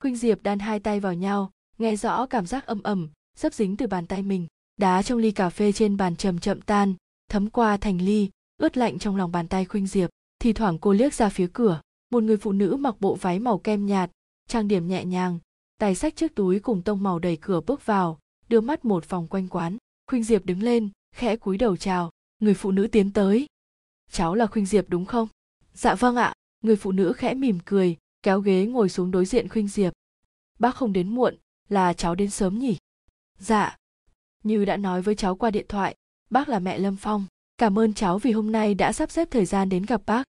khuynh 0.00 0.16
diệp 0.16 0.42
đan 0.42 0.58
hai 0.58 0.80
tay 0.80 1.00
vào 1.00 1.14
nhau, 1.14 1.52
nghe 1.78 1.96
rõ 1.96 2.26
cảm 2.26 2.46
giác 2.46 2.66
âm 2.66 2.82
ẩm 2.82 3.08
dấp 3.36 3.54
dính 3.54 3.76
từ 3.76 3.86
bàn 3.86 4.06
tay 4.06 4.22
mình. 4.22 4.46
Đá 4.76 5.02
trong 5.02 5.18
ly 5.18 5.30
cà 5.30 5.50
phê 5.50 5.72
trên 5.72 5.96
bàn 5.96 6.16
chậm 6.16 6.38
chậm 6.38 6.60
tan, 6.60 6.94
thấm 7.28 7.50
qua 7.50 7.76
thành 7.76 8.02
ly, 8.02 8.30
ướt 8.56 8.76
lạnh 8.76 8.98
trong 8.98 9.16
lòng 9.16 9.32
bàn 9.32 9.48
tay 9.48 9.64
khuynh 9.64 9.86
diệp. 9.86 10.10
Thì 10.38 10.52
thoảng 10.52 10.78
cô 10.78 10.92
liếc 10.92 11.14
ra 11.14 11.28
phía 11.28 11.46
cửa, 11.52 11.80
một 12.10 12.22
người 12.22 12.36
phụ 12.36 12.52
nữ 12.52 12.76
mặc 12.76 12.94
bộ 13.00 13.14
váy 13.14 13.38
màu 13.38 13.58
kem 13.58 13.86
nhạt, 13.86 14.10
trang 14.48 14.68
điểm 14.68 14.88
nhẹ 14.88 15.04
nhàng, 15.04 15.38
tay 15.78 15.94
sách 15.94 16.16
chiếc 16.16 16.34
túi 16.34 16.60
cùng 16.60 16.82
tông 16.82 17.02
màu 17.02 17.18
đẩy 17.18 17.36
cửa 17.36 17.60
bước 17.60 17.86
vào, 17.86 18.18
đưa 18.48 18.60
mắt 18.60 18.84
một 18.84 19.08
vòng 19.08 19.28
quanh 19.28 19.48
quán. 19.48 19.76
Khuynh 20.06 20.24
diệp 20.24 20.44
đứng 20.44 20.62
lên, 20.62 20.88
khẽ 21.16 21.36
cúi 21.36 21.58
đầu 21.58 21.76
chào, 21.76 22.10
người 22.38 22.54
phụ 22.54 22.70
nữ 22.70 22.86
tiến 22.86 23.12
tới. 23.12 23.46
Cháu 24.10 24.34
là 24.34 24.46
khuynh 24.46 24.66
diệp 24.66 24.88
đúng 24.88 25.04
không? 25.04 25.28
Dạ 25.74 25.94
vâng 25.94 26.16
ạ. 26.16 26.34
Người 26.64 26.76
phụ 26.76 26.92
nữ 26.92 27.12
khẽ 27.12 27.34
mỉm 27.34 27.58
cười 27.64 27.96
kéo 28.22 28.40
ghế 28.40 28.66
ngồi 28.66 28.88
xuống 28.88 29.10
đối 29.10 29.24
diện 29.26 29.48
khuynh 29.48 29.68
diệp. 29.68 29.92
Bác 30.58 30.76
không 30.76 30.92
đến 30.92 31.08
muộn, 31.08 31.36
là 31.68 31.92
cháu 31.92 32.14
đến 32.14 32.30
sớm 32.30 32.58
nhỉ? 32.58 32.76
Dạ. 33.38 33.76
Như 34.44 34.64
đã 34.64 34.76
nói 34.76 35.02
với 35.02 35.14
cháu 35.14 35.36
qua 35.36 35.50
điện 35.50 35.66
thoại, 35.68 35.94
bác 36.30 36.48
là 36.48 36.58
mẹ 36.58 36.78
lâm 36.78 36.96
phong, 36.96 37.26
cảm 37.58 37.78
ơn 37.78 37.94
cháu 37.94 38.18
vì 38.18 38.32
hôm 38.32 38.52
nay 38.52 38.74
đã 38.74 38.92
sắp 38.92 39.10
xếp 39.10 39.28
thời 39.30 39.44
gian 39.44 39.68
đến 39.68 39.86
gặp 39.86 40.02
bác. 40.06 40.24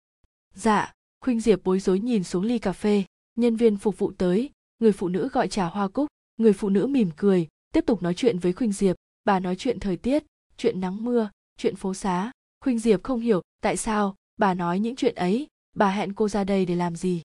Dạ. 0.55 0.93
Khuynh 1.25 1.41
diệp 1.41 1.61
bối 1.65 1.81
rối 1.81 2.01
nhìn 2.01 2.25
xuống 2.25 2.45
ly 2.45 2.59
cà 2.59 2.73
phê, 2.73 3.05
nhân 3.37 3.57
viên 3.57 3.77
phục 3.77 3.99
vụ 3.99 4.13
tới, 4.19 4.51
người 4.79 4.93
phụ 4.93 5.09
nữ 5.09 5.29
gọi 5.33 5.49
trà 5.49 5.65
hoa 5.67 5.89
cúc, 5.89 6.07
người 6.37 6.53
phụ 6.53 6.69
nữ 6.69 6.87
mỉm 6.87 7.11
cười, 7.17 7.49
tiếp 7.73 7.85
tục 7.87 8.03
nói 8.03 8.15
chuyện 8.15 8.39
với 8.39 8.53
khuynh 8.53 8.73
diệp. 8.73 8.97
Bà 9.25 9.41
nói 9.41 9.57
chuyện 9.57 9.81
thời 9.81 9.97
tiết, 9.97 10.25
chuyện 10.57 10.81
nắng 10.81 11.05
mưa, 11.05 11.31
chuyện 11.57 11.77
phố 11.77 11.95
xá. 11.95 12.31
Khuynh 12.65 12.79
diệp 12.79 13.03
không 13.03 13.21
hiểu, 13.21 13.43
tại 13.63 13.77
sao 13.77 14.17
bà 14.39 14.55
nói 14.55 14.79
những 14.79 14.97
chuyện 14.97 15.15
ấy? 15.15 15.47
Bà 15.77 15.91
hẹn 15.91 16.15
cô 16.15 16.29
ra 16.29 16.45
đây 16.45 16.67
để 16.67 16.75
làm 16.75 16.97
gì? 16.97 17.23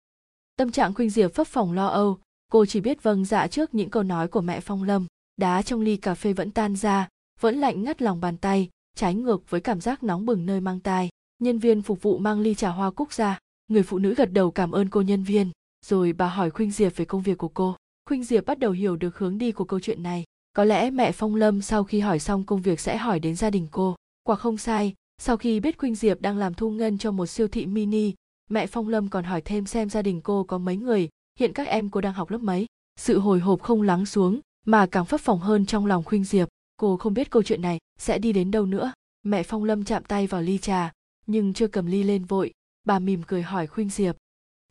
Tâm 0.56 0.72
trạng 0.72 0.94
khuynh 0.94 1.10
diệp 1.10 1.34
phấp 1.34 1.48
phòng 1.48 1.72
lo 1.72 1.88
âu, 1.88 2.20
cô 2.52 2.66
chỉ 2.66 2.80
biết 2.82 3.04
vâng 3.04 3.26
dạ 3.26 3.48
trước 3.48 3.76
những 3.76 3.90
câu 3.90 4.04
nói 4.04 4.28
của 4.28 4.42
mẹ 4.42 4.60
phong 4.60 4.84
lâm, 4.84 5.08
đá 5.38 5.62
trong 5.62 5.82
ly 5.82 5.98
cà 5.98 6.16
phê 6.16 6.34
vẫn 6.34 6.52
tan 6.52 6.76
ra, 6.76 7.08
vẫn 7.40 7.56
lạnh 7.56 7.84
ngắt 7.84 8.02
lòng 8.02 8.22
bàn 8.22 8.38
tay, 8.38 8.70
trái 8.96 9.16
ngược 9.16 9.50
với 9.50 9.62
cảm 9.62 9.82
giác 9.82 10.04
nóng 10.04 10.26
bừng 10.26 10.46
nơi 10.46 10.62
mang 10.62 10.80
tai. 10.80 11.10
Nhân 11.40 11.60
viên 11.60 11.82
phục 11.82 12.02
vụ 12.02 12.18
mang 12.18 12.40
ly 12.40 12.56
trà 12.56 12.70
hoa 12.70 12.92
cúc 12.92 13.14
ra, 13.14 13.40
người 13.68 13.84
phụ 13.84 14.00
nữ 14.00 14.16
gật 14.16 14.32
đầu 14.34 14.52
cảm 14.52 14.72
ơn 14.72 14.90
cô 14.90 15.02
nhân 15.02 15.24
viên, 15.24 15.52
rồi 15.86 16.14
bà 16.14 16.28
hỏi 16.28 16.50
khuynh 16.50 16.72
diệp 16.72 16.96
về 16.96 17.06
công 17.06 17.22
việc 17.22 17.38
của 17.38 17.48
cô. 17.48 17.76
Khuynh 18.10 18.24
diệp 18.24 18.46
bắt 18.46 18.60
đầu 18.60 18.72
hiểu 18.72 18.96
được 18.96 19.18
hướng 19.18 19.38
đi 19.38 19.52
của 19.52 19.66
câu 19.66 19.80
chuyện 19.80 20.04
này. 20.04 20.24
Có 20.54 20.64
lẽ 20.64 20.90
mẹ 20.90 21.12
phong 21.12 21.36
lâm 21.36 21.62
sau 21.62 21.84
khi 21.84 22.00
hỏi 22.00 22.20
xong 22.20 22.44
công 22.44 22.62
việc 22.62 22.80
sẽ 22.80 22.98
hỏi 22.98 23.20
đến 23.20 23.36
gia 23.36 23.50
đình 23.50 23.68
cô. 23.72 23.96
Quả 24.24 24.36
không 24.36 24.58
sai, 24.58 24.94
sau 25.18 25.38
khi 25.38 25.60
biết 25.60 25.78
khuynh 25.78 25.96
diệp 25.96 26.22
đang 26.22 26.38
làm 26.38 26.54
thu 26.54 26.70
ngân 26.70 26.98
cho 26.98 27.12
một 27.12 27.26
siêu 27.26 27.48
thị 27.48 27.66
mini 27.66 28.14
mẹ 28.50 28.68
phong 28.68 28.88
lâm 28.88 29.10
còn 29.10 29.24
hỏi 29.24 29.42
thêm 29.42 29.66
xem 29.66 29.90
gia 29.90 30.02
đình 30.02 30.22
cô 30.22 30.44
có 30.44 30.58
mấy 30.58 30.78
người. 30.78 31.10
Hiện 31.40 31.54
các 31.54 31.68
em 31.68 31.90
cô 31.90 32.02
đang 32.02 32.14
học 32.14 32.30
lớp 32.32 32.38
mấy? 32.38 32.66
Sự 33.00 33.20
hồi 33.20 33.40
hộp 33.40 33.62
không 33.62 33.82
lắng 33.82 34.06
xuống, 34.06 34.40
mà 34.66 34.86
càng 34.86 35.06
phấp 35.06 35.22
phỏng 35.22 35.40
hơn 35.40 35.66
trong 35.66 35.86
lòng 35.86 36.04
khuynh 36.04 36.24
diệp. 36.24 36.48
Cô 36.78 36.98
không 36.98 37.14
biết 37.14 37.30
câu 37.30 37.44
chuyện 37.44 37.62
này 37.62 37.78
sẽ 38.00 38.18
đi 38.20 38.34
đến 38.34 38.52
đâu 38.52 38.66
nữa. 38.66 38.94
Mẹ 39.24 39.44
phong 39.44 39.64
lâm 39.64 39.84
chạm 39.84 40.04
tay 40.04 40.28
vào 40.28 40.42
ly 40.42 40.58
trà, 40.58 40.92
nhưng 41.28 41.54
chưa 41.54 41.68
cầm 41.68 41.86
ly 41.86 42.04
lên 42.04 42.26
vội. 42.26 42.52
Bà 42.84 43.00
mỉm 43.00 43.24
cười 43.28 43.42
hỏi 43.42 43.68
khuynh 43.68 43.90
diệp, 43.90 44.18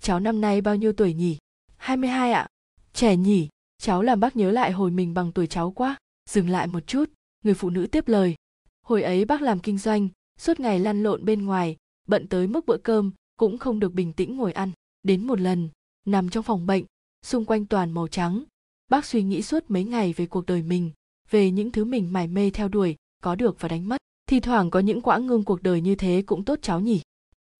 cháu 0.04 0.20
năm 0.20 0.40
nay 0.40 0.60
bao 0.60 0.76
nhiêu 0.76 0.92
tuổi 0.92 1.14
nhỉ? 1.14 1.38
22 1.76 2.32
ạ. 2.32 2.46
Trẻ 2.92 3.16
nhỉ? 3.16 3.48
Cháu 3.78 4.02
làm 4.02 4.20
bác 4.20 4.36
nhớ 4.36 4.50
lại 4.50 4.72
hồi 4.72 4.90
mình 4.90 5.14
bằng 5.14 5.32
tuổi 5.32 5.46
cháu 5.46 5.70
quá. 5.70 5.96
Dừng 6.30 6.48
lại 6.48 6.66
một 6.66 6.86
chút, 6.86 7.10
người 7.44 7.54
phụ 7.54 7.70
nữ 7.70 7.86
tiếp 7.86 8.08
lời. 8.08 8.34
Hồi 8.82 9.02
ấy 9.02 9.24
bác 9.24 9.42
làm 9.42 9.58
kinh 9.58 9.78
doanh, 9.78 10.08
suốt 10.38 10.60
ngày 10.60 10.80
lăn 10.80 11.02
lộn 11.02 11.24
bên 11.24 11.44
ngoài, 11.44 11.76
bận 12.08 12.28
tới 12.28 12.46
mức 12.46 12.66
bữa 12.66 12.76
cơm 12.76 13.12
cũng 13.36 13.58
không 13.58 13.80
được 13.80 13.92
bình 13.94 14.12
tĩnh 14.12 14.36
ngồi 14.36 14.52
ăn. 14.52 14.70
Đến 15.02 15.26
một 15.26 15.40
lần, 15.40 15.68
nằm 16.06 16.30
trong 16.30 16.44
phòng 16.44 16.66
bệnh, 16.66 16.84
xung 17.22 17.44
quanh 17.44 17.66
toàn 17.66 17.92
màu 17.92 18.08
trắng. 18.08 18.44
Bác 18.88 19.04
suy 19.04 19.22
nghĩ 19.22 19.42
suốt 19.42 19.64
mấy 19.68 19.84
ngày 19.84 20.12
về 20.12 20.26
cuộc 20.26 20.46
đời 20.46 20.62
mình, 20.62 20.90
về 21.30 21.50
những 21.50 21.70
thứ 21.70 21.84
mình 21.84 22.12
mải 22.12 22.28
mê 22.28 22.50
theo 22.50 22.68
đuổi, 22.68 22.96
có 23.22 23.34
được 23.34 23.60
và 23.60 23.68
đánh 23.68 23.88
mất. 23.88 23.96
Thì 24.26 24.40
thoảng 24.40 24.70
có 24.70 24.80
những 24.80 25.00
quãng 25.00 25.26
ngưng 25.26 25.44
cuộc 25.44 25.62
đời 25.62 25.80
như 25.80 25.94
thế 25.94 26.22
cũng 26.26 26.44
tốt 26.44 26.58
cháu 26.62 26.80
nhỉ. 26.80 27.00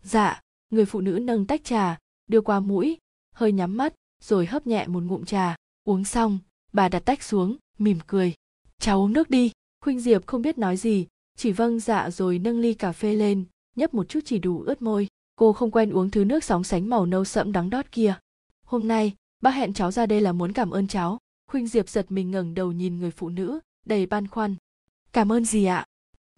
Dạ 0.02 0.40
người 0.70 0.84
phụ 0.84 1.00
nữ 1.00 1.18
nâng 1.22 1.46
tách 1.46 1.64
trà, 1.64 1.98
đưa 2.26 2.40
qua 2.40 2.60
mũi, 2.60 2.98
hơi 3.34 3.52
nhắm 3.52 3.76
mắt, 3.76 3.94
rồi 4.22 4.46
hấp 4.46 4.66
nhẹ 4.66 4.86
một 4.86 5.02
ngụm 5.02 5.24
trà. 5.24 5.56
Uống 5.84 6.04
xong, 6.04 6.38
bà 6.72 6.88
đặt 6.88 7.00
tách 7.00 7.22
xuống, 7.22 7.56
mỉm 7.78 7.98
cười. 8.06 8.34
Cháu 8.78 9.00
uống 9.00 9.12
nước 9.12 9.30
đi. 9.30 9.52
Khuynh 9.80 10.00
diệp 10.00 10.26
không 10.26 10.42
biết 10.42 10.58
nói 10.58 10.76
gì, 10.76 11.06
chỉ 11.36 11.52
vâng 11.52 11.80
dạ 11.80 12.10
rồi 12.10 12.38
nâng 12.38 12.60
ly 12.60 12.74
cà 12.74 12.92
phê 12.92 13.14
lên, 13.14 13.44
nhấp 13.76 13.94
một 13.94 14.08
chút 14.08 14.20
chỉ 14.24 14.38
đủ 14.38 14.62
ướt 14.62 14.82
môi 14.82 15.08
cô 15.36 15.52
không 15.52 15.70
quen 15.70 15.90
uống 15.90 16.10
thứ 16.10 16.24
nước 16.24 16.44
sóng 16.44 16.64
sánh 16.64 16.88
màu 16.88 17.06
nâu 17.06 17.24
sẫm 17.24 17.52
đắng 17.52 17.70
đót 17.70 17.92
kia. 17.92 18.14
Hôm 18.66 18.88
nay, 18.88 19.14
bác 19.42 19.50
hẹn 19.50 19.72
cháu 19.72 19.90
ra 19.90 20.06
đây 20.06 20.20
là 20.20 20.32
muốn 20.32 20.52
cảm 20.52 20.70
ơn 20.70 20.86
cháu. 20.86 21.18
Khuynh 21.50 21.66
diệp 21.66 21.88
giật 21.88 22.06
mình 22.08 22.30
ngẩng 22.30 22.54
đầu 22.54 22.72
nhìn 22.72 22.98
người 22.98 23.10
phụ 23.10 23.28
nữ, 23.28 23.60
đầy 23.86 24.06
băn 24.06 24.28
khoăn. 24.28 24.56
Cảm 25.12 25.32
ơn 25.32 25.44
gì 25.44 25.64
ạ? 25.64 25.86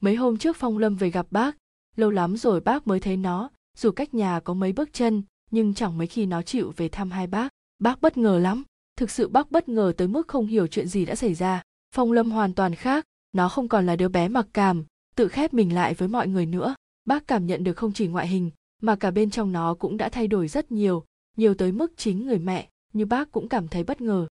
Mấy 0.00 0.14
hôm 0.14 0.36
trước 0.36 0.56
phong 0.56 0.78
lâm 0.78 0.96
về 0.96 1.10
gặp 1.10 1.26
bác, 1.30 1.56
lâu 1.96 2.10
lắm 2.10 2.36
rồi 2.36 2.60
bác 2.60 2.86
mới 2.86 3.00
thấy 3.00 3.16
nó, 3.16 3.50
dù 3.76 3.90
cách 3.90 4.14
nhà 4.14 4.40
có 4.40 4.54
mấy 4.54 4.72
bước 4.72 4.92
chân, 4.92 5.22
nhưng 5.50 5.74
chẳng 5.74 5.98
mấy 5.98 6.06
khi 6.06 6.26
nó 6.26 6.42
chịu 6.42 6.72
về 6.76 6.88
thăm 6.88 7.10
hai 7.10 7.26
bác. 7.26 7.48
Bác 7.78 8.00
bất 8.00 8.16
ngờ 8.16 8.38
lắm, 8.38 8.62
thực 8.96 9.10
sự 9.10 9.28
bác 9.28 9.50
bất 9.50 9.68
ngờ 9.68 9.92
tới 9.96 10.08
mức 10.08 10.28
không 10.28 10.46
hiểu 10.46 10.66
chuyện 10.66 10.88
gì 10.88 11.04
đã 11.04 11.14
xảy 11.14 11.34
ra. 11.34 11.62
Phong 11.94 12.12
lâm 12.12 12.30
hoàn 12.30 12.54
toàn 12.54 12.74
khác, 12.74 13.04
nó 13.32 13.48
không 13.48 13.68
còn 13.68 13.86
là 13.86 13.96
đứa 13.96 14.08
bé 14.08 14.28
mặc 14.28 14.46
cảm, 14.52 14.84
tự 15.16 15.28
khép 15.28 15.54
mình 15.54 15.74
lại 15.74 15.94
với 15.94 16.08
mọi 16.08 16.28
người 16.28 16.46
nữa. 16.46 16.74
Bác 17.04 17.26
cảm 17.26 17.46
nhận 17.46 17.64
được 17.64 17.76
không 17.76 17.92
chỉ 17.92 18.06
ngoại 18.06 18.28
hình 18.28 18.50
mà 18.82 18.96
cả 18.96 19.10
bên 19.10 19.30
trong 19.30 19.52
nó 19.52 19.74
cũng 19.74 19.96
đã 19.96 20.08
thay 20.08 20.28
đổi 20.28 20.48
rất 20.48 20.72
nhiều 20.72 21.04
nhiều 21.36 21.54
tới 21.54 21.72
mức 21.72 21.92
chính 21.96 22.26
người 22.26 22.38
mẹ, 22.38 22.68
như 22.92 23.06
bác 23.06 23.32
cũng 23.32 23.48
cảm 23.48 23.68
thấy 23.68 23.84
bất 23.84 24.00
ngờ. 24.00 24.26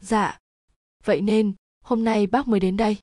Dạ. 0.00 0.38
Vậy 1.04 1.20
nên, 1.20 1.52
hôm 1.84 2.04
nay 2.04 2.26
bác 2.26 2.48
mới 2.48 2.60
đến 2.60 2.76
đây. 2.76 2.96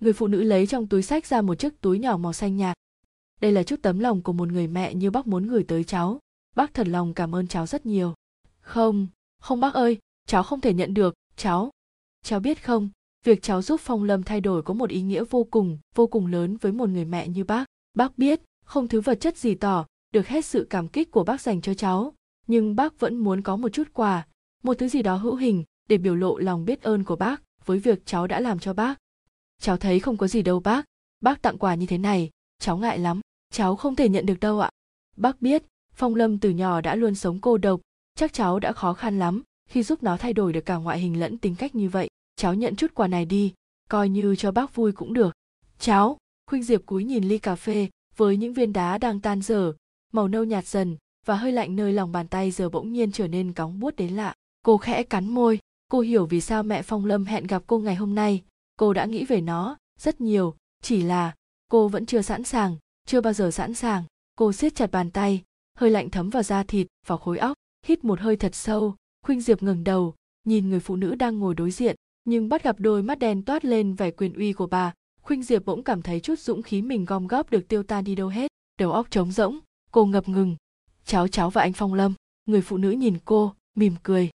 Người 0.00 0.12
phụ 0.12 0.26
nữ 0.26 0.42
lấy 0.42 0.66
trong 0.66 0.86
túi 0.86 1.02
sách 1.02 1.26
ra 1.26 1.42
một 1.42 1.54
chiếc 1.54 1.80
túi 1.80 1.98
nhỏ 1.98 2.16
màu 2.16 2.32
xanh 2.32 2.56
nhạt. 2.56 2.76
Đây 3.40 3.52
là 3.52 3.62
chút 3.62 3.76
tấm 3.82 3.98
lòng 3.98 4.22
của 4.22 4.32
một 4.32 4.48
người 4.48 4.66
mẹ 4.66 4.94
như 4.94 5.10
bác 5.10 5.26
muốn 5.26 5.46
gửi 5.46 5.64
tới 5.68 5.84
cháu. 5.84 6.18
Bác 6.56 6.74
thật 6.74 6.88
lòng 6.88 7.14
cảm 7.14 7.34
ơn 7.34 7.46
cháu 7.46 7.66
rất 7.66 7.86
nhiều. 7.86 8.14
Không 8.60 9.06
không 9.40 9.60
bác 9.60 9.74
ơi, 9.74 9.98
cháu 10.26 10.42
không 10.42 10.60
thể 10.60 10.74
nhận 10.74 10.94
được, 10.94 11.14
cháu. 11.36 11.70
Cháu 12.22 12.40
biết 12.40 12.64
không, 12.64 12.90
việc 13.24 13.42
cháu 13.42 13.62
giúp 13.62 13.80
phong 13.80 14.04
lâm 14.04 14.22
thay 14.22 14.40
đổi 14.40 14.62
có 14.62 14.74
một 14.74 14.90
ý 14.90 15.02
nghĩa 15.02 15.24
vô 15.24 15.44
cùng 15.44 15.78
vô 15.94 16.06
cùng 16.06 16.26
lớn 16.26 16.56
với 16.56 16.72
một 16.72 16.88
người 16.88 17.04
mẹ 17.04 17.28
như 17.28 17.44
bác. 17.44 17.64
Bác 17.94 18.18
biết, 18.18 18.40
không 18.64 18.88
thứ 18.88 19.00
vật 19.00 19.20
chất 19.20 19.36
gì 19.36 19.54
tỏ 19.54 19.86
được 20.10 20.28
hết 20.28 20.44
sự 20.44 20.66
cảm 20.70 20.88
kích 20.88 21.10
của 21.10 21.24
bác 21.24 21.40
dành 21.40 21.60
cho 21.60 21.74
cháu. 21.74 22.14
Nhưng 22.46 22.76
bác 22.76 23.00
vẫn 23.00 23.16
muốn 23.16 23.42
có 23.42 23.56
một 23.56 23.68
chút 23.68 23.88
quà, 23.92 24.26
một 24.62 24.74
thứ 24.74 24.88
gì 24.88 25.02
đó 25.02 25.16
hữu 25.16 25.36
hình 25.36 25.64
để 25.88 25.98
biểu 25.98 26.14
lộ 26.16 26.38
lòng 26.38 26.64
biết 26.64 26.82
ơn 26.82 27.04
của 27.04 27.16
bác 27.16 27.42
với 27.66 27.78
việc 27.78 28.06
cháu 28.06 28.26
đã 28.26 28.40
làm 28.40 28.58
cho 28.58 28.72
bác. 28.72 28.98
Cháu 29.60 29.76
thấy 29.76 30.00
không 30.00 30.16
có 30.16 30.28
gì 30.28 30.42
đâu 30.42 30.60
bác. 30.60 30.84
Bác 31.20 31.42
tặng 31.42 31.58
quà 31.58 31.74
như 31.74 31.86
thế 31.86 31.98
này, 31.98 32.30
cháu 32.58 32.76
ngại 32.76 32.98
lắm. 32.98 33.20
Cháu 33.52 33.76
không 33.76 33.96
thể 33.96 34.08
nhận 34.08 34.26
được 34.26 34.40
đâu 34.40 34.60
ạ. 34.60 34.70
Bác 35.16 35.42
biết, 35.42 35.62
phong 35.92 36.14
lâm 36.14 36.38
từ 36.38 36.50
nhỏ 36.50 36.80
đã 36.80 36.94
luôn 36.94 37.14
sống 37.14 37.38
cô 37.40 37.58
độc. 37.58 37.80
Chắc 38.14 38.32
cháu 38.32 38.58
đã 38.58 38.72
khó 38.72 38.92
khăn 38.92 39.18
lắm 39.18 39.42
khi 39.68 39.82
giúp 39.82 40.02
nó 40.02 40.16
thay 40.16 40.32
đổi 40.32 40.52
được 40.52 40.60
cả 40.66 40.76
ngoại 40.76 40.98
hình 40.98 41.20
lẫn 41.20 41.38
tính 41.38 41.54
cách 41.54 41.74
như 41.74 41.88
vậy. 41.88 42.08
Cháu 42.36 42.54
nhận 42.54 42.76
chút 42.76 42.94
quà 42.94 43.06
này 43.06 43.24
đi, 43.24 43.52
coi 43.88 44.08
như 44.08 44.36
cho 44.36 44.52
bác 44.52 44.74
vui 44.74 44.92
cũng 44.92 45.12
được. 45.12 45.34
Cháu, 45.78 46.18
khuynh 46.46 46.62
diệp 46.62 46.86
cúi 46.86 47.04
nhìn 47.04 47.24
ly 47.24 47.38
cà 47.38 47.54
phê 47.54 47.88
với 48.16 48.36
những 48.36 48.52
viên 48.52 48.72
đá 48.72 48.98
đang 48.98 49.20
tan 49.20 49.42
dở 49.42 49.72
màu 50.12 50.28
nâu 50.28 50.44
nhạt 50.44 50.66
dần 50.66 50.96
và 51.26 51.36
hơi 51.36 51.52
lạnh 51.52 51.76
nơi 51.76 51.92
lòng 51.92 52.12
bàn 52.12 52.28
tay 52.28 52.50
giờ 52.50 52.68
bỗng 52.68 52.92
nhiên 52.92 53.12
trở 53.12 53.28
nên 53.28 53.52
cóng 53.52 53.80
buốt 53.80 53.96
đến 53.96 54.12
lạ. 54.12 54.34
Cô 54.62 54.76
khẽ 54.76 55.02
cắn 55.02 55.28
môi, 55.28 55.58
cô 55.90 56.00
hiểu 56.00 56.26
vì 56.26 56.40
sao 56.40 56.62
mẹ 56.62 56.82
phong 56.82 57.06
lâm 57.06 57.24
hẹn 57.24 57.46
gặp 57.46 57.62
cô 57.66 57.78
ngày 57.78 57.94
hôm 57.94 58.14
nay. 58.14 58.42
Cô 58.76 58.92
đã 58.92 59.04
nghĩ 59.04 59.24
về 59.24 59.40
nó 59.40 59.76
rất 59.98 60.20
nhiều, 60.20 60.54
chỉ 60.82 61.02
là 61.02 61.34
cô 61.68 61.88
vẫn 61.88 62.06
chưa 62.06 62.22
sẵn 62.22 62.44
sàng, 62.44 62.76
chưa 63.06 63.20
bao 63.20 63.32
giờ 63.32 63.50
sẵn 63.50 63.74
sàng. 63.74 64.04
Cô 64.34 64.52
siết 64.52 64.74
chặt 64.74 64.90
bàn 64.90 65.10
tay, 65.10 65.42
hơi 65.78 65.90
lạnh 65.90 66.10
thấm 66.10 66.30
vào 66.30 66.42
da 66.42 66.62
thịt, 66.62 66.86
vào 67.06 67.18
khối 67.18 67.38
óc, 67.38 67.56
hít 67.86 68.04
một 68.04 68.20
hơi 68.20 68.36
thật 68.36 68.54
sâu. 68.54 68.94
Khuynh 69.22 69.40
diệp 69.40 69.62
ngừng 69.62 69.84
đầu, 69.84 70.14
nhìn 70.44 70.70
người 70.70 70.80
phụ 70.80 70.96
nữ 70.96 71.14
đang 71.14 71.38
ngồi 71.38 71.54
đối 71.54 71.70
diện, 71.70 71.96
nhưng 72.24 72.48
bắt 72.48 72.62
gặp 72.62 72.76
đôi 72.78 73.02
mắt 73.02 73.18
đen 73.18 73.42
toát 73.42 73.64
lên 73.64 73.94
vẻ 73.94 74.10
quyền 74.10 74.32
uy 74.34 74.52
của 74.52 74.66
bà. 74.66 74.94
Khuynh 75.22 75.42
diệp 75.42 75.64
bỗng 75.64 75.82
cảm 75.82 76.02
thấy 76.02 76.20
chút 76.20 76.38
dũng 76.38 76.62
khí 76.62 76.82
mình 76.82 77.04
gom 77.04 77.26
góp 77.26 77.50
được 77.50 77.68
tiêu 77.68 77.82
tan 77.82 78.04
đi 78.04 78.14
đâu 78.14 78.28
hết. 78.28 78.50
Đầu 78.78 78.92
óc 78.92 79.10
trống 79.10 79.32
rỗng 79.32 79.58
cô 79.90 80.06
ngập 80.06 80.28
ngừng. 80.28 80.56
Cháu 81.04 81.28
cháu 81.28 81.50
và 81.50 81.62
anh 81.62 81.72
phong 81.72 81.94
lâm. 81.94 82.14
Người 82.46 82.62
phụ 82.62 82.76
nữ 82.76 82.90
nhìn 82.90 83.18
cô, 83.24 83.54
mỉm 83.76 83.94
cười. 84.02 84.30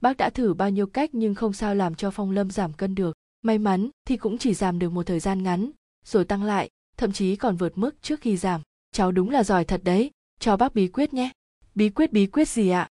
Bác 0.00 0.16
đã 0.16 0.30
thử 0.30 0.54
bao 0.54 0.70
nhiêu 0.70 0.86
cách 0.86 1.10
nhưng 1.12 1.34
không 1.34 1.52
sao 1.52 1.74
làm 1.74 1.94
cho 1.94 2.10
phong 2.10 2.30
lâm 2.30 2.50
giảm 2.50 2.72
cân 2.72 2.94
được. 2.94 3.16
May 3.42 3.58
mắn 3.58 3.90
thì 4.04 4.16
cũng 4.16 4.38
chỉ 4.38 4.54
giảm 4.54 4.78
được 4.78 4.90
một 4.90 5.06
thời 5.06 5.20
gian 5.20 5.42
ngắn, 5.42 5.70
rồi 6.04 6.24
tăng 6.24 6.42
lại, 6.42 6.70
thậm 6.96 7.12
chí 7.12 7.36
còn 7.36 7.56
vượt 7.56 7.78
mức 7.78 8.02
trước 8.02 8.20
khi 8.20 8.36
giảm. 8.36 8.60
Cháu 8.92 9.12
đúng 9.12 9.30
là 9.30 9.44
giỏi 9.44 9.64
thật 9.64 9.80
đấy. 9.84 10.10
Cho 10.40 10.56
bác 10.56 10.74
bí 10.74 10.88
quyết 10.88 11.14
nhé. 11.14 11.32
Bí 11.74 11.88
quyết 11.88 12.12
bí 12.12 12.26
quyết 12.26 12.48
gì 12.48 12.68
ạ? 12.68 12.88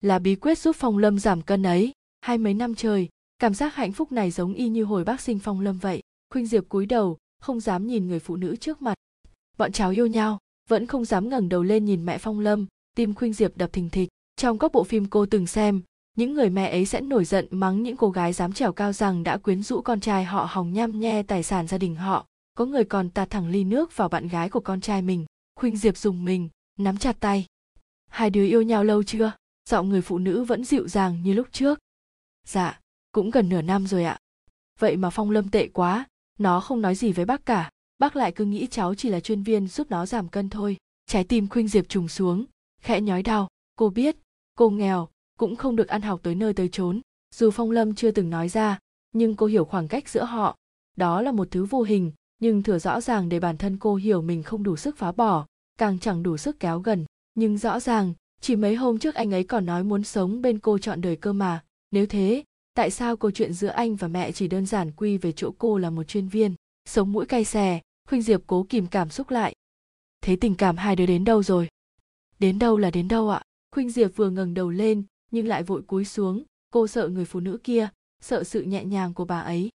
Là 0.00 0.18
bí 0.18 0.36
quyết 0.36 0.58
giúp 0.58 0.76
phong 0.78 0.98
lâm 0.98 1.18
giảm 1.18 1.42
cân 1.42 1.62
ấy. 1.62 1.92
Hai 2.20 2.38
mấy 2.38 2.54
năm 2.54 2.74
trời, 2.74 3.08
cảm 3.38 3.54
giác 3.54 3.74
hạnh 3.74 3.92
phúc 3.92 4.12
này 4.12 4.30
giống 4.30 4.54
y 4.54 4.68
như 4.68 4.84
hồi 4.84 5.04
bác 5.04 5.20
sinh 5.20 5.38
phong 5.38 5.60
lâm 5.60 5.78
vậy. 5.78 6.02
Khuynh 6.30 6.46
diệp 6.46 6.68
cúi 6.68 6.86
đầu, 6.86 7.18
không 7.40 7.60
dám 7.60 7.86
nhìn 7.86 8.08
người 8.08 8.20
phụ 8.20 8.36
nữ 8.36 8.56
trước 8.56 8.82
mặt. 8.82 8.94
Bọn 9.58 9.72
cháu 9.72 9.90
yêu 9.90 10.06
nhau 10.06 10.38
vẫn 10.68 10.86
không 10.86 11.04
dám 11.04 11.28
ngẩng 11.28 11.48
đầu 11.48 11.62
lên 11.62 11.84
nhìn 11.84 12.06
mẹ 12.06 12.18
phong 12.18 12.40
lâm, 12.40 12.66
tim 12.94 13.14
khuynh 13.14 13.32
diệp 13.32 13.56
đập 13.56 13.72
thình 13.72 13.90
thịch. 13.90 14.08
Trong 14.36 14.58
các 14.58 14.72
bộ 14.72 14.84
phim 14.84 15.06
cô 15.06 15.26
từng 15.26 15.46
xem, 15.46 15.82
những 16.16 16.34
người 16.34 16.50
mẹ 16.50 16.70
ấy 16.70 16.86
sẽ 16.86 17.00
nổi 17.00 17.24
giận 17.24 17.46
mắng 17.50 17.82
những 17.82 17.96
cô 17.96 18.10
gái 18.10 18.32
dám 18.32 18.52
trèo 18.52 18.72
cao 18.72 18.92
rằng 18.92 19.24
đã 19.24 19.36
quyến 19.36 19.62
rũ 19.62 19.80
con 19.80 20.00
trai 20.00 20.24
họ 20.24 20.48
hòng 20.50 20.72
nhăm 20.72 21.00
nhe 21.00 21.22
tài 21.22 21.42
sản 21.42 21.66
gia 21.66 21.78
đình 21.78 21.96
họ. 21.96 22.26
Có 22.54 22.66
người 22.66 22.84
còn 22.84 23.10
tạt 23.10 23.30
thẳng 23.30 23.48
ly 23.48 23.64
nước 23.64 23.96
vào 23.96 24.08
bạn 24.08 24.28
gái 24.28 24.50
của 24.50 24.60
con 24.60 24.80
trai 24.80 25.02
mình. 25.02 25.26
Khuynh 25.56 25.76
diệp 25.76 25.96
dùng 25.96 26.24
mình, 26.24 26.48
nắm 26.78 26.96
chặt 26.96 27.16
tay. 27.20 27.46
Hai 28.10 28.30
đứa 28.30 28.44
yêu 28.44 28.62
nhau 28.62 28.84
lâu 28.84 29.02
chưa? 29.02 29.32
Giọng 29.68 29.88
người 29.88 30.00
phụ 30.00 30.18
nữ 30.18 30.44
vẫn 30.44 30.64
dịu 30.64 30.88
dàng 30.88 31.22
như 31.22 31.32
lúc 31.32 31.46
trước. 31.52 31.78
Dạ 32.46 32.80
cũng 33.12 33.30
gần 33.30 33.48
nửa 33.48 33.62
năm 33.62 33.86
rồi 33.86 34.04
ạ. 34.04 34.18
Vậy 34.78 34.96
mà 34.96 35.10
phong 35.10 35.30
lâm 35.30 35.48
tệ 35.48 35.68
quá, 35.68 36.06
nó 36.38 36.60
không 36.60 36.80
nói 36.80 36.94
gì 36.94 37.12
với 37.12 37.24
bác 37.24 37.46
cả 37.46 37.70
bác 37.98 38.16
lại 38.16 38.32
cứ 38.32 38.44
nghĩ 38.44 38.66
cháu 38.66 38.94
chỉ 38.94 39.08
là 39.08 39.20
chuyên 39.20 39.42
viên 39.42 39.68
giúp 39.68 39.86
nó 39.90 40.06
giảm 40.06 40.28
cân 40.28 40.48
thôi. 40.48 40.76
Trái 41.06 41.24
tim 41.24 41.48
khuynh 41.48 41.68
diệp 41.68 41.88
trùng 41.88 42.08
xuống, 42.08 42.44
khẽ 42.82 43.00
nhói 43.00 43.22
đau. 43.22 43.48
Cô 43.76 43.90
biết, 43.90 44.16
cô 44.54 44.70
nghèo, 44.70 45.08
cũng 45.38 45.56
không 45.56 45.76
được 45.76 45.88
ăn 45.88 46.02
học 46.02 46.20
tới 46.22 46.34
nơi 46.34 46.52
tới 46.52 46.68
chốn. 46.68 47.00
Dù 47.34 47.50
phong 47.50 47.70
lâm 47.70 47.94
chưa 47.94 48.10
từng 48.10 48.30
nói 48.30 48.48
ra, 48.48 48.78
nhưng 49.12 49.36
cô 49.36 49.46
hiểu 49.46 49.64
khoảng 49.64 49.88
cách 49.88 50.08
giữa 50.08 50.24
họ. 50.24 50.56
Đó 50.96 51.22
là 51.22 51.32
một 51.32 51.48
thứ 51.50 51.64
vô 51.64 51.82
hình, 51.82 52.12
nhưng 52.38 52.62
thừa 52.62 52.78
rõ 52.78 53.00
ràng 53.00 53.28
để 53.28 53.40
bản 53.40 53.56
thân 53.56 53.76
cô 53.76 53.94
hiểu 53.94 54.22
mình 54.22 54.42
không 54.42 54.62
đủ 54.62 54.76
sức 54.76 54.96
phá 54.96 55.12
bỏ, 55.12 55.46
càng 55.78 55.98
chẳng 55.98 56.22
đủ 56.22 56.36
sức 56.36 56.60
kéo 56.60 56.80
gần. 56.80 57.04
Nhưng 57.34 57.58
rõ 57.58 57.80
ràng, 57.80 58.14
chỉ 58.40 58.56
mấy 58.56 58.74
hôm 58.74 58.98
trước 58.98 59.14
anh 59.14 59.34
ấy 59.34 59.44
còn 59.44 59.66
nói 59.66 59.84
muốn 59.84 60.04
sống 60.04 60.42
bên 60.42 60.58
cô 60.58 60.78
chọn 60.78 61.00
đời 61.00 61.16
cơ 61.16 61.32
mà. 61.32 61.64
Nếu 61.90 62.06
thế, 62.06 62.44
tại 62.74 62.90
sao 62.90 63.16
câu 63.16 63.30
chuyện 63.30 63.52
giữa 63.52 63.68
anh 63.68 63.96
và 63.96 64.08
mẹ 64.08 64.32
chỉ 64.32 64.48
đơn 64.48 64.66
giản 64.66 64.92
quy 64.92 65.18
về 65.18 65.32
chỗ 65.32 65.50
cô 65.58 65.78
là 65.78 65.90
một 65.90 66.02
chuyên 66.02 66.28
viên, 66.28 66.54
sống 66.88 67.12
mũi 67.12 67.26
cay 67.26 67.44
xè 67.44 67.80
khuynh 68.08 68.22
diệp 68.22 68.40
cố 68.46 68.66
kìm 68.68 68.86
cảm 68.86 69.10
xúc 69.10 69.30
lại. 69.30 69.54
Thế 70.20 70.36
tình 70.36 70.54
cảm 70.54 70.76
hai 70.76 70.96
đứa 70.96 71.06
đến 71.06 71.24
đâu 71.24 71.42
rồi? 71.42 71.68
Đến 72.38 72.58
đâu 72.58 72.76
là 72.76 72.90
đến 72.90 73.08
đâu 73.08 73.30
ạ? 73.30 73.42
Khuynh 73.74 73.90
diệp 73.90 74.16
vừa 74.16 74.30
ngẩng 74.30 74.54
đầu 74.54 74.70
lên, 74.70 75.02
nhưng 75.30 75.46
lại 75.46 75.62
vội 75.62 75.82
cúi 75.82 76.04
xuống, 76.04 76.42
cô 76.70 76.86
sợ 76.86 77.08
người 77.08 77.24
phụ 77.24 77.40
nữ 77.40 77.58
kia, 77.64 77.88
sợ 78.20 78.44
sự 78.44 78.62
nhẹ 78.62 78.84
nhàng 78.84 79.14
của 79.14 79.24
bà 79.24 79.40
ấy. 79.40 79.68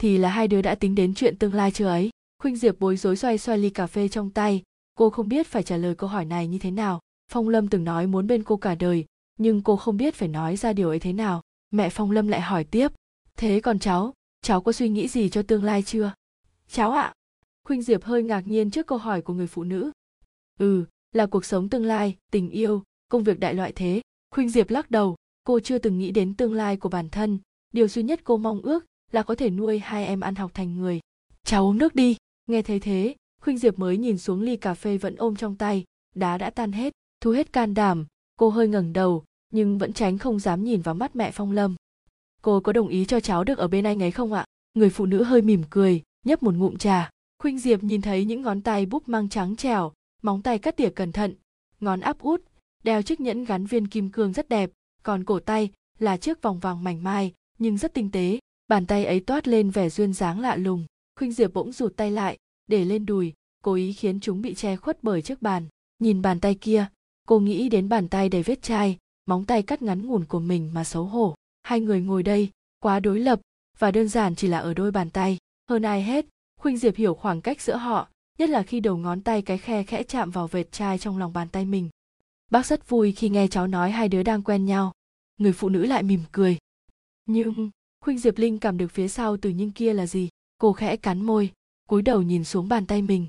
Thì 0.00 0.18
là 0.18 0.28
hai 0.28 0.48
đứa 0.48 0.62
đã 0.62 0.74
tính 0.74 0.94
đến 0.94 1.14
chuyện 1.14 1.38
tương 1.38 1.54
lai 1.54 1.70
chưa 1.70 1.86
ấy? 1.86 2.10
Khuynh 2.42 2.56
diệp 2.56 2.80
bối 2.80 2.96
rối 2.96 3.16
xoay 3.16 3.38
xoay 3.38 3.58
ly 3.58 3.70
cà 3.70 3.86
phê 3.86 4.08
trong 4.08 4.30
tay. 4.30 4.62
Cô 4.94 5.10
không 5.10 5.28
biết 5.28 5.46
phải 5.46 5.62
trả 5.62 5.76
lời 5.76 5.94
câu 5.94 6.10
hỏi 6.10 6.24
này 6.24 6.48
như 6.48 6.58
thế 6.58 6.70
nào. 6.70 7.00
Phong 7.32 7.48
lâm 7.48 7.68
từng 7.68 7.84
nói 7.84 8.06
muốn 8.06 8.26
bên 8.26 8.42
cô 8.42 8.56
cả 8.56 8.74
đời, 8.74 9.04
nhưng 9.38 9.62
cô 9.62 9.76
không 9.76 9.96
biết 9.96 10.14
phải 10.14 10.28
nói 10.28 10.56
ra 10.56 10.72
điều 10.72 10.88
ấy 10.88 10.98
thế 10.98 11.12
nào. 11.12 11.42
Mẹ 11.70 11.90
phong 11.90 12.10
lâm 12.10 12.28
lại 12.28 12.40
hỏi 12.40 12.64
tiếp. 12.64 12.88
Thế 13.36 13.60
còn 13.60 13.78
cháu? 13.78 14.14
Cháu 14.42 14.60
có 14.60 14.72
suy 14.72 14.88
nghĩ 14.88 15.08
gì 15.08 15.28
cho 15.28 15.42
tương 15.42 15.64
lai 15.64 15.82
chưa? 15.82 16.12
Cháu 16.68 16.90
ạ. 16.92 17.02
à? 17.02 17.14
Khuynh 17.64 17.82
diệp 17.82 18.04
hơi 18.04 18.22
ngạc 18.22 18.46
nhiên 18.46 18.70
trước 18.70 18.86
câu 18.86 18.98
hỏi 18.98 19.22
của 19.22 19.34
người 19.34 19.46
phụ 19.46 19.64
nữ. 19.64 19.90
Ừ 20.58 20.84
là 21.14 21.26
cuộc 21.26 21.44
sống 21.44 21.68
tương 21.68 21.84
lai, 21.84 22.16
tình 22.32 22.50
yêu, 22.50 22.82
công 23.08 23.24
việc 23.24 23.40
đại 23.40 23.54
loại 23.54 23.72
thế. 23.72 24.00
Khuynh 24.30 24.48
diệp 24.48 24.70
lắc 24.70 24.90
đầu, 24.90 25.16
cô 25.44 25.60
chưa 25.60 25.78
từng 25.78 25.98
nghĩ 25.98 26.10
đến 26.10 26.34
tương 26.34 26.54
lai 26.54 26.76
của 26.76 26.88
bản 26.88 27.08
thân. 27.08 27.38
Điều 27.72 27.88
duy 27.88 28.02
nhất 28.02 28.20
cô 28.24 28.36
mong 28.36 28.60
ước 28.60 28.84
là 29.12 29.22
có 29.22 29.34
thể 29.34 29.50
nuôi 29.50 29.78
hai 29.78 30.06
em 30.06 30.20
ăn 30.20 30.34
học 30.34 30.50
thành 30.54 30.76
người. 30.78 31.00
Cháu 31.44 31.66
uống 31.66 31.78
nước 31.78 31.94
đi. 31.94 32.16
Nghe 32.46 32.62
thấy 32.62 32.80
thế, 32.80 33.14
khuynh 33.40 33.58
diệp 33.58 33.78
mới 33.78 33.96
nhìn 33.96 34.18
xuống 34.18 34.42
ly 34.42 34.56
cà 34.56 34.74
phê 34.74 34.98
vẫn 34.98 35.16
ôm 35.16 35.36
trong 35.36 35.56
tay. 35.56 35.84
Đá 36.14 36.38
đã 36.38 36.50
tan 36.50 36.72
hết, 36.72 36.92
thu 37.20 37.30
hết 37.30 37.52
can 37.52 37.74
đảm. 37.74 38.06
Cô 38.36 38.48
hơi 38.48 38.68
ngẩng 38.68 38.92
đầu, 38.92 39.24
nhưng 39.50 39.78
vẫn 39.78 39.92
tránh 39.92 40.18
không 40.18 40.38
dám 40.38 40.64
nhìn 40.64 40.82
vào 40.82 40.94
mắt 40.94 41.16
mẹ 41.16 41.30
phong 41.30 41.52
lâm. 41.52 41.74
Cô 42.42 42.60
có 42.60 42.72
đồng 42.72 42.88
ý 42.88 43.04
cho 43.04 43.20
cháu 43.20 43.44
được 43.44 43.58
ở 43.58 43.68
bên 43.68 43.84
anh 43.84 44.02
ấy 44.02 44.10
không 44.10 44.32
ạ? 44.32 44.44
Người 44.74 44.90
phụ 44.90 45.06
nữ 45.06 45.22
hơi 45.22 45.42
mỉm 45.42 45.62
cười, 45.70 46.02
nhấp 46.26 46.42
một 46.42 46.54
ngụm 46.54 46.76
trà 46.76 47.10
khuynh 47.44 47.58
diệp 47.58 47.84
nhìn 47.84 48.02
thấy 48.02 48.24
những 48.24 48.42
ngón 48.42 48.60
tay 48.60 48.86
búp 48.86 49.08
mang 49.08 49.28
trắng 49.28 49.56
trẻo, 49.56 49.92
móng 50.22 50.42
tay 50.42 50.58
cắt 50.58 50.76
tỉa 50.76 50.90
cẩn 50.90 51.12
thận, 51.12 51.34
ngón 51.80 52.00
áp 52.00 52.18
út, 52.18 52.42
đeo 52.84 53.02
chiếc 53.02 53.20
nhẫn 53.20 53.44
gắn 53.44 53.66
viên 53.66 53.88
kim 53.88 54.10
cương 54.10 54.32
rất 54.32 54.48
đẹp, 54.48 54.70
còn 55.02 55.24
cổ 55.24 55.40
tay 55.40 55.70
là 55.98 56.16
chiếc 56.16 56.42
vòng 56.42 56.58
vàng 56.58 56.84
mảnh 56.84 57.02
mai, 57.02 57.32
nhưng 57.58 57.78
rất 57.78 57.94
tinh 57.94 58.10
tế, 58.10 58.38
bàn 58.68 58.86
tay 58.86 59.04
ấy 59.04 59.20
toát 59.20 59.48
lên 59.48 59.70
vẻ 59.70 59.88
duyên 59.88 60.12
dáng 60.12 60.40
lạ 60.40 60.56
lùng. 60.56 60.86
Khuynh 61.18 61.32
diệp 61.32 61.54
bỗng 61.54 61.72
rụt 61.72 61.96
tay 61.96 62.10
lại, 62.10 62.38
để 62.66 62.84
lên 62.84 63.06
đùi, 63.06 63.32
cố 63.64 63.74
ý 63.74 63.92
khiến 63.92 64.20
chúng 64.20 64.42
bị 64.42 64.54
che 64.54 64.76
khuất 64.76 64.98
bởi 65.02 65.22
chiếc 65.22 65.42
bàn. 65.42 65.66
Nhìn 65.98 66.22
bàn 66.22 66.40
tay 66.40 66.54
kia, 66.54 66.86
cô 67.28 67.40
nghĩ 67.40 67.68
đến 67.68 67.88
bàn 67.88 68.08
tay 68.08 68.28
đầy 68.28 68.42
vết 68.42 68.62
chai, 68.62 68.98
móng 69.26 69.44
tay 69.44 69.62
cắt 69.62 69.82
ngắn 69.82 70.06
ngủn 70.06 70.24
của 70.24 70.40
mình 70.40 70.70
mà 70.74 70.84
xấu 70.84 71.04
hổ. 71.04 71.34
Hai 71.62 71.80
người 71.80 72.00
ngồi 72.00 72.22
đây, 72.22 72.50
quá 72.80 73.00
đối 73.00 73.20
lập, 73.20 73.40
và 73.78 73.90
đơn 73.90 74.08
giản 74.08 74.34
chỉ 74.34 74.48
là 74.48 74.58
ở 74.58 74.74
đôi 74.74 74.90
bàn 74.90 75.10
tay, 75.10 75.38
hơn 75.70 75.82
ai 75.82 76.02
hết 76.02 76.26
khuynh 76.64 76.78
diệp 76.78 76.96
hiểu 76.96 77.14
khoảng 77.14 77.40
cách 77.40 77.60
giữa 77.60 77.76
họ, 77.76 78.08
nhất 78.38 78.48
là 78.50 78.62
khi 78.62 78.80
đầu 78.80 78.96
ngón 78.96 79.20
tay 79.20 79.42
cái 79.42 79.58
khe 79.58 79.82
khẽ 79.82 80.02
chạm 80.02 80.30
vào 80.30 80.46
vệt 80.46 80.72
chai 80.72 80.98
trong 80.98 81.18
lòng 81.18 81.32
bàn 81.32 81.48
tay 81.48 81.64
mình. 81.64 81.88
Bác 82.50 82.66
rất 82.66 82.88
vui 82.88 83.12
khi 83.12 83.28
nghe 83.28 83.48
cháu 83.48 83.66
nói 83.66 83.90
hai 83.90 84.08
đứa 84.08 84.22
đang 84.22 84.42
quen 84.42 84.64
nhau. 84.64 84.92
Người 85.36 85.52
phụ 85.52 85.68
nữ 85.68 85.86
lại 85.86 86.02
mỉm 86.02 86.20
cười. 86.32 86.58
Nhưng, 87.26 87.70
khuynh 88.00 88.18
diệp 88.18 88.38
linh 88.38 88.58
cảm 88.58 88.78
được 88.78 88.88
phía 88.88 89.08
sau 89.08 89.36
từ 89.36 89.50
nhưng 89.50 89.72
kia 89.72 89.92
là 89.92 90.06
gì? 90.06 90.28
Cô 90.58 90.72
khẽ 90.72 90.96
cắn 90.96 91.22
môi, 91.22 91.52
cúi 91.88 92.02
đầu 92.02 92.22
nhìn 92.22 92.44
xuống 92.44 92.68
bàn 92.68 92.86
tay 92.86 93.02
mình. 93.02 93.26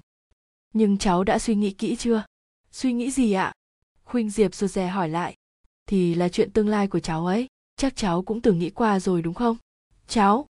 Nhưng 0.73 0.97
cháu 0.97 1.23
đã 1.23 1.39
suy 1.39 1.55
nghĩ 1.55 1.71
kỹ 1.71 1.95
chưa? 1.95 2.25
Suy 2.71 2.93
nghĩ 2.93 3.11
gì 3.11 3.33
ạ? 3.33 3.53
Khuynh 4.03 4.29
diệp 4.29 4.55
rụt 4.55 4.71
rè 4.71 4.87
hỏi 4.87 5.09
lại. 5.09 5.35
Thì 5.87 6.13
là 6.15 6.29
chuyện 6.29 6.51
tương 6.51 6.67
lai 6.67 6.87
của 6.87 6.99
cháu 6.99 7.25
ấy. 7.25 7.47
Chắc 7.77 7.95
cháu 7.95 8.21
cũng 8.21 8.41
từng 8.41 8.59
nghĩ 8.59 8.69
qua 8.69 8.99
rồi 8.99 9.21
đúng 9.21 9.33
không? 9.33 9.57
Cháu? 10.07 10.45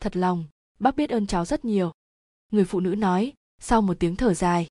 Thật 0.00 0.16
lòng, 0.16 0.44
bác 0.78 0.96
biết 0.96 1.10
ơn 1.10 1.26
cháu 1.26 1.44
rất 1.44 1.64
nhiều 1.64 1.92
người 2.50 2.64
phụ 2.64 2.80
nữ 2.80 2.94
nói, 2.94 3.32
sau 3.60 3.82
một 3.82 3.96
tiếng 4.00 4.16
thở 4.16 4.34
dài. 4.34 4.66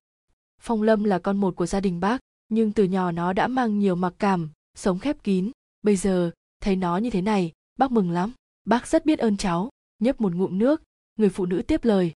Phong 0.60 0.82
lâm 0.82 1.04
là 1.04 1.18
con 1.18 1.36
một 1.36 1.56
của 1.56 1.66
gia 1.66 1.80
đình 1.80 2.00
bác, 2.00 2.20
nhưng 2.48 2.72
từ 2.72 2.84
nhỏ 2.84 3.12
nó 3.12 3.32
đã 3.32 3.48
mang 3.48 3.78
nhiều 3.78 3.94
mặc 3.94 4.14
cảm, 4.18 4.50
sống 4.74 4.98
khép 4.98 5.22
kín. 5.22 5.50
Bây 5.82 5.96
giờ, 5.96 6.30
thấy 6.60 6.76
nó 6.76 6.96
như 6.96 7.10
thế 7.10 7.22
này, 7.22 7.52
bác 7.78 7.92
mừng 7.92 8.10
lắm. 8.10 8.32
Bác 8.64 8.86
rất 8.86 9.06
biết 9.06 9.18
ơn 9.18 9.36
cháu, 9.36 9.70
nhấp 9.98 10.20
một 10.20 10.34
ngụm 10.34 10.58
nước, 10.58 10.82
người 11.18 11.28
phụ 11.28 11.46
nữ 11.46 11.62
tiếp 11.62 11.84
lời. 11.84 12.12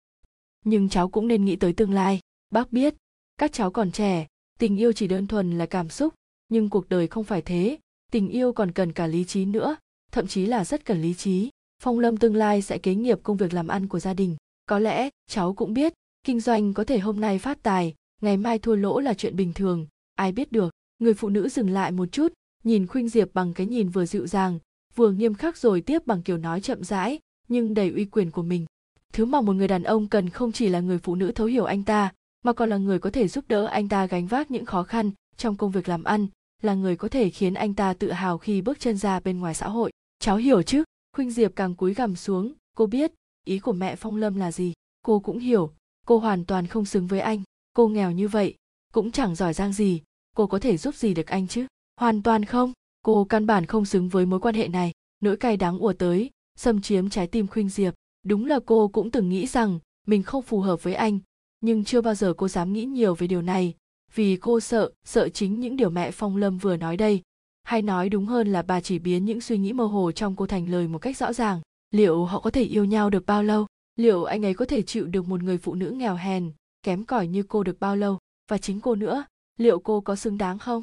Nhưng 0.65 0.89
cháu 0.89 1.09
cũng 1.09 1.29
nên 1.29 1.45
nghĩ 1.45 1.57
tới 1.57 1.73
tương 1.73 1.93
lai. 1.93 2.21
Bác 2.51 2.73
biết, 2.73 2.95
các 3.39 3.53
cháu 3.53 3.71
còn 3.71 3.93
trẻ, 3.93 4.27
tình 4.59 4.77
yêu 4.77 4.93
chỉ 4.93 5.09
đơn 5.09 5.27
thuần 5.27 5.59
là 5.59 5.67
cảm 5.67 5.89
xúc. 5.89 6.15
Nhưng 6.49 6.71
cuộc 6.71 6.89
đời 6.89 7.07
không 7.07 7.25
phải 7.25 7.43
thế, 7.43 7.79
tình 8.13 8.29
yêu 8.29 8.53
còn 8.53 8.73
cần 8.73 8.93
cả 8.93 9.07
lý 9.07 9.25
trí 9.25 9.45
nữa, 9.45 9.77
thậm 10.13 10.27
chí 10.27 10.47
là 10.47 10.65
rất 10.65 10.85
cần 10.85 11.03
lý 11.03 11.15
trí. 11.15 11.51
Phong 11.83 11.99
lâm 11.99 12.17
tương 12.17 12.37
lai 12.37 12.63
sẽ 12.63 12.79
kế 12.79 12.95
nghiệp 12.95 13.19
công 13.23 13.37
việc 13.37 13.55
làm 13.55 13.69
ăn 13.69 13.89
của 13.89 14.01
gia 14.01 14.15
đình 14.15 14.37
có 14.67 14.79
lẽ, 14.79 15.09
cháu 15.31 15.55
cũng 15.55 15.75
biết, 15.75 15.93
kinh 16.25 16.41
doanh 16.41 16.75
có 16.75 16.85
thể 16.85 16.99
hôm 16.99 17.21
nay 17.21 17.39
phát 17.39 17.63
tài, 17.63 17.95
ngày 18.21 18.37
mai 18.37 18.59
thua 18.59 18.75
lỗ 18.75 19.01
là 19.01 19.15
chuyện 19.15 19.37
bình 19.37 19.53
thường, 19.53 19.87
ai 20.15 20.33
biết 20.33 20.53
được. 20.53 20.75
Người 20.99 21.15
phụ 21.15 21.29
nữ 21.29 21.49
dừng 21.49 21.71
lại 21.71 21.93
một 21.93 22.07
chút, 22.13 22.33
nhìn 22.65 22.87
khuynh 22.87 23.09
diệp 23.09 23.35
bằng 23.35 23.55
cái 23.55 23.67
nhìn 23.67 23.89
vừa 23.89 24.07
dịu 24.07 24.27
dàng, 24.27 24.59
vừa 24.95 25.11
nghiêm 25.11 25.35
khắc 25.35 25.57
rồi 25.57 25.81
tiếp 25.81 26.07
bằng 26.07 26.23
kiểu 26.23 26.39
nói 26.39 26.61
chậm 26.61 26.85
rãi, 26.85 27.19
nhưng 27.49 27.75
đầy 27.75 27.91
uy 27.91 28.05
quyền 28.05 28.31
của 28.31 28.43
mình. 28.43 28.67
Thứ 29.13 29.25
mà 29.25 29.41
một 29.41 29.53
người 29.53 29.69
đàn 29.69 29.83
ông 29.83 30.09
cần 30.09 30.31
không 30.31 30.53
chỉ 30.53 30.69
là 30.69 30.81
người 30.81 30.99
phụ 30.99 31.15
nữ 31.15 31.33
thấu 31.33 31.47
hiểu 31.47 31.65
anh 31.65 31.83
ta, 31.83 32.13
mà 32.45 32.53
còn 32.53 32.71
là 32.71 32.77
người 32.77 32.99
có 32.99 33.11
thể 33.11 33.29
giúp 33.29 33.45
đỡ 33.49 33.67
anh 33.67 33.89
ta 33.89 34.07
gánh 34.07 34.27
vác 34.27 34.51
những 34.51 34.65
khó 34.65 34.83
khăn 34.83 35.11
trong 35.37 35.57
công 35.57 35.71
việc 35.71 35.89
làm 35.89 36.05
ăn, 36.05 36.27
là 36.63 36.75
người 36.75 36.97
có 36.97 37.09
thể 37.09 37.31
khiến 37.31 37.55
anh 37.55 37.75
ta 37.75 37.95
tự 37.95 38.13
hào 38.13 38.39
khi 38.39 38.63
bước 38.63 38.81
chân 38.81 38.97
ra 38.97 39.21
bên 39.21 39.41
ngoài 39.41 39.55
xã 39.55 39.69
hội. 39.69 39.93
Cháu 40.19 40.37
hiểu 40.37 40.63
chứ? 40.63 40.85
Khuynh 41.17 41.31
diệp 41.31 41.57
càng 41.57 41.75
cúi 41.75 41.95
gằm 41.95 42.17
xuống, 42.17 42.53
cô 42.77 42.87
biết 42.87 43.13
ý 43.45 43.59
của 43.59 43.73
mẹ 43.73 43.97
phong 43.97 44.17
lâm 44.17 44.37
là 44.37 44.53
gì? 44.53 44.73
Cô 45.03 45.21
cũng 45.21 45.39
hiểu. 45.39 45.73
Cô 46.07 46.19
hoàn 46.19 46.45
toàn 46.45 46.67
không 46.67 46.85
xứng 46.85 47.07
với 47.07 47.21
anh. 47.21 47.43
Cô 47.73 47.89
nghèo 47.89 48.11
như 48.11 48.29
vậy, 48.29 48.55
cũng 48.93 49.11
chẳng 49.11 49.35
giỏi 49.35 49.55
giang 49.55 49.73
gì. 49.73 50.03
Cô 50.37 50.47
có 50.47 50.59
thể 50.59 50.77
giúp 50.77 50.95
gì 50.95 51.15
được 51.15 51.27
anh 51.27 51.49
chứ? 51.49 51.67
Hoàn 52.01 52.23
toàn 52.23 52.45
không. 52.45 52.73
Cô 53.05 53.25
căn 53.25 53.47
bản 53.47 53.67
không 53.67 53.85
xứng 53.85 54.09
với 54.09 54.27
mối 54.27 54.41
quan 54.41 54.55
hệ 54.55 54.69
này. 54.69 54.93
Nỗi 55.21 55.37
cay 55.37 55.57
đắng 55.57 55.79
ùa 55.79 55.93
tới, 55.93 56.31
xâm 56.57 56.81
chiếm 56.81 57.11
trái 57.11 57.27
tim 57.27 57.47
khuynh 57.47 57.69
diệp. 57.69 57.95
Đúng 58.23 58.47
là 58.47 58.61
cô 58.67 58.89
cũng 58.89 59.11
từng 59.11 59.29
nghĩ 59.29 59.47
rằng 59.47 59.79
mình 60.07 60.23
không 60.23 60.43
phù 60.43 60.61
hợp 60.61 60.83
với 60.83 60.95
anh, 60.95 61.19
nhưng 61.61 61.85
chưa 61.85 62.01
bao 62.01 62.15
giờ 62.15 62.35
cô 62.37 62.49
dám 62.49 62.73
nghĩ 62.73 62.85
nhiều 62.85 63.15
về 63.15 63.27
điều 63.27 63.43
này, 63.43 63.75
vì 64.15 64.37
cô 64.37 64.61
sợ 64.61 64.91
sợ 65.05 65.29
chính 65.29 65.61
những 65.61 65.77
điều 65.77 65.91
mẹ 65.91 66.11
phong 66.11 66.37
lâm 66.37 66.59
vừa 66.59 66.77
nói 66.77 66.97
đây. 66.97 67.23
Hay 67.63 67.83
nói 67.83 68.09
đúng 68.09 68.27
hơn 68.27 68.53
là 68.53 68.63
bà 68.63 68.81
chỉ 68.81 68.99
biến 68.99 69.25
những 69.25 69.41
suy 69.41 69.59
nghĩ 69.59 69.73
mơ 69.73 69.85
hồ 69.85 70.13
trong 70.13 70.37
cô 70.37 70.47
thành 70.47 70.69
lời 70.69 70.89
một 70.89 70.99
cách 70.99 71.17
rõ 71.17 71.33
ràng 71.33 71.61
liệu 71.95 72.25
họ 72.25 72.41
có 72.41 72.51
thể 72.51 72.63
yêu 72.63 72.85
nhau 72.85 73.11
được 73.11 73.27
bao 73.27 73.43
lâu? 73.43 73.67
Liệu 73.97 74.25
anh 74.25 74.45
ấy 74.45 74.55
có 74.55 74.65
thể 74.65 74.83
chịu 74.83 75.07
được 75.07 75.29
một 75.29 75.43
người 75.43 75.59
phụ 75.59 75.75
nữ 75.75 75.91
nghèo 75.91 76.15
hèn, 76.15 76.53
kém 76.83 77.05
cỏi 77.05 77.27
như 77.27 77.43
cô 77.43 77.63
được 77.63 77.81
bao 77.81 77.97
lâu? 77.97 78.19
Và 78.51 78.59
chính 78.59 78.81
cô 78.81 78.95
nữa, 78.95 79.25
liệu 79.59 79.79
cô 79.79 80.01
có 80.01 80.17
xứng 80.17 80.39
đáng 80.39 80.59
không? 80.59 80.83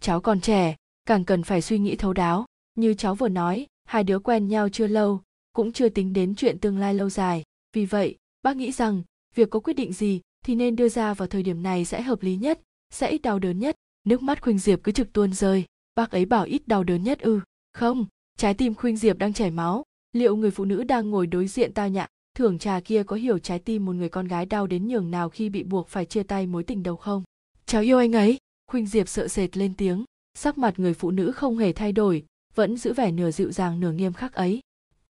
Cháu 0.00 0.20
còn 0.20 0.40
trẻ, 0.40 0.76
càng 1.06 1.24
cần 1.24 1.42
phải 1.42 1.62
suy 1.62 1.78
nghĩ 1.78 1.96
thấu 1.96 2.12
đáo. 2.12 2.44
Như 2.74 2.94
cháu 2.94 3.14
vừa 3.14 3.28
nói, 3.28 3.66
hai 3.84 4.04
đứa 4.04 4.18
quen 4.18 4.48
nhau 4.48 4.68
chưa 4.68 4.86
lâu, 4.86 5.20
cũng 5.52 5.72
chưa 5.72 5.88
tính 5.88 6.12
đến 6.12 6.34
chuyện 6.34 6.58
tương 6.58 6.78
lai 6.78 6.94
lâu 6.94 7.10
dài. 7.10 7.42
Vì 7.72 7.84
vậy, 7.84 8.16
bác 8.42 8.56
nghĩ 8.56 8.72
rằng, 8.72 9.02
việc 9.34 9.50
có 9.50 9.60
quyết 9.60 9.74
định 9.74 9.92
gì 9.92 10.20
thì 10.44 10.54
nên 10.54 10.76
đưa 10.76 10.88
ra 10.88 11.14
vào 11.14 11.28
thời 11.28 11.42
điểm 11.42 11.62
này 11.62 11.84
sẽ 11.84 12.02
hợp 12.02 12.22
lý 12.22 12.36
nhất, 12.36 12.60
sẽ 12.90 13.10
ít 13.10 13.18
đau 13.18 13.38
đớn 13.38 13.58
nhất. 13.58 13.76
Nước 14.04 14.22
mắt 14.22 14.42
khuynh 14.42 14.58
diệp 14.58 14.80
cứ 14.84 14.92
trực 14.92 15.12
tuôn 15.12 15.32
rơi. 15.32 15.64
Bác 15.94 16.10
ấy 16.10 16.24
bảo 16.24 16.44
ít 16.44 16.68
đau 16.68 16.84
đớn 16.84 17.02
nhất 17.02 17.20
ư? 17.20 17.40
Không, 17.72 18.06
trái 18.38 18.54
tim 18.54 18.74
khuynh 18.74 18.96
diệp 18.96 19.18
đang 19.18 19.32
chảy 19.32 19.50
máu 19.50 19.84
liệu 20.12 20.36
người 20.36 20.50
phụ 20.50 20.64
nữ 20.64 20.84
đang 20.84 21.10
ngồi 21.10 21.26
đối 21.26 21.46
diện 21.46 21.72
tao 21.74 21.88
nhã 21.88 22.06
thưởng 22.34 22.58
trà 22.58 22.80
kia 22.80 23.02
có 23.02 23.16
hiểu 23.16 23.38
trái 23.38 23.58
tim 23.58 23.84
một 23.84 23.92
người 23.92 24.08
con 24.08 24.28
gái 24.28 24.46
đau 24.46 24.66
đến 24.66 24.88
nhường 24.88 25.10
nào 25.10 25.28
khi 25.28 25.48
bị 25.48 25.62
buộc 25.62 25.88
phải 25.88 26.04
chia 26.04 26.22
tay 26.22 26.46
mối 26.46 26.62
tình 26.62 26.82
đầu 26.82 26.96
không? 26.96 27.22
Cháu 27.66 27.82
yêu 27.82 27.98
anh 27.98 28.12
ấy. 28.12 28.38
Khuynh 28.70 28.86
diệp 28.86 29.08
sợ 29.08 29.28
sệt 29.28 29.56
lên 29.56 29.74
tiếng. 29.74 30.04
Sắc 30.34 30.58
mặt 30.58 30.74
người 30.78 30.94
phụ 30.94 31.10
nữ 31.10 31.32
không 31.32 31.58
hề 31.58 31.72
thay 31.72 31.92
đổi, 31.92 32.24
vẫn 32.54 32.76
giữ 32.76 32.92
vẻ 32.92 33.10
nửa 33.10 33.30
dịu 33.30 33.52
dàng 33.52 33.80
nửa 33.80 33.92
nghiêm 33.92 34.12
khắc 34.12 34.32
ấy. 34.32 34.60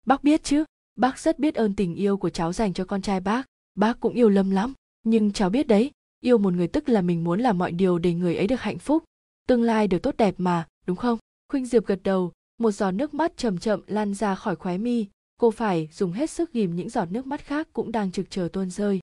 Bác 0.07 0.25
biết 0.25 0.45
chứ? 0.45 0.65
Bác 0.97 1.19
rất 1.19 1.39
biết 1.39 1.55
ơn 1.55 1.77
tình 1.77 1.95
yêu 1.95 2.17
của 2.17 2.31
cháu 2.31 2.53
dành 2.53 2.73
cho 2.73 2.85
con 2.85 3.03
trai 3.03 3.21
bác. 3.21 3.47
Bác 3.75 4.01
cũng 4.01 4.15
yêu 4.15 4.29
lâm 4.29 4.51
lắm. 4.51 4.73
Nhưng 5.03 5.33
cháu 5.33 5.51
biết 5.51 5.67
đấy, 5.67 5.91
yêu 6.21 6.39
một 6.39 6.53
người 6.53 6.69
tức 6.69 6.89
là 6.89 7.01
mình 7.01 7.25
muốn 7.25 7.41
làm 7.41 7.59
mọi 7.59 7.73
điều 7.73 7.99
để 7.99 8.15
người 8.15 8.37
ấy 8.37 8.47
được 8.47 8.61
hạnh 8.61 8.79
phúc. 8.79 9.05
Tương 9.49 9.63
lai 9.63 9.89
được 9.89 10.03
tốt 10.03 10.17
đẹp 10.17 10.35
mà, 10.39 10.67
đúng 10.87 10.97
không? 10.97 11.19
Khuynh 11.49 11.67
diệp 11.67 11.87
gật 11.87 12.03
đầu 12.03 12.33
một 12.58 12.70
giọt 12.70 12.90
nước 12.90 13.14
mắt 13.14 13.37
chậm 13.37 13.58
chậm 13.58 13.80
lan 13.87 14.14
ra 14.14 14.34
khỏi 14.34 14.56
khóe 14.56 14.78
mi. 14.78 15.06
Cô 15.40 15.50
phải 15.50 15.88
dùng 15.92 16.12
hết 16.12 16.30
sức 16.30 16.52
ghìm 16.52 16.76
những 16.76 16.88
giọt 16.88 17.06
nước 17.11 17.26
mắt 17.26 17.44
khác 17.44 17.68
cũng 17.73 17.92
đang 17.92 18.12
trực 18.12 18.30
chờ 18.30 18.49
tuôn 18.52 18.70
rơi. 18.70 19.00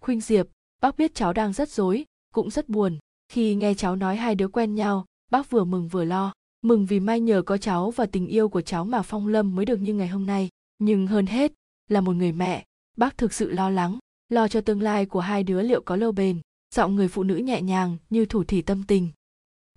Khuynh 0.00 0.20
diệp, 0.20 0.46
bác 0.80 0.96
biết 0.96 1.14
cháu 1.14 1.32
đang 1.32 1.52
rất 1.52 1.68
dối 1.68 2.04
cũng 2.34 2.50
rất 2.50 2.68
buồn. 2.68 2.98
Khi 3.28 3.54
nghe 3.54 3.74
cháu 3.74 3.96
nói 3.96 4.16
hai 4.16 4.34
đứa 4.34 4.48
quen 4.48 4.74
nhau, 4.74 5.04
bác 5.30 5.50
vừa 5.50 5.64
mừng 5.64 5.88
vừa 5.88 6.04
lo. 6.04 6.32
Mừng 6.62 6.86
vì 6.86 7.00
may 7.00 7.20
nhờ 7.20 7.42
có 7.42 7.56
cháu 7.56 7.90
và 7.90 8.06
tình 8.06 8.26
yêu 8.26 8.48
của 8.48 8.60
cháu 8.60 8.84
mà 8.84 9.02
phong 9.02 9.28
lâm 9.28 9.56
mới 9.56 9.64
được 9.64 9.76
như 9.76 9.94
ngày 9.94 10.08
hôm 10.08 10.26
nay. 10.26 10.48
Nhưng 10.78 11.06
hơn 11.06 11.26
hết, 11.26 11.52
là 11.88 12.00
một 12.00 12.12
người 12.12 12.32
mẹ. 12.32 12.64
Bác 12.96 13.18
thực 13.18 13.32
sự 13.32 13.50
lo 13.50 13.70
lắng, 13.70 13.98
lo 14.28 14.48
cho 14.48 14.60
tương 14.60 14.82
lai 14.82 15.06
của 15.06 15.20
hai 15.20 15.42
đứa 15.42 15.62
liệu 15.62 15.80
có 15.80 15.96
lâu 15.96 16.12
bền. 16.12 16.40
Giọng 16.74 16.96
người 16.96 17.08
phụ 17.08 17.22
nữ 17.22 17.36
nhẹ 17.36 17.62
nhàng 17.62 17.96
như 18.10 18.26
thủ 18.26 18.44
thỉ 18.44 18.62
tâm 18.62 18.82
tình. 18.88 19.08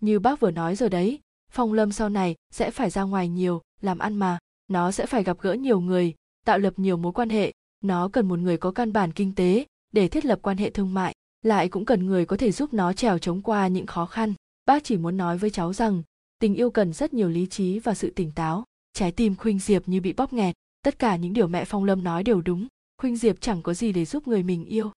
Như 0.01 0.19
bác 0.19 0.39
vừa 0.39 0.51
nói 0.51 0.75
rồi 0.75 0.89
đấy 0.89 1.19
phong 1.53 1.73
lâm 1.73 1.91
sau 1.91 2.09
này 2.09 2.35
sẽ 2.51 2.71
phải 2.71 2.89
ra 2.89 3.03
ngoài 3.03 3.27
nhiều, 3.27 3.61
làm 3.81 3.99
ăn 3.99 4.15
mà, 4.15 4.37
nó 4.67 4.91
sẽ 4.91 5.05
phải 5.05 5.23
gặp 5.23 5.37
gỡ 5.41 5.53
nhiều 5.53 5.79
người, 5.79 6.13
tạo 6.45 6.57
lập 6.57 6.73
nhiều 6.77 6.97
mối 6.97 7.13
quan 7.13 7.29
hệ. 7.29 7.51
Nó 7.81 8.07
cần 8.07 8.27
một 8.27 8.39
người 8.39 8.57
có 8.57 8.71
căn 8.71 8.93
bản 8.93 9.11
kinh 9.11 9.35
tế 9.35 9.65
để 9.91 10.07
thiết 10.07 10.25
lập 10.25 10.39
quan 10.41 10.57
hệ 10.57 10.69
thương 10.69 10.93
mại, 10.93 11.13
lại 11.41 11.69
cũng 11.69 11.85
cần 11.85 12.05
người 12.05 12.25
có 12.25 12.37
thể 12.37 12.51
giúp 12.51 12.73
nó 12.73 12.93
trèo 12.93 13.17
chống 13.17 13.41
qua 13.41 13.67
những 13.67 13.85
khó 13.85 14.05
khăn. 14.05 14.33
Bác 14.65 14.83
chỉ 14.83 14.97
muốn 14.97 15.17
nói 15.17 15.37
với 15.37 15.49
cháu 15.49 15.73
rằng, 15.73 16.03
tình 16.39 16.55
yêu 16.55 16.71
cần 16.71 16.93
rất 16.93 17.13
nhiều 17.13 17.29
lý 17.29 17.45
trí 17.45 17.79
và 17.79 17.93
sự 17.93 18.09
tỉnh 18.15 18.31
táo. 18.31 18.63
Trái 18.93 19.11
tim 19.11 19.35
khuynh 19.35 19.59
diệp 19.59 19.87
như 19.87 20.01
bị 20.01 20.13
bóp 20.13 20.33
nghẹt, 20.33 20.55
tất 20.83 20.99
cả 20.99 21.15
những 21.15 21.33
điều 21.33 21.47
mẹ 21.47 21.65
phong 21.65 21.83
lâm 21.83 22.03
nói 22.03 22.23
đều 22.23 22.41
đúng. 22.41 22.67
Khuynh 22.97 23.17
diệp 23.17 23.41
chẳng 23.41 23.61
có 23.61 23.73
gì 23.73 23.91
để 23.91 24.05
giúp 24.05 24.27
người 24.27 24.43
mình 24.43 24.65
yêu. 24.65 24.91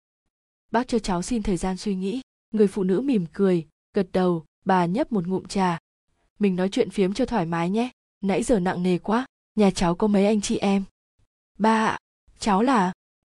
Bác 0.72 0.88
cho 0.88 0.98
cháu 0.98 1.22
xin 1.22 1.42
thời 1.42 1.56
gian 1.56 1.76
suy 1.76 1.94
nghĩ. 1.94 2.20
Người 2.54 2.66
phụ 2.66 2.82
nữ 2.82 3.00
mỉm 3.00 3.26
cười, 3.32 3.66
gật 3.94 4.06
đầu, 4.12 4.44
bà 4.64 4.86
nhấp 4.86 5.12
một 5.12 5.26
ngụm 5.26 5.44
trà 5.44 5.78
mình 6.38 6.56
nói 6.56 6.68
chuyện 6.68 6.90
phiếm 6.90 7.12
cho 7.12 7.26
thoải 7.26 7.46
mái 7.46 7.70
nhé. 7.70 7.90
Nãy 8.20 8.42
giờ 8.42 8.58
nặng 8.58 8.82
nề 8.82 8.98
quá, 8.98 9.26
nhà 9.54 9.70
cháu 9.70 9.94
có 9.94 10.06
mấy 10.06 10.26
anh 10.26 10.40
chị 10.40 10.58
em? 10.58 10.84
Ba 11.58 11.86
ạ. 11.86 11.98
Cháu 12.38 12.62
là? 12.62 12.92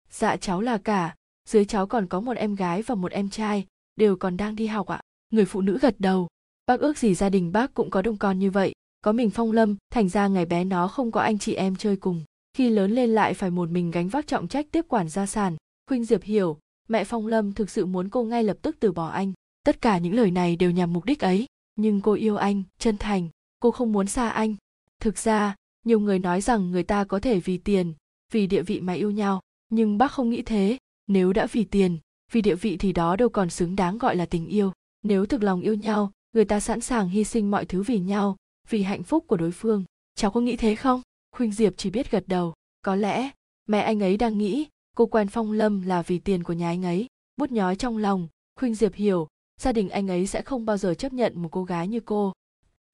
Dạ 0.10 0.38
cháu 0.38 0.62
là 0.62 0.78
cả. 0.78 1.16
Dưới 1.50 1.66
cháu 1.66 1.88
còn 1.88 2.08
có 2.08 2.20
một 2.20 2.38
em 2.38 2.56
gái 2.56 2.82
và 2.82 2.96
một 2.96 3.12
em 3.12 3.30
trai, 3.30 3.66
đều 3.96 4.16
còn 4.16 4.38
đang 4.38 4.56
đi 4.56 4.68
học 4.68 4.88
ạ. 4.88 5.02
Người 5.30 5.46
phụ 5.46 5.62
nữ 5.62 5.80
gật 5.82 5.96
đầu. 6.00 6.28
Bác 6.68 6.80
ước 6.80 6.98
gì 6.98 7.16
gia 7.16 7.30
đình 7.30 7.52
bác 7.52 7.74
cũng 7.74 7.90
có 7.90 8.02
đông 8.02 8.18
con 8.18 8.40
như 8.40 8.52
vậy. 8.52 8.74
Có 9.02 9.12
mình 9.12 9.30
phong 9.30 9.52
lâm, 9.52 9.76
thành 9.92 10.10
ra 10.10 10.28
ngày 10.28 10.46
bé 10.46 10.64
nó 10.64 10.88
không 10.88 11.12
có 11.12 11.22
anh 11.22 11.40
chị 11.40 11.54
em 11.54 11.76
chơi 11.76 11.96
cùng. 11.96 12.24
Khi 12.54 12.70
lớn 12.70 12.92
lên 12.92 13.10
lại 13.10 13.34
phải 13.34 13.50
một 13.50 13.70
mình 13.70 13.92
gánh 13.92 14.10
vác 14.10 14.28
trọng 14.28 14.48
trách 14.48 14.66
tiếp 14.72 14.86
quản 14.88 15.10
gia 15.10 15.26
sản. 15.26 15.56
Khuynh 15.88 16.06
diệp 16.06 16.24
hiểu, 16.24 16.58
mẹ 16.88 17.04
phong 17.04 17.28
lâm 17.28 17.54
thực 17.54 17.70
sự 17.70 17.86
muốn 17.86 18.10
cô 18.10 18.24
ngay 18.24 18.44
lập 18.44 18.58
tức 18.62 18.76
từ 18.80 18.92
bỏ 18.92 19.08
anh. 19.08 19.34
Tất 19.66 19.82
cả 19.82 19.98
những 19.98 20.14
lời 20.14 20.32
này 20.32 20.56
đều 20.56 20.72
nhằm 20.72 20.94
mục 20.94 21.06
đích 21.06 21.20
ấy 21.20 21.46
nhưng 21.76 22.02
cô 22.02 22.14
yêu 22.14 22.36
anh, 22.36 22.64
chân 22.80 22.98
thành, 22.98 23.30
cô 23.60 23.72
không 23.72 23.92
muốn 23.92 24.08
xa 24.08 24.30
anh. 24.30 24.56
Thực 25.00 25.18
ra, 25.18 25.56
nhiều 25.86 26.00
người 26.00 26.20
nói 26.20 26.42
rằng 26.42 26.72
người 26.72 26.84
ta 26.84 27.04
có 27.04 27.20
thể 27.20 27.40
vì 27.40 27.58
tiền, 27.58 27.94
vì 28.32 28.48
địa 28.48 28.62
vị 28.62 28.82
mà 28.82 28.94
yêu 28.94 29.12
nhau. 29.12 29.42
Nhưng 29.70 29.98
bác 29.98 30.12
không 30.12 30.30
nghĩ 30.30 30.42
thế. 30.42 30.78
Nếu 31.08 31.34
đã 31.34 31.48
vì 31.52 31.64
tiền, 31.64 31.98
vì 32.32 32.42
địa 32.42 32.56
vị 32.56 32.78
thì 32.78 32.94
đó 32.94 33.16
đâu 33.16 33.30
còn 33.30 33.50
xứng 33.50 33.76
đáng 33.76 33.98
gọi 33.98 34.16
là 34.16 34.26
tình 34.26 34.48
yêu. 34.48 34.72
Nếu 35.04 35.26
thực 35.26 35.44
lòng 35.44 35.62
yêu 35.62 35.74
nhau, 35.74 36.12
người 36.34 36.46
ta 36.46 36.60
sẵn 36.60 36.82
sàng 36.82 37.10
hy 37.10 37.24
sinh 37.24 37.52
mọi 37.52 37.66
thứ 37.66 37.84
vì 37.84 38.00
nhau, 38.00 38.38
vì 38.70 38.84
hạnh 38.84 39.04
phúc 39.04 39.26
của 39.28 39.38
đối 39.38 39.52
phương. 39.52 39.84
Cháu 40.16 40.32
có 40.32 40.42
nghĩ 40.42 40.58
thế 40.58 40.76
không? 40.76 41.02
Khuynh 41.36 41.52
diệp 41.52 41.74
chỉ 41.78 41.90
biết 41.90 42.12
gật 42.12 42.24
đầu. 42.28 42.54
Có 42.82 42.96
lẽ, 42.96 43.30
mẹ 43.66 43.80
anh 43.80 44.00
ấy 44.00 44.18
đang 44.18 44.38
nghĩ, 44.38 44.68
cô 44.96 45.06
quen 45.06 45.28
phong 45.28 45.52
lâm 45.52 45.82
là 45.82 46.02
vì 46.02 46.20
tiền 46.20 46.44
của 46.44 46.54
nhà 46.54 46.68
anh 46.68 46.86
ấy. 46.86 47.08
Bút 47.38 47.52
nhói 47.52 47.76
trong 47.76 47.98
lòng, 47.98 48.28
khuynh 48.56 48.76
diệp 48.76 48.94
hiểu 48.94 49.28
gia 49.64 49.72
đình 49.72 49.90
anh 49.90 50.08
ấy 50.08 50.28
sẽ 50.28 50.42
không 50.42 50.66
bao 50.66 50.78
giờ 50.78 50.94
chấp 50.94 51.14
nhận 51.14 51.42
một 51.42 51.50
cô 51.52 51.64
gái 51.64 51.88
như 51.88 52.00
cô. 52.00 52.34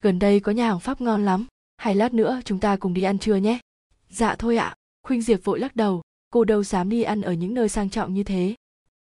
Gần 0.02 0.18
đây 0.18 0.40
có 0.40 0.52
nhà 0.52 0.68
hàng 0.68 0.80
pháp 0.80 1.00
ngon 1.00 1.24
lắm, 1.24 1.46
hay 1.76 1.94
lát 1.94 2.14
nữa 2.14 2.40
chúng 2.44 2.60
ta 2.60 2.76
cùng 2.76 2.94
đi 2.94 3.02
ăn 3.02 3.18
trưa 3.18 3.36
nhé. 3.36 3.58
Dạ 4.08 4.34
thôi 4.38 4.56
ạ, 4.56 4.74
khuynh 5.02 5.22
diệp 5.22 5.44
vội 5.44 5.60
lắc 5.60 5.76
đầu, 5.76 6.02
cô 6.30 6.44
đâu 6.44 6.64
dám 6.64 6.88
đi 6.88 7.02
ăn 7.02 7.22
ở 7.22 7.32
những 7.32 7.54
nơi 7.54 7.68
sang 7.68 7.90
trọng 7.90 8.14
như 8.14 8.24
thế. 8.24 8.54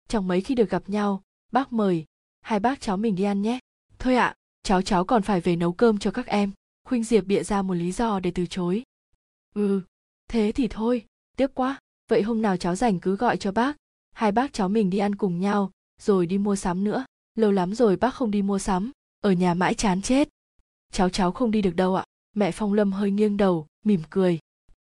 Trong 0.07 0.27
mấy 0.27 0.41
khi 0.41 0.55
được 0.55 0.69
gặp 0.69 0.83
nhau, 0.89 1.21
bác 1.51 1.73
mời, 1.73 2.05
hai 2.41 2.59
bác 2.59 2.81
cháu 2.81 2.97
mình 2.97 3.15
đi 3.15 3.23
ăn 3.23 3.41
nhé. 3.41 3.59
Thôi 3.99 4.15
ạ, 4.15 4.35
cháu 4.63 4.81
cháu 4.81 5.05
còn 5.05 5.21
phải 5.21 5.41
về 5.41 5.55
nấu 5.55 5.73
cơm 5.73 5.97
cho 5.97 6.11
các 6.11 6.27
em. 6.27 6.51
Khuynh 6.87 7.03
diệp 7.03 7.25
bịa 7.25 7.43
ra 7.43 7.61
một 7.61 7.73
lý 7.73 7.91
do 7.91 8.19
để 8.19 8.31
từ 8.35 8.45
chối. 8.45 8.83
Ừ 9.55 9.81
thế 10.29 10.51
thì 10.51 10.67
thôi, 10.67 11.05
tiếc 11.37 11.55
quá. 11.55 11.79
Vậy 12.09 12.21
hôm 12.21 12.41
nào 12.41 12.57
cháu 12.57 12.75
rảnh 12.75 12.99
cứ 12.99 13.15
gọi 13.15 13.37
cho 13.37 13.51
bác. 13.51 13.77
Hai 14.11 14.31
bác 14.31 14.53
cháu 14.53 14.69
mình 14.69 14.89
đi 14.89 14.97
ăn 14.97 15.15
cùng 15.15 15.39
nhau, 15.39 15.71
rồi 16.01 16.25
đi 16.25 16.37
mua 16.37 16.55
sắm 16.55 16.83
nữa 16.83 17.05
lâu 17.35 17.51
lắm 17.51 17.73
rồi 17.73 17.95
bác 17.95 18.13
không 18.13 18.31
đi 18.31 18.41
mua 18.41 18.59
sắm, 18.59 18.91
ở 19.21 19.31
nhà 19.31 19.53
mãi 19.53 19.73
chán 19.73 20.01
chết. 20.01 20.29
Cháu 20.91 21.09
cháu 21.09 21.31
không 21.31 21.51
đi 21.51 21.61
được 21.61 21.75
đâu 21.75 21.95
ạ. 21.95 22.03
Mẹ 22.35 22.51
phong 22.51 22.73
lâm 22.73 22.91
hơi 22.91 23.11
nghiêng 23.11 23.37
đầu, 23.37 23.67
mỉm 23.85 24.01
cười. 24.09 24.39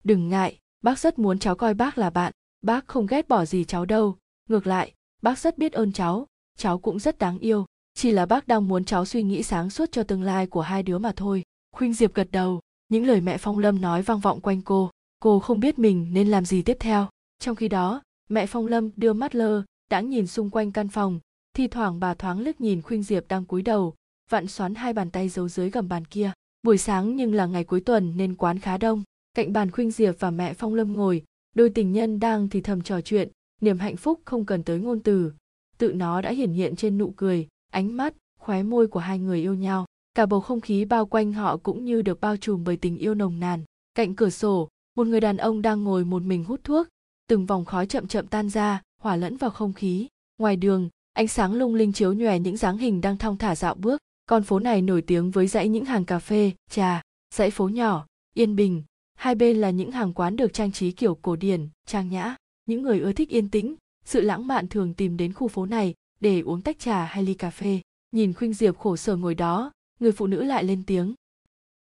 Đừng 0.04 0.28
ngại, 0.28 0.58
bác 0.82 0.98
rất 0.98 1.18
muốn 1.18 1.38
cháu 1.38 1.56
coi 1.56 1.74
bác 1.74 1.98
là 1.98 2.10
bạn. 2.10 2.32
Bác 2.62 2.88
không 2.88 3.06
ghét 3.06 3.28
bỏ 3.28 3.44
gì 3.44 3.64
cháu 3.64 3.84
đâu. 3.84 4.16
Ngược 4.48 4.66
lại, 4.66 4.92
bác 5.22 5.38
rất 5.38 5.58
biết 5.58 5.72
ơn 5.72 5.92
cháu. 5.92 6.26
Cháu 6.58 6.78
cũng 6.78 6.98
rất 6.98 7.18
đáng 7.18 7.38
yêu. 7.38 7.66
Chỉ 7.94 8.10
là 8.10 8.26
bác 8.26 8.48
đang 8.48 8.68
muốn 8.68 8.84
cháu 8.84 9.04
suy 9.04 9.22
nghĩ 9.22 9.42
sáng 9.42 9.70
suốt 9.70 9.92
cho 9.92 10.02
tương 10.02 10.22
lai 10.22 10.46
của 10.46 10.60
hai 10.60 10.82
đứa 10.82 10.98
mà 10.98 11.12
thôi. 11.16 11.42
Khuynh 11.72 11.94
diệp 11.94 12.14
gật 12.14 12.28
đầu. 12.30 12.60
Những 12.88 13.06
lời 13.06 13.20
mẹ 13.20 13.38
phong 13.38 13.58
lâm 13.58 13.80
nói 13.80 14.02
vang 14.02 14.20
vọng 14.20 14.40
quanh 14.40 14.62
cô. 14.62 14.90
Cô 15.20 15.40
không 15.40 15.60
biết 15.60 15.78
mình 15.78 16.08
nên 16.12 16.28
làm 16.28 16.44
gì 16.44 16.62
tiếp 16.62 16.76
theo. 16.80 17.08
Trong 17.38 17.56
khi 17.56 17.68
đó, 17.68 18.02
mẹ 18.28 18.46
phong 18.46 18.66
lâm 18.66 18.90
đưa 18.96 19.12
mắt 19.12 19.34
lơ, 19.34 19.62
đã 19.90 20.00
nhìn 20.00 20.26
xung 20.26 20.50
quanh 20.50 20.72
căn 20.72 20.88
phòng 20.88 21.20
thi 21.54 21.68
thoảng 21.68 22.00
bà 22.00 22.14
thoáng 22.14 22.40
liếc 22.40 22.60
nhìn 22.60 22.82
khuynh 22.82 23.02
diệp 23.02 23.28
đang 23.28 23.44
cúi 23.44 23.62
đầu, 23.62 23.94
vặn 24.30 24.46
xoắn 24.46 24.74
hai 24.74 24.92
bàn 24.92 25.10
tay 25.10 25.28
giấu 25.28 25.48
dưới 25.48 25.70
gầm 25.70 25.88
bàn 25.88 26.04
kia. 26.04 26.32
Buổi 26.62 26.78
sáng 26.78 27.16
nhưng 27.16 27.34
là 27.34 27.46
ngày 27.46 27.64
cuối 27.64 27.80
tuần 27.80 28.16
nên 28.16 28.34
quán 28.34 28.58
khá 28.58 28.78
đông. 28.78 29.02
Cạnh 29.34 29.52
bàn 29.52 29.70
khuynh 29.70 29.90
diệp 29.90 30.14
và 30.18 30.30
mẹ 30.30 30.54
phong 30.54 30.74
lâm 30.74 30.92
ngồi, 30.92 31.22
đôi 31.56 31.70
tình 31.70 31.92
nhân 31.92 32.20
đang 32.20 32.48
thì 32.48 32.60
thầm 32.60 32.82
trò 32.82 33.00
chuyện, 33.00 33.28
niềm 33.60 33.78
hạnh 33.78 33.96
phúc 33.96 34.20
không 34.24 34.44
cần 34.44 34.62
tới 34.62 34.78
ngôn 34.78 35.00
từ. 35.00 35.32
Tự 35.78 35.92
nó 35.92 36.20
đã 36.20 36.30
hiển 36.30 36.52
hiện 36.52 36.76
trên 36.76 36.98
nụ 36.98 37.12
cười, 37.16 37.48
ánh 37.72 37.96
mắt, 37.96 38.14
khóe 38.38 38.62
môi 38.62 38.86
của 38.86 39.00
hai 39.00 39.18
người 39.18 39.40
yêu 39.40 39.54
nhau. 39.54 39.86
Cả 40.14 40.26
bầu 40.26 40.40
không 40.40 40.60
khí 40.60 40.84
bao 40.84 41.06
quanh 41.06 41.32
họ 41.32 41.56
cũng 41.56 41.84
như 41.84 42.02
được 42.02 42.20
bao 42.20 42.36
trùm 42.36 42.64
bởi 42.64 42.76
tình 42.76 42.98
yêu 42.98 43.14
nồng 43.14 43.40
nàn. 43.40 43.64
Cạnh 43.94 44.16
cửa 44.16 44.30
sổ, 44.30 44.68
một 44.96 45.06
người 45.06 45.20
đàn 45.20 45.36
ông 45.36 45.62
đang 45.62 45.84
ngồi 45.84 46.04
một 46.04 46.22
mình 46.22 46.44
hút 46.44 46.60
thuốc. 46.64 46.86
Từng 47.28 47.46
vòng 47.46 47.64
khói 47.64 47.86
chậm 47.86 48.06
chậm 48.06 48.26
tan 48.26 48.48
ra, 48.48 48.82
hòa 49.02 49.16
lẫn 49.16 49.36
vào 49.36 49.50
không 49.50 49.72
khí. 49.72 50.08
Ngoài 50.38 50.56
đường 50.56 50.88
ánh 51.20 51.28
sáng 51.28 51.54
lung 51.54 51.74
linh 51.74 51.92
chiếu 51.92 52.12
nhòe 52.12 52.38
những 52.38 52.56
dáng 52.56 52.78
hình 52.78 53.00
đang 53.00 53.16
thong 53.16 53.36
thả 53.36 53.54
dạo 53.54 53.74
bước. 53.74 54.00
Con 54.26 54.42
phố 54.42 54.58
này 54.58 54.82
nổi 54.82 55.02
tiếng 55.02 55.30
với 55.30 55.46
dãy 55.46 55.68
những 55.68 55.84
hàng 55.84 56.04
cà 56.04 56.18
phê, 56.18 56.52
trà, 56.70 57.02
dãy 57.34 57.50
phố 57.50 57.68
nhỏ, 57.68 58.06
yên 58.34 58.56
bình. 58.56 58.82
Hai 59.14 59.34
bên 59.34 59.56
là 59.56 59.70
những 59.70 59.90
hàng 59.90 60.12
quán 60.12 60.36
được 60.36 60.52
trang 60.52 60.72
trí 60.72 60.92
kiểu 60.92 61.14
cổ 61.14 61.36
điển, 61.36 61.68
trang 61.86 62.08
nhã. 62.08 62.36
Những 62.66 62.82
người 62.82 63.00
ưa 63.00 63.12
thích 63.12 63.28
yên 63.28 63.48
tĩnh, 63.48 63.74
sự 64.04 64.20
lãng 64.20 64.46
mạn 64.46 64.68
thường 64.68 64.94
tìm 64.94 65.16
đến 65.16 65.32
khu 65.32 65.48
phố 65.48 65.66
này 65.66 65.94
để 66.20 66.40
uống 66.40 66.62
tách 66.62 66.78
trà 66.78 67.04
hay 67.04 67.22
ly 67.22 67.34
cà 67.34 67.50
phê. 67.50 67.80
Nhìn 68.12 68.32
khuynh 68.32 68.54
diệp 68.54 68.78
khổ 68.78 68.96
sở 68.96 69.16
ngồi 69.16 69.34
đó, 69.34 69.72
người 69.98 70.12
phụ 70.12 70.26
nữ 70.26 70.44
lại 70.44 70.64
lên 70.64 70.82
tiếng. 70.86 71.14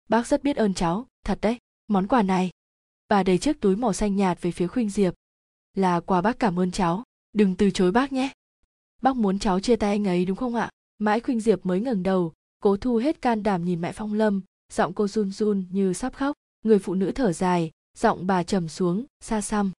Bác 0.10 0.28
rất 0.28 0.44
biết 0.44 0.58
ơn 0.58 0.74
cháu, 0.74 1.08
thật 1.26 1.40
đấy, 1.42 1.58
món 1.88 2.08
quà 2.08 2.22
này. 2.22 2.50
Bà 3.10 3.24
đầy 3.24 3.38
chiếc 3.38 3.62
túi 3.62 3.76
màu 3.76 3.94
xanh 3.94 4.16
nhạt 4.16 4.42
về 4.42 4.52
phía 4.52 4.68
khuynh 4.68 4.90
diệp. 4.90 5.14
Là 5.74 6.00
quà 6.00 6.22
bác 6.22 6.40
cảm 6.40 6.60
ơn 6.60 6.72
cháu, 6.72 7.04
đừng 7.34 7.56
từ 7.56 7.72
chối 7.72 7.92
bác 7.92 8.14
nhé 8.14 8.32
bác 9.02 9.16
muốn 9.16 9.40
cháu 9.40 9.60
chia 9.60 9.76
tay 9.76 9.90
anh 9.90 10.08
ấy, 10.08 10.26
đúng 10.26 10.38
không 10.38 10.56
ạ? 10.56 10.70
Mãi 10.98 11.20
khuynh 11.20 11.40
diệp 11.40 11.66
mới 11.66 11.80
ngẩng 11.80 12.04
đầu, 12.04 12.34
cố 12.60 12.78
thu 12.78 12.98
hết 12.98 13.22
can 13.22 13.44
đảm 13.44 13.66
nhìn 13.66 13.82
mẹ 13.82 13.92
phong 13.92 14.14
lâm, 14.14 14.42
giọng 14.74 14.94
cô 14.94 15.08
run 15.08 15.32
run 15.32 15.66
như 15.72 15.94
sắp 15.94 16.14
khóc. 16.14 16.36
Người 16.66 16.80
phụ 16.80 16.94
nữ 16.94 17.12
thở 17.12 17.34
dài, 17.34 17.72
giọng 17.98 18.28
bà 18.28 18.44
trầm 18.44 18.68
xuống, 18.68 19.06
xa 19.22 19.42
xăm. 19.42 19.72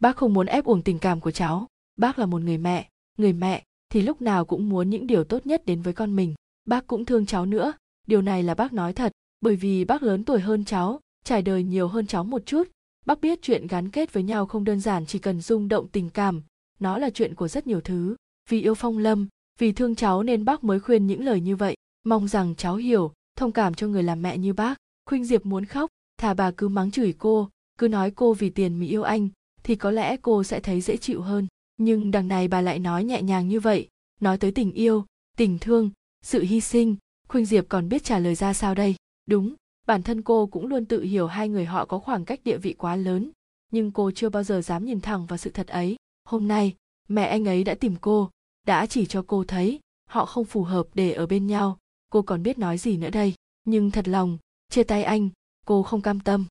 Bác 0.00 0.16
không 0.16 0.34
muốn 0.34 0.46
ép 0.46 0.64
uổng 0.64 0.82
tình 0.82 0.98
cảm 0.98 1.20
của 1.20 1.30
cháu. 1.30 1.66
Bác 1.96 2.18
là 2.18 2.26
một 2.26 2.42
người 2.42 2.58
mẹ. 2.58 2.88
Người 3.18 3.32
mẹ 3.32 3.64
thì 3.88 4.02
lúc 4.02 4.22
nào 4.22 4.44
cũng 4.44 4.68
muốn 4.68 4.90
những 4.90 5.06
điều 5.06 5.24
tốt 5.24 5.46
nhất 5.46 5.66
đến 5.66 5.82
với 5.82 5.92
con 5.92 6.16
mình. 6.16 6.34
Bác 6.64 6.86
cũng 6.86 7.04
thương 7.04 7.26
cháu 7.26 7.46
nữa. 7.46 7.72
Điều 8.06 8.22
này 8.22 8.42
là 8.42 8.54
bác 8.54 8.72
nói 8.72 8.92
thật, 8.92 9.12
bởi 9.40 9.56
vì 9.56 9.84
bác 9.84 10.02
lớn 10.02 10.24
tuổi 10.24 10.40
hơn 10.40 10.64
cháu, 10.64 11.00
trải 11.24 11.42
đời 11.42 11.62
nhiều 11.62 11.88
hơn 11.88 12.06
cháu 12.06 12.24
một 12.24 12.46
chút. 12.46 12.68
Bác 13.06 13.20
biết 13.20 13.38
chuyện 13.42 13.66
gắn 13.66 13.90
kết 13.90 14.12
với 14.12 14.22
nhau 14.22 14.46
không 14.46 14.64
đơn 14.64 14.80
giản 14.80 15.06
chỉ 15.06 15.18
cần 15.18 15.40
rung 15.40 15.68
động 15.68 15.88
tình 15.88 16.10
cảm. 16.10 16.42
Nó 16.80 16.98
là 16.98 17.10
chuyện 17.10 17.34
của 17.34 17.48
rất 17.48 17.66
nhiều 17.66 17.80
thứ 17.80 18.16
vì 18.50 18.62
yêu 18.62 18.74
phong 18.74 18.98
lâm, 18.98 19.28
vì 19.58 19.72
thương 19.72 19.94
cháu 19.94 20.22
nên 20.22 20.44
bác 20.44 20.64
mới 20.64 20.80
khuyên 20.80 21.06
những 21.06 21.24
lời 21.24 21.40
như 21.40 21.56
vậy. 21.56 21.76
Mong 22.04 22.28
rằng 22.28 22.54
cháu 22.54 22.76
hiểu, 22.76 23.12
thông 23.36 23.52
cảm 23.52 23.74
cho 23.74 23.86
người 23.86 24.02
làm 24.02 24.22
mẹ 24.22 24.38
như 24.38 24.52
bác. 24.52 24.74
Khuynh 25.06 25.24
diệp 25.24 25.46
muốn 25.46 25.64
khóc, 25.64 25.90
thà 26.18 26.34
bà 26.34 26.50
cứ 26.50 26.68
mắng 26.68 26.90
chửi 26.90 27.14
cô, 27.18 27.48
cứ 27.78 27.88
nói 27.88 28.10
cô 28.10 28.34
vì 28.34 28.50
tiền 28.50 28.80
mỹ 28.80 28.88
yêu 28.88 29.02
anh, 29.02 29.28
thì 29.62 29.76
có 29.76 29.90
lẽ 29.90 30.16
cô 30.16 30.44
sẽ 30.44 30.60
thấy 30.60 30.80
dễ 30.80 30.96
chịu 30.96 31.22
hơn. 31.22 31.46
Nhưng 31.76 32.10
đằng 32.10 32.28
này 32.28 32.48
bà 32.48 32.60
lại 32.60 32.78
nói 32.78 33.04
nhẹ 33.04 33.22
nhàng 33.22 33.48
như 33.48 33.60
vậy, 33.60 33.88
nói 34.20 34.38
tới 34.38 34.52
tình 34.52 34.72
yêu, 34.72 35.04
tình 35.36 35.58
thương, 35.58 35.90
sự 36.22 36.42
hy 36.42 36.60
sinh. 36.60 36.96
Khuynh 37.28 37.46
diệp 37.46 37.64
còn 37.68 37.88
biết 37.88 38.04
trả 38.04 38.18
lời 38.18 38.34
ra 38.34 38.52
sao 38.52 38.74
đây? 38.74 38.94
Đúng, 39.26 39.54
bản 39.86 40.02
thân 40.02 40.22
cô 40.22 40.46
cũng 40.46 40.66
luôn 40.66 40.84
tự 40.84 41.02
hiểu 41.02 41.26
hai 41.26 41.48
người 41.48 41.64
họ 41.64 41.84
có 41.84 41.98
khoảng 41.98 42.24
cách 42.24 42.40
địa 42.44 42.58
vị 42.58 42.72
quá 42.72 42.96
lớn, 42.96 43.30
nhưng 43.72 43.92
cô 43.92 44.10
chưa 44.10 44.28
bao 44.28 44.42
giờ 44.42 44.62
dám 44.62 44.84
nhìn 44.84 45.00
thẳng 45.00 45.26
vào 45.26 45.36
sự 45.36 45.50
thật 45.50 45.66
ấy. 45.66 45.96
Hôm 46.24 46.48
nay, 46.48 46.74
mẹ 47.08 47.26
anh 47.26 47.48
ấy 47.48 47.64
đã 47.64 47.74
tìm 47.74 47.96
cô 48.00 48.30
đã 48.70 48.86
chỉ 48.86 49.06
cho 49.06 49.24
cô 49.26 49.44
thấy 49.44 49.80
họ 50.08 50.26
không 50.26 50.44
phù 50.44 50.62
hợp 50.62 50.86
để 50.94 51.12
ở 51.12 51.26
bên 51.26 51.46
nhau. 51.46 51.78
Cô 52.10 52.22
còn 52.22 52.42
biết 52.42 52.58
nói 52.58 52.78
gì 52.78 52.96
nữa 52.96 53.10
đây? 53.10 53.34
Nhưng 53.64 53.90
thật 53.90 54.08
lòng, 54.08 54.38
chia 54.68 54.82
tay 54.82 55.04
anh, 55.04 55.28
cô 55.66 55.82
không 55.82 56.02
cam 56.02 56.20
tâm. 56.20 56.46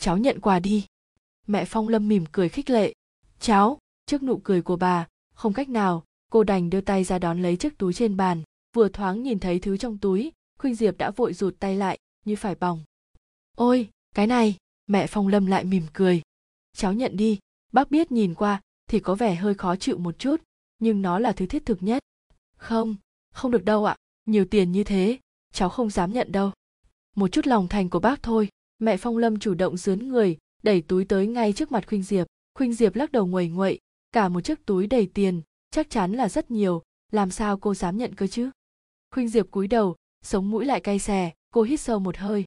Cháu 0.00 0.18
nhận 0.18 0.40
quà 0.40 0.58
đi. 0.58 0.86
Mẹ 1.46 1.64
phong 1.64 1.88
lâm 1.88 2.08
mỉm 2.08 2.24
cười 2.32 2.48
khích 2.48 2.70
lệ. 2.70 2.92
Cháu, 3.40 3.78
trước 4.06 4.22
nụ 4.22 4.40
cười 4.44 4.62
của 4.62 4.76
bà, 4.76 5.06
không 5.34 5.52
cách 5.52 5.68
nào, 5.68 6.04
cô 6.30 6.44
đành 6.44 6.70
đưa 6.70 6.80
tay 6.80 7.04
ra 7.04 7.18
đón 7.18 7.42
lấy 7.42 7.56
chiếc 7.56 7.78
túi 7.78 7.92
trên 7.92 8.16
bàn. 8.16 8.42
Vừa 8.76 8.88
thoáng 8.88 9.22
nhìn 9.22 9.38
thấy 9.38 9.58
thứ 9.58 9.76
trong 9.76 9.98
túi, 9.98 10.32
khuynh 10.58 10.74
diệp 10.74 10.98
đã 10.98 11.10
vội 11.10 11.32
rụt 11.34 11.54
tay 11.58 11.76
lại, 11.76 11.98
như 12.24 12.36
phải 12.36 12.54
bỏng. 12.54 12.84
Ôi, 13.56 13.88
cái 14.14 14.26
này! 14.26 14.56
Mẹ 14.86 15.06
phong 15.06 15.28
lâm 15.28 15.46
lại 15.46 15.64
mỉm 15.64 15.86
cười. 15.92 16.22
Cháu 16.76 16.92
nhận 16.92 17.16
đi. 17.16 17.38
Bác 17.72 17.90
biết 17.90 18.12
nhìn 18.12 18.34
qua 18.34 18.60
thì 18.90 19.00
có 19.00 19.14
vẻ 19.14 19.34
hơi 19.34 19.54
khó 19.54 19.76
chịu 19.76 19.98
một 19.98 20.18
chút 20.18 20.42
nhưng 20.82 21.02
nó 21.02 21.18
là 21.18 21.32
thứ 21.32 21.46
thiết 21.46 21.66
thực 21.66 21.82
nhất. 21.82 22.02
Không 22.56 22.96
không 23.34 23.50
được 23.50 23.64
đâu 23.64 23.84
ạ. 23.84 23.96
Nhiều 24.26 24.44
tiền 24.44 24.72
như 24.72 24.84
thế, 24.84 25.18
cháu 25.52 25.68
không 25.68 25.90
dám 25.90 26.12
nhận 26.12 26.32
đâu. 26.32 26.50
Một 27.16 27.28
chút 27.28 27.46
lòng 27.46 27.68
thành 27.68 27.88
của 27.88 27.98
bác 27.98 28.22
thôi. 28.22 28.48
Mẹ 28.78 28.96
phong 28.96 29.18
lâm 29.18 29.38
chủ 29.38 29.54
động 29.54 29.76
dướn 29.76 30.08
người, 30.08 30.36
đẩy 30.62 30.80
túi 30.80 31.04
tới 31.04 31.26
ngay 31.26 31.52
trước 31.52 31.72
mặt 31.72 31.88
khuynh 31.88 32.02
diệp. 32.02 32.26
Khuynh 32.54 32.74
diệp 32.74 32.94
lắc 32.94 33.12
đầu 33.12 33.26
nguầy 33.26 33.48
nguậy, 33.48 33.78
cả 34.12 34.28
một 34.28 34.40
chiếc 34.40 34.66
túi 34.66 34.86
đầy 34.86 35.06
tiền, 35.14 35.42
chắc 35.70 35.90
chắn 35.90 36.12
là 36.12 36.28
rất 36.28 36.50
nhiều, 36.50 36.82
làm 37.12 37.30
sao 37.30 37.58
cô 37.58 37.74
dám 37.74 37.98
nhận 37.98 38.14
cơ 38.14 38.26
chứ? 38.26 38.50
Khuynh 39.10 39.28
diệp 39.28 39.50
cúi 39.50 39.68
đầu, 39.68 39.96
sống 40.22 40.50
mũi 40.50 40.64
lại 40.64 40.80
cay 40.80 40.98
xè, 40.98 41.32
cô 41.54 41.62
hít 41.62 41.80
sâu 41.80 41.98
một 41.98 42.16
hơi. 42.16 42.44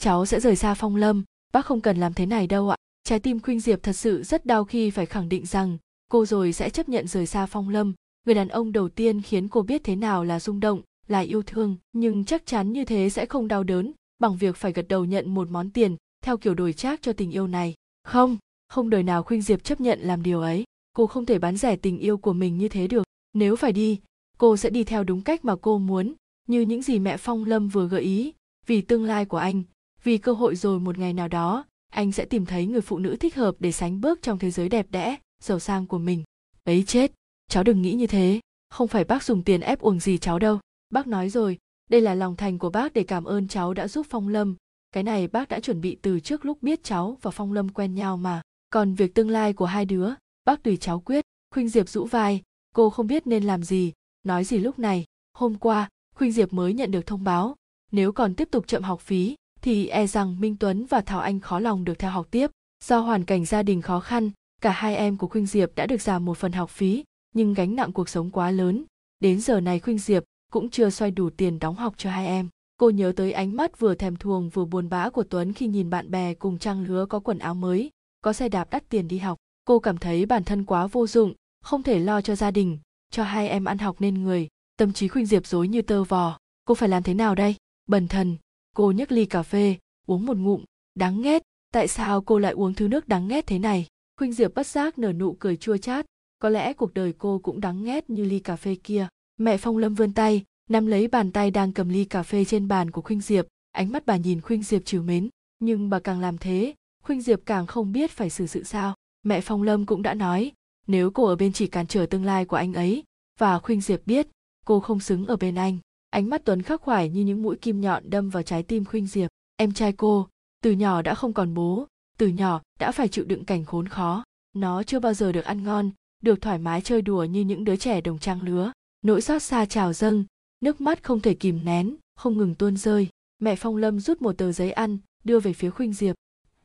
Cháu 0.00 0.26
sẽ 0.26 0.40
rời 0.40 0.56
xa 0.56 0.74
phong 0.74 0.96
lâm, 0.96 1.24
bác 1.52 1.66
không 1.66 1.80
cần 1.80 1.96
làm 1.96 2.14
thế 2.14 2.26
này 2.26 2.46
đâu 2.46 2.70
ạ. 2.70 2.76
Trái 3.04 3.20
tim 3.20 3.40
khuynh 3.40 3.60
diệp 3.60 3.82
thật 3.82 3.92
sự 3.92 4.22
rất 4.22 4.46
đau 4.46 4.64
khi 4.64 4.90
phải 4.90 5.06
khẳng 5.06 5.28
định 5.28 5.46
rằng 5.46 5.78
cô 6.08 6.26
rồi 6.26 6.52
sẽ 6.52 6.70
chấp 6.70 6.88
nhận 6.88 7.06
rời 7.06 7.26
xa 7.26 7.46
phong 7.46 7.68
lâm. 7.68 7.94
Người 8.26 8.34
đàn 8.34 8.48
ông 8.48 8.72
đầu 8.72 8.88
tiên 8.88 9.22
khiến 9.22 9.48
cô 9.48 9.62
biết 9.62 9.84
thế 9.84 9.96
nào 9.96 10.24
là 10.24 10.40
rung 10.40 10.60
động, 10.60 10.82
là 11.08 11.18
yêu 11.18 11.42
thương. 11.42 11.76
Nhưng 11.92 12.24
chắc 12.24 12.46
chắn 12.46 12.72
như 12.72 12.84
thế 12.84 13.10
sẽ 13.10 13.26
không 13.26 13.48
đau 13.48 13.64
đớn, 13.64 13.92
bằng 14.18 14.36
việc 14.36 14.56
phải 14.56 14.72
gật 14.72 14.88
đầu 14.88 15.04
nhận 15.04 15.34
một 15.34 15.50
món 15.50 15.70
tiền, 15.70 15.96
theo 16.24 16.36
kiểu 16.36 16.54
đổi 16.54 16.72
trác 16.72 17.02
cho 17.02 17.12
tình 17.12 17.30
yêu 17.30 17.46
này. 17.46 17.74
Không 18.04 18.38
không 18.68 18.90
đời 18.90 19.02
nào 19.02 19.22
khuynh 19.22 19.42
diệp 19.42 19.64
chấp 19.64 19.80
nhận 19.80 20.00
làm 20.00 20.22
điều 20.22 20.40
ấy. 20.40 20.64
Cô 20.92 21.06
không 21.06 21.26
thể 21.26 21.38
bán 21.38 21.56
rẻ 21.56 21.76
tình 21.76 21.98
yêu 21.98 22.18
của 22.18 22.32
mình 22.32 22.58
như 22.58 22.68
thế 22.68 22.86
được. 22.86 23.06
Nếu 23.32 23.56
phải 23.56 23.72
đi, 23.72 24.00
cô 24.38 24.56
sẽ 24.56 24.70
đi 24.70 24.84
theo 24.84 25.04
đúng 25.04 25.22
cách 25.22 25.44
mà 25.44 25.56
cô 25.56 25.78
muốn, 25.78 26.14
như 26.48 26.60
những 26.60 26.82
gì 26.82 26.98
mẹ 26.98 27.16
phong 27.16 27.44
lâm 27.44 27.68
vừa 27.68 27.88
gợi 27.88 28.02
ý. 28.02 28.32
Vì 28.66 28.80
tương 28.80 29.04
lai 29.04 29.24
của 29.24 29.36
anh, 29.36 29.62
vì 30.04 30.18
cơ 30.18 30.32
hội 30.32 30.56
rồi 30.56 30.80
một 30.80 30.98
ngày 30.98 31.12
nào 31.12 31.28
đó, 31.28 31.64
anh 31.92 32.12
sẽ 32.12 32.24
tìm 32.24 32.46
thấy 32.46 32.66
người 32.66 32.80
phụ 32.80 32.98
nữ 32.98 33.16
thích 33.16 33.36
hợp 33.36 33.56
để 33.58 33.72
sánh 33.72 34.00
bước 34.00 34.22
trong 34.22 34.38
thế 34.38 34.50
giới 34.50 34.68
đẹp 34.68 34.86
đẽ 34.90 35.16
giàu 35.42 35.58
sang 35.58 35.86
của 35.86 35.98
mình. 35.98 36.24
Ấy 36.64 36.84
chết, 36.86 37.12
cháu 37.48 37.62
đừng 37.64 37.82
nghĩ 37.82 37.94
như 37.94 38.06
thế. 38.06 38.40
Không 38.70 38.88
phải 38.88 39.04
bác 39.04 39.22
dùng 39.22 39.42
tiền 39.42 39.60
ép 39.60 39.80
uổng 39.80 40.00
gì 40.00 40.18
cháu 40.18 40.38
đâu. 40.38 40.60
Bác 40.90 41.06
nói 41.06 41.28
rồi, 41.28 41.58
đây 41.90 42.00
là 42.00 42.14
lòng 42.14 42.36
thành 42.36 42.58
của 42.58 42.70
bác 42.70 42.92
để 42.92 43.02
cảm 43.02 43.24
ơn 43.24 43.48
cháu 43.48 43.74
đã 43.74 43.88
giúp 43.88 44.06
phong 44.10 44.28
lâm. 44.28 44.56
Cái 44.92 45.02
này 45.02 45.28
bác 45.28 45.48
đã 45.48 45.60
chuẩn 45.60 45.80
bị 45.80 45.98
từ 46.02 46.20
trước 46.20 46.44
lúc 46.44 46.62
biết 46.62 46.84
cháu 46.84 47.18
và 47.22 47.30
phong 47.30 47.52
lâm 47.52 47.68
quen 47.68 47.94
nhau 47.94 48.16
mà. 48.16 48.42
Còn 48.70 48.94
việc 48.94 49.14
tương 49.14 49.30
lai 49.30 49.52
của 49.52 49.64
hai 49.66 49.84
đứa, 49.84 50.10
bác 50.44 50.62
tùy 50.62 50.76
cháu 50.76 51.00
quyết. 51.00 51.24
Khuynh 51.54 51.68
diệp 51.68 51.88
rũ 51.88 52.04
vai, 52.04 52.42
cô 52.74 52.90
không 52.90 53.06
biết 53.06 53.26
nên 53.26 53.44
làm 53.44 53.62
gì. 53.62 53.92
Nói 54.22 54.44
gì 54.44 54.58
lúc 54.58 54.78
này? 54.78 55.04
Hôm 55.34 55.54
qua, 55.54 55.88
khuynh 56.14 56.32
diệp 56.32 56.52
mới 56.52 56.72
nhận 56.72 56.90
được 56.90 57.06
thông 57.06 57.24
báo. 57.24 57.56
Nếu 57.92 58.12
còn 58.12 58.34
tiếp 58.34 58.48
tục 58.50 58.66
chậm 58.66 58.82
học 58.82 59.00
phí, 59.00 59.34
thì 59.60 59.86
e 59.86 60.06
rằng 60.06 60.40
minh 60.40 60.56
tuấn 60.56 60.86
và 60.86 61.00
thảo 61.00 61.20
anh 61.20 61.40
khó 61.40 61.58
lòng 61.58 61.84
được 61.84 61.98
theo 61.98 62.10
học 62.10 62.26
tiếp. 62.30 62.50
Do 62.84 63.00
hoàn 63.00 63.24
cảnh 63.24 63.44
gia 63.44 63.62
đình 63.62 63.82
khó 63.82 64.00
khăn 64.00 64.30
cả 64.62 64.70
hai 64.70 64.96
em 64.96 65.16
của 65.16 65.28
khuynh 65.28 65.46
diệp 65.46 65.74
đã 65.74 65.86
được 65.86 66.02
giảm 66.02 66.24
một 66.24 66.38
phần 66.38 66.52
học 66.52 66.70
phí, 66.70 67.04
nhưng 67.34 67.54
gánh 67.54 67.76
nặng 67.76 67.92
cuộc 67.92 68.08
sống 68.08 68.30
quá 68.30 68.50
lớn. 68.50 68.84
Đến 69.20 69.40
giờ 69.40 69.60
này 69.60 69.80
khuynh 69.80 69.98
diệp 69.98 70.24
cũng 70.52 70.70
chưa 70.70 70.90
xoay 70.90 71.10
đủ 71.10 71.30
tiền 71.30 71.58
đóng 71.58 71.74
học 71.74 71.94
cho 71.96 72.10
hai 72.10 72.26
em. 72.26 72.48
Cô 72.76 72.90
nhớ 72.90 73.12
tới 73.16 73.32
ánh 73.32 73.56
mắt 73.56 73.78
vừa 73.78 73.94
thèm 73.94 74.16
thuồng 74.16 74.48
vừa 74.48 74.64
buồn 74.64 74.88
bã 74.88 75.10
của 75.10 75.22
tuấn 75.22 75.52
khi 75.52 75.66
nhìn 75.66 75.90
bạn 75.90 76.10
bè 76.10 76.34
cùng 76.34 76.58
trang 76.58 76.84
lứa 76.84 77.06
có 77.06 77.20
quần 77.20 77.38
áo 77.38 77.54
mới, 77.54 77.90
có 78.20 78.32
xe 78.32 78.48
đạp 78.48 78.70
đắt 78.70 78.88
tiền 78.88 79.08
đi 79.08 79.18
học. 79.18 79.38
Cô 79.64 79.78
cảm 79.78 79.98
thấy 79.98 80.26
bản 80.26 80.44
thân 80.44 80.64
quá 80.64 80.86
vô 80.86 81.06
dụng, 81.06 81.34
không 81.60 81.82
thể 81.82 81.98
lo 81.98 82.20
cho 82.20 82.36
gia 82.36 82.50
đình, 82.50 82.78
cho 83.10 83.22
hai 83.22 83.48
em 83.48 83.64
ăn 83.64 83.78
học 83.78 83.96
nên 83.98 84.22
người. 84.22 84.48
Tâm 84.76 84.92
trí 84.92 85.08
khuynh 85.08 85.26
diệp 85.26 85.46
rối 85.46 85.68
như 85.68 85.82
tơ 85.82 86.04
vò. 86.04 86.38
Cô 86.64 86.74
phải 86.74 86.88
làm 86.88 87.02
thế 87.02 87.14
nào 87.14 87.34
đây? 87.34 87.56
Bần 87.86 88.08
thần, 88.08 88.36
cô 88.76 88.92
nhấc 88.92 89.12
ly 89.12 89.24
cà 89.24 89.42
phê, 89.42 89.76
uống 90.06 90.26
một 90.26 90.36
ngụm, 90.36 90.64
đáng 90.94 91.22
ghét. 91.22 91.42
Tại 91.72 91.88
sao 91.88 92.20
cô 92.20 92.38
lại 92.38 92.52
uống 92.52 92.74
thứ 92.74 92.88
nước 92.88 93.08
đáng 93.08 93.28
ghét 93.28 93.46
thế 93.46 93.58
này? 93.58 93.86
Khuynh 94.18 94.32
diệp 94.32 94.54
bất 94.54 94.66
giác 94.66 94.98
nở 94.98 95.12
nụ 95.12 95.32
cười 95.32 95.56
chua 95.56 95.76
chát. 95.76 96.06
Có 96.38 96.48
lẽ 96.48 96.72
cuộc 96.72 96.94
đời 96.94 97.14
cô 97.18 97.38
cũng 97.38 97.60
đáng 97.60 97.84
ghét 97.84 98.10
như 98.10 98.24
ly 98.24 98.38
cà 98.38 98.56
phê 98.56 98.76
kia. 98.84 99.08
Mẹ 99.36 99.56
phong 99.56 99.78
lâm 99.78 99.94
vươn 99.94 100.12
tay, 100.12 100.44
nắm 100.70 100.86
lấy 100.86 101.08
bàn 101.08 101.32
tay 101.32 101.50
đang 101.50 101.72
cầm 101.72 101.88
ly 101.88 102.04
cà 102.04 102.22
phê 102.22 102.44
trên 102.44 102.68
bàn 102.68 102.90
của 102.90 103.00
khuynh 103.00 103.20
diệp. 103.20 103.46
Ánh 103.72 103.92
mắt 103.92 104.06
bà 104.06 104.16
nhìn 104.16 104.40
khuynh 104.40 104.62
diệp 104.62 104.84
trìu 104.84 105.02
mến. 105.02 105.28
Nhưng 105.58 105.90
bà 105.90 105.98
càng 105.98 106.20
làm 106.20 106.38
thế, 106.38 106.74
khuynh 107.02 107.20
diệp 107.20 107.40
càng 107.46 107.66
không 107.66 107.92
biết 107.92 108.10
phải 108.10 108.30
xử 108.30 108.46
sự 108.46 108.62
sao. 108.62 108.94
Mẹ 109.22 109.40
phong 109.40 109.62
lâm 109.62 109.86
cũng 109.86 110.02
đã 110.02 110.14
nói, 110.14 110.52
nếu 110.86 111.10
cô 111.10 111.24
ở 111.24 111.36
bên 111.36 111.52
chỉ 111.52 111.66
cản 111.66 111.86
trở 111.86 112.06
tương 112.06 112.24
lai 112.24 112.44
của 112.44 112.56
anh 112.56 112.72
ấy, 112.72 113.04
và 113.38 113.58
khuynh 113.58 113.80
diệp 113.80 114.06
biết 114.06 114.28
cô 114.66 114.80
không 114.80 115.00
xứng 115.00 115.26
ở 115.26 115.36
bên 115.36 115.54
anh. 115.54 115.78
Ánh 116.10 116.30
mắt 116.30 116.42
tuấn 116.44 116.62
khắc 116.62 116.80
khoải 116.80 117.08
như 117.08 117.24
những 117.24 117.42
mũi 117.42 117.56
kim 117.56 117.80
nhọn 117.80 118.10
đâm 118.10 118.30
vào 118.30 118.42
trái 118.42 118.62
tim 118.62 118.84
khuynh 118.84 119.06
diệp. 119.06 119.30
Em 119.56 119.72
trai 119.72 119.92
cô, 119.92 120.28
từ 120.62 120.72
nhỏ 120.72 121.02
đã 121.02 121.14
không 121.14 121.32
còn 121.32 121.54
bố 121.54 121.86
từ 122.18 122.26
nhỏ 122.28 122.60
đã 122.78 122.92
phải 122.92 123.08
chịu 123.08 123.24
đựng 123.24 123.44
cảnh 123.44 123.64
khốn 123.64 123.88
khó. 123.88 124.24
Nó 124.52 124.82
chưa 124.82 125.00
bao 125.00 125.14
giờ 125.14 125.32
được 125.32 125.44
ăn 125.44 125.62
ngon, 125.62 125.90
được 126.22 126.40
thoải 126.40 126.58
mái 126.58 126.80
chơi 126.80 127.02
đùa 127.02 127.24
như 127.24 127.40
những 127.40 127.64
đứa 127.64 127.76
trẻ 127.76 128.00
đồng 128.00 128.18
trang 128.18 128.42
lứa. 128.42 128.72
Nỗi 129.02 129.20
xót 129.20 129.42
xa 129.42 129.64
trào 129.64 129.92
dâng, 129.92 130.24
nước 130.60 130.80
mắt 130.80 131.02
không 131.02 131.20
thể 131.20 131.34
kìm 131.34 131.64
nén, 131.64 131.96
không 132.16 132.38
ngừng 132.38 132.54
tuôn 132.54 132.76
rơi. 132.76 133.08
Mẹ 133.38 133.56
phong 133.56 133.76
lâm 133.76 134.00
rút 134.00 134.22
một 134.22 134.32
tờ 134.32 134.52
giấy 134.52 134.72
ăn, 134.72 134.98
đưa 135.24 135.40
về 135.40 135.52
phía 135.52 135.70
khuynh 135.70 135.92
diệp. 135.92 136.16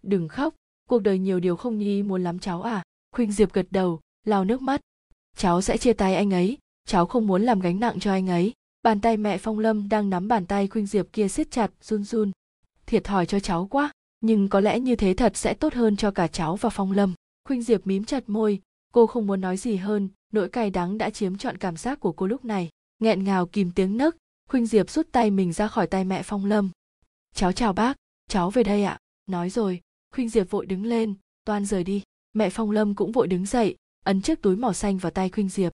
Đừng 0.04 0.28
khóc, 0.28 0.56
cuộc 0.90 1.00
đời 1.00 1.20
nhiều 1.20 1.40
điều 1.40 1.56
không 1.56 1.78
nhi 1.78 2.04
muốn 2.04 2.24
lắm 2.24 2.40
cháu 2.40 2.62
à. 2.62 2.84
Khuynh 3.16 3.32
diệp 3.32 3.54
gật 3.54 3.68
đầu, 3.72 4.00
lau 4.26 4.46
nước 4.46 4.62
mắt. 4.62 4.82
Cháu 5.38 5.62
sẽ 5.62 5.78
chia 5.78 5.94
tay 5.94 6.16
anh 6.16 6.34
ấy, 6.34 6.58
cháu 6.86 7.06
không 7.06 7.28
muốn 7.28 7.42
làm 7.42 7.60
gánh 7.60 7.80
nặng 7.80 8.00
cho 8.00 8.12
anh 8.12 8.30
ấy. 8.30 8.54
Bàn 8.84 9.02
tay 9.02 9.18
mẹ 9.18 9.38
phong 9.38 9.60
lâm 9.60 9.90
đang 9.90 10.10
nắm 10.10 10.28
bàn 10.28 10.46
tay 10.46 10.68
khuynh 10.68 10.86
diệp 10.86 11.08
kia 11.14 11.28
siết 11.28 11.52
chặt, 11.52 11.72
run 11.82 12.04
run. 12.04 12.32
Thiệt 12.86 13.04
thòi 13.04 13.26
cho 13.26 13.40
cháu 13.40 13.68
quá 13.72 13.92
nhưng 14.24 14.50
có 14.50 14.60
lẽ 14.60 14.80
như 14.80 14.96
thế 14.96 15.14
thật 15.14 15.38
sẽ 15.38 15.54
tốt 15.54 15.74
hơn 15.74 15.96
cho 15.96 16.12
cả 16.12 16.28
cháu 16.28 16.56
và 16.56 16.70
phong 16.70 16.92
lâm. 16.92 17.14
Khuynh 17.48 17.62
diệp 17.62 17.88
mím 17.88 18.04
chặt 18.04 18.30
môi, 18.30 18.62
cô 18.94 19.08
không 19.08 19.28
muốn 19.28 19.42
nói 19.42 19.58
gì 19.58 19.76
hơn, 19.76 20.10
nỗi 20.32 20.50
cay 20.50 20.70
đắng 20.70 20.98
đã 20.98 21.10
chiếm 21.10 21.38
trọn 21.38 21.58
cảm 21.58 21.78
giác 21.78 22.00
của 22.00 22.12
cô 22.12 22.28
lúc 22.28 22.46
này. 22.46 22.70
Nghẹn 23.00 23.24
ngào 23.24 23.46
kìm 23.46 23.72
tiếng 23.72 23.98
nấc, 23.98 24.18
khuynh 24.50 24.66
diệp 24.66 24.90
rút 24.90 25.08
tay 25.12 25.32
mình 25.32 25.54
ra 25.54 25.68
khỏi 25.68 25.88
tay 25.88 26.04
mẹ 26.04 26.24
phong 26.24 26.46
lâm. 26.46 26.70
Cháu 27.36 27.52
chào 27.52 27.74
bác, 27.74 27.98
cháu 28.30 28.50
về 28.50 28.64
đây 28.64 28.84
ạ. 28.84 28.98
Nói 29.26 29.50
rồi. 29.50 29.82
Khuynh 30.16 30.30
diệp 30.30 30.50
vội 30.50 30.66
đứng 30.66 30.86
lên, 30.86 31.14
toan 31.46 31.66
rời 31.66 31.84
đi. 31.84 32.04
Mẹ 32.34 32.50
phong 32.50 32.72
lâm 32.72 32.96
cũng 32.96 33.12
vội 33.12 33.28
đứng 33.28 33.46
dậy, 33.46 33.76
ấn 34.06 34.22
chiếc 34.22 34.42
túi 34.42 34.56
màu 34.56 34.74
xanh 34.74 34.98
vào 34.98 35.12
tay 35.12 35.30
khuynh 35.30 35.50
diệp. 35.50 35.72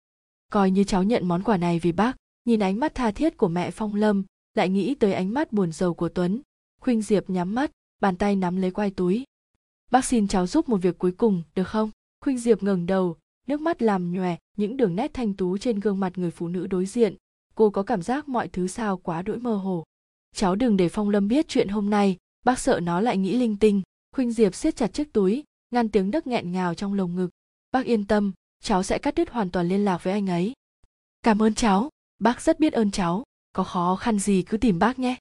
Coi 0.51 0.71
như 0.71 0.83
cháu 0.83 1.03
nhận 1.03 1.27
món 1.27 1.43
quà 1.43 1.57
này 1.57 1.79
vì 1.79 1.91
bác. 1.91 2.15
Nhìn 2.45 2.59
ánh 2.59 2.79
mắt 2.79 2.95
tha 2.95 3.11
thiết 3.11 3.37
của 3.37 3.47
mẹ 3.47 3.71
phong 3.71 3.95
lâm, 3.95 4.23
lại 4.53 4.69
nghĩ 4.69 4.95
tới 4.95 5.13
ánh 5.13 5.33
mắt 5.33 5.53
buồn 5.53 5.71
rầu 5.71 5.93
của 5.93 6.09
tuấn. 6.09 6.41
Khuynh 6.81 7.01
diệp 7.01 7.29
nhắm 7.29 7.55
mắt 7.55 7.71
bàn 7.99 8.15
tay 8.15 8.35
nắm 8.35 8.55
lấy 8.55 8.71
quai 8.71 8.91
túi. 8.91 9.23
Bác 9.91 10.05
xin 10.05 10.27
cháu 10.27 10.47
giúp 10.47 10.69
một 10.69 10.77
việc 10.77 10.97
cuối 10.97 11.11
cùng, 11.11 11.43
được 11.55 11.67
không? 11.67 11.91
Khuynh 12.21 12.37
diệp 12.37 12.63
ngẩng 12.63 12.85
đầu, 12.85 13.17
nước 13.47 13.61
mắt 13.61 13.81
làm 13.81 14.13
nhòe, 14.13 14.35
những 14.57 14.77
đường 14.77 14.95
nét 14.95 15.11
thanh 15.13 15.33
tú 15.33 15.57
trên 15.57 15.79
gương 15.79 15.99
mặt 15.99 16.17
người 16.17 16.31
phụ 16.31 16.47
nữ 16.47 16.67
đối 16.67 16.85
diện. 16.85 17.15
Cô 17.55 17.69
có 17.69 17.83
cảm 17.83 18.01
giác 18.01 18.29
mọi 18.29 18.47
thứ 18.47 18.67
sao 18.67 18.97
quá 18.97 19.21
đỗi 19.21 19.37
mơ 19.37 19.55
hồ. 19.55 19.83
Cháu 20.35 20.55
đừng 20.55 20.77
để 20.77 20.89
phong 20.89 21.09
lâm 21.09 21.27
biết 21.27 21.47
chuyện 21.47 21.67
hôm 21.67 21.89
nay, 21.89 22.17
bác 22.45 22.59
sợ 22.59 22.79
nó 22.79 23.01
lại 23.01 23.17
nghĩ 23.17 23.37
linh 23.37 23.57
tinh. 23.57 23.81
Khuynh 24.15 24.31
diệp 24.31 24.55
siết 24.55 24.75
chặt 24.75 24.93
chiếc 24.93 25.13
túi, 25.13 25.43
ngăn 25.71 25.89
tiếng 25.89 26.11
nấc 26.11 26.27
nghẹn 26.27 26.51
ngào 26.51 26.73
trong 26.73 26.93
lồng 26.93 27.15
ngực. 27.15 27.29
Bác 27.71 27.85
yên 27.85 28.05
tâm, 28.05 28.31
cháu 28.63 28.83
sẽ 28.83 28.97
cắt 28.97 29.15
đứt 29.15 29.29
hoàn 29.29 29.49
toàn 29.49 29.67
liên 29.67 29.85
lạc 29.85 30.03
với 30.03 30.13
anh 30.13 30.27
ấy. 30.27 30.53
Cảm 31.23 31.41
ơn 31.41 31.53
cháu, 31.53 31.89
bác 32.19 32.41
rất 32.41 32.59
biết 32.59 32.73
ơn 32.73 32.91
cháu. 32.91 33.23
Có 33.53 33.63
khó 33.63 33.95
khăn 33.95 34.19
gì 34.19 34.41
cứ 34.41 34.57
tìm 34.57 34.79
bác 34.79 34.99
nhé. 34.99 35.15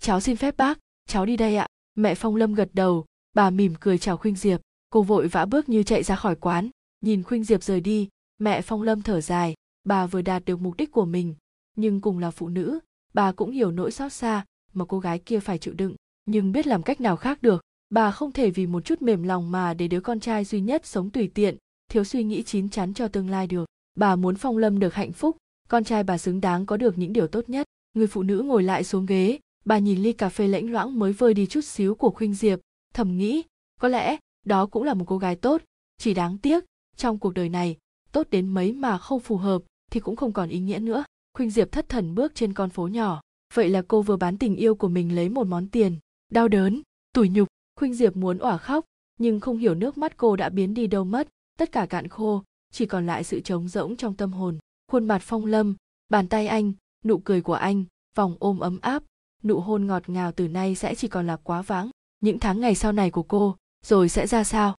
Cháu 0.00 0.20
xin 0.20 0.36
phép 0.36 0.56
bác, 0.56 0.78
cháu 1.06 1.26
đi 1.26 1.36
đây 1.36 1.56
ạ 1.56 1.66
mẹ 1.94 2.14
phong 2.14 2.36
lâm 2.36 2.54
gật 2.54 2.70
đầu, 2.72 3.04
bà 3.34 3.50
mỉm 3.50 3.74
cười 3.80 3.98
chào 3.98 4.16
khuynh 4.16 4.36
diệp. 4.36 4.60
Cô 4.90 5.02
vội 5.02 5.28
vã 5.28 5.44
bước 5.44 5.68
như 5.68 5.82
chạy 5.82 6.02
ra 6.02 6.16
khỏi 6.16 6.34
quán. 6.34 6.70
Nhìn 7.00 7.22
khuynh 7.22 7.44
diệp 7.44 7.62
rời 7.62 7.80
đi, 7.80 8.08
mẹ 8.38 8.62
phong 8.62 8.82
lâm 8.82 9.02
thở 9.02 9.20
dài, 9.20 9.54
bà 9.84 10.06
vừa 10.06 10.22
đạt 10.22 10.44
được 10.44 10.60
mục 10.60 10.76
đích 10.76 10.92
của 10.92 11.04
mình. 11.04 11.34
Nhưng 11.76 12.00
cùng 12.00 12.18
là 12.18 12.30
phụ 12.30 12.48
nữ, 12.48 12.78
bà 13.14 13.32
cũng 13.32 13.50
hiểu 13.50 13.70
nỗi 13.70 13.90
xót 13.90 14.12
xa 14.12 14.44
mà 14.72 14.84
cô 14.84 14.98
gái 14.98 15.18
kia 15.18 15.40
phải 15.40 15.58
chịu 15.58 15.74
đựng. 15.74 15.94
Nhưng 16.26 16.52
biết 16.52 16.66
làm 16.66 16.82
cách 16.82 17.00
nào 17.00 17.16
khác 17.16 17.42
được, 17.42 17.62
bà 17.90 18.10
không 18.10 18.32
thể 18.32 18.50
vì 18.50 18.66
một 18.66 18.84
chút 18.84 19.02
mềm 19.02 19.22
lòng 19.22 19.50
mà 19.50 19.74
để 19.74 19.88
đứa 19.88 20.00
con 20.00 20.20
trai 20.20 20.44
duy 20.44 20.60
nhất 20.60 20.86
sống 20.86 21.10
tùy 21.10 21.30
tiện, 21.34 21.56
thiếu 21.88 22.04
suy 22.04 22.24
nghĩ 22.24 22.42
chín 22.42 22.68
chắn 22.68 22.94
cho 22.94 23.08
tương 23.08 23.30
lai 23.30 23.46
được. 23.46 23.64
Bà 23.94 24.16
muốn 24.16 24.36
phong 24.36 24.58
lâm 24.58 24.78
được 24.78 24.94
hạnh 24.94 25.12
phúc, 25.12 25.36
con 25.68 25.84
trai 25.84 26.04
bà 26.04 26.18
xứng 26.18 26.40
đáng 26.40 26.66
có 26.66 26.76
được 26.76 26.98
những 26.98 27.12
điều 27.12 27.26
tốt 27.26 27.48
nhất. 27.48 27.66
Người 27.94 28.06
phụ 28.06 28.22
nữ 28.22 28.40
ngồi 28.40 28.62
lại 28.62 28.84
xuống 28.84 29.06
ghế 29.06 29.38
bà 29.64 29.78
nhìn 29.78 30.02
ly 30.02 30.12
cà 30.12 30.28
phê 30.28 30.48
lãnh 30.48 30.72
loãng 30.72 30.98
mới 30.98 31.12
vơi 31.12 31.34
đi 31.34 31.46
chút 31.46 31.64
xíu 31.64 31.94
của 31.94 32.10
khuynh 32.10 32.34
diệp, 32.34 32.60
thầm 32.94 33.18
nghĩ, 33.18 33.42
có 33.80 33.88
lẽ 33.88 34.16
đó 34.46 34.66
cũng 34.66 34.82
là 34.82 34.94
một 34.94 35.04
cô 35.08 35.18
gái 35.18 35.36
tốt, 35.36 35.62
chỉ 35.98 36.14
đáng 36.14 36.38
tiếc, 36.38 36.64
trong 36.96 37.18
cuộc 37.18 37.34
đời 37.34 37.48
này, 37.48 37.76
tốt 38.12 38.26
đến 38.30 38.48
mấy 38.48 38.72
mà 38.72 38.98
không 38.98 39.20
phù 39.20 39.36
hợp 39.36 39.62
thì 39.90 40.00
cũng 40.00 40.16
không 40.16 40.32
còn 40.32 40.48
ý 40.48 40.60
nghĩa 40.60 40.78
nữa. 40.78 41.04
Khuynh 41.34 41.50
diệp 41.50 41.72
thất 41.72 41.88
thần 41.88 42.14
bước 42.14 42.34
trên 42.34 42.52
con 42.52 42.70
phố 42.70 42.88
nhỏ. 42.88 43.20
Vậy 43.54 43.68
là 43.68 43.82
cô 43.88 44.02
vừa 44.02 44.16
bán 44.16 44.38
tình 44.38 44.56
yêu 44.56 44.74
của 44.74 44.88
mình 44.88 45.14
lấy 45.14 45.28
một 45.28 45.46
món 45.46 45.68
tiền. 45.68 45.98
Đau 46.32 46.48
đớn, 46.48 46.82
tủi 47.12 47.28
nhục, 47.28 47.48
khuynh 47.76 47.94
diệp 47.94 48.16
muốn 48.16 48.38
òa 48.38 48.58
khóc, 48.58 48.84
nhưng 49.18 49.40
không 49.40 49.58
hiểu 49.58 49.74
nước 49.74 49.98
mắt 49.98 50.16
cô 50.16 50.36
đã 50.36 50.48
biến 50.48 50.74
đi 50.74 50.86
đâu 50.86 51.04
mất. 51.04 51.28
Tất 51.58 51.72
cả 51.72 51.86
cạn 51.86 52.08
khô, 52.08 52.42
chỉ 52.72 52.86
còn 52.86 53.06
lại 53.06 53.24
sự 53.24 53.40
trống 53.40 53.68
rỗng 53.68 53.96
trong 53.96 54.14
tâm 54.14 54.32
hồn. 54.32 54.58
Khuôn 54.92 55.08
mặt 55.08 55.22
phong 55.22 55.46
lâm, 55.46 55.76
bàn 56.08 56.28
tay 56.28 56.46
anh, 56.46 56.72
nụ 57.04 57.18
cười 57.18 57.40
của 57.40 57.54
anh, 57.54 57.84
vòng 58.14 58.36
ôm 58.38 58.58
ấm 58.58 58.78
áp 58.82 59.02
nụ 59.44 59.60
hôn 59.60 59.86
ngọt 59.86 60.08
ngào 60.08 60.32
từ 60.32 60.48
nay 60.48 60.74
sẽ 60.74 60.94
chỉ 60.94 61.08
còn 61.08 61.26
là 61.26 61.36
quá 61.36 61.62
vãng. 61.62 61.90
Những 62.20 62.38
tháng 62.38 62.60
ngày 62.60 62.74
sau 62.74 62.92
này 62.92 63.10
của 63.10 63.22
cô, 63.22 63.56
rồi 63.86 64.08
sẽ 64.08 64.26
ra 64.26 64.44
sao? 64.44 64.74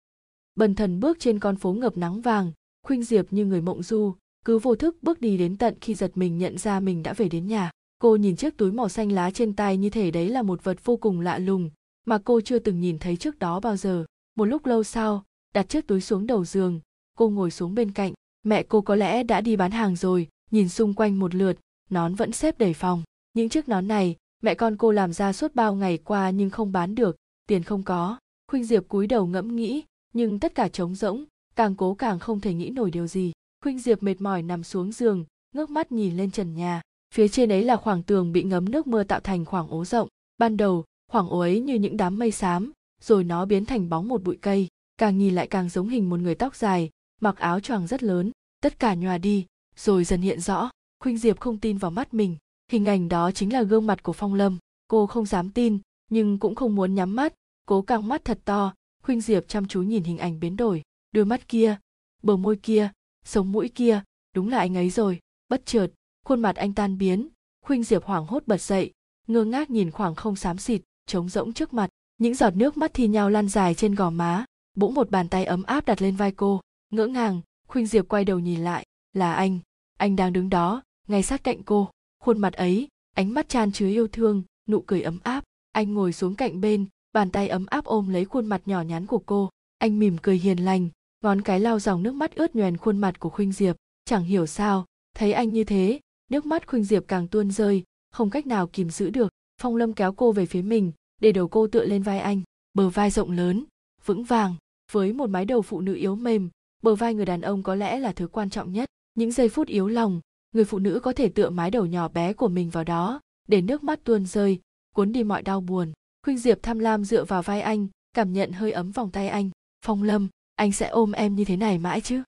Bần 0.55 0.75
thần 0.75 0.99
bước 0.99 1.17
trên 1.19 1.39
con 1.39 1.55
phố 1.55 1.73
ngập 1.73 1.97
nắng 1.97 2.21
vàng, 2.21 2.51
khuynh 2.83 3.03
diệp 3.03 3.33
như 3.33 3.45
người 3.45 3.61
mộng 3.61 3.83
du, 3.83 4.15
cứ 4.45 4.59
vô 4.59 4.75
thức 4.75 4.97
bước 5.01 5.21
đi 5.21 5.37
đến 5.37 5.57
tận 5.57 5.75
khi 5.81 5.93
giật 5.93 6.11
mình 6.15 6.37
nhận 6.37 6.57
ra 6.57 6.79
mình 6.79 7.03
đã 7.03 7.13
về 7.13 7.29
đến 7.29 7.47
nhà. 7.47 7.71
Cô 7.99 8.15
nhìn 8.15 8.35
chiếc 8.35 8.57
túi 8.57 8.71
màu 8.71 8.89
xanh 8.89 9.11
lá 9.11 9.31
trên 9.31 9.53
tay 9.53 9.77
như 9.77 9.89
thể 9.89 10.11
đấy 10.11 10.29
là 10.29 10.41
một 10.41 10.63
vật 10.63 10.77
vô 10.83 10.97
cùng 10.97 11.21
lạ 11.21 11.37
lùng, 11.37 11.69
mà 12.05 12.17
cô 12.25 12.41
chưa 12.41 12.59
từng 12.59 12.79
nhìn 12.79 12.99
thấy 12.99 13.17
trước 13.17 13.39
đó 13.39 13.59
bao 13.59 13.77
giờ. 13.77 14.05
Một 14.35 14.45
lúc 14.45 14.65
lâu 14.65 14.83
sau, 14.83 15.23
đặt 15.53 15.69
chiếc 15.69 15.87
túi 15.87 16.01
xuống 16.01 16.27
đầu 16.27 16.45
giường, 16.45 16.79
cô 17.17 17.29
ngồi 17.29 17.51
xuống 17.51 17.75
bên 17.75 17.91
cạnh. 17.91 18.13
Mẹ 18.43 18.63
cô 18.63 18.81
có 18.81 18.95
lẽ 18.95 19.23
đã 19.23 19.41
đi 19.41 19.55
bán 19.55 19.71
hàng 19.71 19.95
rồi, 19.95 20.27
nhìn 20.51 20.69
xung 20.69 20.93
quanh 20.93 21.19
một 21.19 21.35
lượt, 21.35 21.57
nón 21.89 22.15
vẫn 22.15 22.31
xếp 22.31 22.59
đầy 22.59 22.73
phòng. 22.73 23.03
Những 23.33 23.49
chiếc 23.49 23.69
nón 23.69 23.87
này 23.87 24.15
mẹ 24.45 24.55
con 24.55 24.77
cô 24.77 24.91
làm 24.91 25.13
ra 25.13 25.33
suốt 25.33 25.55
bao 25.55 25.75
ngày 25.75 25.97
qua 25.97 26.29
nhưng 26.29 26.49
không 26.49 26.71
bán 26.71 26.95
được, 26.95 27.15
tiền 27.47 27.63
không 27.63 27.83
có. 27.83 28.17
Khuynh 28.47 28.63
diệp 28.63 28.87
cúi 28.87 29.07
đầu 29.07 29.27
ngẫm 29.27 29.55
nghĩ, 29.55 29.83
nhưng 30.13 30.39
tất 30.39 30.55
cả 30.55 30.67
trống 30.67 30.95
rỗng, 30.95 31.25
càng 31.55 31.75
cố 31.75 31.93
càng 31.93 32.19
không 32.19 32.39
thể 32.39 32.53
nghĩ 32.53 32.69
nổi 32.69 32.91
điều 32.91 33.07
gì. 33.07 33.31
Khuynh 33.63 33.79
diệp 33.79 34.03
mệt 34.03 34.21
mỏi 34.21 34.41
nằm 34.41 34.63
xuống 34.63 34.91
giường, 34.91 35.25
ngước 35.55 35.69
mắt 35.69 35.91
nhìn 35.91 36.17
lên 36.17 36.31
trần 36.31 36.53
nhà. 36.53 36.81
Phía 37.13 37.27
trên 37.27 37.51
ấy 37.51 37.63
là 37.63 37.75
khoảng 37.75 38.03
tường 38.03 38.31
bị 38.31 38.43
ngấm 38.43 38.71
nước 38.71 38.87
mưa 38.87 39.03
tạo 39.03 39.19
thành 39.19 39.45
khoảng 39.45 39.67
ố 39.67 39.85
rộng. 39.85 40.07
Ban 40.37 40.57
đầu, 40.57 40.83
khoảng 41.11 41.29
ố 41.29 41.39
ấy 41.39 41.59
như 41.59 41.75
những 41.75 41.97
đám 41.97 42.19
mây 42.19 42.31
xám, 42.31 42.71
rồi 43.01 43.23
nó 43.23 43.45
biến 43.45 43.65
thành 43.65 43.89
bóng 43.89 44.07
một 44.07 44.23
bụi 44.23 44.37
cây. 44.41 44.67
Càng 44.97 45.17
nhìn 45.17 45.35
lại 45.35 45.47
càng 45.47 45.69
giống 45.69 45.89
hình 45.89 46.09
một 46.09 46.19
người 46.19 46.35
tóc 46.35 46.55
dài, 46.55 46.89
mặc 47.21 47.37
áo 47.37 47.59
choàng 47.59 47.87
rất 47.87 48.03
lớn, 48.03 48.31
tất 48.61 48.79
cả 48.79 48.95
nhòa 48.95 49.17
đi, 49.17 49.45
rồi 49.75 50.03
dần 50.03 50.21
hiện 50.21 50.39
rõ. 50.39 50.69
Khuynh 50.99 51.17
diệp 51.17 51.39
không 51.39 51.57
tin 51.57 51.77
vào 51.77 51.91
mắt 51.91 52.13
mình 52.13 52.37
hình 52.71 52.85
ảnh 52.85 53.09
đó 53.09 53.31
chính 53.31 53.53
là 53.53 53.63
gương 53.63 53.87
mặt 53.87 54.03
của 54.03 54.13
phong 54.13 54.33
lâm. 54.33 54.57
Cô 54.87 55.07
không 55.07 55.25
dám 55.25 55.49
tin, 55.49 55.79
nhưng 56.09 56.39
cũng 56.39 56.55
không 56.55 56.75
muốn 56.75 56.95
nhắm 56.95 57.15
mắt, 57.15 57.33
cố 57.65 57.81
căng 57.81 58.07
mắt 58.07 58.25
thật 58.25 58.39
to. 58.45 58.73
Khuynh 59.03 59.21
diệp 59.21 59.47
chăm 59.47 59.67
chú 59.67 59.81
nhìn 59.81 60.03
hình 60.03 60.17
ảnh 60.17 60.39
biến 60.39 60.57
đổi. 60.57 60.81
Đôi 61.11 61.25
mắt 61.25 61.47
kia, 61.47 61.77
bờ 62.23 62.37
môi 62.37 62.55
kia, 62.55 62.91
sống 63.25 63.51
mũi 63.51 63.69
kia, 63.69 64.01
đúng 64.33 64.49
là 64.49 64.57
anh 64.57 64.77
ấy 64.77 64.89
rồi. 64.89 65.19
Bất 65.49 65.65
chợt, 65.65 65.87
khuôn 66.25 66.41
mặt 66.41 66.55
anh 66.55 66.73
tan 66.73 66.97
biến. 66.97 67.27
Khuynh 67.65 67.83
diệp 67.83 68.03
hoảng 68.03 68.25
hốt 68.25 68.43
bật 68.45 68.61
dậy, 68.61 68.91
ngơ 69.27 69.43
ngác 69.43 69.69
nhìn 69.69 69.91
khoảng 69.91 70.15
không 70.15 70.35
xám 70.35 70.57
xịt, 70.57 70.81
trống 71.05 71.29
rỗng 71.29 71.53
trước 71.53 71.73
mặt. 71.73 71.89
Những 72.17 72.35
giọt 72.35 72.55
nước 72.55 72.77
mắt 72.77 72.91
thi 72.93 73.07
nhau 73.07 73.29
lan 73.29 73.47
dài 73.47 73.73
trên 73.73 73.95
gò 73.95 74.09
má, 74.09 74.45
bỗng 74.75 74.93
một 74.93 75.09
bàn 75.09 75.29
tay 75.29 75.45
ấm 75.45 75.63
áp 75.63 75.85
đặt 75.85 76.01
lên 76.01 76.15
vai 76.15 76.31
cô. 76.31 76.61
Ngỡ 76.89 77.07
ngàng, 77.07 77.41
khuynh 77.67 77.87
diệp 77.87 78.07
quay 78.07 78.25
đầu 78.25 78.39
nhìn 78.39 78.63
lại, 78.63 78.85
là 79.13 79.33
anh. 79.33 79.59
Anh 79.97 80.15
đang 80.15 80.33
đứng 80.33 80.49
đó, 80.49 80.83
ngay 81.07 81.23
sát 81.23 81.43
cạnh 81.43 81.63
cô 81.63 81.89
khuôn 82.25 82.41
mặt 82.41 82.53
ấy, 82.53 82.87
ánh 83.15 83.33
mắt 83.33 83.49
tràn 83.49 83.71
chứa 83.71 83.87
yêu 83.87 84.07
thương, 84.07 84.43
nụ 84.67 84.81
cười 84.81 85.01
ấm 85.01 85.19
áp. 85.23 85.43
Anh 85.71 85.93
ngồi 85.93 86.13
xuống 86.13 86.35
cạnh 86.35 86.61
bên, 86.61 86.85
bàn 87.13 87.31
tay 87.31 87.47
ấm 87.47 87.65
áp 87.65 87.85
ôm 87.85 88.09
lấy 88.09 88.25
khuôn 88.25 88.45
mặt 88.45 88.61
nhỏ 88.65 88.81
nhắn 88.81 89.05
của 89.05 89.19
cô. 89.25 89.49
Anh 89.77 89.99
mỉm 89.99 90.17
cười 90.21 90.37
hiền 90.37 90.57
lành, 90.57 90.89
ngón 91.21 91.41
cái 91.41 91.59
lau 91.59 91.79
dòng 91.79 92.03
nước 92.03 92.15
mắt 92.15 92.35
ướt 92.35 92.55
nhoèn 92.55 92.77
khuôn 92.77 92.97
mặt 92.97 93.19
của 93.19 93.29
khuynh 93.29 93.51
diệp. 93.51 93.75
Chẳng 94.05 94.23
hiểu 94.23 94.45
sao, 94.45 94.85
thấy 95.15 95.33
anh 95.33 95.49
như 95.49 95.63
thế, 95.63 95.99
nước 96.31 96.45
mắt 96.45 96.67
khuynh 96.67 96.83
diệp 96.83 97.03
càng 97.07 97.27
tuôn 97.27 97.51
rơi, 97.51 97.83
không 98.11 98.29
cách 98.29 98.47
nào 98.47 98.67
kìm 98.67 98.89
giữ 98.89 99.09
được. 99.09 99.29
Phong 99.61 99.75
lâm 99.75 99.93
kéo 99.93 100.13
cô 100.13 100.31
về 100.31 100.45
phía 100.45 100.61
mình, 100.61 100.91
để 101.21 101.31
đầu 101.31 101.47
cô 101.47 101.67
tựa 101.67 101.85
lên 101.85 102.03
vai 102.03 102.19
anh. 102.19 102.41
Bờ 102.73 102.89
vai 102.89 103.09
rộng 103.09 103.31
lớn, 103.31 103.65
vững 104.05 104.23
vàng, 104.23 104.55
với 104.91 105.13
một 105.13 105.29
mái 105.29 105.45
đầu 105.45 105.61
phụ 105.61 105.81
nữ 105.81 105.93
yếu 105.93 106.15
mềm. 106.15 106.49
Bờ 106.83 106.95
vai 106.95 107.13
người 107.13 107.25
đàn 107.25 107.41
ông 107.41 107.63
có 107.63 107.75
lẽ 107.75 107.99
là 107.99 108.11
thứ 108.11 108.27
quan 108.27 108.49
trọng 108.49 108.73
nhất. 108.73 108.89
Những 109.15 109.31
giây 109.31 109.49
phút 109.49 109.67
yếu 109.67 109.87
lòng 109.87 110.21
người 110.55 110.65
phụ 110.65 110.79
nữ 110.79 110.99
có 111.03 111.13
thể 111.13 111.29
tựa 111.29 111.49
mái 111.49 111.71
đầu 111.71 111.85
nhỏ 111.85 112.07
bé 112.07 112.33
của 112.33 112.47
mình 112.47 112.69
vào 112.69 112.83
đó 112.83 113.21
để 113.47 113.61
nước 113.61 113.83
mắt 113.83 113.99
tuôn 114.03 114.25
rơi 114.25 114.59
cuốn 114.95 115.11
đi 115.11 115.23
mọi 115.23 115.41
đau 115.41 115.61
buồn. 115.61 115.93
Khuynh 116.23 116.37
diệp 116.37 116.63
tham 116.63 116.79
lam 116.79 117.05
dựa 117.05 117.23
vào 117.23 117.41
vai 117.41 117.61
anh 117.61 117.87
cảm 118.13 118.33
nhận 118.33 118.51
hơi 118.51 118.71
ấm 118.71 118.91
vòng 118.91 119.11
tay 119.11 119.27
anh. 119.27 119.49
Phong 119.85 120.03
lâm 120.03 120.27
anh 120.55 120.71
sẽ 120.71 120.87
ôm 120.87 121.11
em 121.11 121.35
như 121.35 121.45
thế 121.45 121.57
này 121.57 121.77
mãi 121.77 122.01
chứ? 122.01 122.23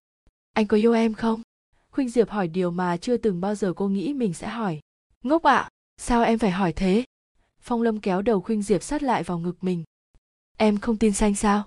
Anh 0.54 0.68
có 0.68 0.78
yêu 0.78 0.94
em 0.94 1.13
không? 1.13 1.42
Khuynh 1.92 2.10
diệp 2.10 2.30
hỏi 2.30 2.48
điều 2.48 2.72
mà 2.72 2.98
chưa 2.98 3.18
từng 3.18 3.42
bao 3.42 3.56
giờ 3.56 3.74
cô 3.76 3.88
nghĩ 3.88 4.13
mình 4.13 4.34
sẽ 4.34 4.48
hỏi. 4.48 4.80
Ngốc 5.24 5.44
ạ 5.44 5.56
à, 5.56 5.70
sao 5.98 6.24
em 6.24 6.40
phải 6.40 6.52
hỏi 6.52 6.74
thế? 6.74 7.04
Phong 7.62 7.82
lâm 7.82 8.00
kéo 8.00 8.22
đầu 8.22 8.42
khuynh 8.42 8.62
diệp 8.62 8.84
sát 8.84 9.04
lại 9.04 9.24
vào 9.24 9.40
ngực 9.40 9.63
mình. 9.63 9.84
Em 10.58 10.78
không 10.78 10.98
tin 10.98 11.13
xanh 11.13 11.36
sao? 11.36 11.63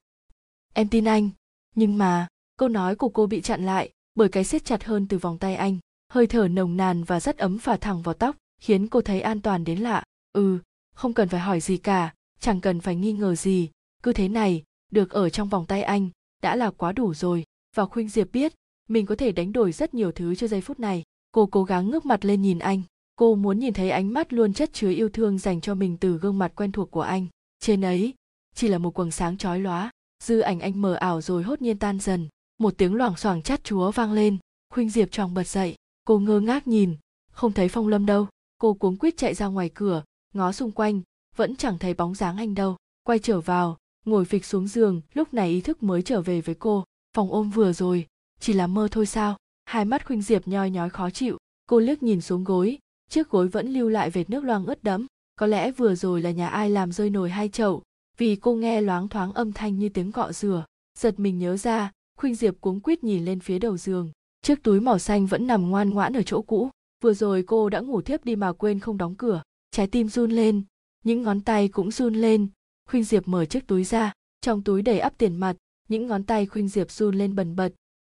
Em 0.75 0.89
tin 0.89 1.05
anh 1.05 1.31
nhưng 1.75 1.99
mà 1.99 2.29
câu 2.57 2.69
nói 2.69 2.97
của 2.97 3.09
cô 3.09 3.27
bị 3.27 3.41
chặn 3.41 3.67
lại 3.67 3.91
bởi 4.15 4.29
cái 4.29 4.45
siết 4.45 4.65
chặt 4.65 4.85
hơn 4.85 5.07
từ 5.09 5.19
vòng 5.19 5.39
tay 5.39 5.55
anh 5.55 5.79
hơi 6.11 6.27
thở 6.27 6.49
nồng 6.49 6.77
nàn 6.77 7.05
và 7.05 7.21
rất 7.21 7.39
ấm 7.39 7.59
phả 7.59 7.77
thẳng 7.77 8.03
vào 8.03 8.15
tóc, 8.15 8.37
khiến 8.61 8.87
cô 8.87 9.01
thấy 9.01 9.21
an 9.21 9.41
toàn 9.41 9.65
đến 9.65 9.79
lạ. 9.79 10.03
Ừ 10.33 10.59
không 11.01 11.15
cần 11.15 11.29
phải 11.29 11.41
hỏi 11.41 11.61
gì 11.61 11.77
cả, 11.77 12.15
chẳng 12.41 12.61
cần 12.61 12.81
phải 12.81 12.97
nghi 12.97 13.13
ngờ 13.13 13.35
gì. 13.35 13.71
Cứ 14.03 14.13
thế 14.13 14.29
này, 14.29 14.63
được 14.91 15.11
ở 15.11 15.31
trong 15.31 15.49
vòng 15.49 15.67
tay 15.67 15.83
anh, 15.83 16.09
đã 16.43 16.57
là 16.57 16.71
quá 16.71 16.93
đủ 16.93 17.15
rồi. 17.15 17.45
Và 17.77 17.87
khuynh 17.87 18.09
diệp 18.09 18.33
biết, 18.33 18.55
mình 18.89 19.07
có 19.07 19.17
thể 19.17 19.33
đánh 19.33 19.53
đổi 19.53 19.73
rất 19.73 19.95
nhiều 19.95 20.13
thứ 20.13 20.35
cho 20.35 20.47
giây 20.47 20.61
phút 20.61 20.81
này. 20.81 21.03
Cô 21.33 21.47
cố 21.47 21.65
gắng 21.65 21.91
ngước 21.91 22.07
mặt 22.07 22.25
lên 22.25 22.43
nhìn 22.43 22.59
anh. 22.59 22.83
Cô 23.17 23.35
muốn 23.35 23.59
nhìn 23.59 23.75
thấy 23.75 23.91
ánh 23.91 24.13
mắt 24.13 24.33
luôn 24.33 24.53
chất 24.53 24.73
chứa 24.73 24.91
yêu 24.91 25.09
thương 25.09 25.39
dành 25.39 25.61
cho 25.61 25.75
mình 25.75 25.97
từ 25.97 26.19
gương 26.19 26.39
mặt 26.39 26.53
quen 26.57 26.73
thuộc 26.73 26.91
của 26.91 27.01
anh. 27.01 27.27
Trên 27.61 27.85
ấy, 27.85 28.15
chỉ 28.55 28.69
là 28.69 28.79
một 28.79 28.91
quầng 28.91 29.11
sáng 29.11 29.37
chói 29.37 29.61
lóa, 29.61 29.91
dư 30.25 30.41
ảnh 30.41 30.61
anh 30.61 30.81
mờ 30.81 30.95
ảo 30.95 31.21
rồi 31.21 31.43
hốt 31.43 31.63
nhiên 31.63 31.79
tan 31.79 32.01
dần. 32.01 32.29
Một 32.59 32.75
tiếng 32.79 32.95
loảng 32.95 33.17
xoảng 33.17 33.43
chát 33.43 33.65
chúa 33.65 33.91
vang 33.91 34.13
lên. 34.13 34.39
Khuynh 34.75 34.91
diệp 34.91 35.11
tròng 35.11 35.35
bật 35.35 35.47
dậy 35.47 35.75
cô 36.11 36.19
ngơ 36.19 36.41
ngác 36.41 36.67
nhìn, 36.67 36.97
không 37.33 37.53
thấy 37.53 37.69
phong 37.69 37.89
lâm 37.89 38.07
đâu. 38.07 38.29
Cô 38.59 38.75
cuống 38.75 38.97
quýt 38.97 39.17
chạy 39.17 39.35
ra 39.35 39.47
ngoài 39.47 39.71
cửa, 39.75 40.05
ngó 40.35 40.53
xung 40.53 40.73
quanh, 40.73 41.01
vẫn 41.37 41.57
chẳng 41.57 41.79
thấy 41.79 41.95
bóng 41.95 42.15
dáng 42.15 42.37
anh 42.37 42.55
đâu. 42.55 42.77
Quay 43.03 43.19
trở 43.19 43.41
vào, 43.41 43.77
ngồi 44.07 44.25
phịch 44.25 44.45
xuống 44.45 44.69
giường, 44.69 45.01
lúc 45.15 45.35
này 45.35 45.51
ý 45.51 45.61
thức 45.61 45.83
mới 45.83 46.03
trở 46.03 46.23
về 46.23 46.41
với 46.41 46.55
cô. 46.55 46.85
Phòng 47.17 47.33
ôm 47.33 47.51
vừa 47.51 47.73
rồi, 47.73 48.07
chỉ 48.41 48.53
là 48.53 48.67
mơ 48.67 48.89
thôi 48.91 49.07
sao? 49.07 49.37
Hai 49.65 49.85
mắt 49.85 50.07
khuynh 50.07 50.23
diệp 50.23 50.49
nhoi 50.49 50.71
nhói 50.71 50.91
khó 50.91 51.11
chịu. 51.11 51.39
Cô 51.67 51.79
liếc 51.79 52.03
nhìn 52.03 52.21
xuống 52.21 52.45
gối, 52.45 52.79
chiếc 53.11 53.31
gối 53.31 53.49
vẫn 53.49 53.69
lưu 53.73 53.89
lại 53.89 54.11
vệt 54.11 54.31
nước 54.31 54.45
loang 54.45 54.67
ướt 54.67 54.85
đẫm. 54.85 55.07
Có 55.37 55.47
lẽ 55.47 55.71
vừa 55.71 55.95
rồi 55.95 56.23
là 56.23 56.31
nhà 56.31 56.49
ai 56.49 56.71
làm 56.71 56.93
rơi 56.93 57.11
nồi 57.11 57.31
hai 57.31 57.49
chậu? 57.49 57.83
Vì 58.19 58.37
cô 58.37 58.55
nghe 58.55 58.81
loáng 58.81 59.09
thoáng 59.09 59.33
âm 59.33 59.53
thanh 59.53 59.79
như 59.79 59.89
tiếng 59.89 60.13
cọ 60.13 60.33
rửa, 60.33 60.65
giật 60.99 61.21
mình 61.21 61.39
nhớ 61.39 61.57
ra, 61.57 61.93
khuynh 62.19 62.35
diệp 62.35 62.61
cuống 62.61 62.81
quýt 62.81 63.05
nhìn 63.05 63.25
lên 63.25 63.41
phía 63.41 63.59
đầu 63.59 63.77
giường 63.77 64.11
chiếc 64.43 64.63
túi 64.63 64.81
màu 64.81 64.99
xanh 64.99 65.27
vẫn 65.27 65.47
nằm 65.47 65.71
ngoan 65.71 65.91
ngoãn 65.91 66.13
ở 66.13 66.23
chỗ 66.23 66.43
cũ. 66.43 66.71
Vừa 67.03 67.15
rồi 67.15 67.45
cô 67.47 67.69
đã 67.69 67.81
ngủ 67.81 68.01
thiếp 68.01 68.25
đi 68.25 68.37
mà 68.37 68.53
quên 68.53 68.81
không 68.81 68.99
đóng 68.99 69.15
cửa. 69.15 69.43
Trái 69.71 69.87
tim 69.87 70.09
run 70.09 70.31
lên, 70.31 70.63
những 71.05 71.23
ngón 71.23 71.41
tay 71.41 71.69
cũng 71.69 71.91
run 71.91 72.15
lên. 72.15 72.49
Khuynh 72.89 73.05
diệp 73.05 73.29
mở 73.29 73.45
chiếc 73.45 73.67
túi 73.67 73.85
ra, 73.85 74.13
trong 74.41 74.63
túi 74.63 74.83
đầy 74.83 74.99
ắp 74.99 75.13
tiền 75.19 75.37
mặt, 75.37 75.57
những 75.89 76.07
ngón 76.07 76.25
tay 76.25 76.47
khuynh 76.47 76.69
diệp 76.69 76.91
run 76.91 77.15
lên 77.15 77.35
bần 77.35 77.57
bật. 77.57 77.73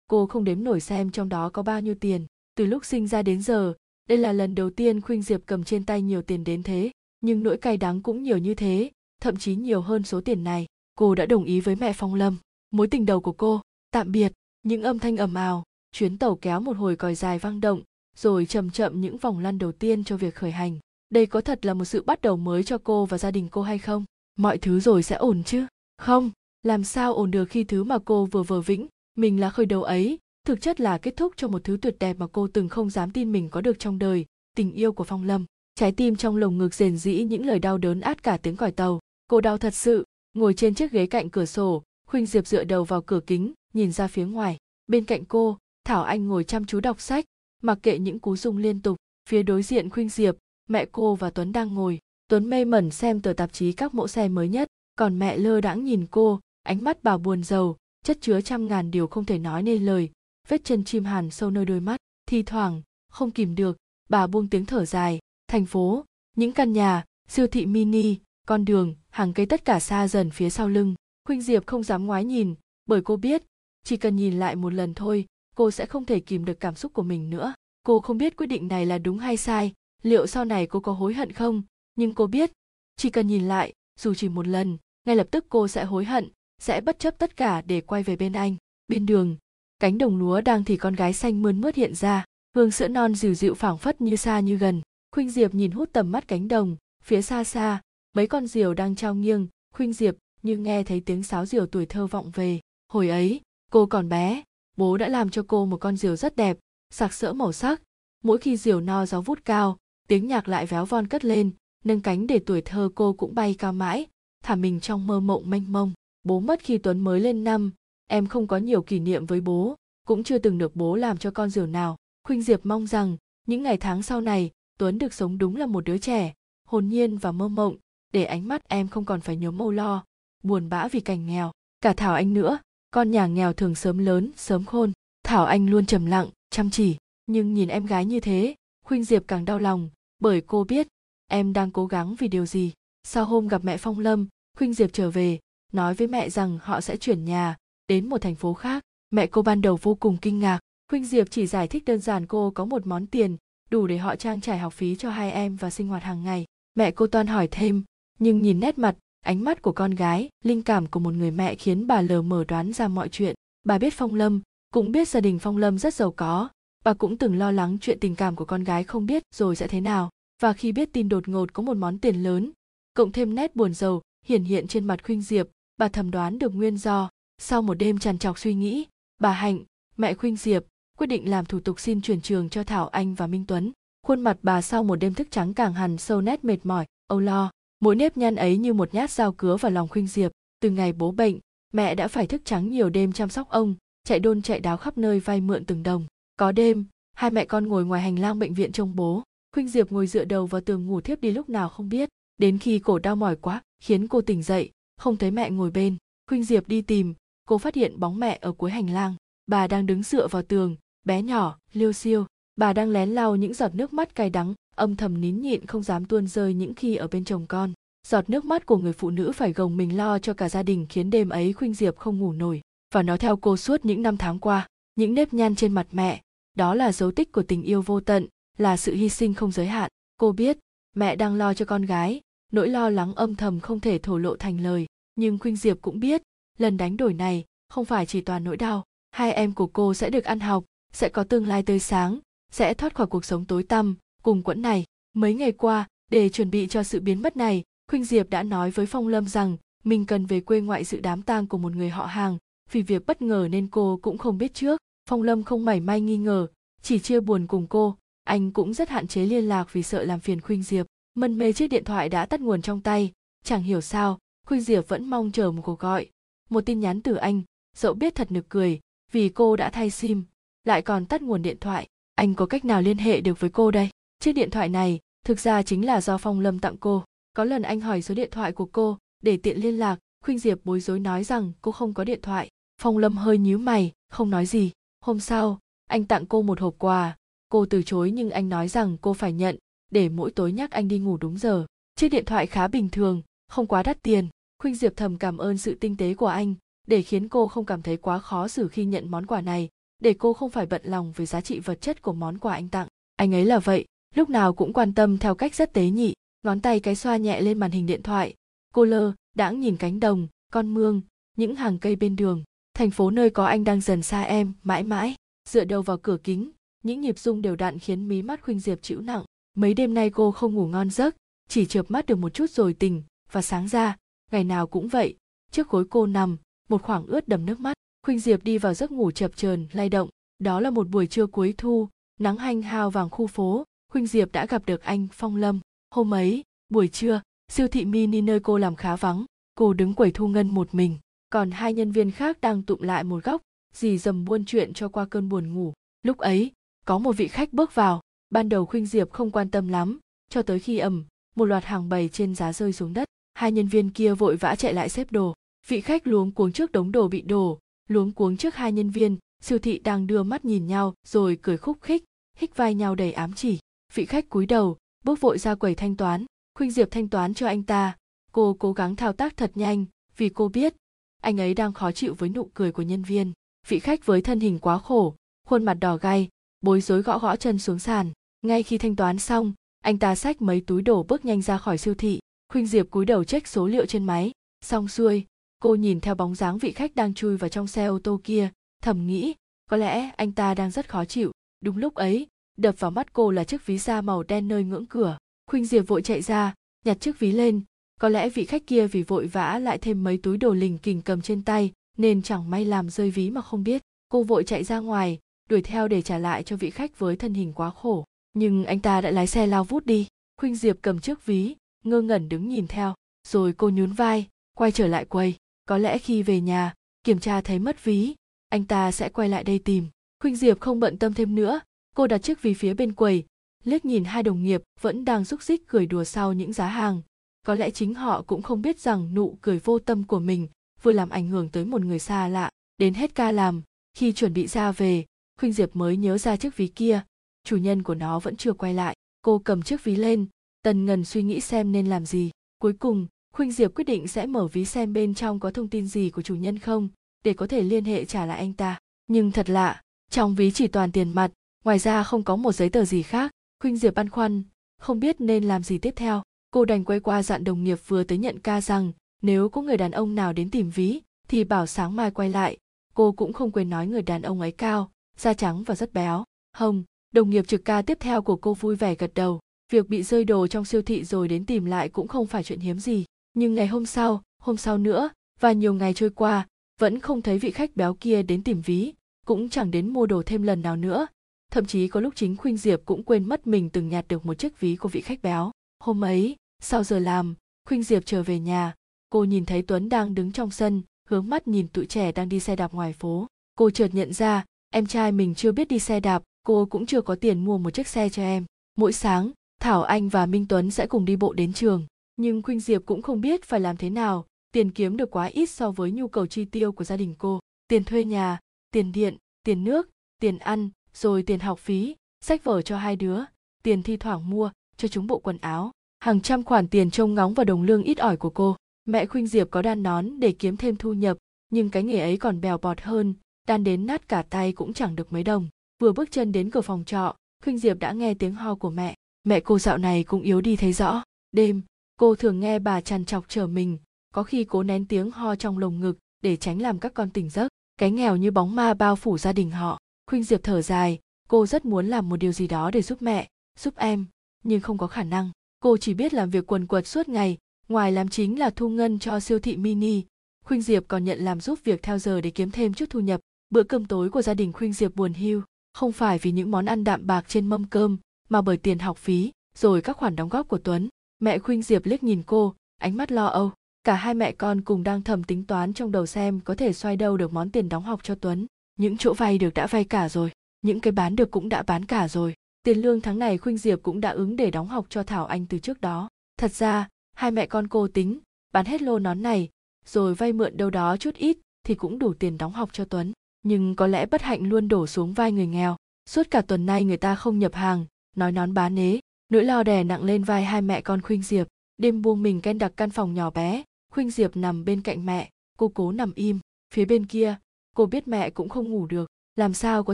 Cô 0.07 0.27
không 0.27 0.43
đếm 0.43 0.63
nổi 0.63 0.79
xem 0.79 1.11
trong 1.11 1.29
đó 1.29 1.49
có 1.49 1.63
bao 1.63 1.81
nhiêu 1.81 1.95
tiền. 1.95 2.25
Từ 2.55 2.65
lúc 2.65 2.85
sinh 2.85 3.07
ra 3.07 3.21
đến 3.21 3.41
giờ, 3.41 3.73
đây 4.09 4.17
là 4.17 4.33
lần 4.33 4.55
đầu 4.55 4.69
tiên 4.69 5.01
khuynh 5.01 5.21
diệp 5.21 5.41
cầm 5.45 5.63
trên 5.63 5.85
tay 5.85 6.01
nhiều 6.01 6.21
tiền 6.21 6.43
đến 6.43 6.63
thế. 6.63 6.91
Nhưng 7.21 7.43
nỗi 7.43 7.57
cay 7.57 7.77
đắng 7.77 8.01
cũng 8.01 8.23
nhiều 8.23 8.37
như 8.37 8.53
thế, 8.53 8.91
thậm 9.21 9.37
chí 9.37 9.55
nhiều 9.55 9.81
hơn 9.81 10.03
số 10.03 10.21
tiền 10.21 10.43
này. 10.43 10.65
Cô 10.95 11.15
đã 11.15 11.25
đồng 11.25 11.43
ý 11.43 11.59
với 11.59 11.75
mẹ 11.75 11.93
phong 11.93 12.15
lâm. 12.15 12.37
Mối 12.71 12.87
tình 12.87 13.05
đầu 13.05 13.21
của 13.21 13.31
cô, 13.31 13.61
tạm 13.91 14.11
biệt. 14.11 14.31
Những 14.63 14.83
âm 14.83 14.99
thanh 14.99 15.17
ầm 15.17 15.33
ào 15.33 15.63
chuyến 15.91 16.17
tàu 16.17 16.35
kéo 16.35 16.59
một 16.59 16.77
hồi 16.77 16.95
còi 16.95 17.15
dài 17.15 17.39
vang 17.39 17.61
động, 17.61 17.81
rồi 18.15 18.45
chậm 18.45 18.69
chậm 18.69 19.01
những 19.01 19.17
vòng 19.17 19.39
lăn 19.39 19.57
đầu 19.57 19.71
tiên 19.71 20.03
cho 20.03 20.17
việc 20.17 20.35
khởi 20.35 20.51
hành. 20.51 20.79
Đây 21.09 21.25
có 21.25 21.41
thật 21.41 21.65
là 21.65 21.73
một 21.73 21.85
sự 21.85 22.01
bắt 22.01 22.21
đầu 22.21 22.37
mới 22.37 22.63
cho 22.63 22.77
cô 22.77 23.05
và 23.05 23.17
gia 23.17 23.31
đình 23.31 23.47
cô 23.51 23.61
hay 23.61 23.77
không? 23.77 24.05
Mọi 24.35 24.57
thứ 24.57 24.79
rồi 24.79 25.03
sẽ 25.03 25.15
ổn 25.15 25.43
chứ? 25.43 25.65
Không, 25.97 26.31
làm 26.63 26.83
sao 26.83 27.13
ổn 27.13 27.31
được 27.31 27.45
khi 27.45 27.63
thứ 27.63 27.83
mà 27.83 27.97
cô 28.05 28.25
vừa 28.25 28.43
vờ 28.43 28.61
vĩnh, 28.61 28.87
mình 29.17 29.39
là 29.39 29.49
khởi 29.49 29.65
đầu 29.65 29.83
ấy, 29.83 30.19
thực 30.45 30.61
chất 30.61 30.79
là 30.79 30.97
kết 30.97 31.13
thúc 31.17 31.33
cho 31.35 31.47
một 31.47 31.63
thứ 31.63 31.77
tuyệt 31.81 31.95
đẹp 31.99 32.15
mà 32.19 32.27
cô 32.27 32.47
từng 32.47 32.69
không 32.69 32.89
dám 32.89 33.11
tin 33.11 33.31
mình 33.31 33.49
có 33.49 33.61
được 33.61 33.79
trong 33.79 33.99
đời, 33.99 34.25
tình 34.57 34.71
yêu 34.71 34.93
của 34.93 35.03
phong 35.03 35.23
lâm. 35.23 35.45
Trái 35.75 35.91
tim 35.91 36.15
trong 36.15 36.37
lồng 36.37 36.57
ngực 36.57 36.73
rền 36.73 36.97
rĩ 36.97 37.23
những 37.23 37.45
lời 37.45 37.59
đau 37.59 37.77
đớn 37.77 38.01
át 38.01 38.23
cả 38.23 38.37
tiếng 38.37 38.55
còi 38.55 38.71
tàu. 38.71 38.99
Cô 39.27 39.41
đau 39.41 39.57
thật 39.57 39.75
sự, 39.75 40.05
ngồi 40.33 40.53
trên 40.53 40.73
chiếc 40.73 40.91
ghế 40.91 41.05
cạnh 41.05 41.29
cửa 41.29 41.45
sổ, 41.45 41.83
khuynh 42.07 42.25
diệp 42.25 42.47
dựa 42.47 42.63
đầu 42.63 42.83
vào 42.83 43.01
cửa 43.01 43.19
kính, 43.27 43.53
nhìn 43.73 43.91
ra 43.91 44.07
phía 44.07 44.25
ngoài. 44.25 44.57
Bên 44.87 45.05
cạnh 45.05 45.25
cô 45.25 45.57
thảo 45.83 46.03
anh 46.03 46.27
ngồi 46.27 46.43
chăm 46.43 46.65
chú 46.65 46.79
đọc 46.79 47.01
sách, 47.01 47.25
mặc 47.61 47.79
kệ 47.83 47.99
những 47.99 48.19
cú 48.19 48.35
rung 48.35 48.57
liên 48.57 48.81
tục. 48.81 48.97
Phía 49.29 49.43
đối 49.43 49.63
diện 49.63 49.89
khuynh 49.89 50.09
diệp, 50.09 50.35
mẹ 50.69 50.85
cô 50.91 51.15
và 51.15 51.29
tuấn 51.29 51.51
đang 51.51 51.73
ngồi. 51.73 51.99
Tuấn 52.27 52.49
mê 52.49 52.65
mẩn 52.65 52.91
xem 52.91 53.21
tờ 53.21 53.33
tạp 53.33 53.53
chí 53.53 53.73
các 53.73 53.93
mẫu 53.93 54.07
xe 54.07 54.27
mới 54.29 54.49
nhất, 54.49 54.67
còn 54.95 55.19
mẹ 55.19 55.37
lơ 55.37 55.61
đãng 55.61 55.83
nhìn 55.83 56.07
cô, 56.11 56.39
ánh 56.63 56.83
mắt 56.83 57.03
bà 57.03 57.17
buồn 57.17 57.43
rầu, 57.43 57.77
chất 58.05 58.17
chứa 58.21 58.41
trăm 58.41 58.67
ngàn 58.67 58.91
điều 58.91 59.07
không 59.07 59.25
thể 59.25 59.37
nói 59.37 59.63
nên 59.63 59.85
lời. 59.85 60.09
Vết 60.47 60.63
chân 60.63 60.83
chim 60.83 61.05
hàn 61.05 61.29
sâu 61.29 61.49
nơi 61.51 61.65
đôi 61.65 61.79
mắt, 61.79 61.97
thi 62.25 62.43
thoảng, 62.43 62.81
không 63.09 63.31
kìm 63.31 63.55
được, 63.55 63.77
bà 64.09 64.27
buông 64.27 64.47
tiếng 64.47 64.65
thở 64.65 64.85
dài. 64.85 65.19
Thành 65.47 65.65
phố, 65.65 66.05
những 66.37 66.51
căn 66.51 66.73
nhà, 66.73 67.05
siêu 67.27 67.47
thị 67.47 67.65
mini, 67.65 68.17
con 68.47 68.65
đường, 68.65 68.95
hàng 69.09 69.33
cây 69.33 69.45
tất 69.45 69.65
cả 69.65 69.79
xa 69.79 70.07
dần 70.07 70.29
phía 70.29 70.49
sau 70.49 70.69
lưng. 70.69 70.95
Khuynh 71.27 71.41
diệp 71.41 71.67
không 71.67 71.83
dám 71.83 72.05
ngoái 72.05 72.25
nhìn, 72.25 72.55
bởi 72.85 73.01
cô 73.01 73.15
biết, 73.15 73.43
chỉ 73.83 73.97
cần 73.97 74.15
nhìn 74.15 74.39
lại 74.39 74.55
một 74.55 74.73
lần 74.73 74.93
thôi 74.93 75.25
cô 75.55 75.71
sẽ 75.71 75.85
không 75.85 76.05
thể 76.05 76.19
kìm 76.19 76.45
được 76.45 76.59
cảm 76.59 76.75
xúc 76.75 76.93
của 76.93 77.03
mình 77.03 77.29
nữa. 77.29 77.53
Cô 77.83 77.99
không 77.99 78.17
biết 78.17 78.37
quyết 78.37 78.47
định 78.47 78.67
này 78.67 78.85
là 78.85 78.97
đúng 78.97 79.17
hay 79.17 79.37
sai, 79.37 79.73
liệu 80.03 80.27
sau 80.27 80.45
này 80.45 80.67
cô 80.67 80.79
có 80.79 80.91
hối 80.91 81.13
hận 81.13 81.31
không? 81.31 81.61
Nhưng 81.95 82.13
cô 82.13 82.27
biết, 82.27 82.51
chỉ 82.97 83.09
cần 83.09 83.27
nhìn 83.27 83.47
lại, 83.47 83.73
dù 83.99 84.13
chỉ 84.13 84.29
một 84.29 84.47
lần, 84.47 84.77
ngay 85.05 85.15
lập 85.15 85.27
tức 85.31 85.45
cô 85.49 85.67
sẽ 85.67 85.83
hối 85.83 86.05
hận, 86.05 86.29
sẽ 86.59 86.81
bất 86.81 86.99
chấp 86.99 87.17
tất 87.17 87.35
cả 87.37 87.61
để 87.61 87.81
quay 87.81 88.03
về 88.03 88.15
bên 88.15 88.33
anh. 88.33 88.55
Bên 88.87 89.05
đường, 89.05 89.37
cánh 89.79 89.97
đồng 89.97 90.17
lúa 90.17 90.41
đang 90.41 90.63
thì 90.63 90.77
con 90.77 90.93
gái 90.93 91.13
xanh 91.13 91.41
mơn 91.41 91.61
mướt 91.61 91.75
hiện 91.75 91.95
ra, 91.95 92.25
hương 92.55 92.71
sữa 92.71 92.87
non 92.87 93.15
dịu 93.15 93.33
dịu 93.33 93.53
phảng 93.53 93.77
phất 93.77 94.01
như 94.01 94.15
xa 94.15 94.39
như 94.39 94.57
gần. 94.57 94.81
Khuynh 95.11 95.29
diệp 95.29 95.53
nhìn 95.53 95.71
hút 95.71 95.89
tầm 95.93 96.11
mắt 96.11 96.27
cánh 96.27 96.47
đồng, 96.47 96.75
phía 97.03 97.21
xa 97.21 97.43
xa, 97.43 97.81
mấy 98.15 98.27
con 98.27 98.47
diều 98.47 98.73
đang 98.73 98.95
trao 98.95 99.15
nghiêng. 99.15 99.47
Khuynh 99.73 99.93
diệp 99.93 100.15
như 100.43 100.57
nghe 100.57 100.83
thấy 100.83 100.99
tiếng 100.99 101.23
sáo 101.23 101.45
diều 101.45 101.65
tuổi 101.65 101.85
thơ 101.85 102.07
vọng 102.07 102.31
về. 102.33 102.59
Hồi 102.87 103.09
ấy, 103.09 103.41
cô 103.71 103.85
còn 103.85 104.09
bé 104.09 104.43
bố 104.81 104.97
đã 104.97 105.07
làm 105.07 105.29
cho 105.29 105.43
cô 105.47 105.65
một 105.65 105.77
con 105.77 105.97
diều 105.97 106.15
rất 106.15 106.35
đẹp, 106.35 106.57
sặc 106.89 107.13
sỡ 107.13 107.33
màu 107.33 107.51
sắc. 107.51 107.81
Mỗi 108.23 108.37
khi 108.37 108.57
diều 108.57 108.81
no 108.81 109.05
gió 109.05 109.21
vút 109.21 109.39
cao, 109.45 109.77
tiếng 110.07 110.27
nhạc 110.27 110.47
lại 110.47 110.65
véo 110.65 110.85
von 110.85 111.07
cất 111.07 111.25
lên, 111.25 111.51
nâng 111.83 112.01
cánh 112.01 112.27
để 112.27 112.39
tuổi 112.39 112.61
thơ 112.61 112.89
cô 112.95 113.13
cũng 113.13 113.35
bay 113.35 113.55
cao 113.59 113.73
mãi, 113.73 114.07
thả 114.43 114.55
mình 114.55 114.79
trong 114.79 115.07
mơ 115.07 115.19
mộng 115.19 115.49
mênh 115.49 115.71
mông. 115.71 115.93
Bố 116.23 116.39
mất 116.39 116.59
khi 116.61 116.77
tuấn 116.77 116.99
mới 116.99 117.19
lên 117.19 117.43
năm, 117.43 117.71
em 118.07 118.27
không 118.27 118.47
có 118.47 118.57
nhiều 118.57 118.81
kỷ 118.81 118.99
niệm 118.99 119.25
với 119.25 119.41
bố, 119.41 119.75
cũng 120.07 120.23
chưa 120.23 120.37
từng 120.37 120.57
được 120.57 120.75
bố 120.75 120.95
làm 120.95 121.17
cho 121.17 121.31
con 121.31 121.49
diều 121.49 121.67
nào. 121.67 121.97
Khuynh 122.23 122.41
diệp 122.41 122.65
mong 122.65 122.87
rằng, 122.87 123.17
những 123.47 123.63
ngày 123.63 123.77
tháng 123.77 124.03
sau 124.03 124.21
này, 124.21 124.51
tuấn 124.79 124.97
được 124.97 125.13
sống 125.13 125.37
đúng 125.37 125.55
là 125.55 125.65
một 125.65 125.85
đứa 125.85 125.97
trẻ, 125.97 126.33
hồn 126.67 126.87
nhiên 126.87 127.17
và 127.17 127.31
mơ 127.31 127.47
mộng, 127.47 127.75
để 128.13 128.23
ánh 128.23 128.47
mắt 128.47 128.69
em 128.69 128.87
không 128.87 129.05
còn 129.05 129.21
phải 129.21 129.35
nhớ 129.35 129.51
mâu 129.51 129.71
lo, 129.71 130.03
buồn 130.43 130.69
bã 130.69 130.87
vì 130.87 130.99
cảnh 130.99 131.27
nghèo. 131.27 131.51
Cả 131.81 131.93
thảo 131.93 132.13
anh 132.13 132.33
nữa 132.33 132.57
con 132.91 133.11
nhà 133.11 133.27
nghèo 133.27 133.53
thường 133.53 133.75
sớm 133.75 133.97
lớn, 133.97 134.31
sớm 134.35 134.65
khôn. 134.65 134.91
Thảo 135.23 135.45
anh 135.45 135.69
luôn 135.69 135.85
trầm 135.85 136.05
lặng, 136.05 136.29
chăm 136.49 136.69
chỉ. 136.69 136.97
Nhưng 137.25 137.53
nhìn 137.53 137.69
em 137.69 137.85
gái 137.85 138.05
như 138.05 138.19
thế, 138.19 138.55
khuynh 138.85 139.03
diệp 139.03 139.23
càng 139.27 139.45
đau 139.45 139.59
lòng, 139.59 139.89
bởi 140.19 140.41
cô 140.41 140.63
biết 140.63 140.87
em 141.27 141.53
đang 141.53 141.71
cố 141.71 141.85
gắng 141.85 142.15
vì 142.15 142.27
điều 142.27 142.45
gì. 142.45 142.73
Sau 143.03 143.25
hôm 143.25 143.47
gặp 143.47 143.63
mẹ 143.63 143.77
phong 143.77 143.99
lâm, 143.99 144.27
khuynh 144.57 144.73
diệp 144.73 144.93
trở 144.93 145.11
về, 145.11 145.39
nói 145.73 145.93
với 145.93 146.07
mẹ 146.07 146.29
rằng 146.29 146.59
họ 146.61 146.81
sẽ 146.81 146.97
chuyển 146.97 147.25
nhà 147.25 147.55
đến 147.87 148.09
một 148.09 148.21
thành 148.21 148.35
phố 148.35 148.53
khác. 148.53 148.83
Mẹ 149.11 149.27
cô 149.27 149.41
ban 149.41 149.61
đầu 149.61 149.79
vô 149.81 149.95
cùng 149.95 150.17
kinh 150.17 150.39
ngạc. 150.39 150.59
Khuynh 150.89 151.05
diệp 151.05 151.27
chỉ 151.29 151.47
giải 151.47 151.67
thích 151.67 151.85
đơn 151.85 151.99
giản 151.99 152.27
cô 152.27 152.51
có 152.51 152.65
một 152.65 152.87
món 152.87 153.07
tiền, 153.07 153.37
đủ 153.69 153.87
để 153.87 153.97
họ 153.97 154.15
trang 154.15 154.41
trải 154.41 154.59
học 154.59 154.73
phí 154.73 154.95
cho 154.95 155.09
hai 155.09 155.31
em 155.31 155.55
và 155.55 155.69
sinh 155.69 155.87
hoạt 155.87 156.03
hàng 156.03 156.23
ngày. 156.23 156.45
Mẹ 156.75 156.91
cô 156.91 157.07
toan 157.07 157.27
hỏi 157.27 157.47
thêm, 157.51 157.83
nhưng 158.19 158.41
nhìn 158.41 158.59
nét 158.59 158.77
mặt 158.77 158.95
ánh 159.21 159.43
mắt 159.43 159.61
của 159.61 159.71
con 159.71 159.91
gái, 159.91 160.29
linh 160.43 160.63
cảm 160.63 160.87
của 160.87 160.99
một 160.99 161.13
người 161.13 161.31
mẹ 161.31 161.55
khiến 161.55 161.87
bà 161.87 162.01
lờ 162.01 162.21
mờ 162.21 162.43
đoán 162.47 162.73
ra 162.73 162.87
mọi 162.87 163.09
chuyện. 163.09 163.35
Bà 163.63 163.77
biết 163.77 163.93
phong 163.93 164.15
lâm, 164.15 164.41
cũng 164.73 164.91
biết 164.91 165.07
gia 165.07 165.19
đình 165.19 165.39
phong 165.39 165.57
lâm 165.57 165.77
rất 165.77 165.93
giàu 165.93 166.11
có. 166.11 166.49
Bà 166.83 166.93
cũng 166.93 167.17
từng 167.17 167.37
lo 167.37 167.51
lắng 167.51 167.77
chuyện 167.81 167.99
tình 167.99 168.15
cảm 168.15 168.35
của 168.35 168.45
con 168.45 168.63
gái 168.63 168.83
không 168.83 169.05
biết 169.05 169.23
rồi 169.35 169.55
sẽ 169.55 169.67
thế 169.67 169.81
nào. 169.81 170.09
Và 170.41 170.53
khi 170.53 170.71
biết 170.71 170.93
tin 170.93 171.09
đột 171.09 171.27
ngột 171.27 171.53
có 171.53 171.63
một 171.63 171.77
món 171.77 171.97
tiền 171.97 172.23
lớn, 172.23 172.51
cộng 172.93 173.11
thêm 173.11 173.35
nét 173.35 173.55
buồn 173.55 173.73
rầu 173.73 174.01
hiển 174.25 174.43
hiện 174.43 174.67
trên 174.67 174.85
mặt 174.85 175.05
khuynh 175.05 175.21
diệp, 175.21 175.47
bà 175.77 175.87
thầm 175.87 176.11
đoán 176.11 176.39
được 176.39 176.55
nguyên 176.55 176.77
do. 176.77 177.09
Sau 177.37 177.61
một 177.61 177.73
đêm 177.73 177.99
trằn 177.99 178.19
trọc 178.19 178.39
suy 178.39 178.53
nghĩ, 178.53 178.85
bà 179.19 179.31
hạnh, 179.31 179.59
mẹ 179.97 180.13
khuynh 180.13 180.35
diệp, 180.35 180.63
quyết 180.97 181.07
định 181.07 181.29
làm 181.29 181.45
thủ 181.45 181.59
tục 181.59 181.79
xin 181.79 182.01
chuyển 182.01 182.21
trường 182.21 182.49
cho 182.49 182.63
thảo 182.63 182.87
anh 182.87 183.15
và 183.15 183.27
minh 183.27 183.45
tuấn. 183.47 183.71
Khuôn 184.07 184.21
mặt 184.21 184.37
bà 184.41 184.61
sau 184.61 184.83
một 184.83 184.95
đêm 184.95 185.13
thức 185.13 185.27
trắng 185.31 185.53
càng 185.53 185.73
hằn 185.73 185.97
sâu 185.97 186.21
nét 186.21 186.43
mệt 186.43 186.57
mỏi, 186.63 186.85
âu 187.07 187.19
lo 187.19 187.51
mỗi 187.81 187.95
nếp 187.95 188.17
nhăn 188.17 188.35
ấy 188.35 188.57
như 188.57 188.73
một 188.73 188.93
nhát 188.93 189.11
dao 189.11 189.31
cứa 189.31 189.57
vào 189.57 189.71
lòng 189.71 189.87
khuynh 189.87 190.07
diệp. 190.07 190.31
Từ 190.59 190.69
ngày 190.69 190.93
bố 190.93 191.11
bệnh, 191.11 191.39
mẹ 191.73 191.95
đã 191.95 192.07
phải 192.07 192.27
thức 192.27 192.41
trắng 192.45 192.71
nhiều 192.71 192.89
đêm 192.89 193.11
chăm 193.11 193.29
sóc 193.29 193.49
ông, 193.49 193.75
chạy 194.03 194.19
đôn 194.19 194.41
chạy 194.41 194.59
đáo 194.59 194.77
khắp 194.77 194.97
nơi 194.97 195.19
vay 195.19 195.41
mượn 195.41 195.65
từng 195.65 195.83
đồng. 195.83 196.05
Có 196.37 196.51
đêm, 196.51 196.85
hai 197.13 197.31
mẹ 197.31 197.45
con 197.45 197.67
ngồi 197.67 197.85
ngoài 197.85 198.01
hành 198.01 198.19
lang 198.19 198.39
bệnh 198.39 198.53
viện 198.53 198.71
trông 198.71 198.95
bố. 198.95 199.23
Khuynh 199.55 199.67
diệp 199.67 199.91
ngồi 199.91 200.07
dựa 200.07 200.25
đầu 200.25 200.45
vào 200.45 200.61
tường 200.61 200.87
ngủ 200.87 201.01
thiếp 201.01 201.21
đi 201.21 201.31
lúc 201.31 201.49
nào 201.49 201.69
không 201.69 201.89
biết. 201.89 202.09
Đến 202.37 202.57
khi 202.57 202.79
cổ 202.79 202.99
đau 202.99 203.15
mỏi 203.15 203.35
quá, 203.35 203.61
khiến 203.83 204.07
cô 204.07 204.21
tỉnh 204.21 204.43
dậy, 204.43 204.71
không 204.97 205.17
thấy 205.17 205.31
mẹ 205.31 205.49
ngồi 205.49 205.71
bên. 205.71 205.97
Khuynh 206.29 206.43
diệp 206.43 206.67
đi 206.67 206.81
tìm, 206.81 207.13
cô 207.47 207.57
phát 207.57 207.75
hiện 207.75 207.99
bóng 207.99 208.19
mẹ 208.19 208.37
ở 208.41 208.51
cuối 208.51 208.71
hành 208.71 208.89
lang. 208.89 209.15
Bà 209.47 209.67
đang 209.67 209.85
đứng 209.85 210.03
dựa 210.03 210.27
vào 210.27 210.41
tường, 210.41 210.75
bé 211.05 211.21
nhỏ, 211.21 211.57
liêu 211.73 211.93
xiêu. 211.93 212.25
Bà 212.55 212.73
đang 212.73 212.89
lén 212.89 213.09
lau 213.09 213.35
những 213.35 213.53
giọt 213.53 213.75
nước 213.75 213.93
mắt 213.93 214.15
cay 214.15 214.29
đắng 214.29 214.53
âm 214.75 214.95
thầm 214.95 215.21
nín 215.21 215.41
nhịn 215.41 215.65
không 215.65 215.83
dám 215.83 216.05
tuôn 216.05 216.27
rơi 216.27 216.53
những 216.53 216.73
khi 216.73 216.95
ở 216.95 217.07
bên 217.07 217.25
chồng 217.25 217.45
con. 217.47 217.73
Giọt 218.07 218.29
nước 218.29 218.45
mắt 218.45 218.65
của 218.65 218.77
người 218.77 218.93
phụ 218.93 219.09
nữ 219.09 219.31
phải 219.31 219.53
gồng 219.53 219.77
mình 219.77 219.97
lo 219.97 220.19
cho 220.19 220.33
cả 220.33 220.49
gia 220.49 220.63
đình 220.63 220.85
khiến 220.89 221.09
đêm 221.09 221.29
ấy 221.29 221.53
khuynh 221.53 221.73
diệp 221.73 221.97
không 221.97 222.19
ngủ 222.19 222.33
nổi. 222.33 222.61
Và 222.93 223.03
nó 223.03 223.17
theo 223.17 223.37
cô 223.37 223.57
suốt 223.57 223.85
những 223.85 224.01
năm 224.01 224.17
tháng 224.17 224.39
qua, 224.39 224.67
những 224.95 225.13
nếp 225.13 225.33
nhăn 225.33 225.55
trên 225.55 225.73
mặt 225.73 225.87
mẹ. 225.91 226.21
Đó 226.57 226.75
là 226.75 226.91
dấu 226.91 227.11
tích 227.11 227.31
của 227.31 227.43
tình 227.43 227.63
yêu 227.63 227.81
vô 227.81 227.99
tận, 227.99 228.27
là 228.57 228.77
sự 228.77 228.95
hy 228.95 229.09
sinh 229.09 229.33
không 229.33 229.51
giới 229.51 229.67
hạn. 229.67 229.91
Cô 230.17 230.31
biết, 230.31 230.57
mẹ 230.95 231.15
đang 231.15 231.35
lo 231.35 231.53
cho 231.53 231.65
con 231.65 231.85
gái. 231.85 232.21
Nỗi 232.51 232.69
lo 232.69 232.89
lắng 232.89 233.13
âm 233.13 233.35
thầm 233.35 233.59
không 233.59 233.79
thể 233.79 233.97
thổ 233.97 234.17
lộ 234.17 234.35
thành 234.35 234.61
lời. 234.61 234.85
Nhưng 235.15 235.39
khuynh 235.39 235.55
diệp 235.55 235.77
cũng 235.81 235.99
biết, 235.99 236.21
lần 236.57 236.77
đánh 236.77 236.97
đổi 236.97 237.13
này 237.13 237.45
không 237.69 237.85
phải 237.85 238.05
chỉ 238.05 238.21
toàn 238.21 238.43
nỗi 238.43 238.57
đau. 238.57 238.83
Hai 239.11 239.33
em 239.33 239.53
của 239.53 239.67
cô 239.67 239.93
sẽ 239.93 240.09
được 240.09 240.23
ăn 240.23 240.39
học, 240.39 240.63
sẽ 240.93 241.09
có 241.09 241.23
tương 241.23 241.47
lai 241.47 241.63
tươi 241.63 241.79
sáng, 241.79 242.19
sẽ 242.51 242.73
thoát 242.73 242.95
khỏi 242.95 243.07
cuộc 243.07 243.25
sống 243.25 243.45
tối 243.45 243.63
tăm 243.63 243.95
cùng 244.23 244.43
quẫn 244.43 244.61
này. 244.61 244.85
Mấy 245.13 245.33
ngày 245.33 245.51
qua, 245.51 245.87
để 246.11 246.29
chuẩn 246.29 246.51
bị 246.51 246.67
cho 246.67 246.83
sự 246.83 246.99
biến 246.99 247.21
mất 247.21 247.37
này, 247.37 247.63
khuynh 247.87 248.05
diệp 248.05 248.29
đã 248.29 248.43
nói 248.43 248.71
với 248.71 248.85
phong 248.85 249.07
lâm 249.07 249.27
rằng 249.27 249.57
mình 249.83 250.05
cần 250.05 250.25
về 250.25 250.39
quê 250.39 250.61
ngoại 250.61 250.83
dự 250.83 250.99
đám 250.99 251.21
tang 251.21 251.47
của 251.47 251.57
một 251.57 251.75
người 251.75 251.89
họ 251.89 252.05
hàng. 252.05 252.37
Vì 252.71 252.81
việc 252.81 253.05
bất 253.05 253.21
ngờ 253.21 253.47
nên 253.51 253.67
cô 253.67 253.99
cũng 254.01 254.17
không 254.17 254.37
biết 254.37 254.53
trước. 254.53 254.81
Phong 255.09 255.23
lâm 255.23 255.43
không 255.43 255.65
mảy 255.65 255.79
may 255.79 256.01
nghi 256.01 256.17
ngờ, 256.17 256.47
chỉ 256.81 256.99
chia 256.99 257.19
buồn 257.19 257.47
cùng 257.47 257.67
cô. 257.67 257.97
Anh 258.23 258.51
cũng 258.51 258.73
rất 258.73 258.89
hạn 258.89 259.07
chế 259.07 259.25
liên 259.25 259.43
lạc 259.43 259.73
vì 259.73 259.83
sợ 259.83 260.03
làm 260.03 260.19
phiền 260.19 260.41
khuynh 260.41 260.63
diệp. 260.63 260.85
Mân 261.15 261.37
mê 261.37 261.53
chiếc 261.53 261.67
điện 261.67 261.83
thoại 261.83 262.09
đã 262.09 262.25
tắt 262.25 262.41
nguồn 262.41 262.61
trong 262.61 262.81
tay. 262.81 263.11
Chẳng 263.43 263.63
hiểu 263.63 263.81
sao, 263.81 264.19
khuynh 264.45 264.61
diệp 264.61 264.87
vẫn 264.87 265.09
mong 265.09 265.31
chờ 265.31 265.51
một 265.51 265.61
cuộc 265.61 265.79
gọi. 265.79 266.07
Một 266.49 266.65
tin 266.65 266.79
nhắn 266.79 267.01
từ 267.01 267.15
anh. 267.15 267.41
Dẫu 267.75 267.93
biết 267.93 268.15
thật 268.15 268.31
nực 268.31 268.49
cười, 268.49 268.79
vì 269.11 269.29
cô 269.29 269.55
đã 269.55 269.69
thay 269.69 269.89
sim, 269.89 270.23
lại 270.63 270.81
còn 270.81 271.05
tắt 271.05 271.21
nguồn 271.21 271.41
điện 271.41 271.57
thoại. 271.59 271.87
Anh 272.15 272.33
có 272.33 272.45
cách 272.45 272.65
nào 272.65 272.81
liên 272.81 272.97
hệ 272.97 273.21
được 273.21 273.39
với 273.39 273.49
cô 273.49 273.71
đây? 273.71 273.89
Chiếc 274.21 274.33
điện 274.33 274.49
thoại 274.49 274.69
này 274.69 274.99
thực 275.25 275.39
ra 275.39 275.63
chính 275.63 275.85
là 275.85 276.01
do 276.01 276.17
phong 276.17 276.39
lâm 276.39 276.59
tặng 276.59 276.77
cô. 276.77 277.03
Có 277.33 277.43
lần 277.43 277.61
anh 277.61 277.81
hỏi 277.81 278.01
số 278.01 278.15
điện 278.15 278.29
thoại 278.31 278.51
của 278.51 278.65
cô 278.65 278.97
để 279.23 279.37
tiện 279.37 279.57
liên 279.61 279.79
lạc, 279.79 279.99
khuynh 280.25 280.39
diệp 280.39 280.59
bối 280.63 280.79
rối 280.79 280.99
nói 280.99 281.23
rằng 281.23 281.51
cô 281.61 281.71
không 281.71 281.93
có 281.93 282.03
điện 282.03 282.19
thoại. 282.21 282.49
Phong 282.81 282.97
lâm 282.97 283.17
hơi 283.17 283.37
nhíu 283.37 283.57
mày, 283.57 283.91
không 284.09 284.29
nói 284.29 284.45
gì. 284.45 284.71
Hôm 285.01 285.19
sau, 285.19 285.59
anh 285.87 286.05
tặng 286.05 286.25
cô 286.25 286.41
một 286.41 286.59
hộp 286.59 286.75
quà. 286.77 287.17
Cô 287.49 287.65
từ 287.65 287.83
chối 287.83 288.11
nhưng 288.11 288.29
anh 288.29 288.49
nói 288.49 288.67
rằng 288.67 288.97
cô 289.01 289.13
phải 289.13 289.33
nhận, 289.33 289.57
để 289.91 290.09
mỗi 290.09 290.31
tối 290.31 290.51
nhắc 290.51 290.71
anh 290.71 290.87
đi 290.87 290.99
ngủ 290.99 291.17
đúng 291.17 291.37
giờ. 291.37 291.65
Chiếc 291.95 292.09
điện 292.09 292.25
thoại 292.25 292.47
khá 292.47 292.67
bình 292.67 292.89
thường, 292.89 293.21
không 293.47 293.67
quá 293.67 293.83
đắt 293.83 294.03
tiền. 294.03 294.27
Khuynh 294.59 294.75
diệp 294.75 294.93
thầm 294.95 295.17
cảm 295.17 295.37
ơn 295.37 295.57
sự 295.57 295.75
tinh 295.75 295.97
tế 295.97 296.13
của 296.13 296.27
anh, 296.27 296.55
để 296.87 297.01
khiến 297.01 297.29
cô 297.29 297.47
không 297.47 297.65
cảm 297.65 297.81
thấy 297.81 297.97
quá 297.97 298.19
khó 298.19 298.47
xử 298.47 298.67
khi 298.67 298.85
nhận 298.85 299.11
món 299.11 299.25
quà 299.25 299.41
này, 299.41 299.69
để 299.99 300.13
cô 300.13 300.33
không 300.33 300.49
phải 300.49 300.65
bận 300.65 300.81
lòng 300.83 301.13
về 301.15 301.25
giá 301.25 301.41
trị 301.41 301.59
vật 301.59 301.81
chất 301.81 302.01
của 302.01 302.13
món 302.13 302.37
quà 302.37 302.53
anh 302.53 302.69
tặng. 302.69 302.87
Anh 303.15 303.33
ấy 303.33 303.45
là 303.45 303.59
vậy 303.59 303.85
lúc 304.15 304.29
nào 304.29 304.53
cũng 304.53 304.73
quan 304.73 304.93
tâm 304.93 305.17
theo 305.17 305.35
cách 305.35 305.55
rất 305.55 305.73
tế 305.73 305.89
nhị. 305.89 306.13
Ngón 306.43 306.61
tay 306.61 306.79
cái 306.79 306.95
xoa 306.95 307.17
nhẹ 307.17 307.41
lên 307.41 307.59
màn 307.59 307.71
hình 307.71 307.85
điện 307.85 308.03
thoại. 308.03 308.35
Cô 308.73 308.85
lơ 308.85 309.13
đãng 309.35 309.59
nhìn 309.59 309.77
cánh 309.77 309.99
đồng, 309.99 310.27
con 310.51 310.73
mương, 310.73 311.01
những 311.37 311.55
hàng 311.55 311.79
cây 311.79 311.95
bên 311.95 312.15
đường. 312.15 312.43
Thành 312.73 312.91
phố 312.91 313.09
nơi 313.11 313.29
có 313.29 313.45
anh 313.45 313.63
đang 313.63 313.81
dần 313.81 314.01
xa 314.01 314.21
em, 314.21 314.53
mãi 314.63 314.83
mãi. 314.83 315.15
Dựa 315.49 315.63
đầu 315.63 315.81
vào 315.81 315.97
cửa 315.97 316.17
kính, 316.23 316.51
những 316.83 317.01
nhịp 317.01 317.19
rung 317.19 317.41
đều 317.41 317.55
đặn 317.55 317.79
khiến 317.79 318.07
mí 318.07 318.21
mắt 318.21 318.41
khuynh 318.41 318.59
diệp 318.59 318.81
chịu 318.81 319.01
nặng. 319.01 319.25
Mấy 319.53 319.73
đêm 319.73 319.93
nay 319.93 320.09
cô 320.09 320.31
không 320.31 320.53
ngủ 320.53 320.67
ngon 320.67 320.89
giấc, 320.89 321.15
chỉ 321.49 321.65
chợp 321.65 321.85
mắt 321.89 322.05
được 322.05 322.15
một 322.15 322.33
chút 322.33 322.49
rồi 322.49 322.73
tỉnh 322.73 323.03
và 323.31 323.41
sáng 323.41 323.67
ra. 323.67 323.97
Ngày 324.31 324.43
nào 324.43 324.67
cũng 324.67 324.87
vậy, 324.87 325.15
trước 325.51 325.69
gối 325.69 325.85
cô 325.89 326.05
nằm, 326.05 326.37
một 326.69 326.81
khoảng 326.81 327.05
ướt 327.05 327.27
đầm 327.27 327.45
nước 327.45 327.59
mắt. 327.59 327.73
Khuynh 328.05 328.19
diệp 328.19 328.43
đi 328.43 328.57
vào 328.57 328.73
giấc 328.73 328.91
ngủ 328.91 329.11
chập 329.11 329.31
chờn, 329.35 329.67
lay 329.71 329.89
động. 329.89 330.09
Đó 330.39 330.59
là 330.59 330.69
một 330.69 330.89
buổi 330.89 331.07
trưa 331.07 331.27
cuối 331.27 331.53
thu, 331.57 331.87
nắng 332.19 332.37
hanh 332.37 332.61
hao 332.61 332.89
vàng 332.89 333.09
khu 333.09 333.27
phố 333.27 333.63
khuynh 333.91 334.07
diệp 334.07 334.31
đã 334.31 334.45
gặp 334.45 334.65
được 334.65 334.81
anh 334.81 335.07
phong 335.13 335.35
lâm. 335.35 335.59
Hôm 335.89 336.13
ấy, 336.13 336.43
buổi 336.69 336.87
trưa, 336.87 337.21
siêu 337.51 337.67
thị 337.67 337.85
mini 337.85 338.21
nơi 338.21 338.39
cô 338.39 338.57
làm 338.57 338.75
khá 338.75 338.95
vắng. 338.95 339.25
Cô 339.55 339.73
đứng 339.73 339.93
quầy 339.93 340.11
thu 340.11 340.27
ngân 340.27 340.49
một 340.49 340.75
mình. 340.75 340.97
Còn 341.29 341.51
hai 341.51 341.73
nhân 341.73 341.91
viên 341.91 342.11
khác 342.11 342.41
đang 342.41 342.63
tụm 342.63 342.81
lại 342.81 343.03
một 343.03 343.23
góc, 343.23 343.41
dì 343.73 343.97
dầm 343.97 344.25
buôn 344.25 344.45
chuyện 344.45 344.73
cho 344.73 344.89
qua 344.89 345.05
cơn 345.05 345.29
buồn 345.29 345.53
ngủ. 345.53 345.73
Lúc 346.03 346.17
ấy, 346.17 346.51
có 346.85 346.97
một 346.97 347.11
vị 347.11 347.27
khách 347.27 347.53
bước 347.53 347.75
vào. 347.75 348.01
Ban 348.29 348.49
đầu 348.49 348.65
khuynh 348.65 348.85
diệp 348.85 349.11
không 349.11 349.31
quan 349.31 349.51
tâm 349.51 349.67
lắm. 349.67 349.99
Cho 350.29 350.41
tới 350.41 350.59
khi 350.59 350.77
ầm 350.77 351.05
một 351.35 351.45
loạt 351.45 351.65
hàng 351.65 351.89
bày 351.89 352.09
trên 352.09 352.35
giá 352.35 352.53
rơi 352.53 352.73
xuống 352.73 352.93
đất. 352.93 353.07
Hai 353.33 353.51
nhân 353.51 353.67
viên 353.67 353.89
kia 353.89 354.13
vội 354.13 354.35
vã 354.35 354.55
chạy 354.55 354.73
lại 354.73 354.89
xếp 354.89 355.11
đồ. 355.11 355.33
Vị 355.67 355.81
khách 355.81 356.07
luống 356.07 356.31
cuống 356.31 356.51
trước 356.51 356.71
đống 356.71 356.91
đồ 356.91 357.07
bị 357.07 357.21
đổ. 357.21 357.59
Luống 357.89 358.11
cuống 358.11 358.37
trước 358.37 358.55
hai 358.55 358.71
nhân 358.71 358.89
viên, 358.89 359.17
siêu 359.43 359.59
thị 359.59 359.79
đang 359.79 360.07
đưa 360.07 360.23
mắt 360.23 360.45
nhìn 360.45 360.67
nhau 360.67 360.93
rồi 361.07 361.37
cười 361.41 361.57
khúc 361.57 361.77
khích 361.81 362.03
hích 362.37 362.55
vai 362.55 362.75
nhau 362.75 362.95
đầy 362.95 363.11
ám 363.11 363.33
chỉ 363.33 363.59
vị 363.93 364.05
khách 364.05 364.29
cúi 364.29 364.45
đầu, 364.45 364.77
bước 365.05 365.21
vội 365.21 365.37
ra 365.37 365.55
quầy 365.55 365.75
thanh 365.75 365.95
toán. 365.95 366.25
Khuynh 366.55 366.71
diệp 366.71 366.91
thanh 366.91 367.07
toán 367.07 367.33
cho 367.33 367.47
anh 367.47 367.63
ta. 367.63 367.97
Cô 368.31 368.55
cố 368.59 368.73
gắng 368.73 368.95
thao 368.95 369.13
tác 369.13 369.37
thật 369.37 369.51
nhanh, 369.55 369.85
vì 370.17 370.29
cô 370.29 370.49
biết, 370.49 370.75
anh 371.21 371.39
ấy 371.39 371.53
đang 371.53 371.73
khó 371.73 371.91
chịu 371.91 372.13
với 372.13 372.29
nụ 372.29 372.49
cười 372.53 372.71
của 372.71 372.81
nhân 372.81 373.03
viên. 373.03 373.31
Vị 373.67 373.79
khách 373.79 374.05
với 374.05 374.21
thân 374.21 374.39
hình 374.39 374.59
quá 374.59 374.77
khổ, 374.77 375.15
khuôn 375.47 375.65
mặt 375.65 375.73
đỏ 375.73 375.97
gay 375.97 376.29
bối 376.61 376.81
rối 376.81 377.01
gõ 377.01 377.19
gõ 377.19 377.35
chân 377.35 377.59
xuống 377.59 377.79
sàn. 377.79 378.11
Ngay 378.41 378.63
khi 378.63 378.77
thanh 378.77 378.95
toán 378.95 379.19
xong, 379.19 379.53
anh 379.83 379.97
ta 379.97 380.15
xách 380.15 380.41
mấy 380.41 380.61
túi 380.67 380.81
đồ 380.81 381.03
bước 381.03 381.25
nhanh 381.25 381.41
ra 381.41 381.57
khỏi 381.57 381.77
siêu 381.77 381.93
thị. 381.93 382.19
Khuynh 382.49 382.67
diệp 382.67 382.89
cúi 382.91 383.05
đầu 383.05 383.23
check 383.23 383.47
số 383.47 383.67
liệu 383.67 383.85
trên 383.85 384.03
máy. 384.03 384.31
Xong 384.65 384.87
xuôi, 384.87 385.25
cô 385.59 385.75
nhìn 385.75 385.99
theo 385.99 386.15
bóng 386.15 386.35
dáng 386.35 386.57
vị 386.57 386.71
khách 386.71 386.95
đang 386.95 387.13
chui 387.13 387.37
vào 387.37 387.49
trong 387.49 387.67
xe 387.67 387.85
ô 387.85 387.99
tô 387.99 388.21
kia, 388.23 388.49
thầm 388.83 389.07
nghĩ, 389.07 389.33
có 389.69 389.77
lẽ 389.77 390.11
anh 390.17 390.31
ta 390.31 390.53
đang 390.53 390.71
rất 390.71 390.89
khó 390.89 391.05
chịu. 391.05 391.31
Đúng 391.61 391.77
lúc 391.77 391.95
ấy 391.95 392.27
đập 392.57 392.75
vào 392.79 392.91
mắt 392.91 393.13
cô 393.13 393.31
là 393.31 393.43
chiếc 393.43 393.65
ví 393.65 393.77
da 393.77 394.01
màu 394.01 394.23
đen 394.23 394.47
nơi 394.47 394.63
ngưỡng 394.63 394.85
cửa. 394.85 395.17
Khuynh 395.47 395.65
diệp 395.65 395.87
vội 395.87 396.01
chạy 396.01 396.21
ra, 396.21 396.53
nhặt 396.85 396.97
chiếc 396.99 397.19
ví 397.19 397.31
lên. 397.31 397.61
Có 397.99 398.09
lẽ 398.09 398.29
vị 398.29 398.45
khách 398.45 398.67
kia 398.67 398.87
vì 398.87 399.03
vội 399.03 399.27
vã 399.27 399.59
lại 399.59 399.77
thêm 399.77 400.03
mấy 400.03 400.17
túi 400.17 400.37
đồ 400.37 400.53
lình 400.53 400.77
kình 400.77 401.01
cầm 401.01 401.21
trên 401.21 401.41
tay, 401.41 401.71
nên 401.97 402.21
chẳng 402.21 402.49
may 402.49 402.65
làm 402.65 402.89
rơi 402.89 403.11
ví 403.11 403.29
mà 403.29 403.41
không 403.41 403.63
biết. 403.63 403.81
Cô 404.09 404.23
vội 404.23 404.43
chạy 404.43 404.63
ra 404.63 404.79
ngoài, 404.79 405.19
đuổi 405.49 405.61
theo 405.61 405.87
để 405.87 406.01
trả 406.01 406.17
lại 406.17 406.43
cho 406.43 406.55
vị 406.55 406.69
khách 406.69 406.99
với 406.99 407.15
thân 407.15 407.33
hình 407.33 407.53
quá 407.53 407.69
khổ. 407.69 408.05
Nhưng 408.33 408.65
anh 408.65 408.79
ta 408.79 409.01
đã 409.01 409.11
lái 409.11 409.27
xe 409.27 409.47
lao 409.47 409.63
vút 409.63 409.85
đi. 409.85 410.07
Khuynh 410.37 410.55
diệp 410.55 410.77
cầm 410.81 410.99
chiếc 410.99 411.25
ví, 411.25 411.55
ngơ 411.83 412.01
ngẩn 412.01 412.29
đứng 412.29 412.49
nhìn 412.49 412.67
theo. 412.67 412.95
Rồi 413.27 413.53
cô 413.53 413.69
nhún 413.69 413.93
vai, 413.93 414.27
quay 414.57 414.71
trở 414.71 414.87
lại 414.87 415.05
quầy. 415.05 415.35
Có 415.65 415.77
lẽ 415.77 415.97
khi 415.97 416.23
về 416.23 416.41
nhà, 416.41 416.73
kiểm 417.03 417.19
tra 417.19 417.41
thấy 417.41 417.59
mất 417.59 417.83
ví, 417.83 418.15
anh 418.49 418.65
ta 418.65 418.91
sẽ 418.91 419.09
quay 419.09 419.29
lại 419.29 419.43
đây 419.43 419.59
tìm. 419.59 419.87
Khuynh 420.19 420.35
diệp 420.35 420.59
không 420.59 420.79
bận 420.79 420.97
tâm 420.97 421.13
thêm 421.13 421.35
nữa 421.35 421.59
cô 421.95 422.07
đặt 422.07 422.17
chiếc 422.17 422.41
ví 422.41 422.53
phía 422.53 422.73
bên 422.73 422.93
quầy, 422.93 423.23
liếc 423.63 423.85
nhìn 423.85 424.03
hai 424.03 424.23
đồng 424.23 424.43
nghiệp 424.43 424.61
vẫn 424.81 425.05
đang 425.05 425.23
rúc 425.23 425.43
rích 425.43 425.67
cười 425.67 425.85
đùa 425.85 426.03
sau 426.03 426.33
những 426.33 426.53
giá 426.53 426.67
hàng. 426.67 427.01
Có 427.45 427.55
lẽ 427.55 427.69
chính 427.69 427.93
họ 427.93 428.21
cũng 428.21 428.41
không 428.41 428.61
biết 428.61 428.79
rằng 428.79 429.13
nụ 429.13 429.37
cười 429.41 429.59
vô 429.59 429.79
tâm 429.79 430.03
của 430.03 430.19
mình 430.19 430.47
vừa 430.81 430.91
làm 430.91 431.09
ảnh 431.09 431.27
hưởng 431.27 431.49
tới 431.49 431.65
một 431.65 431.81
người 431.81 431.99
xa 431.99 432.27
lạ. 432.27 432.49
Đến 432.77 432.93
hết 432.93 433.15
ca 433.15 433.31
làm, 433.31 433.61
khi 433.93 434.13
chuẩn 434.13 434.33
bị 434.33 434.47
ra 434.47 434.71
về, 434.71 435.05
khuynh 435.39 435.53
diệp 435.53 435.75
mới 435.75 435.97
nhớ 435.97 436.17
ra 436.17 436.37
chiếc 436.37 436.57
ví 436.57 436.67
kia. 436.67 437.03
Chủ 437.43 437.57
nhân 437.57 437.83
của 437.83 437.95
nó 437.95 438.19
vẫn 438.19 438.35
chưa 438.35 438.53
quay 438.53 438.73
lại. 438.73 438.95
Cô 439.21 439.39
cầm 439.39 439.61
chiếc 439.61 439.83
ví 439.83 439.95
lên, 439.95 440.25
tần 440.63 440.85
ngần 440.85 441.05
suy 441.05 441.23
nghĩ 441.23 441.39
xem 441.39 441.71
nên 441.71 441.87
làm 441.87 442.05
gì. 442.05 442.31
Cuối 442.59 442.73
cùng, 442.73 443.07
khuynh 443.33 443.51
diệp 443.51 443.75
quyết 443.75 443.83
định 443.83 444.07
sẽ 444.07 444.25
mở 444.25 444.47
ví 444.47 444.65
xem 444.65 444.93
bên 444.93 445.13
trong 445.13 445.39
có 445.39 445.51
thông 445.51 445.67
tin 445.67 445.87
gì 445.87 446.09
của 446.09 446.21
chủ 446.21 446.35
nhân 446.35 446.59
không, 446.59 446.89
để 447.23 447.33
có 447.33 447.47
thể 447.47 447.63
liên 447.63 447.85
hệ 447.85 448.05
trả 448.05 448.25
lại 448.25 448.37
anh 448.37 448.53
ta. 448.53 448.79
Nhưng 449.07 449.31
thật 449.31 449.49
lạ, 449.49 449.81
trong 450.11 450.35
ví 450.35 450.51
chỉ 450.51 450.67
toàn 450.67 450.91
tiền 450.91 451.13
mặt 451.13 451.31
ngoài 451.65 451.79
ra 451.79 452.03
không 452.03 452.23
có 452.23 452.35
một 452.35 452.51
giấy 452.51 452.69
tờ 452.69 452.85
gì 452.85 453.03
khác. 453.03 453.31
Khuynh 453.59 453.77
diệp 453.77 453.93
băn 453.93 454.09
khoăn, 454.09 454.43
không 454.79 454.99
biết 454.99 455.21
nên 455.21 455.43
làm 455.43 455.63
gì 455.63 455.77
tiếp 455.77 455.93
theo. 455.95 456.21
Cô 456.51 456.65
đành 456.65 456.85
quay 456.85 456.99
qua 456.99 457.23
dặn 457.23 457.43
đồng 457.43 457.63
nghiệp 457.63 457.79
vừa 457.87 458.03
tới 458.03 458.17
nhận 458.17 458.39
ca 458.39 458.61
rằng, 458.61 458.91
nếu 459.21 459.49
có 459.49 459.61
người 459.61 459.77
đàn 459.77 459.91
ông 459.91 460.15
nào 460.15 460.33
đến 460.33 460.49
tìm 460.49 460.69
ví, 460.69 461.01
thì 461.27 461.43
bảo 461.43 461.65
sáng 461.65 461.95
mai 461.95 462.11
quay 462.11 462.29
lại. 462.29 462.57
Cô 462.93 463.11
cũng 463.11 463.33
không 463.33 463.51
quên 463.51 463.69
nói 463.69 463.87
người 463.87 464.01
đàn 464.01 464.21
ông 464.21 464.41
ấy 464.41 464.51
cao, 464.51 464.91
da 465.17 465.33
trắng 465.33 465.63
và 465.63 465.75
rất 465.75 465.93
béo. 465.93 466.23
Hồng, 466.53 466.83
đồng 467.13 467.29
nghiệp 467.29 467.47
trực 467.47 467.65
ca 467.65 467.81
tiếp 467.81 467.97
theo 467.99 468.21
của 468.21 468.35
cô 468.35 468.53
vui 468.53 468.75
vẻ 468.75 468.95
gật 468.95 469.13
đầu. 469.13 469.39
Việc 469.71 469.89
bị 469.89 470.03
rơi 470.03 470.23
đồ 470.23 470.47
trong 470.47 470.65
siêu 470.65 470.81
thị 470.81 471.03
rồi 471.03 471.27
đến 471.27 471.45
tìm 471.45 471.65
lại 471.65 471.89
cũng 471.89 472.07
không 472.07 472.27
phải 472.27 472.43
chuyện 472.43 472.59
hiếm 472.59 472.79
gì. 472.79 473.05
Nhưng 473.33 473.55
ngày 473.55 473.67
hôm 473.67 473.85
sau 473.85 474.21
hôm 474.41 474.57
sau 474.57 474.77
nữa, 474.77 475.09
và 475.39 475.51
nhiều 475.51 475.73
ngày 475.73 475.93
trôi 475.93 476.09
qua, 476.09 476.47
vẫn 476.79 476.99
không 476.99 477.21
thấy 477.21 477.39
vị 477.39 477.51
khách 477.51 477.75
béo 477.75 477.93
kia 477.93 478.23
đến 478.23 478.43
tìm 478.43 478.61
ví, 478.61 478.93
cũng 479.25 479.49
chẳng 479.49 479.71
đến 479.71 479.93
mua 479.93 480.05
đồ 480.05 480.23
thêm 480.25 480.43
lần 480.43 480.61
nào 480.61 480.75
nữa 480.75 481.07
thậm 481.51 481.65
chí 481.65 481.87
có 481.87 481.99
lúc 481.99 482.13
chính 482.15 482.37
khuynh 482.37 482.57
diệp 482.57 482.81
cũng 482.85 483.03
quên 483.03 483.29
mất 483.29 483.47
mình 483.47 483.69
từng 483.69 483.89
nhặt 483.89 484.05
được 484.07 484.25
một 484.25 484.33
chiếc 484.33 484.59
ví 484.59 484.75
của 484.75 484.89
vị 484.89 485.01
khách 485.01 485.21
béo. 485.21 485.51
Hôm 485.79 486.03
ấy, 486.03 486.35
sau 486.61 486.83
giờ 486.83 486.99
làm, 486.99 487.35
khuynh 487.67 487.83
diệp 487.83 488.05
trở 488.05 488.23
về 488.23 488.39
nhà. 488.39 488.73
Cô 489.09 489.23
nhìn 489.23 489.45
thấy 489.45 489.61
tuấn 489.61 489.89
đang 489.89 490.15
đứng 490.15 490.31
trong 490.31 490.51
sân, 490.51 490.81
hướng 491.09 491.29
mắt 491.29 491.47
nhìn 491.47 491.67
tụi 491.67 491.85
trẻ 491.85 492.11
đang 492.11 492.29
đi 492.29 492.39
xe 492.39 492.55
đạp 492.55 492.73
ngoài 492.73 492.93
phố. 492.93 493.27
Cô 493.55 493.69
chợt 493.69 493.87
nhận 493.93 494.13
ra, 494.13 494.45
em 494.73 494.85
trai 494.85 495.11
mình 495.11 495.35
chưa 495.35 495.51
biết 495.51 495.67
đi 495.67 495.79
xe 495.79 495.99
đạp, 495.99 496.23
cô 496.43 496.65
cũng 496.65 496.85
chưa 496.85 497.01
có 497.01 497.15
tiền 497.15 497.45
mua 497.45 497.57
một 497.57 497.69
chiếc 497.69 497.87
xe 497.87 498.09
cho 498.09 498.23
em. 498.23 498.45
Mỗi 498.77 498.93
sáng, 498.93 499.31
thảo 499.59 499.83
anh 499.83 500.09
và 500.09 500.25
minh 500.25 500.45
tuấn 500.49 500.71
sẽ 500.71 500.87
cùng 500.87 501.05
đi 501.05 501.15
bộ 501.15 501.33
đến 501.33 501.53
trường. 501.53 501.85
Nhưng 502.15 502.41
khuynh 502.41 502.59
diệp 502.59 502.85
cũng 502.85 503.01
không 503.01 503.21
biết 503.21 503.43
phải 503.43 503.59
làm 503.59 503.77
thế 503.77 503.89
nào, 503.89 504.25
tiền 504.51 504.71
kiếm 504.71 504.97
được 504.97 505.11
quá 505.11 505.25
ít 505.25 505.49
so 505.49 505.71
với 505.71 505.91
nhu 505.91 506.07
cầu 506.07 506.27
chi 506.27 506.45
tiêu 506.45 506.71
của 506.71 506.83
gia 506.83 506.97
đình 506.97 507.15
cô. 507.17 507.39
Tiền 507.67 507.83
thuê 507.83 508.03
nhà, 508.03 508.39
tiền 508.71 508.91
điện, 508.91 509.17
tiền 509.43 509.63
nước, 509.63 509.89
tiền 510.19 510.37
ăn 510.37 510.69
rồi 510.93 511.23
tiền 511.23 511.39
học 511.39 511.59
phí, 511.59 511.95
sách 512.25 512.43
vở 512.43 512.61
cho 512.61 512.77
hai 512.77 512.95
đứa, 512.95 513.19
tiền 513.63 513.83
thi 513.83 513.97
thoảng 513.97 514.29
mua 514.29 514.51
cho 514.77 514.87
chúng 514.87 515.07
bộ 515.07 515.19
quần 515.19 515.37
áo, 515.37 515.71
hàng 515.99 516.21
trăm 516.21 516.43
khoản 516.43 516.67
tiền 516.67 516.91
trông 516.91 517.13
ngóng 517.13 517.33
vào 517.33 517.43
đồng 517.43 517.63
lương 517.63 517.83
ít 517.83 517.97
ỏi 517.97 518.17
của 518.17 518.29
cô. 518.29 518.55
Mẹ 518.85 519.05
khuynh 519.05 519.27
diệp 519.27 519.51
có 519.51 519.61
đan 519.61 519.83
nón 519.83 520.19
để 520.19 520.31
kiếm 520.31 520.57
thêm 520.57 520.75
thu 520.75 520.93
nhập, 520.93 521.17
nhưng 521.49 521.69
cái 521.69 521.83
nghề 521.83 521.99
ấy 521.99 522.17
còn 522.17 522.41
bèo 522.41 522.57
bọt 522.57 522.81
hơn, 522.81 523.13
đan 523.47 523.63
đến 523.63 523.85
nát 523.85 524.07
cả 524.07 524.23
tay 524.29 524.53
cũng 524.53 524.73
chẳng 524.73 524.95
được 524.95 525.13
mấy 525.13 525.23
đồng. 525.23 525.47
Vừa 525.81 525.91
bước 525.91 526.11
chân 526.11 526.31
đến 526.31 526.49
cửa 526.49 526.61
phòng 526.61 526.83
trọ, 526.85 527.15
khuynh 527.43 527.57
diệp 527.57 527.79
đã 527.79 527.91
nghe 527.91 528.13
tiếng 528.13 528.35
ho 528.35 528.55
của 528.55 528.69
mẹ. 528.69 528.95
Mẹ 529.23 529.39
cô 529.39 529.59
dạo 529.59 529.77
này 529.77 530.03
cũng 530.03 530.21
yếu 530.21 530.41
đi 530.41 530.55
thấy 530.55 530.73
rõ. 530.73 531.03
Đêm, 531.31 531.61
cô 531.97 532.15
thường 532.15 532.39
nghe 532.39 532.59
bà 532.59 532.81
trằn 532.81 533.05
trọc 533.05 533.29
trở 533.29 533.47
mình, 533.47 533.77
có 534.13 534.23
khi 534.23 534.43
cố 534.43 534.63
nén 534.63 534.85
tiếng 534.85 535.11
ho 535.11 535.35
trong 535.35 535.57
lồng 535.57 535.79
ngực 535.79 535.97
để 536.21 536.35
tránh 536.35 536.61
làm 536.61 536.79
các 536.79 536.93
con 536.93 537.09
tỉnh 537.09 537.29
giấc. 537.29 537.47
Cái 537.77 537.91
nghèo 537.91 538.15
như 538.15 538.31
bóng 538.31 538.55
ma 538.55 538.73
bao 538.73 538.95
phủ 538.95 539.17
gia 539.17 539.33
đình 539.33 539.51
họ 539.51 539.79
khuynh 540.11 540.23
diệp 540.23 540.43
thở 540.43 540.61
dài, 540.61 540.99
cô 541.27 541.45
rất 541.45 541.65
muốn 541.65 541.87
làm 541.87 542.09
một 542.09 542.17
điều 542.17 542.31
gì 542.31 542.47
đó 542.47 542.71
để 542.71 542.81
giúp 542.81 543.01
mẹ, 543.01 543.27
giúp 543.59 543.75
em, 543.77 544.05
nhưng 544.43 544.61
không 544.61 544.77
có 544.77 544.87
khả 544.87 545.03
năng. 545.03 545.31
Cô 545.59 545.77
chỉ 545.77 545.93
biết 545.93 546.13
làm 546.13 546.29
việc 546.29 546.51
quần 546.51 546.67
quật 546.67 546.87
suốt 546.87 547.09
ngày, 547.09 547.37
ngoài 547.67 547.91
làm 547.91 548.09
chính 548.09 548.39
là 548.39 548.49
thu 548.49 548.69
ngân 548.69 548.99
cho 548.99 549.19
siêu 549.19 549.39
thị 549.39 549.57
mini. 549.57 550.03
Khuynh 550.45 550.61
diệp 550.61 550.83
còn 550.87 551.03
nhận 551.03 551.19
làm 551.19 551.41
giúp 551.41 551.59
việc 551.63 551.83
theo 551.83 551.99
giờ 551.99 552.21
để 552.21 552.29
kiếm 552.29 552.51
thêm 552.51 552.73
chút 552.73 552.85
thu 552.89 552.99
nhập. 552.99 553.21
Bữa 553.49 553.63
cơm 553.63 553.85
tối 553.85 554.09
của 554.09 554.21
gia 554.21 554.33
đình 554.33 554.53
khuynh 554.53 554.73
diệp 554.73 554.95
buồn 554.95 555.13
hiu, 555.13 555.41
không 555.73 555.91
phải 555.91 556.17
vì 556.17 556.31
những 556.31 556.51
món 556.51 556.65
ăn 556.65 556.83
đạm 556.83 557.07
bạc 557.07 557.25
trên 557.27 557.47
mâm 557.47 557.65
cơm, 557.65 557.97
mà 558.29 558.41
bởi 558.41 558.57
tiền 558.57 558.79
học 558.79 558.97
phí, 558.97 559.31
rồi 559.55 559.81
các 559.81 559.97
khoản 559.97 560.15
đóng 560.15 560.29
góp 560.29 560.47
của 560.47 560.57
tuấn. 560.57 560.89
Mẹ 561.19 561.39
khuynh 561.39 561.61
diệp 561.61 561.85
liếc 561.85 562.03
nhìn 562.03 562.23
cô, 562.23 562.55
ánh 562.77 562.97
mắt 562.97 563.11
lo 563.11 563.25
âu. 563.25 563.51
Cả 563.83 563.95
hai 563.95 564.13
mẹ 564.13 564.31
con 564.31 564.61
cùng 564.61 564.83
đang 564.83 565.01
thầm 565.01 565.23
tính 565.23 565.45
toán 565.45 565.73
trong 565.73 565.91
đầu 565.91 566.05
xem 566.05 566.39
có 566.39 566.55
thể 566.55 566.73
xoay 566.73 566.97
đâu 566.97 567.17
được 567.17 567.33
món 567.33 567.49
tiền 567.49 567.69
đóng 567.69 567.83
học 567.83 567.99
cho 568.03 568.15
tuấn 568.15 568.47
những 568.81 568.97
chỗ 568.97 569.13
vay 569.13 569.37
được 569.37 569.53
đã 569.53 569.67
vay 569.67 569.83
cả 569.83 570.09
rồi, 570.09 570.31
những 570.61 570.79
cái 570.79 570.91
bán 570.91 571.15
được 571.15 571.31
cũng 571.31 571.49
đã 571.49 571.63
bán 571.63 571.85
cả 571.85 572.07
rồi. 572.07 572.33
Tiền 572.63 572.77
lương 572.77 573.01
tháng 573.01 573.19
này 573.19 573.37
khuynh 573.37 573.57
diệp 573.57 573.83
cũng 573.83 574.01
đã 574.01 574.09
ứng 574.09 574.35
để 574.35 574.51
đóng 574.51 574.67
học 574.67 574.85
cho 574.89 575.03
thảo 575.03 575.25
anh 575.25 575.45
từ 575.45 575.59
trước 575.59 575.81
đó. 575.81 576.09
Thật 576.37 576.51
ra, 576.51 576.87
hai 577.15 577.31
mẹ 577.31 577.45
con 577.45 577.67
cô 577.67 577.87
tính, 577.87 578.19
bán 578.53 578.65
hết 578.65 578.81
lô 578.81 578.99
nón 578.99 579.21
này, 579.21 579.49
rồi 579.85 580.15
vay 580.15 580.33
mượn 580.33 580.57
đâu 580.57 580.69
đó 580.69 580.97
chút 580.97 581.15
ít 581.15 581.37
thì 581.63 581.75
cũng 581.75 581.99
đủ 581.99 582.13
tiền 582.13 582.37
đóng 582.37 582.51
học 582.51 582.69
cho 582.73 582.85
tuấn. 582.85 583.13
Nhưng 583.43 583.75
có 583.75 583.87
lẽ 583.87 584.05
bất 584.05 584.21
hạnh 584.21 584.49
luôn 584.49 584.67
đổ 584.67 584.87
xuống 584.87 585.13
vai 585.13 585.31
người 585.31 585.47
nghèo. 585.47 585.77
Suốt 586.09 586.31
cả 586.31 586.41
tuần 586.41 586.65
nay 586.65 586.83
người 586.83 586.97
ta 586.97 587.15
không 587.15 587.39
nhập 587.39 587.55
hàng, 587.55 587.85
nói 588.15 588.31
nón 588.31 588.53
bán 588.53 588.79
ế 588.79 588.99
nỗi 589.29 589.43
lo 589.43 589.63
đè 589.63 589.83
nặng 589.83 590.03
lên 590.03 590.23
vai 590.23 590.43
hai 590.43 590.61
mẹ 590.61 590.81
con 590.81 591.01
khuynh 591.01 591.21
diệp. 591.21 591.47
Đêm 591.77 592.01
buông 592.01 592.23
mình 592.23 592.41
ken 592.41 592.57
đặc 592.57 592.73
căn 592.77 592.89
phòng 592.89 593.13
nhỏ 593.13 593.29
bé, 593.29 593.63
khuynh 593.91 594.11
diệp 594.11 594.37
nằm 594.37 594.65
bên 594.65 594.81
cạnh 594.81 595.05
mẹ, 595.05 595.29
cô 595.57 595.67
cố 595.67 595.91
nằm 595.91 596.13
im. 596.15 596.39
Phía 596.73 596.85
bên 596.85 597.05
kia 597.05 597.35
cô 597.75 597.85
biết 597.85 598.07
mẹ 598.07 598.29
cũng 598.29 598.49
không 598.49 598.71
ngủ 598.71 598.85
được, 598.85 599.09
làm 599.35 599.53
sao 599.53 599.83
có 599.83 599.93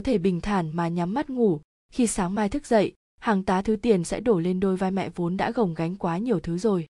thể 0.00 0.18
bình 0.18 0.40
thản 0.40 0.70
mà 0.76 0.88
nhắm 0.88 1.14
mắt 1.14 1.30
ngủ? 1.30 1.60
Khi 1.92 2.06
sáng 2.06 2.34
mai 2.34 2.48
thức 2.48 2.66
dậy, 2.66 2.92
hàng 3.20 3.42
tá 3.42 3.62
thứ 3.62 3.76
tiền 3.76 4.04
sẽ 4.04 4.20
đổ 4.20 4.38
lên 4.38 4.60
đôi 4.60 4.76
vai 4.76 4.90
mẹ 4.90 5.10
vốn 5.14 5.36
đã 5.36 5.50
gồng 5.50 5.74
gánh 5.74 5.96
quá 5.96 6.18
nhiều 6.18 6.40
thứ 6.40 6.58
rồi. 6.58 6.86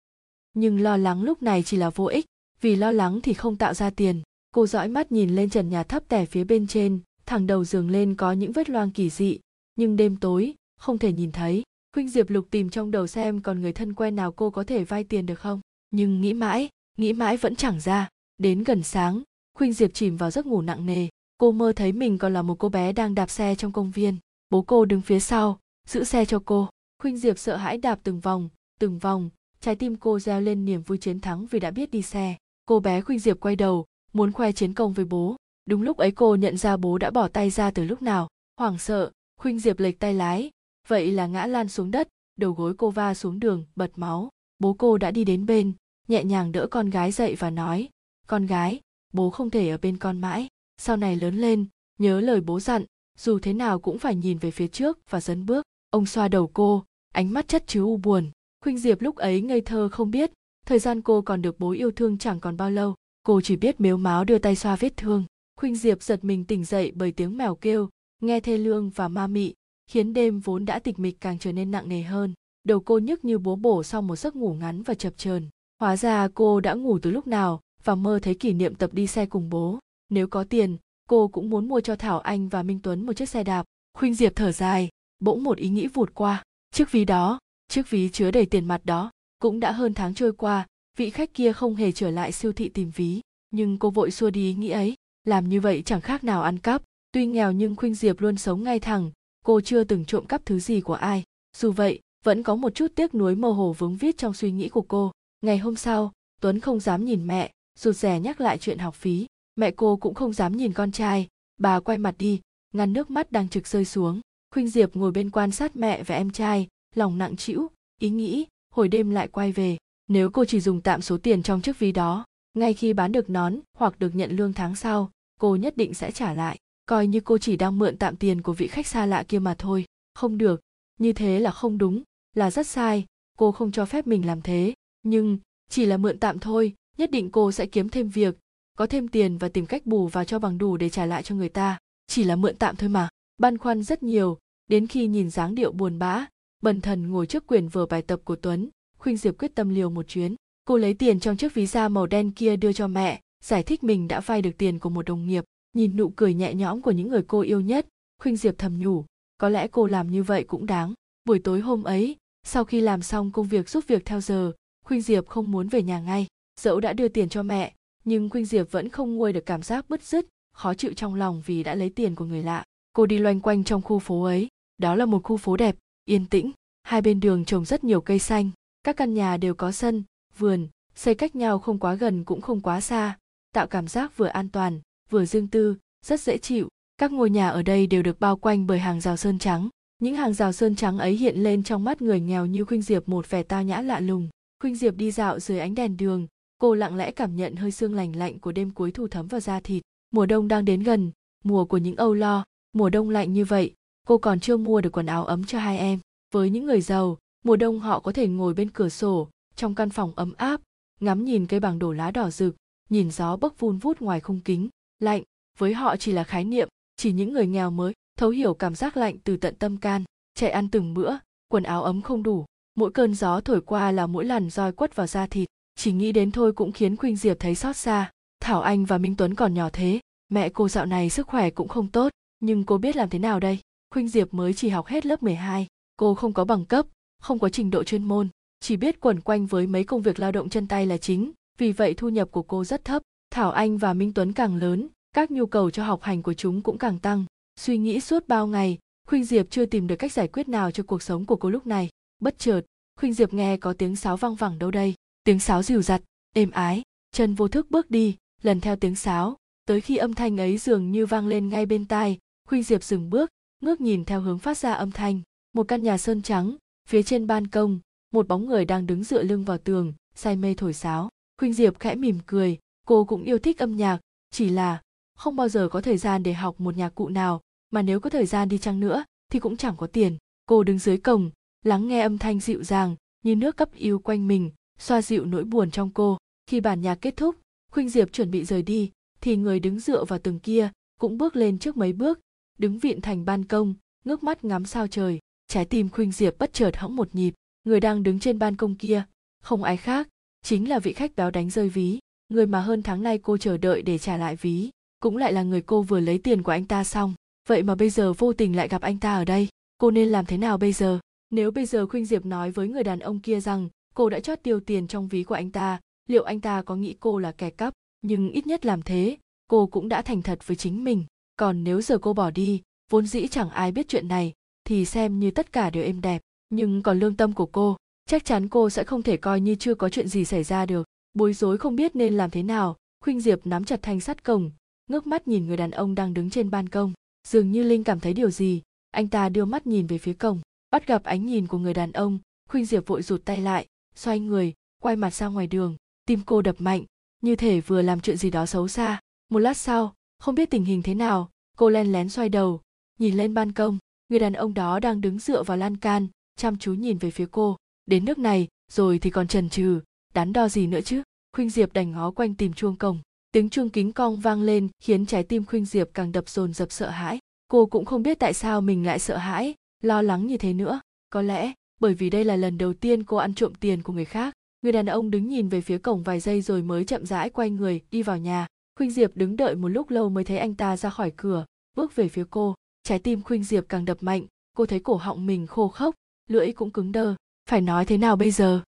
Nhưng 0.54 0.80
lo 0.80 0.96
lắng 0.96 1.22
lúc 1.22 1.42
này 1.42 1.62
chỉ 1.62 1.76
là 1.76 1.90
vô 1.90 2.04
ích, 2.04 2.26
vì 2.60 2.76
lo 2.76 2.92
lắng 2.92 3.20
thì 3.22 3.34
không 3.34 3.56
tạo 3.56 3.74
ra 3.74 3.90
tiền. 3.90 4.22
Cô 4.54 4.66
dõi 4.66 4.88
mắt 4.88 5.12
nhìn 5.12 5.36
lên 5.36 5.50
trần 5.50 5.68
nhà 5.68 5.82
thấp 5.82 6.02
tẻ 6.08 6.26
phía 6.26 6.44
bên 6.44 6.66
trên, 6.66 7.00
thẳng 7.26 7.46
đầu 7.46 7.64
giường 7.64 7.90
lên 7.90 8.14
có 8.14 8.32
những 8.32 8.52
vết 8.52 8.70
loang 8.70 8.90
kỳ 8.90 9.10
dị. 9.10 9.38
Nhưng 9.76 9.96
đêm 9.96 10.16
tối, 10.16 10.54
không 10.78 10.98
thể 10.98 11.12
nhìn 11.12 11.32
thấy. 11.32 11.62
Khuynh 11.94 12.08
diệp 12.08 12.30
lục 12.30 12.46
tìm 12.50 12.70
trong 12.70 12.90
đầu 12.90 13.06
xem 13.06 13.42
còn 13.42 13.60
người 13.60 13.72
thân 13.72 13.94
quen 13.94 14.16
nào 14.16 14.32
cô 14.32 14.50
có 14.50 14.64
thể 14.64 14.84
vay 14.84 15.04
tiền 15.04 15.26
được 15.26 15.40
không? 15.40 15.60
Nhưng 15.90 16.20
nghĩ 16.20 16.32
mãi 16.32 16.68
nghĩ 16.96 17.12
mãi 17.12 17.36
vẫn 17.36 17.56
chẳng 17.56 17.80
ra. 17.80 18.08
Đến 18.38 18.64
gần 18.64 18.82
sáng 18.82 19.22
khuynh 19.56 19.72
diệp 19.72 19.94
chìm 19.94 20.16
vào 20.16 20.30
giấc 20.30 20.46
ngủ 20.46 20.62
nặng 20.62 20.86
nề. 20.86 21.08
Cô 21.38 21.52
mơ 21.52 21.72
thấy 21.76 21.92
mình 21.92 22.18
còn 22.18 22.32
là 22.32 22.42
một 22.42 22.58
cô 22.58 22.68
bé 22.68 22.92
đang 22.92 23.14
đạp 23.14 23.30
xe 23.30 23.54
trong 23.54 23.72
công 23.72 23.90
viên. 23.90 24.16
Bố 24.50 24.62
cô 24.62 24.84
đứng 24.84 25.00
phía 25.00 25.20
sau, 25.20 25.58
giữ 25.88 26.04
xe 26.04 26.24
cho 26.24 26.42
cô. 26.44 26.68
Khuynh 27.02 27.16
diệp 27.16 27.38
sợ 27.38 27.56
hãi 27.56 27.78
đạp 27.78 28.00
từng 28.02 28.20
vòng 28.20 28.48
từng 28.78 28.98
vòng. 28.98 29.30
Trái 29.60 29.76
tim 29.76 29.96
cô 29.96 30.18
reo 30.18 30.40
lên 30.40 30.64
niềm 30.64 30.82
vui 30.82 30.98
chiến 30.98 31.20
thắng 31.20 31.46
vì 31.46 31.60
đã 31.60 31.70
biết 31.70 31.90
đi 31.90 32.02
xe. 32.02 32.36
Cô 32.66 32.80
bé 32.80 33.00
khuynh 33.00 33.18
diệp 33.18 33.40
quay 33.40 33.56
đầu, 33.56 33.84
muốn 34.12 34.32
khoe 34.32 34.52
chiến 34.52 34.74
công 34.74 34.92
với 34.92 35.04
bố. 35.04 35.36
Đúng 35.66 35.82
lúc 35.82 35.96
ấy 35.96 36.10
cô 36.10 36.34
nhận 36.34 36.56
ra 36.56 36.76
bố 36.76 36.98
đã 36.98 37.10
bỏ 37.10 37.28
tay 37.28 37.50
ra 37.50 37.70
từ 37.70 37.84
lúc 37.84 38.02
nào. 38.02 38.28
Hoảng 38.56 38.78
sợ, 38.78 39.10
khuynh 39.40 39.58
diệp 39.58 39.78
lệch 39.78 39.98
tay 39.98 40.14
lái. 40.14 40.50
Vậy 40.88 41.12
là 41.12 41.26
ngã 41.26 41.46
lan 41.46 41.68
xuống 41.68 41.90
đất, 41.90 42.08
đầu 42.38 42.52
gối 42.52 42.74
cô 42.78 42.90
va 42.90 43.14
xuống 43.14 43.40
đường, 43.40 43.64
bật 43.76 43.90
máu. 43.96 44.28
Bố 44.58 44.72
cô 44.72 44.98
đã 44.98 45.10
đi 45.10 45.24
đến 45.24 45.46
bên, 45.46 45.72
nhẹ 46.08 46.24
nhàng 46.24 46.52
đỡ 46.52 46.66
con 46.70 46.90
gái 46.90 47.12
dậy 47.12 47.36
và 47.38 47.50
nói, 47.50 47.88
con 48.26 48.46
gái 48.46 48.80
bố 49.16 49.30
không 49.30 49.50
thể 49.50 49.68
ở 49.68 49.78
bên 49.82 49.96
con 49.96 50.20
mãi. 50.20 50.48
Sau 50.80 50.96
này 50.96 51.16
lớn 51.16 51.36
lên, 51.36 51.66
nhớ 51.98 52.20
lời 52.20 52.40
bố 52.40 52.60
dặn, 52.60 52.84
dù 53.18 53.38
thế 53.38 53.52
nào 53.52 53.78
cũng 53.78 53.98
phải 53.98 54.14
nhìn 54.14 54.38
về 54.38 54.50
phía 54.50 54.68
trước 54.68 54.98
và 55.10 55.20
dấn 55.20 55.46
bước. 55.46 55.62
Ông 55.90 56.06
xoa 56.06 56.28
đầu 56.28 56.50
cô, 56.52 56.84
ánh 57.14 57.32
mắt 57.32 57.48
chất 57.48 57.66
chứa 57.66 57.82
u 57.82 57.96
buồn. 57.96 58.30
Khuynh 58.64 58.78
diệp 58.78 59.00
lúc 59.00 59.16
ấy 59.16 59.40
ngây 59.40 59.60
thơ 59.60 59.88
không 59.92 60.10
biết, 60.10 60.30
thời 60.66 60.78
gian 60.78 61.02
cô 61.02 61.22
còn 61.22 61.42
được 61.42 61.60
bố 61.60 61.70
yêu 61.70 61.90
thương 61.90 62.18
chẳng 62.18 62.40
còn 62.40 62.56
bao 62.56 62.70
lâu. 62.70 62.94
Cô 63.22 63.40
chỉ 63.40 63.56
biết 63.56 63.80
mếu 63.80 63.96
máo 63.96 64.24
đưa 64.24 64.38
tay 64.38 64.56
xoa 64.56 64.76
vết 64.76 64.96
thương. 64.96 65.24
Khuynh 65.60 65.76
diệp 65.76 66.02
giật 66.02 66.24
mình 66.24 66.44
tỉnh 66.44 66.64
dậy 66.64 66.92
bởi 66.94 67.12
tiếng 67.12 67.36
mèo 67.36 67.54
kêu, 67.54 67.88
nghe 68.22 68.40
thê 68.40 68.58
lương 68.58 68.90
và 68.90 69.08
ma 69.08 69.26
mị, 69.26 69.54
khiến 69.90 70.12
đêm 70.12 70.40
vốn 70.40 70.64
đã 70.64 70.78
tịch 70.78 70.98
mịch 70.98 71.20
càng 71.20 71.38
trở 71.38 71.52
nên 71.52 71.70
nặng 71.70 71.88
nề 71.88 72.02
hơn. 72.02 72.34
Đầu 72.64 72.80
cô 72.80 72.98
nhức 72.98 73.24
như 73.24 73.38
bố 73.38 73.56
bổ 73.56 73.82
sau 73.82 74.02
một 74.02 74.16
giấc 74.16 74.36
ngủ 74.36 74.54
ngắn 74.54 74.82
và 74.82 74.94
chập 74.94 75.12
chờn. 75.16 75.48
Hóa 75.80 75.96
ra 75.96 76.28
cô 76.34 76.60
đã 76.60 76.74
ngủ 76.74 76.98
từ 76.98 77.10
lúc 77.10 77.26
nào 77.26 77.60
và 77.86 77.94
mơ 77.94 78.18
thấy 78.22 78.34
kỷ 78.34 78.52
niệm 78.52 78.74
tập 78.74 78.90
đi 78.92 79.06
xe 79.06 79.26
cùng 79.26 79.50
bố. 79.50 79.78
Nếu 80.08 80.26
có 80.26 80.44
tiền, 80.44 80.76
cô 81.08 81.28
cũng 81.28 81.50
muốn 81.50 81.68
mua 81.68 81.80
cho 81.80 81.96
thảo 81.96 82.20
anh 82.20 82.48
và 82.48 82.62
minh 82.62 82.80
tuấn 82.82 83.06
một 83.06 83.12
chiếc 83.12 83.28
xe 83.28 83.44
đạp. 83.44 83.64
Khuynh 83.98 84.14
diệp 84.14 84.36
thở 84.36 84.52
dài, 84.52 84.88
bỗng 85.20 85.44
một 85.44 85.58
ý 85.58 85.68
nghĩ 85.68 85.86
vụt 85.86 86.14
qua. 86.14 86.42
Chiếc 86.70 86.92
ví 86.92 87.04
đó, 87.04 87.38
chiếc 87.68 87.90
ví 87.90 88.08
chứa 88.08 88.30
đầy 88.30 88.46
tiền 88.46 88.64
mặt 88.64 88.80
đó, 88.84 89.10
cũng 89.38 89.60
đã 89.60 89.72
hơn 89.72 89.94
tháng 89.94 90.14
trôi 90.14 90.32
qua, 90.32 90.66
vị 90.98 91.10
khách 91.10 91.34
kia 91.34 91.52
không 91.52 91.74
hề 91.74 91.92
trở 91.92 92.10
lại 92.10 92.32
siêu 92.32 92.52
thị 92.52 92.68
tìm 92.68 92.90
ví. 92.90 93.20
Nhưng 93.50 93.78
cô 93.78 93.90
vội 93.90 94.10
xua 94.10 94.30
đi 94.30 94.40
ý 94.40 94.54
nghĩ 94.54 94.70
ấy. 94.70 94.94
Làm 95.24 95.48
như 95.48 95.60
vậy 95.60 95.82
chẳng 95.82 96.00
khác 96.00 96.24
nào 96.24 96.42
ăn 96.42 96.58
cắp. 96.58 96.82
Tuy 97.12 97.26
nghèo 97.26 97.52
nhưng 97.52 97.76
khuynh 97.76 97.94
diệp 97.94 98.20
luôn 98.20 98.36
sống 98.36 98.62
ngay 98.62 98.80
thẳng. 98.80 99.10
Cô 99.44 99.60
chưa 99.60 99.84
từng 99.84 100.04
trộm 100.04 100.26
cắp 100.26 100.46
thứ 100.46 100.58
gì 100.58 100.80
của 100.80 100.94
ai. 100.94 101.24
Dù 101.56 101.72
vậy, 101.72 102.00
vẫn 102.24 102.42
có 102.42 102.56
một 102.56 102.74
chút 102.74 102.92
tiếc 102.94 103.14
nuối 103.14 103.34
mơ 103.34 103.50
hồ 103.50 103.72
vướng 103.72 103.96
viết 103.96 104.18
trong 104.18 104.34
suy 104.34 104.50
nghĩ 104.50 104.68
của 104.68 104.82
cô. 104.82 105.12
Ngày 105.40 105.58
hôm 105.58 105.76
sau, 105.76 106.12
tuấn 106.40 106.60
không 106.60 106.80
dám 106.80 107.04
nhìn 107.04 107.26
mẹ 107.26 107.52
rụt 107.76 107.96
rè 107.96 108.20
nhắc 108.20 108.40
lại 108.40 108.58
chuyện 108.58 108.78
học 108.78 108.94
phí. 108.94 109.26
Mẹ 109.56 109.70
cô 109.70 109.96
cũng 109.96 110.14
không 110.14 110.32
dám 110.32 110.56
nhìn 110.56 110.72
con 110.72 110.92
trai. 110.92 111.28
Bà 111.58 111.80
quay 111.80 111.98
mặt 111.98 112.14
đi, 112.18 112.40
ngăn 112.72 112.92
nước 112.92 113.10
mắt 113.10 113.32
đang 113.32 113.48
trực 113.48 113.66
rơi 113.66 113.84
xuống. 113.84 114.20
Khuynh 114.54 114.68
diệp 114.68 114.96
ngồi 114.96 115.12
bên 115.12 115.30
quan 115.30 115.50
sát 115.50 115.76
mẹ 115.76 116.02
và 116.02 116.14
em 116.14 116.30
trai, 116.30 116.68
lòng 116.94 117.18
nặng 117.18 117.36
trĩu, 117.36 117.66
ý 118.00 118.10
nghĩ, 118.10 118.46
hồi 118.74 118.88
đêm 118.88 119.10
lại 119.10 119.28
quay 119.28 119.52
về. 119.52 119.76
Nếu 120.08 120.30
cô 120.30 120.44
chỉ 120.44 120.60
dùng 120.60 120.80
tạm 120.80 121.02
số 121.02 121.18
tiền 121.18 121.42
trong 121.42 121.62
chiếc 121.62 121.78
ví 121.78 121.92
đó, 121.92 122.24
ngay 122.54 122.74
khi 122.74 122.92
bán 122.92 123.12
được 123.12 123.30
nón 123.30 123.58
hoặc 123.78 123.98
được 123.98 124.14
nhận 124.14 124.30
lương 124.30 124.52
tháng 124.52 124.76
sau, 124.76 125.10
cô 125.40 125.56
nhất 125.56 125.76
định 125.76 125.94
sẽ 125.94 126.10
trả 126.10 126.34
lại. 126.34 126.58
Coi 126.86 127.06
như 127.06 127.20
cô 127.20 127.38
chỉ 127.38 127.56
đang 127.56 127.78
mượn 127.78 127.96
tạm 127.96 128.16
tiền 128.16 128.42
của 128.42 128.52
vị 128.52 128.66
khách 128.66 128.86
xa 128.86 129.06
lạ 129.06 129.24
kia 129.28 129.38
mà 129.38 129.54
thôi. 129.58 129.84
Không 130.14 130.38
được. 130.38 130.60
Như 130.98 131.12
thế 131.12 131.40
là 131.40 131.50
không 131.50 131.78
đúng, 131.78 132.02
là 132.34 132.50
rất 132.50 132.66
sai. 132.66 133.06
Cô 133.38 133.52
không 133.52 133.72
cho 133.72 133.86
phép 133.86 134.06
mình 134.06 134.26
làm 134.26 134.42
thế. 134.42 134.74
Nhưng, 135.02 135.38
chỉ 135.70 135.84
là 135.84 135.96
mượn 135.96 136.18
tạm 136.18 136.38
thôi 136.38 136.74
nhất 136.98 137.10
định 137.10 137.30
cô 137.30 137.52
sẽ 137.52 137.66
kiếm 137.66 137.88
thêm 137.88 138.08
việc, 138.08 138.36
có 138.76 138.86
thêm 138.86 139.08
tiền 139.08 139.38
và 139.38 139.48
tìm 139.48 139.66
cách 139.66 139.86
bù 139.86 140.08
vào 140.08 140.24
cho 140.24 140.38
bằng 140.38 140.58
đủ 140.58 140.76
để 140.76 140.88
trả 140.88 141.06
lại 141.06 141.22
cho 141.22 141.34
người 141.34 141.48
ta. 141.48 141.78
Chỉ 142.06 142.24
là 142.24 142.36
mượn 142.36 142.56
tạm 142.56 142.76
thôi 142.76 142.88
mà. 142.88 143.08
Băn 143.38 143.58
khoăn 143.58 143.82
rất 143.82 144.02
nhiều. 144.02 144.38
Đến 144.66 144.86
khi 144.86 145.06
nhìn 145.06 145.30
dáng 145.30 145.54
điệu 145.54 145.72
buồn 145.72 145.98
bã, 145.98 146.26
bần 146.62 146.80
thần 146.80 147.10
ngồi 147.10 147.26
trước 147.26 147.46
quyền 147.46 147.68
vở 147.68 147.86
bài 147.86 148.02
tập 148.02 148.20
của 148.24 148.36
tuấn, 148.36 148.68
khuynh 148.98 149.16
diệp 149.16 149.38
quyết 149.38 149.54
tâm 149.54 149.68
liều 149.68 149.90
một 149.90 150.08
chuyến. 150.08 150.34
Cô 150.64 150.76
lấy 150.76 150.94
tiền 150.94 151.20
trong 151.20 151.36
chiếc 151.36 151.54
ví 151.54 151.66
da 151.66 151.88
màu 151.88 152.06
đen 152.06 152.30
kia 152.30 152.56
đưa 152.56 152.72
cho 152.72 152.88
mẹ, 152.88 153.20
giải 153.44 153.62
thích 153.62 153.84
mình 153.84 154.08
đã 154.08 154.20
vay 154.20 154.42
được 154.42 154.50
tiền 154.58 154.78
của 154.78 154.90
một 154.90 155.06
đồng 155.06 155.26
nghiệp, 155.26 155.44
nhìn 155.72 155.96
nụ 155.96 156.08
cười 156.16 156.34
nhẹ 156.34 156.54
nhõm 156.54 156.82
của 156.82 156.90
những 156.90 157.08
người 157.08 157.22
cô 157.26 157.40
yêu 157.40 157.60
nhất. 157.60 157.86
Khuynh 158.18 158.36
diệp 158.36 158.58
thầm 158.58 158.78
nhủ, 158.78 159.04
có 159.38 159.48
lẽ 159.48 159.68
cô 159.68 159.86
làm 159.86 160.10
như 160.10 160.22
vậy 160.22 160.44
cũng 160.44 160.66
đáng. 160.66 160.94
Buổi 161.24 161.38
tối 161.38 161.60
hôm 161.60 161.82
ấy, 161.82 162.16
sau 162.46 162.64
khi 162.64 162.80
làm 162.80 163.02
xong 163.02 163.32
công 163.32 163.48
việc 163.48 163.68
giúp 163.68 163.84
việc 163.86 164.04
theo 164.04 164.20
giờ, 164.20 164.52
khuynh 164.84 165.02
diệp 165.02 165.28
không 165.28 165.50
muốn 165.50 165.68
về 165.68 165.82
nhà 165.82 166.00
ngay 166.00 166.26
dẫu 166.60 166.80
đã 166.80 166.92
đưa 166.92 167.08
tiền 167.08 167.28
cho 167.28 167.42
mẹ, 167.42 167.74
nhưng 168.04 168.30
khuynh 168.30 168.44
diệp 168.44 168.70
vẫn 168.70 168.88
không 168.88 169.16
nguôi 169.16 169.32
được 169.32 169.46
cảm 169.46 169.62
giác 169.62 169.88
bứt 169.88 170.02
rứt, 170.02 170.26
khó 170.52 170.74
chịu 170.74 170.92
trong 170.92 171.14
lòng 171.14 171.42
vì 171.46 171.62
đã 171.62 171.74
lấy 171.74 171.90
tiền 171.90 172.14
của 172.14 172.24
người 172.24 172.42
lạ. 172.42 172.64
Cô 172.92 173.06
đi 173.06 173.18
loanh 173.18 173.40
quanh 173.40 173.64
trong 173.64 173.82
khu 173.82 173.98
phố 173.98 174.24
ấy. 174.24 174.48
Đó 174.78 174.94
là 174.94 175.06
một 175.06 175.22
khu 175.24 175.36
phố 175.36 175.56
đẹp, 175.56 175.76
yên 176.04 176.26
tĩnh. 176.26 176.52
Hai 176.82 177.02
bên 177.02 177.20
đường 177.20 177.44
trồng 177.44 177.64
rất 177.64 177.84
nhiều 177.84 178.00
cây 178.00 178.18
xanh. 178.18 178.50
Các 178.82 178.96
căn 178.96 179.14
nhà 179.14 179.36
đều 179.36 179.54
có 179.54 179.72
sân, 179.72 180.04
vườn, 180.38 180.68
xây 180.94 181.14
cách 181.14 181.36
nhau 181.36 181.58
không 181.58 181.78
quá 181.78 181.94
gần 181.94 182.24
cũng 182.24 182.40
không 182.40 182.60
quá 182.60 182.80
xa. 182.80 183.18
Tạo 183.52 183.66
cảm 183.66 183.88
giác 183.88 184.16
vừa 184.16 184.26
an 184.26 184.48
toàn, 184.48 184.80
vừa 185.10 185.24
riêng 185.24 185.48
tư, 185.48 185.76
rất 186.06 186.20
dễ 186.20 186.38
chịu. 186.38 186.68
Các 186.98 187.12
ngôi 187.12 187.30
nhà 187.30 187.48
ở 187.48 187.62
đây 187.62 187.86
đều 187.86 188.02
được 188.02 188.20
bao 188.20 188.36
quanh 188.36 188.66
bởi 188.66 188.78
hàng 188.78 189.00
rào 189.00 189.16
sơn 189.16 189.38
trắng. 189.38 189.68
Những 189.98 190.14
hàng 190.14 190.34
rào 190.34 190.52
sơn 190.52 190.76
trắng 190.76 190.98
ấy 190.98 191.12
hiện 191.12 191.42
lên 191.42 191.62
trong 191.62 191.84
mắt 191.84 192.02
người 192.02 192.20
nghèo 192.20 192.46
như 192.46 192.64
khuynh 192.64 192.82
diệp 192.82 193.08
một 193.08 193.30
vẻ 193.30 193.42
tao 193.42 193.62
nhã 193.62 193.80
lạ 193.80 194.00
lùng. 194.00 194.28
Khuynh 194.60 194.76
diệp 194.76 194.96
đi 194.96 195.10
dạo 195.10 195.40
dưới 195.40 195.58
ánh 195.58 195.74
đèn 195.74 195.96
đường 195.96 196.26
cô 196.58 196.74
lặng 196.74 196.96
lẽ 196.96 197.10
cảm 197.10 197.36
nhận 197.36 197.56
hơi 197.56 197.70
sương 197.70 197.94
lành 197.94 198.16
lạnh 198.16 198.38
của 198.38 198.52
đêm 198.52 198.70
cuối 198.70 198.92
thu 198.92 199.08
thấm 199.08 199.26
vào 199.26 199.40
da 199.40 199.60
thịt. 199.60 199.82
Mùa 200.10 200.26
đông 200.26 200.48
đang 200.48 200.64
đến 200.64 200.82
gần, 200.82 201.10
mùa 201.44 201.64
của 201.64 201.78
những 201.78 201.96
âu 201.96 202.14
lo, 202.14 202.44
mùa 202.72 202.90
đông 202.90 203.10
lạnh 203.10 203.32
như 203.32 203.44
vậy, 203.44 203.74
cô 204.06 204.18
còn 204.18 204.40
chưa 204.40 204.56
mua 204.56 204.80
được 204.80 204.90
quần 204.92 205.06
áo 205.06 205.24
ấm 205.24 205.44
cho 205.44 205.58
hai 205.58 205.78
em. 205.78 205.98
Với 206.34 206.50
những 206.50 206.66
người 206.66 206.80
giàu, 206.80 207.18
mùa 207.44 207.56
đông 207.56 207.80
họ 207.80 208.00
có 208.00 208.12
thể 208.12 208.28
ngồi 208.28 208.54
bên 208.54 208.70
cửa 208.70 208.88
sổ, 208.88 209.28
trong 209.56 209.74
căn 209.74 209.90
phòng 209.90 210.12
ấm 210.16 210.32
áp, 210.36 210.60
ngắm 211.00 211.24
nhìn 211.24 211.46
cây 211.46 211.60
bằng 211.60 211.78
đổ 211.78 211.92
lá 211.92 212.10
đỏ 212.10 212.30
rực, 212.30 212.56
nhìn 212.88 213.10
gió 213.10 213.36
bấc 213.36 213.58
vun 213.58 213.78
vút 213.78 214.00
ngoài 214.00 214.20
khung 214.20 214.40
kính, 214.40 214.68
lạnh. 214.98 215.22
Với 215.58 215.74
họ 215.74 215.96
chỉ 215.96 216.12
là 216.12 216.24
khái 216.24 216.44
niệm, 216.44 216.68
chỉ 216.96 217.12
những 217.12 217.32
người 217.32 217.46
nghèo 217.46 217.70
mới, 217.70 217.92
thấu 218.18 218.30
hiểu 218.30 218.54
cảm 218.54 218.74
giác 218.74 218.96
lạnh 218.96 219.18
từ 219.24 219.36
tận 219.36 219.54
tâm 219.54 219.76
can. 219.76 220.04
Chạy 220.34 220.50
ăn 220.50 220.68
từng 220.68 220.94
bữa, 220.94 221.16
quần 221.48 221.62
áo 221.62 221.82
ấm 221.82 222.02
không 222.02 222.22
đủ, 222.22 222.44
mỗi 222.74 222.90
cơn 222.90 223.14
gió 223.14 223.40
thổi 223.40 223.60
qua 223.60 223.92
là 223.92 224.06
mỗi 224.06 224.24
lần 224.24 224.50
roi 224.50 224.72
quất 224.72 224.96
vào 224.96 225.06
da 225.06 225.26
thịt 225.26 225.48
chỉ 225.76 225.92
nghĩ 225.92 226.12
đến 226.12 226.30
thôi 226.30 226.52
cũng 226.52 226.72
khiến 226.72 226.96
khuynh 226.96 227.16
diệp 227.16 227.36
thấy 227.40 227.54
xót 227.54 227.76
xa. 227.76 228.10
Thảo 228.40 228.62
anh 228.62 228.84
và 228.84 228.98
minh 228.98 229.16
tuấn 229.16 229.34
còn 229.34 229.54
nhỏ 229.54 229.68
thế. 229.72 230.00
Mẹ 230.28 230.48
cô 230.48 230.68
dạo 230.68 230.86
này 230.86 231.10
sức 231.10 231.26
khỏe 231.26 231.50
cũng 231.50 231.68
không 231.68 231.88
tốt 231.88 232.12
nhưng 232.40 232.64
cô 232.64 232.78
biết 232.78 232.96
làm 232.96 233.10
thế 233.10 233.18
nào 233.18 233.40
đây? 233.40 233.58
Khuynh 233.90 234.08
diệp 234.08 234.34
mới 234.34 234.54
chỉ 234.54 234.68
học 234.68 234.86
hết 234.86 235.06
lớp 235.06 235.22
12, 235.22 235.66
cô 235.96 236.14
không 236.14 236.32
có 236.32 236.44
bằng 236.44 236.64
cấp 236.64 236.86
không 237.22 237.38
có 237.38 237.48
trình 237.48 237.70
độ 237.70 237.84
chuyên 237.84 238.04
môn. 238.04 238.28
Chỉ 238.60 238.76
biết 238.76 239.00
quẩn 239.00 239.20
quanh 239.20 239.46
với 239.46 239.66
mấy 239.66 239.84
công 239.84 240.02
việc 240.02 240.20
lao 240.20 240.32
động 240.32 240.48
chân 240.48 240.66
tay 240.66 240.86
là 240.86 240.96
chính. 240.96 241.32
Vì 241.58 241.72
vậy 241.72 241.94
thu 241.94 242.08
nhập 242.08 242.28
của 242.30 242.42
cô 242.42 242.64
rất 242.64 242.84
thấp. 242.84 243.02
Thảo 243.30 243.50
anh 243.50 243.78
và 243.78 243.94
minh 243.94 244.12
tuấn 244.12 244.32
càng 244.32 244.56
lớn 244.56 244.88
các 245.12 245.30
nhu 245.30 245.46
cầu 245.46 245.70
cho 245.70 245.84
học 245.84 246.02
hành 246.02 246.22
của 246.22 246.34
chúng 246.34 246.62
cũng 246.62 246.78
càng 246.78 246.98
tăng. 246.98 247.24
Suy 247.60 247.78
nghĩ 247.78 248.00
suốt 248.00 248.28
bao 248.28 248.46
ngày 248.46 248.78
khuynh 249.08 249.24
diệp 249.24 249.46
chưa 249.50 249.66
tìm 249.66 249.86
được 249.86 249.96
cách 249.96 250.12
giải 250.12 250.28
quyết 250.28 250.48
nào 250.48 250.70
cho 250.70 250.82
cuộc 250.82 251.02
sống 251.02 251.24
của 251.24 251.36
cô 251.36 251.50
lúc 251.50 251.66
này. 251.66 251.88
Bất 252.18 252.38
chợt 252.38 252.60
khuynh 253.00 253.14
diệp 253.14 253.34
nghe 253.34 253.56
có 253.56 253.72
tiếng 253.72 253.96
sáo 253.96 254.16
văng 254.16 254.34
vẳng 254.34 254.58
đâu 254.58 254.70
đây 254.70 254.94
tiếng 255.26 255.40
sáo 255.40 255.62
dìu 255.62 255.82
dặt, 255.82 256.02
êm 256.32 256.50
ái, 256.50 256.82
chân 257.12 257.34
vô 257.34 257.48
thức 257.48 257.70
bước 257.70 257.90
đi, 257.90 258.16
lần 258.42 258.60
theo 258.60 258.76
tiếng 258.76 258.96
sáo, 258.96 259.36
tới 259.64 259.80
khi 259.80 259.96
âm 259.96 260.14
thanh 260.14 260.40
ấy 260.40 260.58
dường 260.58 260.92
như 260.92 261.06
vang 261.06 261.26
lên 261.26 261.48
ngay 261.48 261.66
bên 261.66 261.84
tai 261.84 262.18
khuynh 262.48 262.62
diệp 262.62 262.84
dừng 262.84 263.10
bước, 263.10 263.30
ngước 263.60 263.80
nhìn 263.80 264.04
theo 264.04 264.20
hướng 264.20 264.38
phát 264.38 264.58
ra 264.58 264.72
âm 264.72 264.90
thanh, 264.90 265.20
một 265.52 265.68
căn 265.68 265.82
nhà 265.82 265.98
sơn 265.98 266.22
trắng, 266.22 266.56
phía 266.88 267.02
trên 267.02 267.26
ban 267.26 267.46
công, 267.46 267.78
một 268.12 268.28
bóng 268.28 268.46
người 268.46 268.64
đang 268.64 268.86
đứng 268.86 269.04
dựa 269.04 269.22
lưng 269.22 269.44
vào 269.44 269.58
tường, 269.58 269.92
say 270.14 270.36
mê 270.36 270.54
thổi 270.54 270.72
sáo. 270.72 271.08
Khuynh 271.38 271.52
diệp 271.52 271.78
khẽ 271.78 271.94
mỉm 271.94 272.18
cười, 272.26 272.58
cô 272.86 273.04
cũng 273.04 273.22
yêu 273.22 273.38
thích 273.38 273.58
âm 273.58 273.76
nhạc, 273.76 274.00
chỉ 274.30 274.48
là 274.48 274.82
không 275.18 275.36
bao 275.36 275.48
giờ 275.48 275.68
có 275.68 275.80
thời 275.80 275.96
gian 275.96 276.22
để 276.22 276.32
học 276.32 276.60
một 276.60 276.76
nhạc 276.76 276.94
cụ 276.94 277.08
nào, 277.08 277.40
mà 277.70 277.82
nếu 277.82 278.00
có 278.00 278.10
thời 278.10 278.26
gian 278.26 278.48
đi 278.48 278.58
chăng 278.58 278.80
nữa 278.80 279.04
thì 279.32 279.38
cũng 279.38 279.56
chẳng 279.56 279.76
có 279.76 279.86
tiền. 279.86 280.16
Cô 280.46 280.62
đứng 280.62 280.78
dưới 280.78 280.98
cổng, 280.98 281.30
lắng 281.64 281.88
nghe 281.88 282.00
âm 282.00 282.18
thanh 282.18 282.40
dịu 282.40 282.64
dàng, 282.64 282.96
như 283.22 283.36
nước 283.36 283.56
cấp 283.56 283.74
yêu 283.74 283.98
quanh 283.98 284.28
mình 284.28 284.50
xoa 284.78 285.02
dịu 285.02 285.24
nỗi 285.24 285.44
buồn 285.44 285.70
trong 285.70 285.90
cô. 285.90 286.18
Khi 286.46 286.60
bản 286.60 286.80
nhạc 286.80 286.94
kết 286.94 287.16
thúc, 287.16 287.36
khuynh 287.72 287.88
diệp 287.88 288.12
chuẩn 288.12 288.30
bị 288.30 288.44
rời 288.44 288.62
đi, 288.62 288.90
thì 289.20 289.36
người 289.36 289.60
đứng 289.60 289.80
dựa 289.80 290.04
vào 290.04 290.18
tường 290.18 290.38
kia 290.38 290.70
cũng 291.00 291.18
bước 291.18 291.36
lên 291.36 291.58
trước 291.58 291.76
mấy 291.76 291.92
bước, 291.92 292.20
đứng 292.58 292.78
vịn 292.78 293.00
thành 293.00 293.24
ban 293.24 293.44
công, 293.44 293.74
ngước 294.04 294.22
mắt 294.22 294.44
ngắm 294.44 294.64
sao 294.64 294.86
trời. 294.86 295.18
Trái 295.48 295.64
tim 295.64 295.88
khuynh 295.88 296.12
diệp 296.12 296.38
bất 296.38 296.52
chợt 296.52 296.76
hẫng 296.76 296.96
một 296.96 297.14
nhịp, 297.14 297.34
người 297.64 297.80
đang 297.80 298.02
đứng 298.02 298.18
trên 298.18 298.38
ban 298.38 298.56
công 298.56 298.74
kia, 298.74 299.04
không 299.42 299.62
ai 299.62 299.76
khác, 299.76 300.08
chính 300.42 300.68
là 300.68 300.78
vị 300.78 300.92
khách 300.92 301.16
béo 301.16 301.30
đánh 301.30 301.50
rơi 301.50 301.68
ví. 301.68 301.98
Người 302.28 302.46
mà 302.46 302.60
hơn 302.60 302.82
tháng 302.82 303.02
nay 303.02 303.18
cô 303.18 303.36
chờ 303.36 303.56
đợi 303.56 303.82
để 303.82 303.98
trả 303.98 304.16
lại 304.16 304.36
ví, 304.36 304.70
cũng 305.00 305.16
lại 305.16 305.32
là 305.32 305.42
người 305.42 305.62
cô 305.62 305.82
vừa 305.82 306.00
lấy 306.00 306.18
tiền 306.18 306.42
của 306.42 306.52
anh 306.52 306.64
ta 306.64 306.84
xong. 306.84 307.14
Vậy 307.48 307.62
mà 307.62 307.74
bây 307.74 307.90
giờ 307.90 308.12
vô 308.12 308.32
tình 308.32 308.56
lại 308.56 308.68
gặp 308.68 308.82
anh 308.82 308.98
ta 308.98 309.16
ở 309.16 309.24
đây, 309.24 309.48
cô 309.78 309.90
nên 309.90 310.08
làm 310.08 310.26
thế 310.26 310.38
nào 310.38 310.58
bây 310.58 310.72
giờ? 310.72 310.98
Nếu 311.30 311.50
bây 311.50 311.66
giờ 311.66 311.86
khuynh 311.86 312.04
diệp 312.04 312.26
nói 312.26 312.50
với 312.50 312.68
người 312.68 312.84
đàn 312.84 312.98
ông 312.98 313.20
kia 313.20 313.40
rằng 313.40 313.68
cô 313.96 314.08
đã 314.08 314.20
chót 314.20 314.38
tiêu 314.42 314.60
tiền 314.60 314.86
trong 314.86 315.08
ví 315.08 315.24
của 315.24 315.34
anh 315.34 315.50
ta. 315.50 315.80
Liệu 316.08 316.24
anh 316.24 316.40
ta 316.40 316.62
có 316.62 316.76
nghĩ 316.76 316.94
cô 317.00 317.18
là 317.18 317.32
kẻ 317.32 317.50
cắp? 317.50 317.74
Nhưng 318.02 318.30
ít 318.30 318.46
nhất 318.46 318.66
làm 318.66 318.82
thế, 318.82 319.16
cô 319.46 319.66
cũng 319.66 319.88
đã 319.88 320.02
thành 320.02 320.22
thật 320.22 320.46
với 320.46 320.56
chính 320.56 320.84
mình. 320.84 321.04
Còn 321.36 321.64
nếu 321.64 321.80
giờ 321.80 321.98
cô 321.98 322.12
bỏ 322.12 322.30
đi, 322.30 322.62
vốn 322.90 323.06
dĩ 323.06 323.28
chẳng 323.28 323.50
ai 323.50 323.72
biết 323.72 323.88
chuyện 323.88 324.08
này, 324.08 324.32
thì 324.64 324.84
xem 324.84 325.20
như 325.20 325.30
tất 325.30 325.52
cả 325.52 325.70
đều 325.70 325.84
êm 325.84 326.00
đẹp. 326.00 326.22
Nhưng 326.48 326.82
còn 326.82 326.98
lương 326.98 327.16
tâm 327.16 327.32
của 327.32 327.46
cô, 327.46 327.76
chắc 328.08 328.24
chắn 328.24 328.48
cô 328.48 328.70
sẽ 328.70 328.84
không 328.84 329.02
thể 329.02 329.16
coi 329.16 329.40
như 329.40 329.54
chưa 329.54 329.74
có 329.74 329.88
chuyện 329.88 330.08
gì 330.08 330.24
xảy 330.24 330.44
ra 330.44 330.66
được. 330.66 330.86
Bối 331.14 331.32
rối 331.32 331.58
không 331.58 331.76
biết 331.76 331.96
nên 331.96 332.16
làm 332.16 332.30
thế 332.30 332.42
nào. 332.42 332.76
Khuynh 333.04 333.20
diệp 333.20 333.46
nắm 333.46 333.64
chặt 333.64 333.82
thanh 333.82 334.00
sắt 334.00 334.24
cổng 334.24 334.50
ngước 334.90 335.06
mắt 335.06 335.28
nhìn 335.28 335.46
người 335.46 335.56
đàn 335.56 335.70
ông 335.70 335.94
đang 335.94 336.14
đứng 336.14 336.30
trên 336.30 336.50
ban 336.50 336.68
công. 336.68 336.92
Dường 337.28 337.52
như 337.52 337.62
linh 337.62 337.84
cảm 337.84 338.00
thấy 338.00 338.12
điều 338.12 338.30
gì. 338.30 338.62
Anh 338.90 339.08
ta 339.08 339.28
đưa 339.28 339.44
mắt 339.44 339.66
nhìn 339.66 339.86
về 339.86 339.98
phía 339.98 340.12
cổng. 340.12 340.40
Bắt 340.70 340.86
gặp 340.86 341.04
ánh 341.04 341.26
nhìn 341.26 341.46
của 341.46 341.58
người 341.58 341.74
đàn 341.74 341.92
ông, 341.92 342.18
khuynh 342.48 342.64
diệp 342.64 342.86
vội 342.86 343.02
rụt 343.02 343.24
tay 343.24 343.40
lại 343.40 343.66
xoay 343.96 344.20
người, 344.20 344.54
quay 344.82 344.96
mặt 344.96 345.14
ra 345.14 345.26
ngoài 345.26 345.46
đường, 345.46 345.76
tim 346.06 346.20
cô 346.26 346.42
đập 346.42 346.56
mạnh, 346.58 346.84
như 347.22 347.36
thể 347.36 347.60
vừa 347.60 347.82
làm 347.82 348.00
chuyện 348.00 348.16
gì 348.16 348.30
đó 348.30 348.46
xấu 348.46 348.68
xa. 348.68 349.00
Một 349.28 349.38
lát 349.38 349.56
sau, 349.56 349.94
không 350.18 350.34
biết 350.34 350.50
tình 350.50 350.64
hình 350.64 350.82
thế 350.82 350.94
nào, 350.94 351.30
cô 351.56 351.68
len 351.68 351.92
lén 351.92 352.08
xoay 352.08 352.28
đầu, 352.28 352.60
nhìn 352.98 353.16
lên 353.16 353.34
ban 353.34 353.52
công. 353.52 353.78
Người 354.08 354.18
đàn 354.18 354.32
ông 354.32 354.54
đó 354.54 354.80
đang 354.80 355.00
đứng 355.00 355.18
dựa 355.18 355.42
vào 355.42 355.56
lan 355.56 355.76
can, 355.76 356.06
chăm 356.36 356.58
chú 356.58 356.74
nhìn 356.74 356.98
về 356.98 357.10
phía 357.10 357.26
cô. 357.30 357.56
Đến 357.86 358.04
nước 358.04 358.18
này, 358.18 358.48
rồi 358.72 358.98
thì 358.98 359.10
còn 359.10 359.28
trần 359.28 359.50
trừ 359.50 359.80
đắn 360.14 360.32
đo 360.32 360.48
gì 360.48 360.66
nữa 360.66 360.80
chứ? 360.80 361.02
Khuynh 361.32 361.50
diệp 361.50 361.72
đành 361.72 361.90
ngó 361.90 362.10
quanh 362.10 362.34
tìm 362.34 362.52
chuông 362.52 362.76
cổng. 362.76 362.98
Tiếng 363.32 363.50
chuông 363.50 363.68
kính 363.68 363.92
cong 363.92 364.20
vang 364.20 364.42
lên, 364.42 364.68
khiến 364.80 365.06
trái 365.06 365.22
tim 365.22 365.44
khuynh 365.44 365.64
diệp 365.64 365.88
càng 365.94 366.12
đập 366.12 366.28
dồn 366.28 366.52
dập 366.54 366.72
sợ 366.72 366.90
hãi. 366.90 367.18
Cô 367.48 367.66
cũng 367.66 367.84
không 367.84 368.02
biết 368.02 368.18
tại 368.18 368.34
sao 368.34 368.60
mình 368.60 368.86
lại 368.86 368.98
sợ 368.98 369.16
hãi, 369.16 369.54
lo 369.82 370.02
lắng 370.02 370.26
như 370.26 370.36
thế 370.36 370.52
nữa. 370.52 370.80
Có 371.10 371.22
lẽ 371.22 371.52
bởi 371.80 371.94
vì 371.94 372.10
đây 372.10 372.24
là 372.24 372.36
lần 372.36 372.58
đầu 372.58 372.74
tiên 372.74 373.04
cô 373.04 373.16
ăn 373.16 373.34
trộm 373.34 373.52
tiền 373.60 373.82
của 373.82 373.92
người 373.92 374.04
khác. 374.04 374.34
Người 374.62 374.72
đàn 374.72 374.86
ông 374.86 375.10
đứng 375.10 375.28
nhìn 375.28 375.48
về 375.48 375.60
phía 375.60 375.78
cổng 375.78 376.02
vài 376.02 376.20
giây 376.20 376.42
rồi 376.42 376.62
mới 376.62 376.84
chậm 376.84 377.06
rãi 377.06 377.30
quay 377.30 377.50
người, 377.50 377.80
đi 377.90 378.02
vào 378.02 378.18
nhà. 378.18 378.46
Khuynh 378.78 378.90
diệp 378.90 379.16
đứng 379.16 379.36
đợi 379.36 379.54
một 379.54 379.68
lúc 379.68 379.90
lâu 379.90 380.08
mới 380.08 380.24
thấy 380.24 380.38
anh 380.38 380.54
ta 380.54 380.76
ra 380.76 380.90
khỏi 380.90 381.12
cửa, 381.16 381.44
bước 381.76 381.96
về 381.96 382.08
phía 382.08 382.24
cô. 382.30 382.54
Trái 382.82 382.98
tim 382.98 383.22
khuynh 383.22 383.44
diệp 383.44 383.64
càng 383.68 383.84
đập 383.84 383.98
mạnh, 384.00 384.26
cô 384.56 384.66
thấy 384.66 384.80
cổ 384.80 384.94
họng 384.94 385.26
mình 385.26 385.46
khô 385.46 385.68
khốc, 385.68 385.94
lưỡi 386.30 386.52
cũng 386.52 386.70
cứng 386.70 386.92
đơ. 386.92 387.14
Phải 387.48 387.60
nói 387.60 387.84
thế 387.84 387.98
nào 387.98 388.16
bây 388.16 388.30
giờ? 388.30 388.60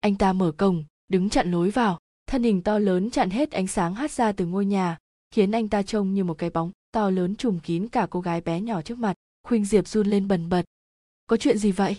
Anh 0.00 0.14
ta 0.14 0.32
mở 0.32 0.52
cổng, 0.52 0.84
đứng 1.08 1.28
chặn 1.28 1.50
lối 1.50 1.70
vào. 1.70 1.98
Thân 2.26 2.42
hình 2.42 2.62
to 2.62 2.78
lớn 2.78 3.10
chặn 3.10 3.30
hết 3.30 3.50
ánh 3.50 3.66
sáng 3.66 3.94
hát 3.94 4.10
ra 4.10 4.32
từ 4.32 4.46
ngôi 4.46 4.66
nhà, 4.66 4.98
khiến 5.30 5.52
anh 5.52 5.68
ta 5.68 5.82
trông 5.82 6.14
như 6.14 6.24
một 6.24 6.38
cái 6.38 6.50
bóng 6.50 6.70
to 6.92 7.10
lớn 7.10 7.36
trùm 7.36 7.58
kín 7.58 7.88
cả 7.88 8.06
cô 8.10 8.20
gái 8.20 8.40
bé 8.40 8.60
nhỏ 8.60 8.82
trước 8.82 8.98
mặt. 8.98 9.14
Khuynh 9.48 9.64
diệp 9.64 9.88
run 9.88 10.06
lên 10.06 10.28
bần 10.28 10.48
bật. 10.48 10.62
Có 11.26 11.36
chuyện 11.36 11.58
gì 11.58 11.72
vậy? 11.72 11.96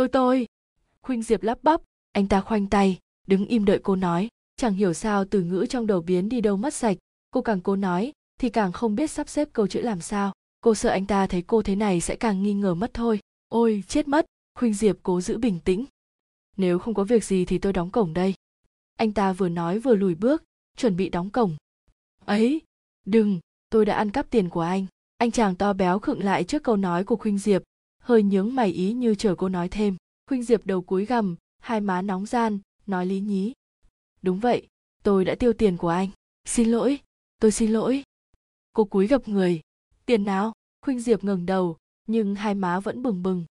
Tôi 0.00 0.08
tôi. 0.08 0.46
Khuynh 1.02 1.22
diệp 1.22 1.42
lắp 1.42 1.58
bắp. 1.62 1.80
Anh 2.12 2.28
ta 2.28 2.40
khoanh 2.40 2.66
tay, 2.66 2.98
đứng 3.26 3.46
im 3.46 3.64
đợi 3.64 3.80
cô 3.82 3.96
nói. 3.96 4.28
Chẳng 4.56 4.74
hiểu 4.74 4.92
sao 4.92 5.24
từ 5.24 5.42
ngữ 5.42 5.66
trong 5.68 5.86
đầu 5.86 6.00
biến 6.00 6.28
đi 6.28 6.40
đâu 6.40 6.56
mất 6.56 6.74
sạch. 6.74 6.96
Cô 7.30 7.42
càng 7.42 7.60
cố 7.60 7.76
nói, 7.76 8.12
thì 8.38 8.48
càng 8.48 8.72
không 8.72 8.94
biết 8.94 9.10
sắp 9.10 9.28
xếp 9.28 9.48
câu 9.52 9.66
chữ 9.66 9.80
làm 9.80 10.00
sao. 10.00 10.32
Cô 10.60 10.74
sợ 10.74 10.90
anh 10.90 11.06
ta 11.06 11.26
thấy 11.26 11.42
cô 11.42 11.62
thế 11.62 11.76
này 11.76 12.00
sẽ 12.00 12.16
càng 12.16 12.42
nghi 12.42 12.54
ngờ 12.54 12.74
mất 12.74 12.94
thôi. 12.94 13.20
Ôi, 13.48 13.84
chết 13.88 14.08
mất. 14.08 14.26
Khuynh 14.58 14.74
diệp 14.74 14.96
cố 15.02 15.20
giữ 15.20 15.38
bình 15.38 15.58
tĩnh. 15.64 15.84
Nếu 16.56 16.78
không 16.78 16.94
có 16.94 17.04
việc 17.04 17.24
gì 17.24 17.44
thì 17.44 17.58
tôi 17.58 17.72
đóng 17.72 17.90
cổng 17.90 18.14
đây. 18.14 18.34
Anh 18.96 19.12
ta 19.12 19.32
vừa 19.32 19.48
nói 19.48 19.78
vừa 19.78 19.94
lùi 19.94 20.14
bước, 20.14 20.42
chuẩn 20.76 20.96
bị 20.96 21.08
đóng 21.08 21.30
cổng. 21.30 21.56
Ấy, 22.24 22.60
đừng, 23.06 23.40
tôi 23.70 23.84
đã 23.84 23.96
ăn 23.96 24.10
cắp 24.10 24.30
tiền 24.30 24.48
của 24.48 24.60
anh. 24.60 24.86
Anh 25.16 25.30
chàng 25.30 25.56
to 25.56 25.72
béo 25.72 25.98
khựng 25.98 26.24
lại 26.24 26.44
trước 26.44 26.62
câu 26.62 26.76
nói 26.76 27.04
của 27.04 27.16
khuynh 27.16 27.38
diệp 27.38 27.62
hơi 28.10 28.22
nhướng 28.22 28.54
mày 28.54 28.72
ý 28.72 28.92
như 28.92 29.14
chờ 29.14 29.34
cô 29.34 29.48
nói 29.48 29.68
thêm. 29.68 29.96
Khuynh 30.26 30.42
diệp 30.42 30.66
đầu 30.66 30.82
cúi 30.82 31.06
gằm, 31.06 31.36
hai 31.58 31.80
má 31.80 32.02
nóng 32.02 32.26
gian, 32.26 32.58
nói 32.86 33.06
lý 33.06 33.20
nhí. 33.20 33.52
Đúng 34.22 34.38
vậy, 34.38 34.66
tôi 35.02 35.24
đã 35.24 35.34
tiêu 35.34 35.52
tiền 35.52 35.76
của 35.76 35.88
anh. 35.88 36.10
Xin 36.44 36.68
lỗi, 36.68 36.98
tôi 37.40 37.50
xin 37.50 37.70
lỗi. 37.70 38.02
Cô 38.72 38.84
cúi 38.84 39.06
gập 39.06 39.28
người. 39.28 39.60
Tiền 40.06 40.24
nào? 40.24 40.52
Khuynh 40.84 41.00
diệp 41.00 41.24
ngẩng 41.24 41.46
đầu, 41.46 41.76
nhưng 42.06 42.34
hai 42.34 42.54
má 42.54 42.80
vẫn 42.80 43.02
bừng 43.02 43.22
bừng. 43.22 43.44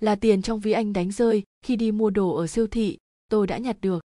Là 0.00 0.16
tiền 0.16 0.42
trong 0.42 0.60
ví 0.60 0.72
anh 0.72 0.92
đánh 0.92 1.12
rơi, 1.12 1.42
khi 1.62 1.76
đi 1.76 1.92
mua 1.92 2.10
đồ 2.10 2.34
ở 2.34 2.46
siêu 2.46 2.66
thị, 2.66 2.98
tôi 3.28 3.46
đã 3.46 3.58
nhặt 3.58 3.76
được. 3.80 4.04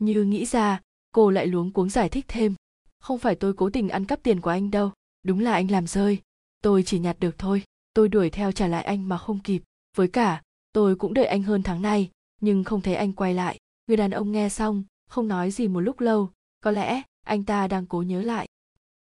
Như 0.00 0.24
nghĩ 0.24 0.44
ra, 0.44 0.80
cô 1.12 1.30
lại 1.30 1.46
luống 1.46 1.72
cuống 1.72 1.90
giải 1.90 2.08
thích 2.08 2.24
thêm. 2.28 2.54
Không 2.98 3.18
phải 3.18 3.34
tôi 3.34 3.54
cố 3.54 3.70
tình 3.70 3.88
ăn 3.88 4.04
cắp 4.04 4.22
tiền 4.22 4.40
của 4.40 4.50
anh 4.50 4.70
đâu. 4.70 4.92
Đúng 5.22 5.40
là 5.40 5.52
anh 5.52 5.70
làm 5.70 5.86
rơi. 5.86 6.18
Tôi 6.62 6.82
chỉ 6.82 6.98
nhặt 6.98 7.16
được 7.20 7.38
thôi 7.38 7.62
tôi 7.96 8.08
đuổi 8.08 8.30
theo 8.30 8.52
trả 8.52 8.68
lại 8.68 8.84
anh 8.84 9.08
mà 9.08 9.18
không 9.18 9.38
kịp. 9.38 9.62
Với 9.96 10.08
cả, 10.08 10.42
tôi 10.72 10.96
cũng 10.96 11.14
đợi 11.14 11.26
anh 11.26 11.42
hơn 11.42 11.62
tháng 11.62 11.82
nay, 11.82 12.10
nhưng 12.40 12.64
không 12.64 12.80
thấy 12.80 12.94
anh 12.94 13.12
quay 13.12 13.34
lại. 13.34 13.58
Người 13.86 13.96
đàn 13.96 14.10
ông 14.10 14.32
nghe 14.32 14.48
xong, 14.48 14.84
không 15.08 15.28
nói 15.28 15.50
gì 15.50 15.68
một 15.68 15.80
lúc 15.80 16.00
lâu. 16.00 16.30
Có 16.60 16.70
lẽ, 16.70 17.02
anh 17.26 17.44
ta 17.44 17.68
đang 17.68 17.86
cố 17.86 18.02
nhớ 18.02 18.22
lại. 18.22 18.48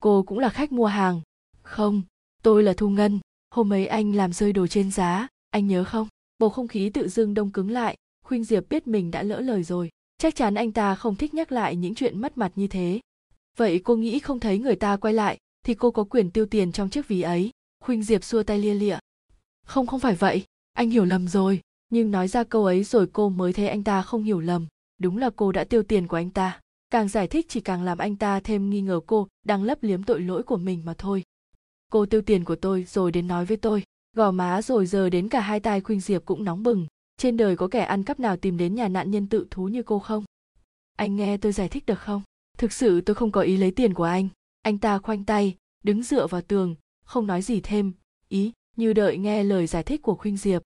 Cô 0.01 0.23
cũng 0.23 0.39
là 0.39 0.49
khách 0.49 0.71
mua 0.71 0.85
hàng. 0.85 1.21
Không, 1.61 2.01
tôi 2.43 2.63
là 2.63 2.73
thu 2.77 2.89
ngân. 2.89 3.19
Hôm 3.51 3.73
ấy 3.73 3.87
anh 3.87 4.15
làm 4.15 4.33
rơi 4.33 4.53
đồ 4.53 4.67
trên 4.67 4.91
giá, 4.91 5.27
anh 5.49 5.67
nhớ 5.67 5.83
không? 5.83 6.07
Bầu 6.39 6.49
không 6.49 6.67
khí 6.67 6.89
tự 6.89 7.07
dưng 7.07 7.33
đông 7.33 7.51
cứng 7.51 7.71
lại. 7.71 7.97
Khuynh 8.25 8.43
diệp 8.43 8.69
biết 8.69 8.87
mình 8.87 9.11
đã 9.11 9.23
lỡ 9.23 9.39
lời 9.39 9.63
rồi. 9.63 9.89
Chắc 10.17 10.35
chắn 10.35 10.55
anh 10.55 10.71
ta 10.71 10.95
không 10.95 11.15
thích 11.15 11.33
nhắc 11.33 11.51
lại 11.51 11.75
những 11.75 11.95
chuyện 11.95 12.21
mất 12.21 12.37
mặt 12.37 12.51
như 12.55 12.67
thế. 12.67 12.99
Vậy 13.57 13.81
cô 13.83 13.95
nghĩ 13.95 14.19
không 14.19 14.39
thấy 14.39 14.59
người 14.59 14.75
ta 14.75 14.97
quay 14.97 15.13
lại, 15.13 15.37
thì 15.65 15.73
cô 15.73 15.91
có 15.91 16.03
quyền 16.03 16.31
tiêu 16.31 16.45
tiền 16.45 16.71
trong 16.71 16.89
chiếc 16.89 17.07
ví 17.07 17.21
ấy 17.21 17.51
khuynh 17.79 18.03
diệp 18.03 18.23
xua 18.23 18.43
tay 18.43 18.59
lia 18.59 18.73
lịa. 18.73 18.97
Không 19.65 19.87
không 19.87 19.99
phải 19.99 20.15
vậy. 20.15 20.43
Anh 20.73 20.89
hiểu 20.89 21.05
lầm 21.05 21.27
rồi. 21.27 21.61
Nhưng 21.89 22.11
nói 22.11 22.27
ra 22.27 22.43
câu 22.43 22.65
ấy 22.65 22.83
rồi 22.83 23.07
cô 23.13 23.29
mới 23.29 23.53
thấy 23.53 23.67
anh 23.67 23.83
ta 23.83 24.01
không 24.01 24.23
hiểu 24.23 24.39
lầm. 24.39 24.67
Đúng 24.97 25.17
là 25.17 25.29
cô 25.35 25.51
đã 25.51 25.63
tiêu 25.63 25.83
tiền 25.83 26.07
của 26.07 26.17
anh 26.17 26.29
ta. 26.29 26.59
Càng 26.89 27.07
giải 27.07 27.27
thích 27.27 27.45
chỉ 27.49 27.61
càng 27.61 27.83
làm 27.83 27.97
anh 27.97 28.15
ta 28.15 28.39
thêm 28.39 28.69
nghi 28.69 28.81
ngờ 28.81 28.99
cô 29.07 29.27
đang 29.45 29.63
lấp 29.63 29.83
liếm 29.83 30.03
tội 30.03 30.21
lỗi 30.21 30.43
của 30.43 30.57
mình 30.57 30.85
mà 30.85 30.93
thôi. 30.97 31.23
Cô 31.91 32.05
tiêu 32.05 32.21
tiền 32.21 32.43
của 32.43 32.55
tôi 32.55 32.83
rồi 32.83 33.11
đến 33.11 33.27
nói 33.27 33.45
với 33.45 33.57
tôi. 33.57 33.83
Gò 34.15 34.31
má 34.31 34.61
rồi 34.61 34.85
giờ 34.85 35.09
đến 35.09 35.29
cả 35.29 35.39
hai 35.39 35.59
tai 35.59 35.81
khuynh 35.81 35.99
diệp 35.99 36.25
cũng 36.25 36.43
nóng 36.43 36.63
bừng. 36.63 36.87
Trên 37.17 37.37
đời 37.37 37.55
có 37.55 37.67
kẻ 37.67 37.79
ăn 37.79 38.03
cắp 38.03 38.19
nào 38.19 38.37
tìm 38.37 38.57
đến 38.57 38.75
nhà 38.75 38.87
nạn 38.87 39.11
nhân 39.11 39.27
tự 39.27 39.47
thú 39.51 39.67
như 39.67 39.83
cô 39.83 39.99
không? 39.99 40.23
Anh 40.95 41.15
nghe 41.15 41.37
tôi 41.37 41.51
giải 41.51 41.69
thích 41.69 41.85
được 41.85 41.99
không? 41.99 42.21
Thực 42.57 42.73
sự 42.73 43.01
tôi 43.01 43.15
không 43.15 43.31
có 43.31 43.41
ý 43.41 43.57
lấy 43.57 43.71
tiền 43.71 43.93
của 43.93 44.03
anh. 44.03 44.27
Anh 44.61 44.77
ta 44.77 44.97
khoanh 44.97 45.25
tay, 45.25 45.55
đứng 45.83 46.03
dựa 46.03 46.27
vào 46.27 46.41
tường 46.41 46.75
không 47.09 47.27
nói 47.27 47.41
gì 47.41 47.59
thêm. 47.61 47.91
Ý, 48.27 48.51
như 48.77 48.93
đợi 48.93 49.17
nghe 49.17 49.43
lời 49.43 49.67
giải 49.67 49.83
thích 49.83 50.01
của 50.01 50.15
khuynh 50.15 50.37
diệp. 50.37 50.61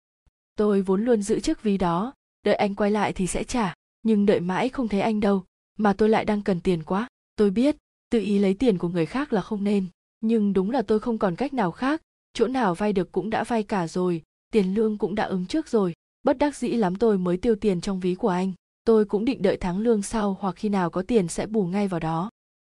Tôi 0.56 0.82
vốn 0.82 1.06
luôn 1.06 1.22
giữ 1.22 1.39
chiếc 1.39 1.64
ví 1.64 1.78
đó, 1.78 2.14
đợi 2.46 2.56
anh 2.56 2.76
quay 2.76 2.91
lại 2.91 3.14
thì 3.14 3.28
sẽ 3.28 3.44
trả, 3.44 3.74
nhưng 4.04 4.26
đợi 4.26 4.39
mãi 4.39 4.70
không 4.70 4.88
thấy 4.88 5.02
anh 5.02 5.20
đâu. 5.20 5.44
Mà 5.78 5.94
tôi 5.94 6.10
lại 6.10 6.26
đang 6.26 6.41
cần 6.41 6.60
tiền 6.60 6.84
quá. 6.84 7.08
Tôi 7.36 7.50
biết, 7.50 7.76
tự 8.10 8.20
ý 8.20 8.39
lấy 8.39 8.54
tiền 8.54 8.78
của 8.78 8.89
người 8.89 9.06
khác 9.06 9.34
là 9.34 9.41
không 9.41 9.64
nên. 9.64 9.86
Nhưng 10.22 10.54
đúng 10.54 10.72
là 10.72 10.82
tôi 10.82 11.00
không 11.00 11.18
còn 11.18 11.36
cách 11.36 11.54
nào 11.54 11.72
khác. 11.72 12.02
Chỗ 12.34 12.48
nào 12.48 12.76
vay 12.76 12.94
được 12.94 13.12
cũng 13.12 13.30
đã 13.30 13.44
vay 13.44 13.64
cả 13.64 13.88
rồi, 13.88 14.24
tiền 14.52 14.74
lương 14.74 14.98
cũng 14.98 15.16
đã 15.16 15.24
ứng 15.24 15.46
trước 15.46 15.68
rồi. 15.68 15.94
Bất 16.24 16.38
đắc 16.38 16.56
dĩ 16.56 16.68
lắm 16.68 16.96
tôi 16.96 17.18
mới 17.18 17.38
tiêu 17.38 17.56
tiền 17.56 17.82
trong 17.82 18.00
ví 18.00 18.16
của 18.16 18.30
anh. 18.30 18.54
Tôi 18.86 19.06
cũng 19.06 19.26
định 19.26 19.41
đợi 19.41 19.58
tháng 19.58 19.80
lương 19.80 20.02
sau 20.02 20.38
hoặc 20.39 20.56
khi 20.56 20.70
nào 20.70 20.89
có 20.89 21.02
tiền 21.02 21.28
sẽ 21.28 21.46
bù 21.46 21.66
ngay 21.66 21.88
vào 21.88 22.00
đó. 22.00 22.30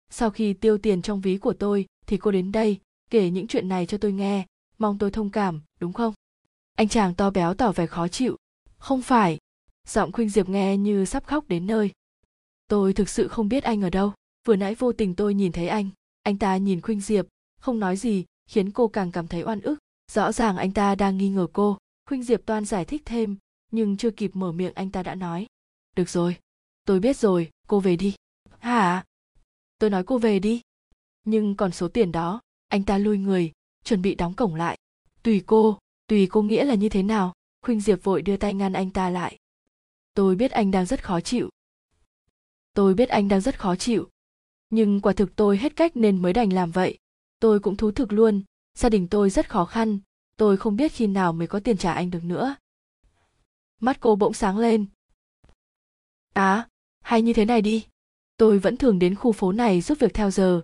Sau 0.09 0.29
khi 0.29 0.53
tiêu 0.53 0.77
tiền 0.77 1.01
trong 1.01 1.21
ví 1.21 1.37
của 1.37 1.53
tôi, 1.53 1.85
thì 2.07 2.17
cô 2.17 2.31
đến 2.31 2.51
đây 2.51 2.79
kể 3.13 3.29
những 3.29 3.47
chuyện 3.47 3.69
này 3.69 3.85
cho 3.85 3.97
tôi 3.97 4.11
nghe. 4.11 4.45
Mong 4.77 4.97
tôi 4.97 5.11
thông 5.11 5.29
cảm, 5.29 5.61
đúng 5.79 5.93
không? 5.93 6.13
Anh 6.75 6.87
chàng 6.87 7.15
to 7.15 7.29
béo 7.29 7.53
tỏ 7.53 7.71
vẻ 7.71 7.85
khó 7.85 8.07
chịu. 8.07 8.37
Không 8.77 9.01
phải. 9.01 9.37
Giọng 9.87 10.11
khuynh 10.11 10.29
diệp 10.29 10.49
nghe 10.49 10.77
như 10.77 11.05
sắp 11.05 11.25
khóc 11.25 11.47
đến 11.47 11.67
nơi. 11.67 11.91
Tôi 12.67 12.93
thực 12.93 13.09
sự 13.09 13.27
không 13.27 13.49
biết 13.49 13.63
anh 13.63 13.81
ở 13.81 13.89
đâu. 13.89 14.13
Vừa 14.47 14.55
nãy 14.55 14.75
vô 14.75 14.93
tình 14.93 15.15
tôi 15.15 15.33
nhìn 15.33 15.51
thấy 15.51 15.67
anh. 15.67 15.89
Anh 16.23 16.37
ta 16.37 16.57
nhìn 16.57 16.81
khuynh 16.81 17.01
diệp. 17.01 17.25
Không 17.61 17.79
nói 17.79 17.97
gì, 17.97 18.25
khiến 18.49 18.71
cô 18.71 18.87
càng 18.87 19.11
cảm 19.11 19.27
thấy 19.27 19.43
oan 19.43 19.61
ức. 19.61 19.79
Rõ 20.11 20.31
ràng 20.31 20.57
anh 20.57 20.71
ta 20.71 20.95
đang 20.95 21.17
nghi 21.17 21.29
ngờ 21.29 21.47
cô. 21.53 21.77
Khuynh 22.09 22.23
diệp 22.23 22.45
toan 22.45 22.65
giải 22.65 22.85
thích 22.85 23.01
thêm, 23.05 23.37
nhưng 23.71 23.97
chưa 23.97 24.11
kịp 24.11 24.31
mở 24.33 24.51
miệng 24.51 24.73
anh 24.75 24.89
ta 24.89 25.03
đã 25.03 25.15
nói. 25.15 25.47
Được 25.95 26.09
rồi. 26.09 26.35
Tôi 26.85 26.99
biết 26.99 27.17
rồi, 27.17 27.51
cô 27.67 27.79
về 27.79 27.95
đi. 27.95 28.15
Hả? 28.59 29.03
Tôi 29.79 29.89
nói 29.89 30.03
cô 30.03 30.17
về 30.17 30.39
đi. 30.39 30.61
Nhưng 31.25 31.55
còn 31.55 31.71
số 31.71 31.87
tiền 31.87 32.11
đó 32.11 32.41
anh 32.73 32.83
ta 32.83 32.97
lui 32.97 33.17
người, 33.17 33.51
chuẩn 33.83 34.01
bị 34.01 34.15
đóng 34.15 34.33
cổng 34.33 34.55
lại. 34.55 34.77
Tùy 35.23 35.43
cô 35.45 35.79
tùy 36.07 36.27
cô 36.31 36.41
nghĩa 36.41 36.63
là 36.63 36.75
như 36.75 36.89
thế 36.89 37.03
nào, 37.03 37.33
khuynh 37.61 37.81
diệp 37.81 38.03
vội 38.03 38.21
đưa 38.21 38.37
tay 38.37 38.53
ngăn 38.53 38.73
anh 38.73 38.89
ta 38.89 39.09
lại. 39.09 39.37
Tôi 40.13 40.35
biết 40.35 40.51
anh 40.51 40.71
đang 40.71 40.85
rất 40.85 41.03
khó 41.03 41.21
chịu. 41.21 41.49
Tôi 42.73 42.93
biết 42.93 43.09
anh 43.09 43.27
đang 43.27 43.41
rất 43.41 43.59
khó 43.59 43.75
chịu. 43.75 44.09
Nhưng 44.69 45.01
quả 45.01 45.13
thực 45.13 45.35
tôi 45.35 45.57
hết 45.57 45.75
cách 45.75 45.97
nên 45.97 46.21
mới 46.21 46.33
đành 46.33 46.53
làm 46.53 46.71
vậy. 46.71 46.97
Tôi 47.39 47.59
cũng 47.59 47.77
thú 47.77 47.91
thực 47.91 48.13
luôn. 48.13 48.43
Gia 48.77 48.89
đình 48.89 49.07
tôi 49.07 49.29
rất 49.29 49.49
khó 49.49 49.65
khăn. 49.65 49.99
Tôi 50.37 50.57
không 50.57 50.75
biết 50.75 50.91
khi 50.91 51.07
nào 51.07 51.33
mới 51.33 51.47
có 51.47 51.59
tiền 51.59 51.77
trả 51.77 51.93
anh 51.93 52.11
được 52.11 52.23
nữa. 52.23 52.55
Mắt 53.81 53.97
cô 53.99 54.15
bỗng 54.15 54.33
sáng 54.33 54.57
lên. 54.57 54.85
À 56.33 56.67
hay 57.01 57.21
như 57.21 57.33
thế 57.33 57.45
này 57.45 57.61
đi. 57.61 57.85
Tôi 58.37 58.59
vẫn 58.59 58.77
thường 58.77 58.99
đến 58.99 59.15
khu 59.15 59.31
phố 59.31 59.51
này 59.51 59.81
giúp 59.81 59.97
việc 59.99 60.13
theo 60.13 60.31
giờ 60.31 60.61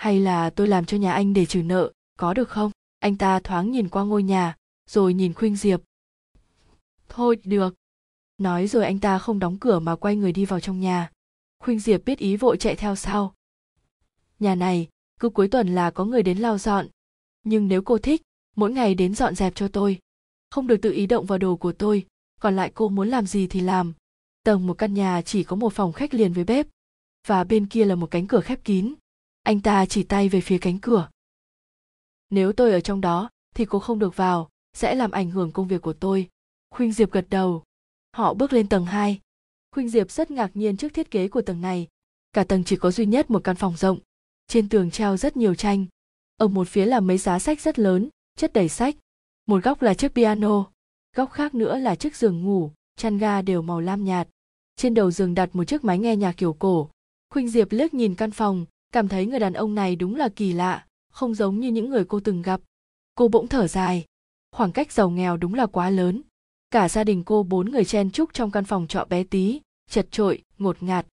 hay 0.00 0.20
là 0.20 0.50
tôi 0.50 0.66
làm 0.68 0.84
cho 0.84 0.96
nhà 0.96 1.12
anh 1.12 1.32
để 1.32 1.46
trừ 1.46 1.62
nợ, 1.62 1.92
có 2.16 2.34
được 2.34 2.48
không? 2.48 2.70
Anh 2.98 3.16
ta 3.16 3.40
thoáng 3.40 3.70
nhìn 3.70 3.88
qua 3.88 4.04
ngôi 4.04 4.22
nhà, 4.22 4.56
rồi 4.90 5.14
nhìn 5.14 5.34
khuynh 5.34 5.56
diệp. 5.56 5.80
Thôi, 7.08 7.36
được. 7.44 7.74
Nói 8.38 8.66
rồi 8.66 8.84
anh 8.84 8.98
ta 8.98 9.18
không 9.18 9.38
đóng 9.38 9.58
cửa 9.58 9.78
mà 9.78 9.96
quay 9.96 10.16
người 10.16 10.32
đi 10.32 10.44
vào 10.44 10.60
trong 10.60 10.80
nhà. 10.80 11.10
Khuynh 11.64 11.80
diệp 11.80 12.04
biết 12.04 12.18
ý 12.18 12.36
vội 12.36 12.56
chạy 12.56 12.76
theo 12.76 12.96
sau. 12.96 13.34
Nhà 14.38 14.54
này, 14.54 14.88
cứ 15.20 15.28
cuối 15.28 15.48
tuần 15.48 15.74
là 15.74 15.90
có 15.90 16.04
người 16.04 16.22
đến 16.22 16.38
lau 16.38 16.58
dọn. 16.58 16.86
Nhưng 17.42 17.68
nếu 17.68 17.82
cô 17.82 17.98
thích, 17.98 18.22
mỗi 18.56 18.72
ngày 18.72 18.94
đến 18.94 19.14
dọn 19.14 19.34
dẹp 19.34 19.54
cho 19.54 19.68
tôi. 19.68 19.98
Không 20.50 20.66
được 20.66 20.76
tự 20.82 20.92
ý 20.92 21.06
động 21.06 21.26
vào 21.26 21.38
đồ 21.38 21.56
của 21.56 21.72
tôi, 21.72 22.06
còn 22.40 22.56
lại 22.56 22.72
cô 22.74 22.88
muốn 22.88 23.08
làm 23.08 23.26
gì 23.26 23.46
thì 23.46 23.60
làm. 23.60 23.92
Tầng 24.44 24.66
một 24.66 24.74
căn 24.74 24.94
nhà 24.94 25.22
chỉ 25.22 25.44
có 25.44 25.56
một 25.56 25.72
phòng 25.72 25.92
khách 25.92 26.14
liền 26.14 26.32
với 26.32 26.44
bếp, 26.44 26.66
và 27.26 27.44
bên 27.44 27.66
kia 27.66 27.84
là 27.84 27.94
một 27.94 28.10
cánh 28.10 28.26
cửa 28.26 28.40
khép 28.40 28.64
kín 28.64 28.94
anh 29.42 29.60
ta 29.60 29.86
chỉ 29.86 30.02
tay 30.02 30.28
về 30.28 30.40
phía 30.40 30.58
cánh 30.58 30.78
cửa. 30.78 31.08
Nếu 32.30 32.52
tôi 32.52 32.72
ở 32.72 32.80
trong 32.80 33.00
đó, 33.00 33.30
thì 33.54 33.64
cô 33.64 33.78
không 33.78 33.98
được 33.98 34.16
vào, 34.16 34.48
sẽ 34.72 34.94
làm 34.94 35.10
ảnh 35.10 35.30
hưởng 35.30 35.52
công 35.52 35.68
việc 35.68 35.82
của 35.82 35.92
tôi. 35.92 36.28
Khuynh 36.70 36.92
diệp 36.92 37.10
gật 37.10 37.26
đầu. 37.30 37.64
Họ 38.12 38.34
bước 38.34 38.52
lên 38.52 38.68
tầng 38.68 38.84
hai. 38.84 39.20
Khuynh 39.74 39.88
diệp 39.88 40.10
rất 40.10 40.30
ngạc 40.30 40.50
nhiên 40.54 40.76
trước 40.76 40.94
thiết 40.94 41.10
kế 41.10 41.28
của 41.28 41.42
tầng 41.42 41.60
này. 41.60 41.88
Cả 42.32 42.44
tầng 42.44 42.64
chỉ 42.64 42.76
có 42.76 42.90
duy 42.90 43.06
nhất 43.06 43.30
một 43.30 43.44
căn 43.44 43.56
phòng 43.56 43.76
rộng. 43.76 43.98
Trên 44.46 44.68
tường 44.68 44.90
treo 44.90 45.16
rất 45.16 45.36
nhiều 45.36 45.54
tranh. 45.54 45.86
Ở 46.36 46.48
một 46.48 46.68
phía 46.68 46.86
là 46.86 47.00
mấy 47.00 47.18
giá 47.18 47.38
sách 47.38 47.60
rất 47.60 47.78
lớn, 47.78 48.08
chất 48.36 48.52
đầy 48.52 48.68
sách. 48.68 48.96
Một 49.46 49.64
góc 49.64 49.82
là 49.82 49.94
chiếc 49.94 50.14
piano. 50.14 50.70
Góc 51.16 51.30
khác 51.30 51.54
nữa 51.54 51.78
là 51.78 51.94
chiếc 51.94 52.16
giường 52.16 52.42
ngủ, 52.42 52.70
chăn 52.96 53.18
ga 53.18 53.42
đều 53.42 53.62
màu 53.62 53.80
lam 53.80 54.04
nhạt. 54.04 54.28
Trên 54.76 54.94
đầu 54.94 55.10
giường 55.10 55.34
đặt 55.34 55.50
một 55.52 55.64
chiếc 55.64 55.84
máy 55.84 55.98
nghe 55.98 56.16
nhạc 56.16 56.32
kiểu 56.32 56.52
cổ. 56.52 56.90
Khuynh 57.30 57.48
diệp 57.48 57.72
liếc 57.72 57.94
nhìn 57.94 58.14
căn 58.14 58.30
phòng 58.30 58.66
cảm 58.92 59.08
thấy 59.08 59.26
người 59.26 59.38
đàn 59.38 59.52
ông 59.52 59.74
này 59.74 59.96
đúng 59.96 60.16
là 60.16 60.28
kỳ 60.28 60.52
lạ, 60.52 60.84
không 61.10 61.34
giống 61.34 61.60
như 61.60 61.68
những 61.68 61.90
người 61.90 62.04
cô 62.04 62.20
từng 62.20 62.42
gặp. 62.42 62.60
Cô 63.14 63.28
bỗng 63.28 63.48
thở 63.48 63.66
dài. 63.66 64.04
Khoảng 64.52 64.72
cách 64.72 64.92
giàu 64.92 65.10
nghèo 65.10 65.36
đúng 65.36 65.54
là 65.54 65.66
quá 65.66 65.90
lớn. 65.90 66.22
Cả 66.70 66.88
gia 66.88 67.04
đình 67.04 67.24
cô 67.24 67.42
bốn 67.42 67.70
người 67.70 67.84
chen 67.84 68.10
chúc 68.10 68.34
trong 68.34 68.50
căn 68.50 68.64
phòng 68.64 68.86
trọ 68.86 69.04
bé 69.04 69.24
tí, 69.24 69.60
chật 69.90 70.06
trội 70.10 70.42
ngột 70.58 70.82
ngạt. 70.82 71.06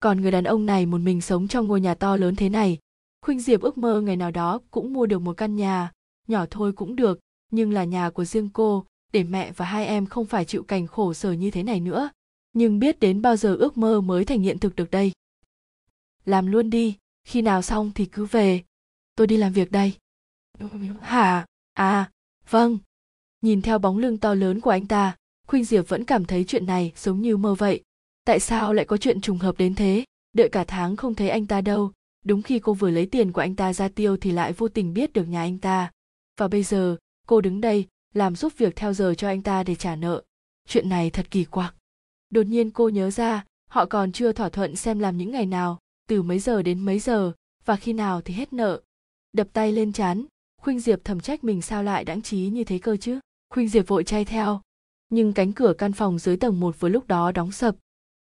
Còn 0.00 0.20
người 0.20 0.30
đàn 0.30 0.44
ông 0.44 0.66
này 0.66 0.86
một 0.86 0.98
mình 0.98 1.20
sống 1.20 1.48
trong 1.48 1.66
ngôi 1.66 1.80
nhà 1.80 1.94
to 1.94 2.16
lớn 2.16 2.36
thế 2.36 2.48
này, 2.48 2.78
khuynh 3.22 3.40
diệp 3.40 3.60
ước 3.60 3.78
mơ 3.78 4.00
ngày 4.00 4.16
nào 4.16 4.30
đó 4.30 4.60
cũng 4.70 4.92
mua 4.92 5.06
được 5.06 5.18
một 5.18 5.36
căn 5.36 5.56
nhà. 5.56 5.92
Nhỏ 6.28 6.46
thôi 6.50 6.72
cũng 6.72 6.96
được, 6.96 7.20
nhưng 7.50 7.72
là 7.72 7.84
nhà 7.84 8.10
của 8.10 8.24
riêng 8.24 8.50
cô, 8.52 8.84
để 9.12 9.24
mẹ 9.24 9.52
và 9.52 9.64
hai 9.64 9.86
em 9.86 10.06
không 10.06 10.26
phải 10.26 10.44
chịu 10.44 10.62
cảnh 10.62 10.86
khổ 10.86 11.14
sở 11.14 11.32
như 11.32 11.50
thế 11.50 11.62
này 11.62 11.80
nữa. 11.80 12.10
Nhưng 12.52 12.78
biết 12.78 13.00
đến 13.00 13.22
bao 13.22 13.36
giờ 13.36 13.54
ước 13.54 13.76
mơ 13.76 14.00
mới 14.00 14.24
thành 14.24 14.40
hiện 14.40 14.58
thực 14.58 14.76
được 14.76 14.90
đây? 14.90 15.12
Làm 16.24 16.46
luôn 16.46 16.70
đi 16.70 16.96
khi 17.24 17.42
nào 17.42 17.62
xong 17.62 17.90
thì 17.94 18.06
cứ 18.06 18.24
về. 18.24 18.62
Tôi 19.16 19.26
đi 19.26 19.36
làm 19.36 19.52
việc 19.52 19.72
đây. 19.72 19.92
Hả? 21.00 21.46
À 21.74 22.10
vâng. 22.50 22.78
Nhìn 23.40 23.62
theo 23.62 23.78
bóng 23.78 23.98
lưng 23.98 24.18
to 24.18 24.34
lớn 24.34 24.60
của 24.60 24.70
anh 24.70 24.86
ta, 24.86 25.16
khuynh 25.46 25.64
diệp 25.64 25.88
vẫn 25.88 26.04
cảm 26.04 26.24
thấy 26.24 26.44
chuyện 26.44 26.66
này 26.66 26.92
giống 26.96 27.20
như 27.20 27.36
mơ 27.36 27.54
vậy. 27.54 27.82
Tại 28.24 28.40
sao 28.40 28.72
lại 28.72 28.84
có 28.84 28.96
chuyện 28.96 29.20
trùng 29.20 29.38
hợp 29.38 29.58
đến 29.58 29.74
thế? 29.74 30.04
Đợi 30.32 30.48
cả 30.48 30.64
tháng 30.64 30.96
không 30.96 31.14
thấy 31.14 31.28
anh 31.28 31.46
ta 31.46 31.60
đâu. 31.60 31.92
Đúng 32.24 32.42
khi 32.42 32.58
cô 32.58 32.74
vừa 32.74 32.90
lấy 32.90 33.06
tiền 33.06 33.32
của 33.32 33.40
anh 33.40 33.56
ta 33.56 33.72
ra 33.72 33.88
tiêu 33.88 34.16
thì 34.16 34.30
lại 34.32 34.52
vô 34.52 34.68
tình 34.68 34.94
biết 34.94 35.12
được 35.12 35.24
nhà 35.24 35.40
anh 35.40 35.58
ta. 35.58 35.90
Và 36.38 36.48
bây 36.48 36.62
giờ, 36.62 36.96
cô 37.26 37.40
đứng 37.40 37.60
đây, 37.60 37.86
làm 38.14 38.36
giúp 38.36 38.52
việc 38.56 38.76
theo 38.76 38.92
giờ 38.92 39.14
cho 39.14 39.28
anh 39.28 39.42
ta 39.42 39.62
để 39.62 39.74
trả 39.74 39.96
nợ. 39.96 40.22
Chuyện 40.68 40.88
này 40.88 41.10
thật 41.10 41.26
kỳ 41.30 41.44
quặc. 41.44 41.74
Đột 42.30 42.46
nhiên 42.46 42.70
cô 42.70 42.88
nhớ 42.88 43.10
ra, 43.10 43.44
họ 43.70 43.86
còn 43.86 44.12
chưa 44.12 44.32
thỏa 44.32 44.48
thuận 44.48 44.76
xem 44.76 44.98
làm 44.98 45.16
những 45.16 45.30
ngày 45.30 45.46
nào 45.46 45.78
từ 46.08 46.22
mấy 46.22 46.38
giờ 46.38 46.62
đến 46.62 46.80
mấy 46.80 46.98
giờ, 46.98 47.32
và 47.64 47.76
khi 47.76 47.92
nào 47.92 48.20
thì 48.20 48.34
hết 48.34 48.52
nợ. 48.52 48.80
Đập 49.32 49.48
tay 49.52 49.72
lên 49.72 49.92
chán, 49.92 50.24
khuynh 50.60 50.80
diệp 50.80 51.00
thầm 51.04 51.20
trách 51.20 51.44
mình 51.44 51.62
sao 51.62 51.82
lại 51.82 52.04
đãng 52.04 52.22
trí 52.22 52.38
như 52.38 52.64
thế 52.64 52.78
cơ 52.78 52.96
chứ? 52.96 53.20
Khuynh 53.50 53.68
diệp 53.68 53.88
vội 53.88 54.04
chay 54.04 54.24
theo. 54.24 54.60
Nhưng 55.08 55.32
cánh 55.32 55.52
cửa 55.52 55.72
căn 55.78 55.92
phòng 55.92 56.18
dưới 56.18 56.36
tầng 56.36 56.60
một 56.60 56.80
vừa 56.80 56.88
lúc 56.88 57.06
đó 57.06 57.32
đóng 57.32 57.52
sập. 57.52 57.76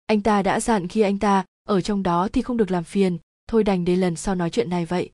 Anh 0.06 0.22
ta 0.22 0.44
đã 0.44 0.60
dặn 0.60 0.88
khi 0.88 1.02
anh 1.02 1.20
ta 1.20 1.46
ở 1.64 1.82
trong 1.82 2.04
đó 2.04 2.28
thì 2.34 2.42
không 2.42 2.58
được 2.58 2.72
làm 2.72 2.84
phiền, 2.84 3.18
thôi 3.48 3.64
đành 3.64 3.86
để 3.86 3.96
lần 3.96 4.16
sau 4.16 4.36
nói 4.36 4.50
chuyện 4.50 4.70
này 4.70 4.86
vậy. 4.86 5.10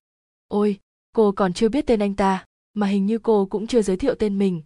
Ôi, 0.48 0.80
cô 1.12 1.32
còn 1.32 1.54
chưa 1.54 1.70
biết 1.70 1.88
tên 1.88 2.00
anh 2.00 2.16
ta, 2.16 2.46
mà 2.74 2.88
hình 2.88 3.06
như 3.06 3.20
cô 3.20 3.46
cũng 3.46 3.68
chưa 3.68 3.82
giới 3.82 3.98
thiệu 3.98 4.16
tên 4.16 4.40
mình. 4.40 4.62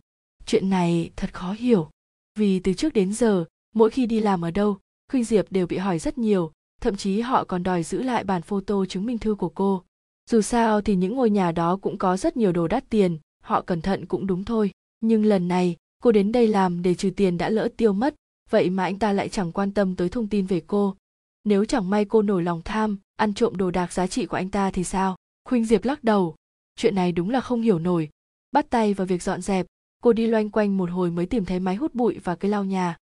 Chuyện 0.45 0.69
này 0.69 1.11
thật 1.15 1.33
khó 1.33 1.51
hiểu. 1.51 1.89
Vì 2.35 2.59
từ 2.59 2.73
trước 2.73 2.93
đến 2.93 3.13
giờ, 3.13 3.45
mỗi 3.73 3.89
khi 3.89 4.05
đi 4.05 4.19
làm 4.19 4.45
ở 4.45 4.51
đâu, 4.51 4.79
khuynh 5.11 5.23
diệp 5.23 5.51
đều 5.51 5.67
bị 5.67 5.77
hỏi 5.77 5.99
rất 5.99 6.17
nhiều 6.17 6.51
thậm 6.81 6.95
chí 6.95 7.21
họ 7.21 7.43
còn 7.43 7.63
đòi 7.63 7.83
giữ 7.83 8.03
lại 8.03 8.23
bản 8.23 8.41
photo 8.41 8.85
chứng 8.85 9.05
minh 9.05 9.17
thư 9.17 9.35
của 9.35 9.49
cô. 9.49 9.83
Dù 10.29 10.41
sao 10.41 10.81
thì 10.81 10.95
những 10.95 11.15
ngôi 11.15 11.29
nhà 11.29 11.51
đó 11.51 11.77
cũng 11.81 11.97
có 11.97 12.17
rất 12.17 12.37
nhiều 12.37 12.51
đồ 12.51 12.67
đắt 12.67 12.89
tiền, 12.89 13.17
họ 13.43 13.61
cẩn 13.61 13.81
thận 13.81 14.05
cũng 14.05 14.27
đúng 14.27 14.43
thôi. 14.43 14.71
Nhưng 15.01 15.25
lần 15.25 15.47
này, 15.47 15.75
cô 16.03 16.11
đến 16.11 16.31
đây 16.31 16.47
làm 16.47 16.81
để 16.81 16.95
trừ 16.95 17.09
tiền 17.09 17.37
đã 17.37 17.49
lỡ 17.49 17.69
tiêu 17.77 17.93
mất, 17.93 18.15
vậy 18.49 18.69
mà 18.69 18.83
anh 18.83 18.99
ta 18.99 19.13
lại 19.13 19.29
chẳng 19.29 19.51
quan 19.51 19.73
tâm 19.73 19.95
tới 19.95 20.09
thông 20.09 20.27
tin 20.27 20.45
về 20.45 20.61
cô. 20.67 20.95
Nếu 21.43 21.65
chẳng 21.65 21.89
may 21.89 22.05
cô 22.05 22.21
nổi 22.21 22.43
lòng 22.43 22.61
tham, 22.65 22.97
ăn 23.15 23.33
trộm 23.33 23.55
đồ 23.57 23.71
đạc 23.71 23.93
giá 23.93 24.07
trị 24.07 24.25
của 24.25 24.37
anh 24.37 24.49
ta 24.49 24.71
thì 24.71 24.83
sao? 24.83 25.15
Khuynh 25.49 25.65
diệp 25.65 25.85
lắc 25.85 26.03
đầu. 26.03 26.35
Chuyện 26.75 26.95
này 26.95 27.11
đúng 27.11 27.29
là 27.29 27.41
không 27.41 27.61
hiểu 27.61 27.79
nổi. 27.79 28.09
Bắt 28.51 28.69
tay 28.69 28.93
vào 28.93 29.07
việc 29.07 29.23
dọn 29.23 29.41
dẹp, 29.41 29.65
cô 30.03 30.13
đi 30.13 30.27
loanh 30.27 30.49
quanh 30.49 30.77
một 30.77 30.89
hồi 30.89 31.11
mới 31.11 31.25
tìm 31.25 31.45
thấy 31.45 31.59
máy 31.59 31.75
hút 31.75 31.95
bụi 31.95 32.19
và 32.23 32.35
cây 32.35 32.51
lau 32.51 32.63
nhà. 32.63 32.97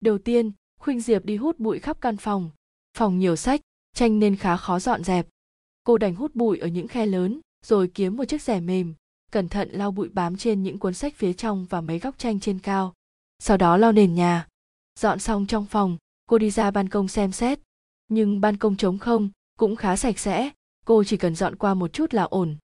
Đầu 0.00 0.18
tiên, 0.18 0.52
khuynh 0.80 1.00
diệp 1.00 1.24
đi 1.24 1.36
hút 1.36 1.58
bụi 1.58 1.78
khắp 1.78 2.00
căn 2.00 2.16
phòng 2.16 2.50
phòng 2.98 3.18
nhiều 3.18 3.36
sách 3.36 3.60
tranh 3.94 4.18
nên 4.18 4.36
khá 4.36 4.56
khó 4.56 4.78
dọn 4.78 5.04
dẹp. 5.04 5.26
Cô 5.84 5.98
đành 5.98 6.14
hút 6.14 6.34
bụi 6.34 6.58
ở 6.58 6.66
những 6.66 6.88
khe 6.88 7.06
lớn 7.06 7.40
rồi 7.66 7.90
kiếm 7.94 8.16
một 8.16 8.24
chiếc 8.24 8.42
rẻ 8.42 8.60
mềm 8.60 8.94
cẩn 9.32 9.48
thận 9.48 9.68
lau 9.72 9.90
bụi 9.90 10.08
bám 10.08 10.36
trên 10.36 10.62
những 10.62 10.78
cuốn 10.78 10.94
sách 10.94 11.14
phía 11.16 11.32
trong 11.32 11.66
và 11.70 11.80
mấy 11.80 11.98
góc 11.98 12.18
tranh 12.18 12.40
trên 12.40 12.58
cao. 12.58 12.94
Sau 13.38 13.56
đó 13.56 13.76
lau 13.76 13.92
nền 13.92 14.14
nhà. 14.14 14.46
Dọn 15.00 15.18
xong 15.18 15.46
trong 15.46 15.66
phòng 15.66 15.96
cô 16.26 16.38
đi 16.38 16.50
ra 16.50 16.70
ban 16.70 16.88
công 16.88 17.08
xem 17.08 17.32
xét. 17.32 17.58
Nhưng 18.08 18.40
ban 18.40 18.56
công 18.56 18.76
trống 18.76 18.98
không 18.98 19.30
cũng 19.58 19.76
khá 19.76 19.96
sạch 19.96 20.18
sẽ 20.18 20.50
cô 20.86 21.04
chỉ 21.04 21.16
cần 21.16 21.34
dọn 21.34 21.56
qua 21.56 21.74
một 21.74 21.92
chút 21.92 22.14
là 22.14 22.22
ổn. 22.22 22.56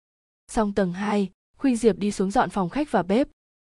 Xong 0.48 0.72
tầng 0.72 0.92
2, 0.92 1.30
Khuynh 1.56 1.76
Diệp 1.76 1.98
đi 1.98 2.12
xuống 2.12 2.30
dọn 2.30 2.50
phòng 2.50 2.68
khách 2.68 2.90
và 2.90 3.02
bếp. 3.02 3.28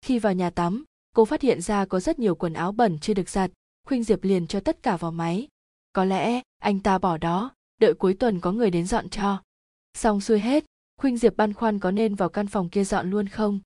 Khi 0.02 0.20
vào 0.20 0.34
nhà 0.34 0.50
tắm, 0.50 0.84
cô 1.16 1.26
phát 1.26 1.42
hiện 1.42 1.62
ra 1.62 1.86
có 1.86 2.00
rất 2.00 2.20
nhiều 2.20 2.36
quần 2.36 2.54
áo 2.54 2.72
bẩn 2.72 3.00
chưa 3.00 3.14
được 3.14 3.30
giặt, 3.30 3.52
Khuynh 3.88 4.04
Diệp 4.04 4.24
liền 4.24 4.48
cho 4.48 4.60
tất 4.60 4.84
cả 4.84 4.98
vào 4.98 5.12
máy. 5.12 5.48
Có 5.96 6.06
lẽ 6.06 6.42
anh 6.60 6.80
ta 6.80 6.98
bỏ 6.98 7.18
đó, 7.18 7.56
đợi 7.80 7.94
cuối 7.94 8.14
tuần 8.14 8.40
có 8.40 8.52
người 8.52 8.72
đến 8.72 8.88
dọn 8.88 9.10
cho. 9.10 9.42
Xong 9.94 10.22
xuôi 10.22 10.40
hết, 10.40 10.66
Khuynh 10.98 11.18
Diệp 11.18 11.38
băn 11.38 11.54
khoăn 11.54 11.80
có 11.80 11.92
nên 11.92 12.16
vào 12.16 12.30
căn 12.30 12.48
phòng 12.48 12.70
kia 12.70 12.84
dọn 12.84 13.10
luôn 13.10 13.28
không. 13.28 13.60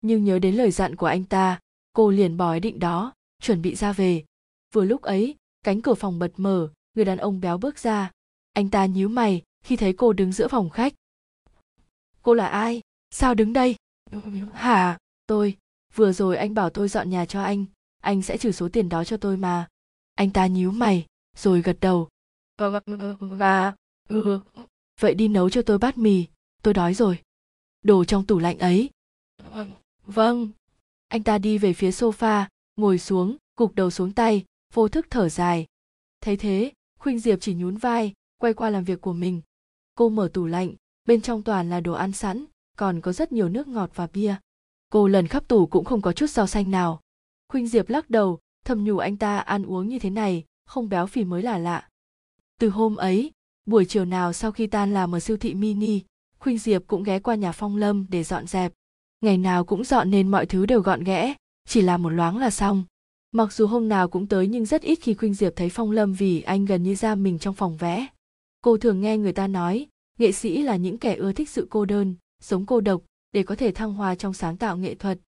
Nhưng 0.00 0.24
nhớ 0.24 0.38
đến 0.38 0.54
lời 0.54 0.70
dặn 0.70 0.96
của 0.96 1.06
anh 1.06 1.24
ta, 1.24 1.60
cô 1.92 2.10
liền 2.10 2.36
bỏ 2.36 2.52
ý 2.52 2.60
định 2.60 2.78
đó, 2.78 3.12
chuẩn 3.42 3.62
bị 3.62 3.74
ra 3.74 3.92
về. 3.92 4.24
Vừa 4.72 4.84
lúc 4.84 5.02
ấy, 5.02 5.36
cánh 5.62 5.82
cửa 5.82 5.94
phòng 5.94 6.18
bật 6.18 6.32
mở, 6.36 6.68
người 6.94 7.04
đàn 7.04 7.18
ông 7.18 7.40
béo 7.40 7.58
bước 7.58 7.78
ra. 7.78 8.10
Anh 8.52 8.70
ta 8.70 8.86
nhíu 8.86 9.08
mày 9.08 9.42
khi 9.64 9.76
thấy 9.76 9.92
cô 9.92 10.12
đứng 10.12 10.32
giữa 10.32 10.48
phòng 10.48 10.70
khách. 10.70 10.94
Cô 12.22 12.34
là 12.34 12.46
ai? 12.46 12.80
Sao 13.10 13.34
đứng 13.34 13.52
đây? 13.52 13.76
Hả? 14.52 14.98
Tôi, 15.26 15.56
vừa 15.94 16.12
rồi 16.12 16.36
anh 16.36 16.54
bảo 16.54 16.70
tôi 16.70 16.88
dọn 16.88 17.10
nhà 17.10 17.26
cho 17.26 17.42
anh, 17.42 17.64
anh 18.02 18.22
sẽ 18.22 18.38
trừ 18.38 18.52
số 18.52 18.68
tiền 18.68 18.88
đó 18.88 19.04
cho 19.04 19.16
tôi 19.16 19.36
mà. 19.36 19.68
Anh 20.14 20.30
ta 20.30 20.46
nhíu 20.46 20.70
mày, 20.70 21.06
rồi 21.36 21.62
gật 21.62 21.76
đầu. 21.80 22.08
Và... 23.18 23.74
Ừ, 24.08 24.40
vậy 25.00 25.14
đi 25.14 25.28
nấu 25.28 25.50
cho 25.50 25.62
tôi 25.62 25.78
bát 25.78 25.98
mì, 25.98 26.26
tôi 26.62 26.74
đói 26.74 26.94
rồi. 26.94 27.18
Đồ 27.82 28.04
trong 28.04 28.26
tủ 28.26 28.38
lạnh 28.38 28.58
ấy. 28.58 28.90
Vâng. 30.06 30.48
Anh 31.08 31.22
ta 31.22 31.38
đi 31.38 31.58
về 31.58 31.72
phía 31.72 31.90
sofa, 31.90 32.44
ngồi 32.76 32.98
xuống, 32.98 33.36
gục 33.56 33.74
đầu 33.74 33.90
xuống 33.90 34.12
tay, 34.12 34.44
vô 34.72 34.88
thức 34.88 35.06
thở 35.10 35.28
dài. 35.28 35.66
Thấy 36.20 36.36
thế, 36.36 36.72
Khuynh 36.98 37.18
Diệp 37.18 37.38
chỉ 37.40 37.54
nhún 37.54 37.76
vai, 37.76 38.12
quay 38.38 38.54
qua 38.54 38.70
làm 38.70 38.84
việc 38.84 39.00
của 39.00 39.12
mình. 39.12 39.40
Cô 39.94 40.08
mở 40.08 40.30
tủ 40.32 40.46
lạnh, 40.46 40.74
bên 41.04 41.20
trong 41.20 41.42
toàn 41.42 41.70
là 41.70 41.80
đồ 41.80 41.92
ăn 41.92 42.12
sẵn, 42.12 42.44
còn 42.76 43.00
có 43.00 43.12
rất 43.12 43.32
nhiều 43.32 43.48
nước 43.48 43.68
ngọt 43.68 43.90
và 43.94 44.06
bia. 44.06 44.36
Cô 44.88 45.08
lần 45.08 45.26
khắp 45.26 45.48
tủ 45.48 45.66
cũng 45.66 45.84
không 45.84 46.02
có 46.02 46.12
chút 46.12 46.30
rau 46.30 46.46
xanh 46.46 46.70
nào. 46.70 47.00
Khuynh 47.48 47.68
Diệp 47.68 47.88
lắc 47.88 48.10
đầu, 48.10 48.38
thầm 48.64 48.84
nhủ 48.84 48.98
anh 48.98 49.16
ta 49.16 49.38
ăn 49.38 49.64
uống 49.64 49.88
như 49.88 49.98
thế 49.98 50.10
này, 50.10 50.44
không 50.66 50.88
béo 50.88 51.06
phì 51.06 51.24
mới 51.24 51.42
là 51.42 51.58
lạ. 51.58 51.88
Từ 52.60 52.68
hôm 52.68 52.96
ấy, 52.96 53.32
buổi 53.66 53.84
chiều 53.84 54.04
nào 54.04 54.32
sau 54.32 54.52
khi 54.52 54.66
tan 54.66 54.94
làm 54.94 55.14
ở 55.14 55.20
siêu 55.20 55.36
thị 55.36 55.54
mini, 55.54 56.00
Khuynh 56.38 56.58
Diệp 56.58 56.82
cũng 56.86 57.02
ghé 57.02 57.18
qua 57.18 57.34
nhà 57.34 57.52
Phong 57.52 57.76
Lâm 57.76 58.06
để 58.10 58.24
dọn 58.24 58.46
dẹp. 58.46 58.72
Ngày 59.20 59.38
nào 59.38 59.64
cũng 59.64 59.84
dọn 59.84 60.10
nên 60.10 60.28
mọi 60.28 60.46
thứ 60.46 60.66
đều 60.66 60.80
gọn 60.80 61.04
ghẽ, 61.04 61.34
chỉ 61.68 61.80
là 61.82 61.96
một 61.96 62.08
loáng 62.08 62.38
là 62.38 62.50
xong. 62.50 62.84
Mặc 63.32 63.52
dù 63.52 63.66
hôm 63.66 63.88
nào 63.88 64.08
cũng 64.08 64.26
tới 64.26 64.46
nhưng 64.46 64.64
rất 64.64 64.82
ít 64.82 64.98
khi 65.02 65.14
Khuynh 65.14 65.34
Diệp 65.34 65.52
thấy 65.56 65.68
Phong 65.70 65.90
Lâm 65.90 66.12
vì 66.12 66.42
anh 66.42 66.64
gần 66.64 66.82
như 66.82 66.94
ra 66.94 67.14
mình 67.14 67.38
trong 67.38 67.54
phòng 67.54 67.76
vẽ. 67.76 68.06
Cô 68.60 68.76
thường 68.76 69.00
nghe 69.00 69.18
người 69.18 69.32
ta 69.32 69.46
nói, 69.46 69.86
nghệ 70.18 70.32
sĩ 70.32 70.62
là 70.62 70.76
những 70.76 70.98
kẻ 70.98 71.14
ưa 71.14 71.32
thích 71.32 71.50
sự 71.50 71.66
cô 71.70 71.84
đơn, 71.84 72.14
sống 72.42 72.66
cô 72.66 72.80
độc 72.80 73.02
để 73.32 73.42
có 73.42 73.54
thể 73.54 73.70
thăng 73.70 73.94
hoa 73.94 74.14
trong 74.14 74.32
sáng 74.32 74.56
tạo 74.56 74.76
nghệ 74.76 74.94
thuật 74.94 75.18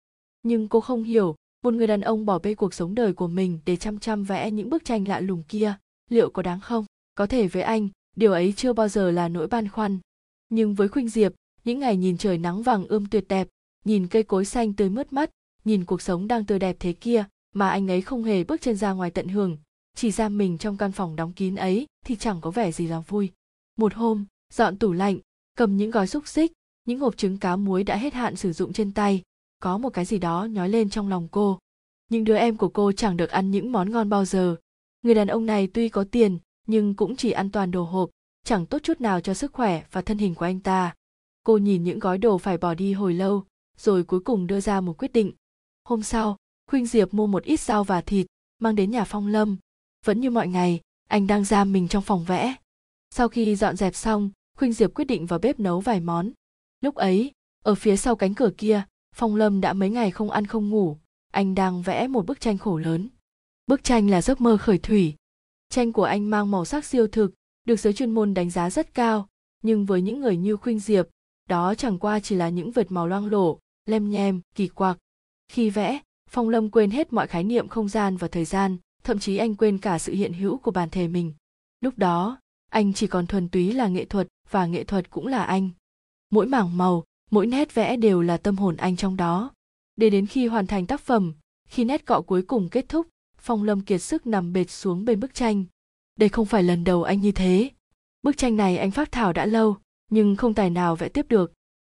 nhưng 0.46 0.68
cô 0.68 0.80
không 0.80 1.02
hiểu 1.02 1.36
một 1.66 1.74
người 1.74 1.86
đàn 1.86 2.00
ông 2.00 2.26
bỏ 2.26 2.38
bê 2.38 2.54
cuộc 2.54 2.74
sống 2.74 2.94
đời 2.94 3.12
của 3.12 3.28
mình 3.28 3.58
để 3.64 3.76
chăm 3.76 3.98
chăm 3.98 4.24
vẽ 4.24 4.50
những 4.50 4.70
bức 4.70 4.84
tranh 4.84 5.08
lạ 5.08 5.20
lùng 5.20 5.42
kia, 5.48 5.74
liệu 6.10 6.30
có 6.30 6.42
đáng 6.42 6.60
không? 6.60 6.84
Có 7.14 7.26
thể 7.26 7.48
với 7.48 7.62
anh, 7.62 7.88
điều 8.16 8.32
ấy 8.32 8.54
chưa 8.56 8.72
bao 8.72 8.88
giờ 8.88 9.10
là 9.10 9.28
nỗi 9.28 9.46
băn 9.46 9.68
khoăn. 9.68 9.98
Nhưng 10.48 10.74
với 10.74 10.88
khuynh 10.88 11.08
diệp, 11.08 11.32
những 11.64 11.78
ngày 11.78 11.96
nhìn 11.96 12.18
trời 12.18 12.38
nắng 12.38 12.62
vàng 12.62 12.86
ươm 12.86 13.06
tuyệt 13.06 13.24
đẹp, 13.28 13.48
nhìn 13.84 14.06
cây 14.06 14.22
cối 14.22 14.44
xanh 14.44 14.72
tươi 14.72 14.88
mướt 14.88 15.12
mắt, 15.12 15.30
nhìn 15.64 15.84
cuộc 15.84 16.02
sống 16.02 16.28
đang 16.28 16.44
tươi 16.44 16.58
đẹp 16.58 16.76
thế 16.80 16.92
kia, 16.92 17.24
mà 17.54 17.68
anh 17.68 17.90
ấy 17.90 18.00
không 18.00 18.24
hề 18.24 18.44
bước 18.44 18.60
chân 18.60 18.76
ra 18.76 18.92
ngoài 18.92 19.10
tận 19.10 19.28
hưởng, 19.28 19.58
chỉ 19.96 20.10
ra 20.10 20.28
mình 20.28 20.58
trong 20.58 20.76
căn 20.76 20.92
phòng 20.92 21.16
đóng 21.16 21.32
kín 21.32 21.54
ấy 21.54 21.86
thì 22.04 22.16
chẳng 22.16 22.40
có 22.40 22.50
vẻ 22.50 22.72
gì 22.72 22.86
là 22.86 23.00
vui. 23.00 23.30
Một 23.76 23.94
hôm, 23.94 24.24
dọn 24.54 24.78
tủ 24.78 24.92
lạnh, 24.92 25.18
cầm 25.56 25.76
những 25.76 25.90
gói 25.90 26.06
xúc 26.06 26.28
xích, 26.28 26.52
những 26.84 27.00
hộp 27.00 27.16
trứng 27.16 27.38
cá 27.38 27.56
muối 27.56 27.84
đã 27.84 27.96
hết 27.96 28.14
hạn 28.14 28.36
sử 28.36 28.52
dụng 28.52 28.72
trên 28.72 28.92
tay 28.92 29.22
có 29.60 29.78
một 29.78 29.90
cái 29.90 30.04
gì 30.04 30.18
đó 30.18 30.44
nhói 30.44 30.68
lên 30.68 30.90
trong 30.90 31.08
lòng 31.08 31.28
cô. 31.30 31.58
Nhưng 32.08 32.24
đứa 32.24 32.36
em 32.36 32.56
của 32.56 32.68
cô 32.68 32.92
chẳng 32.92 33.16
được 33.16 33.30
ăn 33.30 33.50
những 33.50 33.72
món 33.72 33.90
ngon 33.90 34.08
bao 34.08 34.24
giờ. 34.24 34.56
Người 35.02 35.14
đàn 35.14 35.28
ông 35.28 35.46
này 35.46 35.66
tuy 35.66 35.88
có 35.88 36.04
tiền, 36.10 36.38
nhưng 36.66 36.94
cũng 36.94 37.16
chỉ 37.16 37.30
ăn 37.30 37.50
toàn 37.50 37.70
đồ 37.70 37.84
hộp, 37.84 38.10
chẳng 38.44 38.66
tốt 38.66 38.78
chút 38.82 39.00
nào 39.00 39.20
cho 39.20 39.34
sức 39.34 39.52
khỏe 39.52 39.82
và 39.92 40.02
thân 40.02 40.18
hình 40.18 40.34
của 40.34 40.44
anh 40.44 40.60
ta. 40.60 40.94
Cô 41.44 41.58
nhìn 41.58 41.84
những 41.84 41.98
gói 41.98 42.18
đồ 42.18 42.38
phải 42.38 42.58
bỏ 42.58 42.74
đi 42.74 42.92
hồi 42.92 43.14
lâu, 43.14 43.44
rồi 43.78 44.04
cuối 44.04 44.20
cùng 44.20 44.46
đưa 44.46 44.60
ra 44.60 44.80
một 44.80 44.98
quyết 44.98 45.12
định. 45.12 45.32
Hôm 45.84 46.02
sau, 46.02 46.36
khuynh 46.70 46.86
diệp 46.86 47.14
mua 47.14 47.26
một 47.26 47.44
ít 47.44 47.60
rau 47.60 47.84
và 47.84 48.00
thịt, 48.00 48.26
mang 48.58 48.74
đến 48.74 48.90
nhà 48.90 49.04
phong 49.04 49.26
lâm. 49.26 49.56
Vẫn 50.04 50.20
như 50.20 50.30
mọi 50.30 50.48
ngày, 50.48 50.80
anh 51.08 51.26
đang 51.26 51.44
giam 51.44 51.72
mình 51.72 51.88
trong 51.88 52.02
phòng 52.02 52.24
vẽ. 52.24 52.54
Sau 53.10 53.28
khi 53.28 53.56
dọn 53.56 53.76
dẹp 53.76 53.94
xong, 53.94 54.30
khuynh 54.58 54.72
diệp 54.72 54.94
quyết 54.94 55.04
định 55.04 55.26
vào 55.26 55.38
bếp 55.38 55.60
nấu 55.60 55.80
vài 55.80 56.00
món. 56.00 56.30
Lúc 56.80 56.94
ấy, 56.94 57.32
ở 57.64 57.74
phía 57.74 57.96
sau 57.96 58.16
cánh 58.16 58.34
cửa 58.34 58.50
kia 58.58 58.84
phong 59.16 59.36
lâm 59.36 59.60
đã 59.60 59.72
mấy 59.72 59.90
ngày 59.90 60.10
không 60.10 60.30
ăn 60.30 60.46
không 60.46 60.70
ngủ, 60.70 60.96
anh 61.32 61.54
đang 61.54 61.82
vẽ 61.82 62.06
một 62.06 62.26
bức 62.26 62.40
tranh 62.40 62.58
khổ 62.58 62.78
lớn. 62.78 63.08
Bức 63.66 63.84
tranh 63.84 64.10
là 64.10 64.22
giấc 64.22 64.40
mơ 64.40 64.56
khởi 64.56 64.78
thủy. 64.78 65.14
Tranh 65.68 65.92
của 65.92 66.04
anh 66.04 66.30
mang 66.30 66.50
màu 66.50 66.64
sắc 66.64 66.84
siêu 66.84 67.06
thực, 67.06 67.34
được 67.64 67.80
giới 67.80 67.92
chuyên 67.92 68.10
môn 68.10 68.34
đánh 68.34 68.50
giá 68.50 68.70
rất 68.70 68.94
cao, 68.94 69.28
nhưng 69.62 69.86
với 69.86 70.02
những 70.02 70.20
người 70.20 70.36
như 70.36 70.56
khuynh 70.56 70.78
diệp, 70.78 71.06
đó 71.48 71.74
chẳng 71.74 71.98
qua 71.98 72.20
chỉ 72.20 72.34
là 72.34 72.48
những 72.48 72.70
vệt 72.70 72.90
màu 72.90 73.06
loang 73.06 73.26
lổ, 73.26 73.58
lem 73.86 74.10
nhem, 74.10 74.40
kỳ 74.54 74.68
quặc. 74.68 74.98
Khi 75.48 75.70
vẽ, 75.70 76.00
phong 76.30 76.48
lâm 76.48 76.70
quên 76.70 76.90
hết 76.90 77.12
mọi 77.12 77.26
khái 77.26 77.44
niệm 77.44 77.68
không 77.68 77.88
gian 77.88 78.16
và 78.16 78.28
thời 78.28 78.44
gian, 78.44 78.76
thậm 79.04 79.18
chí 79.18 79.36
anh 79.36 79.54
quên 79.54 79.78
cả 79.78 79.98
sự 79.98 80.12
hiện 80.12 80.32
hữu 80.32 80.58
của 80.58 80.70
bản 80.70 80.90
thể 80.90 81.08
mình. 81.08 81.32
Lúc 81.80 81.98
đó, 81.98 82.38
anh 82.70 82.92
chỉ 82.92 83.06
còn 83.06 83.26
thuần 83.26 83.48
túy 83.48 83.72
là 83.72 83.88
nghệ 83.88 84.04
thuật, 84.04 84.28
và 84.50 84.66
nghệ 84.66 84.84
thuật 84.84 85.10
cũng 85.10 85.26
là 85.26 85.42
anh. 85.44 85.70
Mỗi 86.30 86.46
mảng 86.46 86.76
màu 86.76 87.04
mỗi 87.30 87.46
nét 87.46 87.74
vẽ 87.74 87.96
đều 87.96 88.22
là 88.22 88.36
tâm 88.36 88.56
hồn 88.56 88.76
anh 88.76 88.96
trong 88.96 89.16
đó. 89.16 89.50
Để 89.96 90.10
đến 90.10 90.26
khi 90.26 90.46
hoàn 90.46 90.66
thành 90.66 90.86
tác 90.86 91.00
phẩm, 91.00 91.34
khi 91.68 91.84
nét 91.84 92.04
cọ 92.04 92.20
cuối 92.20 92.42
cùng 92.42 92.68
kết 92.68 92.88
thúc, 92.88 93.06
phong 93.38 93.62
lâm 93.62 93.80
kiệt 93.80 94.02
sức 94.02 94.26
nằm 94.26 94.52
bệt 94.52 94.70
xuống 94.70 95.04
bên 95.04 95.20
bức 95.20 95.34
tranh. 95.34 95.64
Đây 96.16 96.28
không 96.28 96.46
phải 96.46 96.62
lần 96.62 96.84
đầu 96.84 97.02
anh 97.02 97.20
như 97.20 97.32
thế. 97.32 97.70
Bức 98.22 98.36
tranh 98.36 98.56
này 98.56 98.78
anh 98.78 98.90
phát 98.90 99.12
thảo 99.12 99.32
đã 99.32 99.46
lâu, 99.46 99.76
nhưng 100.10 100.36
không 100.36 100.54
tài 100.54 100.70
nào 100.70 100.96
vẽ 100.96 101.08
tiếp 101.08 101.26
được. 101.28 101.52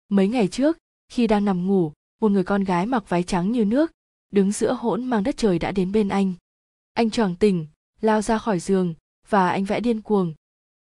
Mấy 0.09 0.29
ngày 0.29 0.49
trước, 0.49 0.79
khi 1.09 1.27
đang 1.27 1.45
nằm 1.45 1.67
ngủ, 1.67 1.93
một 2.21 2.31
người 2.31 2.45
con 2.45 2.65
gái 2.65 2.87
mặc 2.87 3.09
váy 3.09 3.23
trắng 3.23 3.53
như 3.53 3.65
nước, 3.65 3.93
đứng 4.31 4.53
giữa 4.53 4.73
hỗn 4.81 5.05
mang 5.05 5.25
đất 5.25 5.37
trời 5.37 5.59
đã 5.59 5.73
đến 5.73 5.93
bên 5.93 6.09
anh. 6.09 6.33
Anh 6.93 7.11
choàng 7.11 7.37
tỉnh, 7.37 7.67
lao 8.01 8.23
ra 8.23 8.39
khỏi 8.39 8.61
giường, 8.61 8.95
và 9.29 9.49
anh 9.49 9.65
vẽ 9.65 9.81
điên 9.81 10.03
cuồng. 10.03 10.35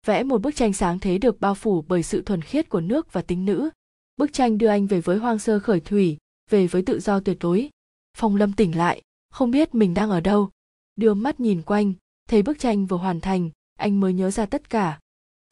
Vẽ 0.05 0.23
một 0.23 0.41
bức 0.41 0.55
tranh 0.55 0.73
sáng 0.73 0.99
thế 0.99 1.17
được 1.17 1.39
bao 1.39 1.55
phủ 1.55 1.85
bởi 1.87 2.03
sự 2.03 2.21
thuần 2.21 2.41
khiết 2.41 2.69
của 2.69 2.81
nước 2.81 3.13
và 3.13 3.21
tính 3.21 3.45
nữ 3.45 3.69
bức 4.17 4.33
tranh 4.33 4.57
đưa 4.57 4.67
anh 4.67 4.87
về 4.87 5.01
với 5.01 5.17
hoang 5.17 5.39
sơ 5.39 5.59
khởi 5.59 5.79
thủy, 5.79 6.17
về 6.49 6.67
với 6.67 6.81
tự 6.81 6.99
do 6.99 7.19
tuyệt 7.19 7.37
đối. 7.39 7.69
Phong 8.17 8.35
lâm 8.35 8.53
tỉnh 8.53 8.77
lại, 8.77 9.01
không 9.29 9.51
biết 9.51 9.75
mình 9.75 9.93
đang 9.93 10.09
ở 10.09 10.19
đâu. 10.19 10.49
Đưa 10.95 11.13
mắt 11.13 11.39
nhìn 11.39 11.61
quanh, 11.61 11.93
thấy 12.29 12.41
bức 12.41 12.59
tranh 12.59 12.85
vừa 12.85 12.97
hoàn 12.97 13.21
thành, 13.21 13.49
anh 13.75 13.99
mới 13.99 14.13
nhớ 14.13 14.31
ra 14.31 14.45
tất 14.45 14.69
cả. 14.69 14.99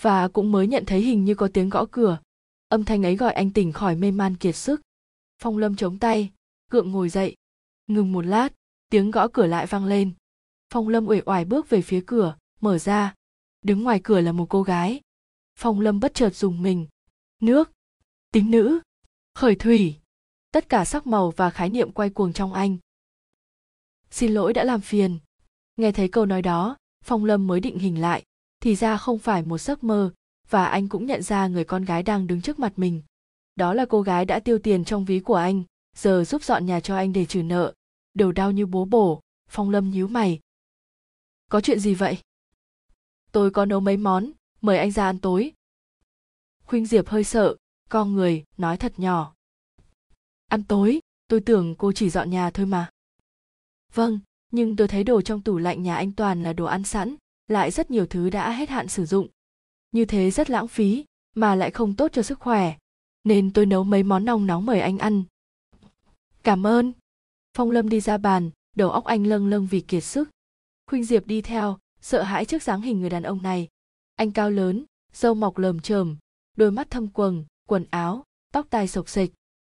Và 0.01 0.27
cũng 0.27 0.51
mới 0.51 0.67
nhận 0.67 0.85
thấy 0.85 1.01
hình 1.01 1.25
như 1.25 1.35
có 1.35 1.49
tiếng 1.53 1.69
gõ 1.69 1.85
cửa. 1.91 2.19
Âm 2.67 2.85
thanh 2.85 3.05
ấy 3.05 3.15
gọi 3.15 3.33
anh 3.33 3.51
tỉnh 3.51 3.71
khỏi 3.71 3.95
mê 3.95 4.11
man 4.11 4.35
kiệt 4.35 4.55
sức. 4.55 4.81
Phong 5.41 5.57
lâm 5.57 5.75
chống 5.75 5.99
tay, 5.99 6.31
gượng 6.71 6.91
ngồi 6.91 7.09
dậy. 7.09 7.35
Ngừng 7.87 8.11
một 8.11 8.25
lát, 8.25 8.49
tiếng 8.89 9.11
gõ 9.11 9.27
cửa 9.27 9.45
lại 9.45 9.65
vang 9.65 9.85
lên. 9.85 10.11
Phong 10.73 10.89
lâm 10.89 11.07
uể 11.07 11.21
oải 11.25 11.45
bước 11.45 11.69
về 11.69 11.81
phía 11.81 12.03
cửa, 12.07 12.35
mở 12.61 12.77
ra. 12.77 13.13
Đứng 13.61 13.83
ngoài 13.83 13.99
cửa 14.03 14.21
là 14.21 14.31
một 14.31 14.45
cô 14.49 14.63
gái. 14.63 15.01
Phong 15.59 15.79
lâm 15.79 15.99
bất 15.99 16.13
chợt 16.13 16.35
dùng 16.35 16.61
mình. 16.61 16.87
Nước 17.41 17.71
tính 18.33 18.51
nữ, 18.51 18.79
khởi 19.35 19.55
thủy. 19.55 19.95
Tất 20.51 20.69
cả 20.69 20.85
sắc 20.85 21.07
màu 21.07 21.31
và 21.31 21.49
khái 21.49 21.69
niệm 21.69 21.91
quay 21.91 22.09
cuồng 22.09 22.33
trong 22.33 22.53
anh. 22.53 22.77
Xin 24.11 24.31
lỗi 24.31 24.53
đã 24.53 24.63
làm 24.63 24.81
phiền. 24.81 25.19
Nghe 25.77 25.91
thấy 25.91 26.07
câu 26.07 26.25
nói 26.25 26.41
đó, 26.41 26.77
phong 27.03 27.25
lâm 27.25 27.47
mới 27.47 27.59
định 27.59 27.79
hình 27.79 28.01
lại. 28.01 28.23
Thì 28.59 28.75
ra 28.75 28.97
không 28.97 29.19
phải 29.19 29.43
một 29.43 29.57
giấc 29.57 29.83
mơ, 29.83 30.13
và 30.49 30.65
anh 30.65 30.89
cũng 30.89 31.05
nhận 31.05 31.21
ra 31.21 31.47
người 31.47 31.63
con 31.63 31.85
gái 31.85 32.03
đang 32.03 32.27
đứng 32.27 32.41
trước 32.41 32.59
mặt 32.59 32.73
mình. 32.75 33.01
Đó 33.55 33.73
là 33.73 33.85
cô 33.85 34.01
gái 34.01 34.25
đã 34.25 34.39
tiêu 34.39 34.59
tiền 34.59 34.85
trong 34.85 35.05
ví 35.05 35.19
của 35.19 35.35
anh, 35.35 35.63
giờ 35.95 36.23
giúp 36.23 36.43
dọn 36.43 36.65
nhà 36.65 36.79
cho 36.79 36.95
anh 36.95 37.13
để 37.13 37.25
trừ 37.25 37.43
nợ. 37.43 37.73
Đầu 38.13 38.31
đau 38.31 38.51
như 38.51 38.65
bố 38.65 38.85
bổ, 38.85 39.21
phong 39.49 39.69
lâm 39.69 39.89
nhíu 39.89 40.07
mày. 40.07 40.39
Có 41.49 41.61
chuyện 41.61 41.79
gì 41.79 41.93
vậy? 41.93 42.17
Tôi 43.31 43.51
có 43.51 43.65
nấu 43.65 43.79
mấy 43.79 43.97
món, 43.97 44.31
mời 44.61 44.77
anh 44.77 44.91
ra 44.91 45.05
ăn 45.05 45.19
tối. 45.19 45.51
Khuynh 46.65 46.85
diệp 46.85 47.07
hơi 47.07 47.23
sợ 47.23 47.55
co 47.93 48.05
người, 48.05 48.43
nói 48.57 48.77
thật 48.77 48.93
nhỏ. 48.97 49.33
Ăn 50.47 50.63
tối, 50.63 50.99
tôi 51.27 51.39
tưởng 51.39 51.75
cô 51.75 51.91
chỉ 51.91 52.09
dọn 52.09 52.29
nhà 52.29 52.49
thôi 52.51 52.65
mà. 52.65 52.89
Vâng 53.93 54.19
nhưng 54.51 54.75
tôi 54.75 54.87
thấy 54.87 55.03
đồ 55.03 55.21
trong 55.21 55.41
tủ 55.41 55.57
lạnh 55.57 55.83
nhà 55.83 55.95
anh 55.95 56.11
toàn 56.11 56.43
là 56.43 56.53
đồ 56.53 56.65
ăn 56.65 56.83
sẵn, 56.83 57.15
lại 57.47 57.71
rất 57.71 57.91
nhiều 57.91 58.05
thứ 58.05 58.29
đã 58.29 58.51
hết 58.51 58.69
hạn 58.69 58.87
sử 58.87 59.05
dụng. 59.05 59.27
Như 59.91 60.05
thế 60.05 60.31
rất 60.31 60.49
lãng 60.49 60.67
phí, 60.67 61.05
mà 61.35 61.55
lại 61.55 61.71
không 61.71 61.95
tốt 61.95 62.11
cho 62.13 62.21
sức 62.21 62.39
khỏe, 62.39 62.77
nên 63.23 63.53
tôi 63.53 63.65
nấu 63.65 63.83
mấy 63.83 64.03
món 64.03 64.25
nóng 64.25 64.47
nóng 64.47 64.65
mời 64.65 64.79
anh 64.79 64.97
ăn. 64.97 65.23
Cảm 66.43 66.67
ơn. 66.67 66.93
Phong 67.57 67.71
lâm 67.71 67.89
đi 67.89 67.99
ra 68.01 68.17
bàn, 68.17 68.49
đầu 68.75 68.89
óc 68.91 69.03
anh 69.03 69.27
lâng 69.27 69.47
lâng 69.47 69.67
vì 69.67 69.81
kiệt 69.81 70.03
sức. 70.03 70.29
Khuynh 70.87 71.03
diệp 71.03 71.27
đi 71.27 71.41
theo, 71.41 71.77
sợ 72.01 72.23
hãi 72.23 72.45
trước 72.45 72.63
dáng 72.63 72.81
hình 72.81 73.01
người 73.01 73.09
đàn 73.09 73.23
ông 73.23 73.41
này. 73.41 73.67
Anh 74.15 74.31
cao 74.31 74.49
lớn, 74.49 74.85
râu 75.13 75.33
mọc 75.33 75.57
lờm 75.57 75.79
chởm, 75.79 76.17
đôi 76.57 76.71
mắt 76.71 76.91
thâm 76.91 77.07
quầng 77.07 77.45
quần 77.67 77.85
áo, 77.89 78.23
tóc 78.51 78.67
tai 78.69 78.87
sộc 78.87 79.09
sệch. 79.09 79.29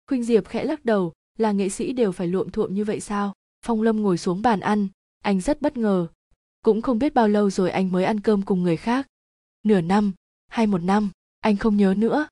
Khuynh 0.08 0.24
diệp 0.24 0.48
khẽ 0.48 0.64
lắc 0.64 0.84
đầu, 0.84 1.12
là 1.38 1.52
nghệ 1.52 1.68
sĩ 1.68 1.92
đều 1.92 2.12
phải 2.12 2.26
luộm 2.26 2.50
thuộm 2.50 2.74
như 2.74 2.84
vậy 2.84 3.00
sao? 3.00 3.32
Phong 3.66 3.82
lâm 3.82 4.02
ngồi 4.02 4.18
xuống 4.18 4.42
bàn 4.42 4.60
ăn, 4.60 4.88
anh 5.20 5.40
rất 5.40 5.62
bất 5.62 5.76
ngờ. 5.76 6.06
Cũng 6.62 6.82
không 6.82 6.98
biết 6.98 7.14
bao 7.14 7.28
lâu 7.28 7.50
rồi 7.50 7.70
anh 7.70 7.92
mới 7.92 8.04
ăn 8.04 8.20
cơm 8.20 8.42
cùng 8.42 8.62
người 8.62 8.76
khác. 8.76 9.06
Nửa 9.62 9.80
năm, 9.80 10.12
hay 10.48 10.66
một 10.66 10.82
năm, 10.82 11.10
anh 11.40 11.56
không 11.56 11.76
nhớ 11.76 11.94
nữa. 11.96 12.26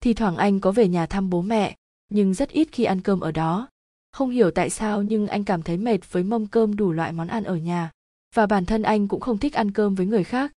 Thì 0.00 0.14
thoảng 0.14 0.36
anh 0.36 0.60
có 0.60 0.72
về 0.72 0.88
nhà 0.88 1.06
thăm 1.06 1.30
bố 1.30 1.42
mẹ, 1.42 1.76
nhưng 2.08 2.34
rất 2.34 2.48
ít 2.48 2.68
khi 2.72 2.84
ăn 2.84 3.00
cơm 3.00 3.20
ở 3.20 3.32
đó. 3.32 3.68
Không 4.12 4.30
hiểu 4.30 4.50
tại 4.50 4.70
sao 4.70 5.02
nhưng 5.02 5.26
anh 5.26 5.44
cảm 5.44 5.62
thấy 5.62 5.76
mệt 5.76 6.12
với 6.12 6.22
mâm 6.22 6.46
cơm 6.46 6.76
đủ 6.76 6.92
loại 6.92 7.12
món 7.12 7.28
ăn 7.28 7.44
ở 7.44 7.56
nhà. 7.56 7.90
Và 8.34 8.46
bản 8.46 8.66
thân 8.66 8.82
anh 8.82 9.08
cũng 9.08 9.20
không 9.20 9.38
thích 9.38 9.52
ăn 9.52 9.70
cơm 9.70 9.94
với 9.94 10.06
người 10.06 10.24
khác. 10.24 10.52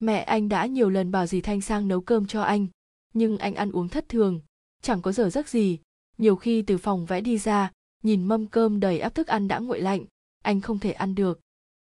Mẹ 0.00 0.22
anh 0.22 0.48
đã 0.48 0.66
nhiều 0.66 0.90
lần 0.90 1.10
bảo 1.10 1.26
dì 1.26 1.40
thanh 1.40 1.60
sang 1.60 1.88
nấu 1.88 2.00
cơm 2.00 2.26
cho 2.26 2.42
anh 2.42 2.66
nhưng 3.16 3.38
anh 3.38 3.54
ăn 3.54 3.72
uống 3.72 3.88
thất 3.88 4.08
thường, 4.08 4.40
chẳng 4.82 5.02
có 5.02 5.12
giờ 5.12 5.30
giấc 5.30 5.48
gì. 5.48 5.78
Nhiều 6.18 6.36
khi 6.36 6.62
từ 6.62 6.78
phòng 6.78 7.06
vẽ 7.06 7.20
đi 7.20 7.38
ra, 7.38 7.72
nhìn 8.02 8.24
mâm 8.24 8.46
cơm 8.46 8.80
đầy 8.80 8.98
áp 8.98 9.14
thức 9.14 9.26
ăn 9.26 9.48
đã 9.48 9.58
nguội 9.58 9.80
lạnh, 9.80 10.04
anh 10.42 10.60
không 10.60 10.78
thể 10.78 10.92
ăn 10.92 11.14
được. 11.14 11.40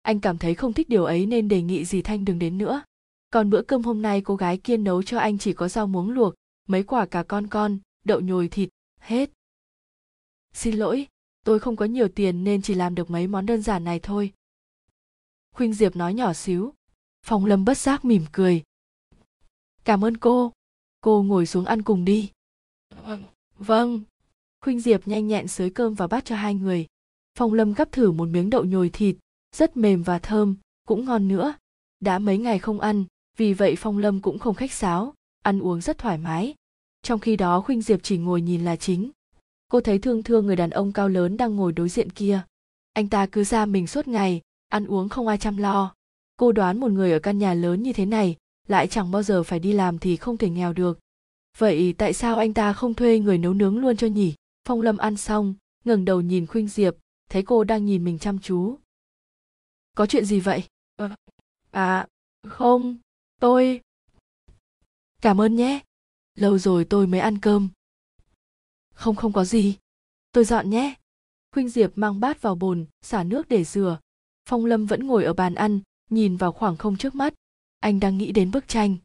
Anh 0.03 0.21
cảm 0.21 0.39
thấy 0.39 0.55
không 0.55 0.73
thích 0.73 0.89
điều 0.89 1.05
ấy 1.05 1.27
nên 1.27 1.49
đề 1.49 1.63
nghị 1.63 1.85
dì 1.85 2.03
thanh 2.03 2.25
đừng 2.25 2.39
đến 2.39 2.59
nữa. 2.59 2.83
Còn 3.31 3.51
bữa 3.51 3.63
cơm 3.63 3.83
hôm 3.83 4.03
nay 4.03 4.21
cô 4.21 4.37
gái 4.37 4.59
kia 4.59 4.77
nấu 4.77 5.03
cho 5.03 5.19
anh 5.19 5.39
chỉ 5.39 5.53
có 5.53 5.69
rau 5.69 5.87
muống 5.87 6.11
luộc, 6.11 6.35
mấy 6.69 6.83
quả 6.83 7.07
cà 7.07 7.23
con 7.23 7.47
con, 7.47 7.79
đậu 8.05 8.21
nhồi 8.21 8.49
thịt, 8.49 8.69
hết. 9.01 9.31
Xin 10.53 10.77
lỗi, 10.77 11.07
tôi 11.45 11.59
không 11.59 11.77
có 11.77 11.85
nhiều 11.85 12.09
tiền 12.09 12.45
nên 12.45 12.63
chỉ 12.63 12.75
làm 12.75 12.95
được 12.95 13.11
mấy 13.11 13.27
món 13.27 13.47
đơn 13.47 13.63
giản 13.63 13.85
này 13.85 14.01
thôi. 14.03 14.33
Khuynh 15.55 15.75
diệp 15.75 15.97
nói 15.97 16.15
nhỏ 16.15 16.33
xíu 16.33 16.75
phong 17.25 17.47
lâm 17.47 17.65
bất 17.65 17.79
giác 17.79 18.05
mỉm 18.05 18.25
cười. 18.33 18.63
Cảm 19.85 20.05
ơn 20.05 20.17
cô 20.17 20.53
cô 21.05 21.23
ngồi 21.23 21.47
xuống 21.47 21.65
ăn 21.65 21.83
cùng 21.83 22.05
đi. 22.05 22.31
Vâng. 23.59 24.01
Khuynh 24.61 24.81
diệp 24.81 25.09
nhanh 25.09 25.29
nhẹn 25.29 25.49
xới 25.49 25.71
cơm 25.71 25.95
vào 25.95 26.09
bát 26.09 26.25
cho 26.25 26.37
hai 26.37 26.55
người. 26.55 26.87
Phong 27.39 27.53
lâm 27.53 27.73
gắp 27.73 27.93
thử 27.93 28.13
một 28.13 28.29
miếng 28.29 28.51
đậu 28.51 28.65
nhồi 28.65 28.89
thịt 28.89 29.17
rất 29.57 29.77
mềm 29.77 30.03
và 30.03 30.19
thơm 30.19 30.57
cũng 30.89 31.05
ngon 31.05 31.29
nữa. 31.29 31.55
Đã 32.01 32.19
mấy 32.19 32.39
ngày 32.39 32.59
không 32.59 32.81
ăn 32.81 33.05
vì 33.37 33.55
vậy 33.55 33.77
phong 33.79 33.99
lâm 33.99 34.21
cũng 34.21 34.39
không 34.39 34.55
khách 34.55 34.73
sáo 34.73 35.15
ăn 35.43 35.61
uống 35.61 35.81
rất 35.81 35.99
thoải 35.99 36.19
mái. 36.19 36.55
Trong 37.03 37.21
khi 37.21 37.37
đó 37.37 37.61
khuynh 37.61 37.83
diệp 37.83 38.01
chỉ 38.03 38.19
ngồi 38.19 38.41
nhìn 38.41 38.65
là 38.65 38.77
chính. 38.77 39.11
Cô 39.69 39.81
thấy 39.81 39.99
thương 39.99 40.23
thương 40.23 40.47
người 40.47 40.57
đàn 40.57 40.71
ông 40.71 40.93
cao 40.93 41.09
lớn 41.09 41.37
đang 41.37 41.57
ngồi 41.57 41.73
đối 41.73 41.89
diện 41.89 42.11
kia. 42.11 42.41
Anh 42.93 43.09
ta 43.09 43.27
cứ 43.27 43.45
ra 43.45 43.67
mình 43.67 43.87
suốt 43.87 44.09
ngày 44.09 44.41
ăn 44.69 44.87
uống 44.87 45.09
không 45.09 45.29
ai 45.29 45.39
chăm 45.39 45.57
lo. 45.57 45.95
Cô 46.37 46.53
đoán 46.53 46.81
một 46.81 46.91
người 46.91 47.13
ở 47.13 47.19
căn 47.19 47.39
nhà 47.39 47.55
lớn 47.55 47.83
như 47.83 47.93
thế 47.93 48.07
này 48.07 48.37
lại 48.69 48.87
chẳng 48.87 49.11
bao 49.11 49.23
giờ 49.23 49.43
phải 49.43 49.59
đi 49.59 49.73
làm 49.73 49.99
thì 49.99 50.17
không 50.17 50.37
thể 50.37 50.51
nghèo 50.51 50.73
được. 50.73 50.99
Vậy 51.59 51.95
tại 51.99 52.13
sao 52.13 52.37
anh 52.37 52.55
ta 52.55 52.73
không 52.73 52.95
thuê 52.95 53.19
người 53.19 53.39
nấu 53.39 53.55
nướng 53.55 53.79
luôn 53.79 53.97
cho 53.97 54.07
nhỉ? 54.07 54.35
Phong 54.65 54.81
lâm 54.81 54.97
ăn 54.97 55.17
xong 55.17 55.55
ngẩng 55.85 56.05
đầu 56.05 56.21
nhìn 56.21 56.47
khuynh 56.47 56.69
diệp 56.69 56.95
thấy 57.31 57.43
cô 57.43 57.65
đang 57.65 57.85
nhìn 57.85 58.05
mình 58.05 58.19
chăm 58.19 58.39
chú. 58.39 58.79
Có 59.97 60.07
chuyện 60.07 60.25
gì 60.25 60.41
vậy? 60.41 60.63
À 61.71 62.07
không 62.47 62.97
tôi. 63.41 63.81
Cảm 65.23 65.41
ơn 65.41 65.57
nhé. 65.57 65.81
Lâu 66.35 66.59
rồi 66.59 66.85
tôi 66.85 67.07
mới 67.07 67.21
ăn 67.21 67.39
cơm. 67.39 67.69
Không 68.95 69.17
không 69.17 69.33
có 69.33 69.45
gì. 69.45 69.77
Tôi 70.33 70.45
dọn 70.45 70.71
nhé. 70.71 70.95
Khuynh 71.53 71.69
diệp 71.69 71.99
mang 71.99 72.21
bát 72.21 72.43
vào 72.43 72.55
bồn 72.55 72.87
xả 73.03 73.23
nước 73.23 73.49
để 73.49 73.65
rửa. 73.65 73.99
Phong 74.49 74.65
lâm 74.65 74.87
vẫn 74.87 75.07
ngồi 75.07 75.25
ở 75.25 75.33
bàn 75.33 75.55
ăn 75.55 75.81
nhìn 76.11 76.37
vào 76.37 76.53
khoảng 76.53 76.77
không 76.77 76.97
trước 76.97 77.15
mắt 77.15 77.35
anh 77.85 78.01
đang 78.01 78.19
nghĩ 78.19 78.33
đến 78.33 78.51
bức 78.51 78.69
tranh. 78.69 78.97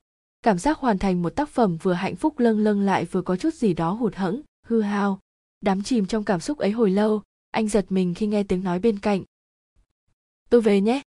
Cảm 0.42 0.58
giác 0.58 0.78
hoàn 0.78 0.98
thành 0.98 1.22
một 1.22 1.30
tác 1.30 1.50
phẩm 1.50 1.78
vừa 1.78 1.94
hạnh 1.94 2.16
phúc 2.16 2.40
lâng 2.40 2.60
lâng 2.60 2.82
lại 2.82 3.06
vừa 3.06 3.22
có 3.22 3.36
chút 3.36 3.54
gì 3.54 3.74
đó 3.74 3.92
hụt 3.92 4.16
hẫng, 4.16 4.42
hư 4.66 4.82
hao. 4.82 5.20
Đắm 5.62 5.84
chìm 5.84 6.06
trong 6.06 6.24
cảm 6.24 6.40
xúc 6.40 6.58
ấy 6.58 6.72
hồi 6.72 6.90
lâu, 6.90 7.22
anh 7.52 7.68
giật 7.68 7.86
mình 7.90 8.14
khi 8.14 8.28
nghe 8.28 8.44
tiếng 8.44 8.64
nói 8.64 8.80
bên 8.80 9.00
cạnh. 9.00 9.24
Tôi 10.50 10.62
về 10.62 10.82
nhé. 10.82 11.02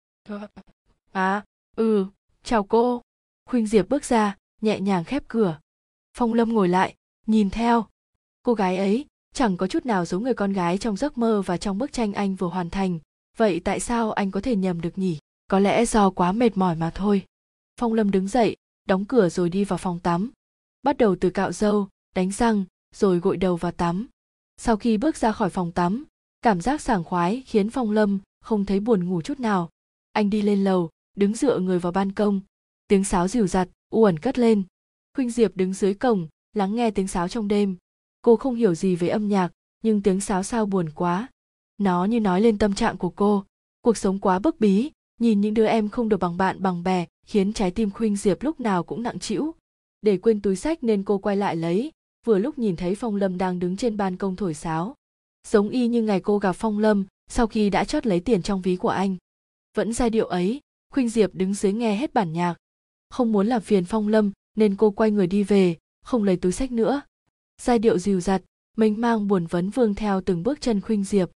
À 1.12 1.44
ừ 1.76 2.06
chào 2.44 2.64
cô. 2.64 3.02
Khuynh 3.50 3.66
diệp 3.66 3.88
bước 3.88 4.04
ra, 4.04 4.36
nhẹ 4.60 4.80
nhàng 4.80 5.04
khép 5.04 5.22
cửa. 5.28 5.60
Phong 6.16 6.34
lâm 6.34 6.52
ngồi 6.52 6.68
lại, 6.68 6.94
nhìn 7.26 7.50
theo. 7.50 7.86
Cô 8.42 8.54
gái 8.54 8.76
ấy, 8.76 9.06
chẳng 9.34 9.56
có 9.56 9.66
chút 9.66 9.86
nào 9.86 10.04
giống 10.04 10.22
người 10.22 10.34
con 10.34 10.52
gái 10.52 10.78
trong 10.78 10.96
giấc 10.96 11.18
mơ 11.18 11.42
và 11.42 11.56
trong 11.56 11.78
bức 11.78 11.92
tranh 11.92 12.12
anh 12.12 12.34
vừa 12.34 12.48
hoàn 12.48 12.70
thành. 12.70 12.98
Vậy 13.36 13.60
tại 13.60 13.80
sao 13.80 14.12
anh 14.12 14.30
có 14.30 14.40
thể 14.40 14.56
nhầm 14.56 14.80
được 14.80 14.98
nhỉ? 14.98 15.18
Có 15.48 15.58
lẽ 15.58 15.84
do 15.84 16.10
quá 16.10 16.32
mệt 16.32 16.56
mỏi 16.56 16.76
mà 16.76 16.90
thôi 16.94 17.24
phong 17.80 17.94
lâm 17.94 18.10
đứng 18.10 18.28
dậy, 18.28 18.56
đóng 18.88 19.04
cửa 19.04 19.28
rồi 19.28 19.48
đi 19.48 19.64
vào 19.64 19.78
phòng 19.78 19.98
tắm. 19.98 20.30
Bắt 20.82 20.96
đầu 20.98 21.16
từ 21.20 21.30
cạo 21.30 21.52
râu, 21.52 21.88
đánh 22.14 22.32
răng, 22.32 22.64
rồi 22.94 23.18
gội 23.18 23.36
đầu 23.36 23.56
và 23.56 23.70
tắm. 23.70 24.06
Sau 24.56 24.76
khi 24.76 24.96
bước 24.96 25.16
ra 25.16 25.32
khỏi 25.32 25.50
phòng 25.50 25.72
tắm, 25.72 26.04
cảm 26.42 26.60
giác 26.60 26.80
sảng 26.80 27.04
khoái 27.04 27.42
khiến 27.46 27.70
phong 27.70 27.90
lâm 27.90 28.18
không 28.40 28.64
thấy 28.64 28.80
buồn 28.80 29.08
ngủ 29.08 29.22
chút 29.22 29.40
nào. 29.40 29.70
Anh 30.12 30.30
đi 30.30 30.42
lên 30.42 30.64
lầu, 30.64 30.90
đứng 31.16 31.34
dựa 31.34 31.58
người 31.58 31.78
vào 31.78 31.92
ban 31.92 32.12
công. 32.12 32.40
Tiếng 32.88 33.04
sáo 33.04 33.28
dìu 33.28 33.46
dặt 33.46 33.68
uẩn 33.90 34.18
cất 34.18 34.38
lên. 34.38 34.62
Khuynh 35.14 35.30
diệp 35.30 35.56
đứng 35.56 35.74
dưới 35.74 35.94
cổng, 35.94 36.28
lắng 36.52 36.74
nghe 36.74 36.90
tiếng 36.90 37.08
sáo 37.08 37.28
trong 37.28 37.48
đêm. 37.48 37.76
Cô 38.22 38.36
không 38.36 38.54
hiểu 38.54 38.74
gì 38.74 38.96
về 38.96 39.08
âm 39.08 39.28
nhạc, 39.28 39.52
nhưng 39.82 40.02
tiếng 40.02 40.20
sáo 40.20 40.42
sao 40.42 40.66
buồn 40.66 40.90
quá. 40.94 41.28
Nó 41.78 42.04
như 42.04 42.20
nói 42.20 42.40
lên 42.40 42.58
tâm 42.58 42.74
trạng 42.74 42.96
của 42.96 43.10
cô. 43.10 43.44
Cuộc 43.80 43.96
sống 43.96 44.18
quá 44.18 44.38
bức 44.38 44.60
bí, 44.60 44.90
nhìn 45.20 45.40
những 45.40 45.54
đứa 45.54 45.66
em 45.66 45.88
không 45.88 46.08
được 46.08 46.20
bằng 46.20 46.36
bạn, 46.36 46.62
bằng 46.62 46.82
bè 46.82 47.06
khiến 47.26 47.52
trái 47.52 47.70
tim 47.70 47.90
khuynh 47.90 48.16
diệp 48.16 48.42
lúc 48.42 48.60
nào 48.60 48.82
cũng 48.82 49.02
nặng 49.02 49.18
trĩu. 49.18 49.54
Để 50.02 50.16
quên 50.16 50.40
túi 50.40 50.56
sách 50.56 50.84
nên 50.84 51.04
cô 51.04 51.18
quay 51.18 51.36
lại 51.36 51.56
lấy, 51.56 51.92
vừa 52.26 52.38
lúc 52.38 52.58
nhìn 52.58 52.76
thấy 52.76 52.94
phong 52.94 53.16
lâm 53.16 53.38
đang 53.38 53.58
đứng 53.58 53.76
trên 53.76 53.96
ban 53.96 54.16
công 54.16 54.36
thổi 54.36 54.54
sáo. 54.54 54.94
Giống 55.48 55.68
y 55.68 55.88
như 55.88 56.02
ngày 56.02 56.20
cô 56.20 56.38
gặp 56.38 56.52
phong 56.52 56.78
lâm, 56.78 57.06
sau 57.30 57.46
khi 57.46 57.70
đã 57.70 57.84
chót 57.84 58.06
lấy 58.06 58.20
tiền 58.20 58.42
trong 58.42 58.62
ví 58.62 58.76
của 58.76 58.88
anh. 58.88 59.16
Vẫn 59.76 59.92
giai 59.92 60.10
điệu 60.10 60.26
ấy, 60.26 60.60
khuynh 60.92 61.08
diệp 61.08 61.34
đứng 61.34 61.54
dưới 61.54 61.72
nghe 61.72 61.96
hết 61.96 62.14
bản 62.14 62.32
nhạc. 62.32 62.54
Không 63.10 63.32
muốn 63.32 63.46
làm 63.46 63.62
phiền 63.62 63.84
phong 63.84 64.08
lâm, 64.08 64.32
nên 64.56 64.76
cô 64.76 64.90
quay 64.90 65.10
người 65.10 65.26
đi 65.26 65.42
về, 65.42 65.76
không 66.04 66.24
lấy 66.24 66.36
túi 66.36 66.52
sách 66.52 66.72
nữa. 66.72 67.02
Giai 67.60 67.78
điệu 67.78 67.98
dìu 67.98 68.20
dặt, 68.20 68.42
mênh 68.76 69.00
mang 69.00 69.28
buồn 69.28 69.46
vấn 69.46 69.70
vương 69.70 69.94
theo 69.94 70.20
từng 70.20 70.42
bước 70.42 70.60
chân 70.60 70.80
khuynh 70.80 71.04
diệp. 71.04 71.30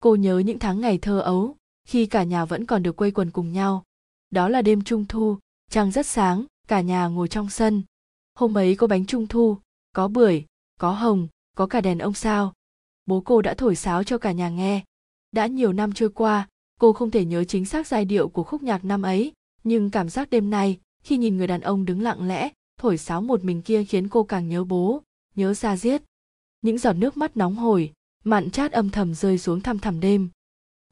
Cô 0.00 0.14
nhớ 0.14 0.38
những 0.38 0.58
tháng 0.58 0.80
ngày 0.80 0.98
thơ 0.98 1.20
ấu, 1.20 1.56
khi 1.88 2.06
cả 2.06 2.22
nhà 2.22 2.44
vẫn 2.44 2.66
còn 2.66 2.82
được 2.82 2.96
quây 2.96 3.10
quần 3.10 3.30
cùng 3.30 3.52
nhau 3.52 3.84
đó 4.30 4.48
là 4.48 4.62
đêm 4.62 4.82
trung 4.82 5.04
thu, 5.08 5.38
trăng 5.70 5.90
rất 5.90 6.06
sáng, 6.06 6.44
cả 6.68 6.80
nhà 6.80 7.06
ngồi 7.06 7.28
trong 7.28 7.50
sân. 7.50 7.82
Hôm 8.34 8.58
ấy 8.58 8.76
có 8.76 8.86
bánh 8.86 9.06
trung 9.06 9.26
thu, 9.26 9.56
có 9.92 10.08
bưởi, 10.08 10.44
có 10.80 10.92
hồng, 10.92 11.28
có 11.56 11.66
cả 11.66 11.80
đèn 11.80 11.98
ông 11.98 12.14
sao. 12.14 12.52
Bố 13.06 13.20
cô 13.20 13.42
đã 13.42 13.54
thổi 13.54 13.76
sáo 13.76 14.04
cho 14.04 14.18
cả 14.18 14.32
nhà 14.32 14.48
nghe. 14.48 14.84
Đã 15.32 15.46
nhiều 15.46 15.72
năm 15.72 15.92
trôi 15.92 16.10
qua, 16.10 16.48
cô 16.80 16.92
không 16.92 17.10
thể 17.10 17.24
nhớ 17.24 17.44
chính 17.44 17.64
xác 17.64 17.86
giai 17.86 18.04
điệu 18.04 18.28
của 18.28 18.42
khúc 18.42 18.62
nhạc 18.62 18.84
năm 18.84 19.02
ấy, 19.02 19.32
nhưng 19.64 19.90
cảm 19.90 20.08
giác 20.08 20.30
đêm 20.30 20.50
nay, 20.50 20.80
khi 21.02 21.16
nhìn 21.16 21.36
người 21.36 21.46
đàn 21.46 21.60
ông 21.60 21.84
đứng 21.84 22.02
lặng 22.02 22.28
lẽ, 22.28 22.48
thổi 22.78 22.98
sáo 22.98 23.22
một 23.22 23.44
mình 23.44 23.62
kia 23.62 23.84
khiến 23.84 24.08
cô 24.08 24.24
càng 24.24 24.48
nhớ 24.48 24.64
bố, 24.64 25.02
nhớ 25.34 25.54
ra 25.54 25.76
giết. 25.76 26.02
Những 26.62 26.78
giọt 26.78 26.92
nước 26.92 27.16
mắt 27.16 27.36
nóng 27.36 27.56
hổi 27.56 27.92
mặn 28.24 28.50
chát 28.50 28.72
âm 28.72 28.90
thầm 28.90 29.14
rơi 29.14 29.38
xuống 29.38 29.60
thăm 29.60 29.78
thẳm 29.78 30.00
đêm. 30.00 30.30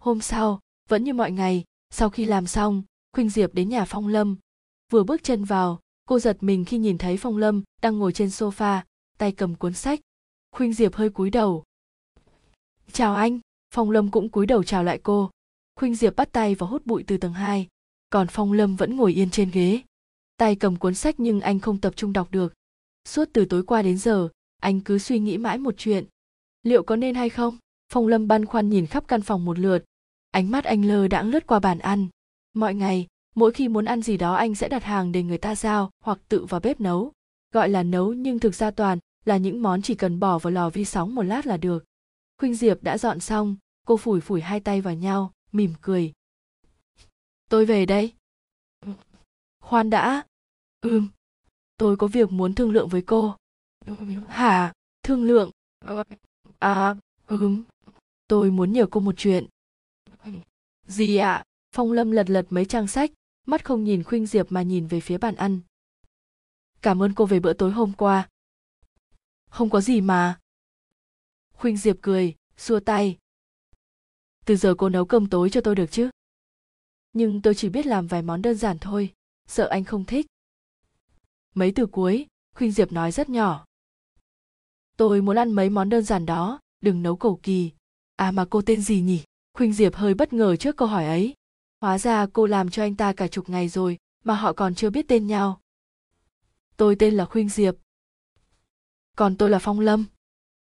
Hôm 0.01 0.21
sau, 0.21 0.61
vẫn 0.89 1.05
như 1.05 1.15
mọi 1.15 1.31
ngày, 1.31 1.65
sau 1.91 2.11
khi 2.11 2.25
làm 2.25 2.47
xong 2.47 2.83
khuynh 3.13 3.29
diệp 3.29 3.55
đến 3.55 3.69
nhà 3.69 3.85
phong 3.85 4.09
lâm. 4.09 4.37
Vừa 4.93 5.05
bước 5.05 5.23
chân 5.23 5.45
vào, 5.45 5.81
cô 6.09 6.19
giật 6.19 6.37
mình 6.41 6.65
khi 6.65 6.79
nhìn 6.79 6.99
thấy 6.99 7.17
phong 7.17 7.37
lâm 7.37 7.63
đang 7.83 7.99
ngồi 7.99 8.13
trên 8.13 8.29
sofa, 8.29 8.81
tay 9.19 9.33
cầm 9.33 9.55
cuốn 9.55 9.73
sách. 9.73 10.01
Khuynh 10.57 10.73
diệp 10.73 10.95
hơi 10.95 11.11
cúi 11.11 11.31
đầu. 11.31 11.65
Chào 12.93 13.15
anh. 13.15 13.41
Phong 13.75 13.91
lâm 13.91 14.11
cũng 14.11 14.29
cúi 14.29 14.47
đầu 14.47 14.65
chào 14.65 14.85
lại 14.85 15.01
cô. 15.03 15.31
Khuynh 15.77 15.95
diệp 15.95 16.17
bắt 16.17 16.33
tay 16.33 16.55
và 16.55 16.67
hút 16.67 16.87
bụi 16.87 17.05
từ 17.07 17.17
tầng 17.17 17.33
hai, 17.33 17.67
còn 18.11 18.27
phong 18.31 18.53
lâm 18.53 18.77
vẫn 18.77 18.97
ngồi 18.97 19.13
yên 19.13 19.31
trên 19.31 19.51
ghế. 19.51 19.83
Tay 20.37 20.57
cầm 20.57 20.77
cuốn 20.77 20.95
sách 20.95 21.15
nhưng 21.21 21.41
anh 21.41 21.61
không 21.61 21.81
tập 21.81 21.97
trung 21.97 22.13
đọc 22.13 22.29
được. 22.31 22.55
Suốt 23.05 23.29
từ 23.33 23.45
tối 23.45 23.63
qua 23.63 23.83
đến 23.83 23.99
giờ, 23.99 24.29
anh 24.61 24.81
cứ 24.81 24.99
suy 24.99 25.19
nghĩ 25.19 25.39
mãi 25.39 25.59
một 25.59 25.75
chuyện. 25.79 26.05
Liệu 26.63 26.83
có 26.83 26.97
nên 26.97 27.15
hay 27.15 27.29
không? 27.29 27.59
Phong 27.93 28.07
lâm 28.07 28.29
băn 28.29 28.45
khoăn 28.47 28.71
nhìn 28.71 28.87
khắp 28.87 29.05
căn 29.09 29.23
phòng 29.23 29.45
một 29.45 29.59
lượt. 29.59 29.85
Ánh 30.31 30.51
mắt 30.51 30.65
anh 30.65 30.85
lơ 30.85 31.09
đãng 31.09 31.31
lướt 31.31 31.47
qua 31.47 31.61
bàn 31.61 31.79
ăn 31.79 32.09
mọi 32.55 32.75
ngày, 32.75 33.07
mỗi 33.35 33.53
khi 33.53 33.69
muốn 33.69 33.85
ăn 33.85 34.03
gì 34.03 34.17
đó 34.17 34.35
anh 34.35 34.55
sẽ 34.55 34.69
đặt 34.69 34.85
hàng 34.85 35.13
để 35.13 35.23
người 35.23 35.39
ta 35.39 35.55
giao 35.55 35.91
hoặc 36.05 36.19
tự 36.29 36.45
vào 36.45 36.61
bếp 36.61 36.81
nấu. 36.81 37.13
Gọi 37.53 37.69
là 37.69 37.83
nấu 37.83 38.13
nhưng 38.13 38.39
thực 38.39 38.55
ra 38.55 38.71
toàn 38.71 38.99
là 39.25 39.37
những 39.37 39.63
món 39.63 39.83
chỉ 39.83 39.95
cần 39.95 40.21
bỏ 40.21 40.39
vào 40.39 40.51
lò 40.51 40.71
vi 40.71 40.85
sóng 40.85 41.15
một 41.15 41.23
lát 41.23 41.47
là 41.47 41.57
được. 41.57 41.85
Khuynh 42.39 42.55
diệp 42.55 42.83
đã 42.83 42.99
dọn 42.99 43.21
xong, 43.21 43.57
cô 43.87 43.97
phủi 43.97 44.21
phủi 44.21 44.41
hai 44.41 44.61
tay 44.61 44.81
vào 44.81 44.95
nhau, 44.95 45.33
mỉm 45.53 45.75
cười. 45.81 46.13
Tôi 47.49 47.67
về 47.67 47.87
đây. 47.87 48.13
Khoan 49.61 49.91
đã. 49.91 50.23
Ừm, 50.81 51.09
tôi 51.77 51.97
có 51.97 52.07
việc 52.07 52.33
muốn 52.33 52.55
thương 52.55 52.71
lượng 52.71 52.89
với 52.89 53.03
cô. 53.03 53.37
Hả? 54.29 54.73
Thương 55.03 55.25
lượng? 55.25 55.51
À 56.59 56.95
ừm, 57.27 57.65
tôi 58.29 58.51
muốn 58.51 58.73
nhờ 58.73 58.87
cô 58.91 59.01
một 59.01 59.15
chuyện. 59.17 59.47
Gì 60.87 61.17
ạ? 61.17 61.33
à? 61.33 61.45
Phong 61.79 61.93
lâm 61.93 62.11
lật 62.11 62.31
lật 62.31 62.47
mấy 62.51 62.65
trang 62.65 62.87
sách, 62.87 63.11
mắt 63.47 63.65
không 63.65 63.85
nhìn 63.85 64.03
khuynh 64.03 64.27
diệp 64.27 64.53
mà 64.53 64.63
nhìn 64.63 64.87
về 64.87 65.01
phía 65.01 65.19
bàn 65.19 65.35
ăn. 65.35 65.61
Cảm 66.83 67.03
ơn 67.03 67.15
cô 67.15 67.27
về 67.27 67.41
bữa 67.41 67.53
tối 67.53 67.73
hôm 67.73 67.93
qua. 67.93 68.29
Không 69.51 69.71
có 69.71 69.81
gì 69.81 70.01
mà. 70.01 70.41
Khuynh 71.55 71.77
diệp 71.77 71.97
cười, 72.03 72.35
xua 72.57 72.81
tay. 72.81 73.19
Từ 74.45 74.57
giờ 74.57 74.75
cô 74.79 74.89
nấu 74.89 75.05
cơm 75.05 75.29
tối 75.29 75.51
cho 75.51 75.61
tôi 75.61 75.75
được 75.75 75.87
chứ? 75.91 76.11
Nhưng 77.13 77.43
tôi 77.43 77.55
chỉ 77.55 77.69
biết 77.69 77.87
làm 77.87 78.07
vài 78.07 78.23
món 78.23 78.43
đơn 78.43 78.57
giản 78.57 78.79
thôi, 78.79 79.13
sợ 79.47 79.69
anh 79.69 79.85
không 79.85 80.05
thích. 80.05 80.27
Mấy 81.55 81.73
từ 81.75 81.87
cuối, 81.87 82.27
khuynh 82.55 82.73
diệp 82.73 82.93
nói 82.93 83.13
rất 83.13 83.29
nhỏ. 83.29 83.67
Tôi 84.97 85.23
muốn 85.23 85.37
ăn 85.37 85.53
mấy 85.53 85.71
món 85.71 85.89
đơn 85.89 86.05
giản 86.05 86.27
đó, 86.27 86.61
đừng 86.81 87.03
nấu 87.03 87.17
cầu 87.17 87.41
kỳ. 87.43 87.71
À 88.17 88.31
mà 88.31 88.45
cô 88.51 88.63
tên 88.63 88.83
gì 88.83 89.01
nhỉ? 89.01 89.23
Khuynh 89.53 89.73
diệp 89.73 89.95
hơi 89.95 90.15
bất 90.15 90.33
ngờ 90.33 90.57
trước 90.57 90.77
câu 90.77 90.89
hỏi 90.89 91.07
ấy 91.07 91.35
hóa 91.81 91.99
ra 91.99 92.27
cô 92.33 92.47
làm 92.47 92.71
cho 92.71 92.83
anh 92.83 92.97
ta 92.97 93.13
cả 93.13 93.29
chục 93.29 93.49
ngày 93.49 93.69
rồi 93.69 93.99
mà 94.25 94.35
họ 94.35 94.53
còn 94.53 94.75
chưa 94.75 94.91
biết 94.91 95.09
tên 95.09 95.27
nhau. 95.27 95.61
Tôi 96.77 96.97
tên 96.99 97.15
là 97.15 97.25
khuynh 97.25 97.49
diệp. 97.49 97.75
Còn 99.17 99.37
tôi 99.37 99.51
là 99.51 99.59
phong 99.59 99.81
lâm. 99.81 100.05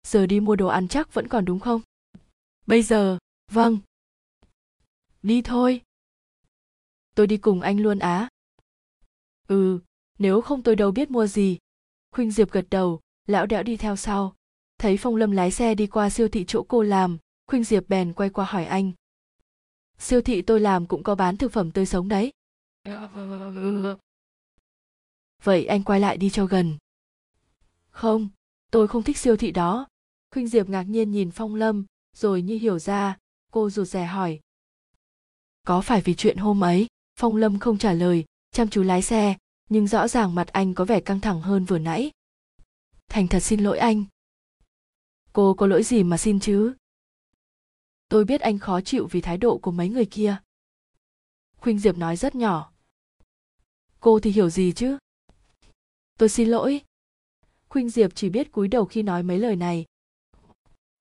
Giờ 0.06 0.26
đi 0.26 0.40
mua 0.40 0.56
đồ 0.56 0.66
ăn 0.66 0.88
chắc 0.88 1.14
vẫn 1.14 1.28
còn 1.28 1.44
đúng 1.44 1.60
không? 1.60 1.80
Bây 2.66 2.82
giờ 2.82 3.18
vâng. 3.50 3.78
Đi 5.22 5.42
thôi. 5.42 5.80
Tôi 7.14 7.26
đi 7.26 7.36
cùng 7.36 7.60
anh 7.60 7.80
luôn 7.80 7.98
á. 7.98 8.28
Ừ 9.48 9.80
nếu 10.18 10.40
không 10.40 10.62
tôi 10.62 10.76
đâu 10.76 10.90
biết 10.90 11.10
mua 11.10 11.26
gì. 11.26 11.58
Khuynh 12.10 12.30
diệp 12.30 12.50
gật 12.50 12.66
đầu, 12.70 13.00
lão 13.26 13.46
đẽo 13.46 13.62
đi 13.62 13.76
theo 13.76 13.96
sau. 13.96 14.34
Thấy 14.78 14.96
phong 14.96 15.16
lâm 15.16 15.30
lái 15.30 15.50
xe 15.50 15.74
đi 15.74 15.86
qua 15.86 16.10
siêu 16.10 16.28
thị 16.28 16.44
chỗ 16.48 16.62
cô 16.68 16.82
làm, 16.82 17.18
khuynh 17.46 17.64
diệp 17.64 17.88
bèn 17.88 18.12
quay 18.12 18.30
qua 18.30 18.44
hỏi 18.44 18.64
anh 18.64 18.92
siêu 19.98 20.20
thị 20.22 20.42
tôi 20.42 20.60
làm 20.60 20.86
cũng 20.86 21.02
có 21.02 21.14
bán 21.14 21.36
thực 21.36 21.52
phẩm 21.52 21.70
tươi 21.70 21.86
sống 21.86 22.08
đấy. 22.08 22.32
Vậy 25.42 25.66
anh 25.66 25.82
quay 25.82 26.00
lại 26.00 26.16
đi 26.16 26.30
cho 26.30 26.46
gần. 26.46 26.76
Không, 27.90 28.28
tôi 28.70 28.88
không 28.88 29.02
thích 29.02 29.18
siêu 29.18 29.36
thị 29.36 29.50
đó. 29.50 29.86
Khuynh 30.30 30.48
diệp 30.48 30.68
ngạc 30.68 30.82
nhiên 30.82 31.10
nhìn 31.10 31.30
phong 31.30 31.54
lâm, 31.54 31.84
rồi 32.16 32.42
như 32.42 32.58
hiểu 32.58 32.78
ra, 32.78 33.18
cô 33.52 33.70
rụt 33.70 33.88
rè 33.88 34.04
hỏi. 34.04 34.40
Có 35.66 35.80
phải 35.80 36.00
vì 36.00 36.14
chuyện 36.14 36.36
hôm 36.36 36.64
ấy, 36.64 36.86
phong 37.16 37.36
lâm 37.36 37.58
không 37.58 37.78
trả 37.78 37.92
lời, 37.92 38.24
chăm 38.50 38.68
chú 38.68 38.82
lái 38.82 39.02
xe, 39.02 39.36
nhưng 39.68 39.86
rõ 39.86 40.08
ràng 40.08 40.34
mặt 40.34 40.48
anh 40.48 40.74
có 40.74 40.84
vẻ 40.84 41.00
căng 41.00 41.20
thẳng 41.20 41.40
hơn 41.40 41.64
vừa 41.64 41.78
nãy. 41.78 42.10
Thành 43.08 43.28
thật 43.28 43.40
xin 43.40 43.60
lỗi 43.60 43.78
anh. 43.78 44.04
Cô 45.32 45.54
có 45.54 45.66
lỗi 45.66 45.82
gì 45.82 46.02
mà 46.02 46.18
xin 46.18 46.40
chứ? 46.40 46.74
Tôi 48.08 48.24
biết 48.24 48.40
anh 48.40 48.58
khó 48.58 48.80
chịu 48.80 49.06
vì 49.10 49.20
thái 49.20 49.38
độ 49.38 49.58
của 49.58 49.70
mấy 49.70 49.88
người 49.88 50.06
kia. 50.06 50.36
Khuynh 51.60 51.78
diệp 51.78 51.98
nói 51.98 52.16
rất 52.16 52.34
nhỏ. 52.34 52.72
Cô 54.00 54.20
thì 54.20 54.30
hiểu 54.30 54.50
gì 54.50 54.72
chứ? 54.72 54.98
Tôi 56.18 56.28
xin 56.28 56.48
lỗi. 56.48 56.80
Khuynh 57.68 57.90
diệp 57.90 58.14
chỉ 58.14 58.30
biết 58.30 58.52
cúi 58.52 58.68
đầu 58.68 58.84
khi 58.84 59.02
nói 59.02 59.22
mấy 59.22 59.38
lời 59.38 59.56
này. 59.56 59.84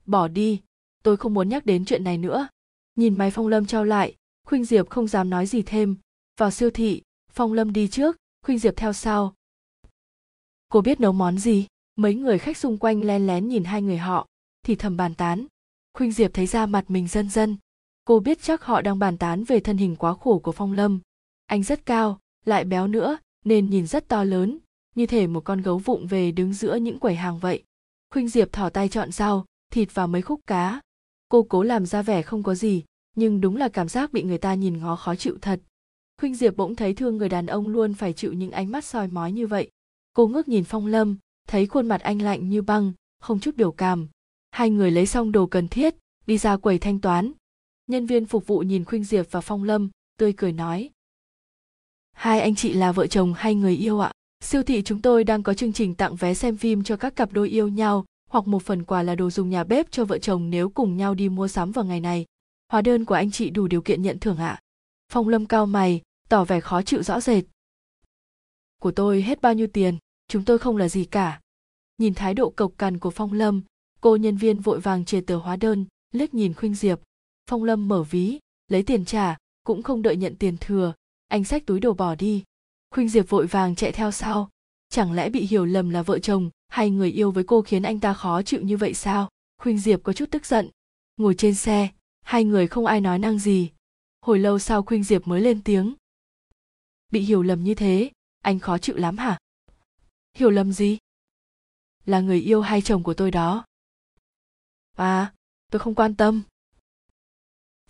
Bỏ 0.05 0.27
đi, 0.27 0.61
tôi 1.03 1.17
không 1.17 1.33
muốn 1.33 1.49
nhắc 1.49 1.65
đến 1.65 1.85
chuyện 1.85 2.03
này 2.03 2.17
nữa. 2.17 2.47
Nhìn 2.95 3.17
máy 3.17 3.31
phong 3.31 3.47
lâm 3.47 3.65
trao 3.65 3.83
lại, 3.83 4.15
khuynh 4.45 4.65
diệp 4.65 4.89
không 4.89 5.07
dám 5.07 5.29
nói 5.29 5.45
gì 5.45 5.61
thêm. 5.61 5.97
Vào 6.37 6.51
siêu 6.51 6.69
thị, 6.69 7.01
phong 7.31 7.53
lâm 7.53 7.73
đi 7.73 7.87
trước, 7.87 8.17
khuynh 8.41 8.59
diệp 8.59 8.73
theo 8.77 8.93
sau. 8.93 9.33
Cô 10.69 10.81
biết 10.81 10.99
nấu 10.99 11.11
món 11.11 11.37
gì? 11.37 11.67
Mấy 11.95 12.15
người 12.15 12.39
khách 12.39 12.57
xung 12.57 12.77
quanh 12.77 13.03
len 13.03 13.27
lén 13.27 13.47
nhìn 13.47 13.63
hai 13.63 13.81
người 13.81 13.97
họ, 13.97 14.27
thì 14.63 14.75
thầm 14.75 14.97
bàn 14.97 15.15
tán 15.15 15.47
khuynh 15.95 16.11
diệp 16.11 16.33
thấy 16.33 16.45
ra 16.45 16.65
mặt 16.65 16.85
mình 16.87 17.07
dân 17.07 17.29
dân. 17.29 17.57
Cô 18.05 18.19
biết 18.19 18.41
chắc 18.41 18.63
họ 18.63 18.81
đang 18.81 18.99
bàn 18.99 19.17
tán 19.17 19.43
về 19.43 19.59
thân 19.59 19.77
hình 19.77 19.95
quá 19.95 20.13
khổ 20.13 20.39
của 20.39 20.51
phong 20.51 20.73
lâm. 20.73 20.99
Anh 21.45 21.63
rất 21.63 21.85
cao, 21.85 22.19
lại 22.45 22.65
béo 22.65 22.87
nữa, 22.87 23.17
nên 23.45 23.69
nhìn 23.69 23.87
rất 23.87 24.07
to 24.07 24.23
lớn, 24.23 24.57
như 24.95 25.05
thể 25.05 25.27
một 25.27 25.43
con 25.43 25.61
gấu 25.61 25.77
vụng 25.77 26.07
về 26.07 26.31
đứng 26.31 26.53
giữa 26.53 26.75
những 26.75 26.99
quầy 26.99 27.15
hàng 27.15 27.39
vậy. 27.39 27.63
Khuynh 28.13 28.29
diệp 28.29 28.51
thỏ 28.51 28.69
tay 28.69 28.89
chọn 28.89 29.11
rau, 29.11 29.45
thịt 29.71 29.89
và 29.93 30.07
mấy 30.07 30.21
khúc 30.21 30.39
cá. 30.47 30.81
Cô 31.29 31.43
cố 31.43 31.63
làm 31.63 31.85
ra 31.85 32.01
vẻ 32.01 32.21
không 32.21 32.43
có 32.43 32.55
gì, 32.55 32.83
nhưng 33.15 33.41
đúng 33.41 33.57
là 33.57 33.69
cảm 33.69 33.89
giác 33.89 34.13
bị 34.13 34.23
người 34.23 34.37
ta 34.37 34.53
nhìn 34.53 34.77
ngó 34.77 34.95
khó 34.95 35.15
chịu 35.15 35.37
thật. 35.41 35.61
Khuynh 36.17 36.35
diệp 36.35 36.57
bỗng 36.57 36.75
thấy 36.75 36.93
thương 36.93 37.17
người 37.17 37.29
đàn 37.29 37.45
ông 37.45 37.67
luôn 37.67 37.93
phải 37.93 38.13
chịu 38.13 38.33
những 38.33 38.51
ánh 38.51 38.71
mắt 38.71 38.85
soi 38.85 39.07
mói 39.07 39.31
như 39.31 39.47
vậy. 39.47 39.69
Cô 40.13 40.27
ngước 40.27 40.47
nhìn 40.47 40.63
phong 40.63 40.85
lâm, 40.87 41.17
thấy 41.47 41.65
khuôn 41.65 41.87
mặt 41.87 42.01
anh 42.01 42.21
lạnh 42.21 42.49
như 42.49 42.61
băng, 42.61 42.93
không 43.21 43.39
chút 43.39 43.55
biểu 43.55 43.71
cảm 43.71 44.07
hai 44.55 44.69
người 44.69 44.91
lấy 44.91 45.05
xong 45.05 45.31
đồ 45.31 45.45
cần 45.45 45.67
thiết, 45.67 45.95
đi 46.27 46.37
ra 46.37 46.57
quầy 46.57 46.79
thanh 46.79 46.99
toán. 46.99 47.31
Nhân 47.87 48.05
viên 48.05 48.25
phục 48.25 48.47
vụ 48.47 48.59
nhìn 48.59 48.85
khuynh 48.85 49.03
diệp 49.03 49.31
và 49.31 49.41
phong 49.41 49.63
lâm, 49.63 49.89
tươi 50.17 50.33
cười 50.37 50.51
nói. 50.51 50.89
Hai 52.11 52.41
anh 52.41 52.55
chị 52.55 52.73
là 52.73 52.91
vợ 52.91 53.07
chồng 53.07 53.33
hay 53.33 53.55
người 53.55 53.75
yêu 53.75 53.99
ạ? 53.99 54.11
Siêu 54.43 54.63
thị 54.63 54.81
chúng 54.83 55.01
tôi 55.01 55.23
đang 55.23 55.43
có 55.43 55.53
chương 55.53 55.73
trình 55.73 55.95
tặng 55.95 56.15
vé 56.15 56.33
xem 56.33 56.57
phim 56.57 56.83
cho 56.83 56.97
các 56.97 57.15
cặp 57.15 57.33
đôi 57.33 57.49
yêu 57.49 57.67
nhau, 57.67 58.05
hoặc 58.29 58.47
một 58.47 58.63
phần 58.63 58.83
quà 58.83 59.03
là 59.03 59.15
đồ 59.15 59.29
dùng 59.29 59.49
nhà 59.49 59.63
bếp 59.63 59.91
cho 59.91 60.05
vợ 60.05 60.17
chồng 60.17 60.49
nếu 60.49 60.69
cùng 60.69 60.97
nhau 60.97 61.13
đi 61.13 61.29
mua 61.29 61.47
sắm 61.47 61.71
vào 61.71 61.85
ngày 61.85 61.99
này. 61.99 62.25
Hóa 62.71 62.81
đơn 62.81 63.05
của 63.05 63.15
anh 63.15 63.31
chị 63.31 63.49
đủ 63.49 63.67
điều 63.67 63.81
kiện 63.81 64.01
nhận 64.01 64.19
thưởng 64.19 64.37
ạ. 64.37 64.59
Phong 65.11 65.29
lâm 65.29 65.45
cao 65.45 65.65
mày, 65.65 66.01
tỏ 66.29 66.45
vẻ 66.45 66.59
khó 66.59 66.81
chịu 66.81 67.03
rõ 67.03 67.19
rệt. 67.19 67.43
Của 68.81 68.91
tôi 68.91 69.21
hết 69.21 69.41
bao 69.41 69.53
nhiêu 69.53 69.67
tiền? 69.67 69.97
Chúng 70.27 70.45
tôi 70.45 70.57
không 70.57 70.77
là 70.77 70.89
gì 70.89 71.05
cả. 71.05 71.41
Nhìn 71.97 72.13
thái 72.13 72.33
độ 72.33 72.49
cộc 72.49 72.71
cằn 72.77 72.99
của 72.99 73.11
phong 73.11 73.33
lâm 73.33 73.61
cô 74.01 74.15
nhân 74.15 74.37
viên 74.37 74.59
vội 74.59 74.79
vàng 74.79 75.05
chia 75.05 75.21
tờ 75.21 75.37
hóa 75.37 75.55
đơn, 75.55 75.85
liếc 76.11 76.33
nhìn 76.33 76.53
khuynh 76.53 76.75
diệp. 76.75 76.99
Phong 77.49 77.63
lâm 77.63 77.87
mở 77.87 78.03
ví, 78.03 78.39
lấy 78.67 78.83
tiền 78.83 79.05
trả, 79.05 79.37
cũng 79.63 79.83
không 79.83 80.01
đợi 80.01 80.15
nhận 80.15 80.35
tiền 80.35 80.57
thừa. 80.57 80.93
Anh 81.27 81.43
xách 81.43 81.65
túi 81.65 81.79
đồ 81.79 81.93
bỏ 81.93 82.15
đi. 82.15 82.43
Khuynh 82.91 83.09
diệp 83.09 83.29
vội 83.29 83.47
vàng 83.47 83.75
chạy 83.75 83.91
theo 83.91 84.11
sau. 84.11 84.49
Chẳng 84.89 85.11
lẽ 85.11 85.29
bị 85.29 85.45
hiểu 85.45 85.65
lầm 85.65 85.89
là 85.89 86.01
vợ 86.01 86.19
chồng 86.19 86.49
hay 86.67 86.89
người 86.89 87.11
yêu 87.11 87.31
với 87.31 87.43
cô 87.43 87.61
khiến 87.61 87.83
anh 87.83 87.99
ta 87.99 88.13
khó 88.13 88.41
chịu 88.41 88.61
như 88.61 88.77
vậy 88.77 88.93
sao? 88.93 89.29
Khuynh 89.57 89.79
diệp 89.79 90.03
có 90.03 90.13
chút 90.13 90.31
tức 90.31 90.45
giận. 90.45 90.69
Ngồi 91.17 91.35
trên 91.35 91.55
xe, 91.55 91.89
hai 92.21 92.43
người 92.43 92.67
không 92.67 92.85
ai 92.85 93.01
nói 93.01 93.19
năng 93.19 93.39
gì. 93.39 93.71
Hồi 94.21 94.39
lâu 94.39 94.59
sau 94.59 94.83
khuynh 94.83 95.03
diệp 95.03 95.27
mới 95.27 95.41
lên 95.41 95.61
tiếng. 95.63 95.95
Bị 97.11 97.19
hiểu 97.19 97.41
lầm 97.41 97.63
như 97.63 97.75
thế, 97.75 98.11
anh 98.41 98.59
khó 98.59 98.77
chịu 98.77 98.95
lắm 98.95 99.17
hả? 99.17 99.37
Hiểu 100.33 100.49
lầm 100.49 100.73
gì? 100.73 100.97
Là 102.05 102.19
người 102.19 102.39
yêu 102.41 102.61
hay 102.61 102.81
chồng 102.81 103.03
của 103.03 103.13
tôi 103.13 103.31
đó? 103.31 103.65
À 104.95 105.33
tôi 105.71 105.79
không 105.79 105.95
quan 105.95 106.15
tâm. 106.15 106.41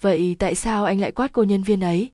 Vậy 0.02 0.36
tại 0.40 0.56
sao 0.56 0.86
anh 0.86 1.00
lại 1.00 1.12
quát 1.12 1.32
cô 1.34 1.44
nhân 1.44 1.64
viên 1.64 1.82
ấy? 1.82 2.12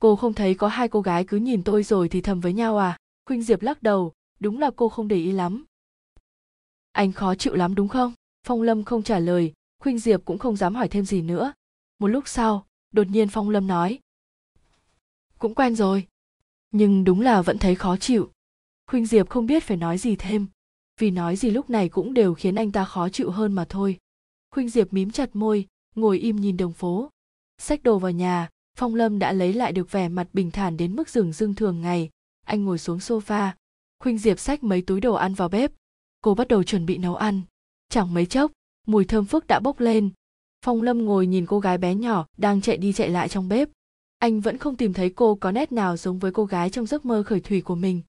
Cô 0.00 0.16
không 0.16 0.34
thấy 0.34 0.54
có 0.54 0.68
hai 0.68 0.88
cô 0.88 1.00
gái 1.00 1.24
cứ 1.24 1.36
nhìn 1.36 1.64
tôi 1.64 1.82
rồi 1.82 2.08
thì 2.08 2.20
thầm 2.20 2.40
với 2.40 2.52
nhau 2.52 2.78
à? 2.78 2.98
Khuynh 3.26 3.42
diệp 3.42 3.62
lắc 3.62 3.82
đầu, 3.82 4.12
đúng 4.40 4.58
là 4.58 4.70
cô 4.76 4.88
không 4.88 5.08
để 5.08 5.16
ý 5.16 5.32
lắm. 5.32 5.64
Anh 6.92 7.12
khó 7.12 7.34
chịu 7.34 7.54
lắm 7.54 7.74
đúng 7.74 7.88
không? 7.88 8.12
Phong 8.46 8.62
lâm 8.62 8.84
không 8.84 9.02
trả 9.02 9.18
lời, 9.18 9.52
khuynh 9.82 9.98
diệp 9.98 10.24
cũng 10.24 10.38
không 10.38 10.56
dám 10.56 10.74
hỏi 10.74 10.88
thêm 10.88 11.04
gì 11.04 11.22
nữa. 11.22 11.52
Một 11.98 12.06
lúc 12.06 12.28
sau, 12.28 12.66
đột 12.90 13.06
nhiên 13.06 13.28
phong 13.28 13.50
lâm 13.50 13.66
nói. 13.66 13.98
Cũng 15.38 15.54
quen 15.54 15.74
rồi. 15.74 16.06
Nhưng 16.70 17.04
đúng 17.04 17.20
là 17.20 17.42
vẫn 17.42 17.58
thấy 17.58 17.74
khó 17.74 17.96
chịu. 17.96 18.30
Khuynh 18.86 19.06
diệp 19.06 19.28
không 19.28 19.46
biết 19.46 19.62
phải 19.62 19.76
nói 19.76 19.98
gì 19.98 20.16
thêm 20.16 20.46
vì 20.98 21.10
nói 21.10 21.36
gì 21.36 21.50
lúc 21.50 21.70
này 21.70 21.88
cũng 21.88 22.14
đều 22.14 22.34
khiến 22.34 22.54
anh 22.54 22.72
ta 22.72 22.84
khó 22.84 23.08
chịu 23.08 23.30
hơn 23.30 23.52
mà 23.52 23.64
thôi. 23.68 23.98
Khuynh 24.50 24.68
diệp 24.68 24.92
mím 24.92 25.10
chặt 25.10 25.36
môi, 25.36 25.66
ngồi 25.94 26.18
im 26.18 26.36
nhìn 26.36 26.56
đường 26.56 26.72
phố. 26.72 27.10
Xách 27.58 27.82
đồ 27.82 27.98
vào 27.98 28.10
nhà, 28.10 28.48
phong 28.78 28.94
lâm 28.94 29.18
đã 29.18 29.32
lấy 29.32 29.52
lại 29.52 29.72
được 29.72 29.92
vẻ 29.92 30.08
mặt 30.08 30.28
bình 30.32 30.50
thản 30.50 30.76
đến 30.76 30.96
mức 30.96 31.08
rừng 31.08 31.32
rưng 31.32 31.54
thường 31.54 31.80
ngày. 31.80 32.10
Anh 32.46 32.64
ngồi 32.64 32.78
xuống 32.78 32.98
sofa. 32.98 33.50
Khuynh 34.02 34.18
diệp 34.18 34.38
xách 34.38 34.64
mấy 34.64 34.82
túi 34.82 35.00
đồ 35.00 35.14
ăn 35.14 35.34
vào 35.34 35.48
bếp. 35.48 35.72
Cô 36.20 36.34
bắt 36.34 36.48
đầu 36.48 36.62
chuẩn 36.62 36.86
bị 36.86 36.98
nấu 36.98 37.14
ăn. 37.14 37.40
Chẳng 37.88 38.14
mấy 38.14 38.26
chốc, 38.26 38.52
mùi 38.86 39.04
thơm 39.04 39.24
phức 39.24 39.46
đã 39.46 39.60
bốc 39.60 39.80
lên. 39.80 40.10
Phong 40.64 40.82
lâm 40.82 41.04
ngồi 41.04 41.26
nhìn 41.26 41.46
cô 41.46 41.60
gái 41.60 41.78
bé 41.78 41.94
nhỏ 41.94 42.26
đang 42.36 42.60
chạy 42.60 42.76
đi 42.76 42.92
chạy 42.92 43.08
lại 43.08 43.28
trong 43.28 43.48
bếp. 43.48 43.68
Anh 44.18 44.40
vẫn 44.40 44.58
không 44.58 44.76
tìm 44.76 44.92
thấy 44.92 45.10
cô 45.10 45.34
có 45.34 45.52
nét 45.52 45.72
nào 45.72 45.96
giống 45.96 46.18
với 46.18 46.32
cô 46.32 46.44
gái 46.44 46.70
trong 46.70 46.86
giấc 46.86 47.04
mơ 47.04 47.22
khởi 47.22 47.40
thủy 47.40 47.60
của 47.60 47.74
mình. 47.74 48.02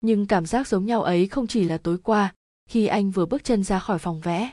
Nhưng 0.00 0.26
cảm 0.26 0.46
giác 0.46 0.68
giống 0.68 0.86
nhau 0.86 1.02
ấy 1.02 1.26
không 1.26 1.46
chỉ 1.46 1.64
là 1.64 1.78
tối 1.78 1.98
qua 1.98 2.34
khi 2.66 2.86
anh 2.86 3.10
vừa 3.10 3.26
bước 3.26 3.44
chân 3.44 3.64
ra 3.64 3.78
khỏi 3.78 3.98
phòng 3.98 4.20
vẽ. 4.20 4.52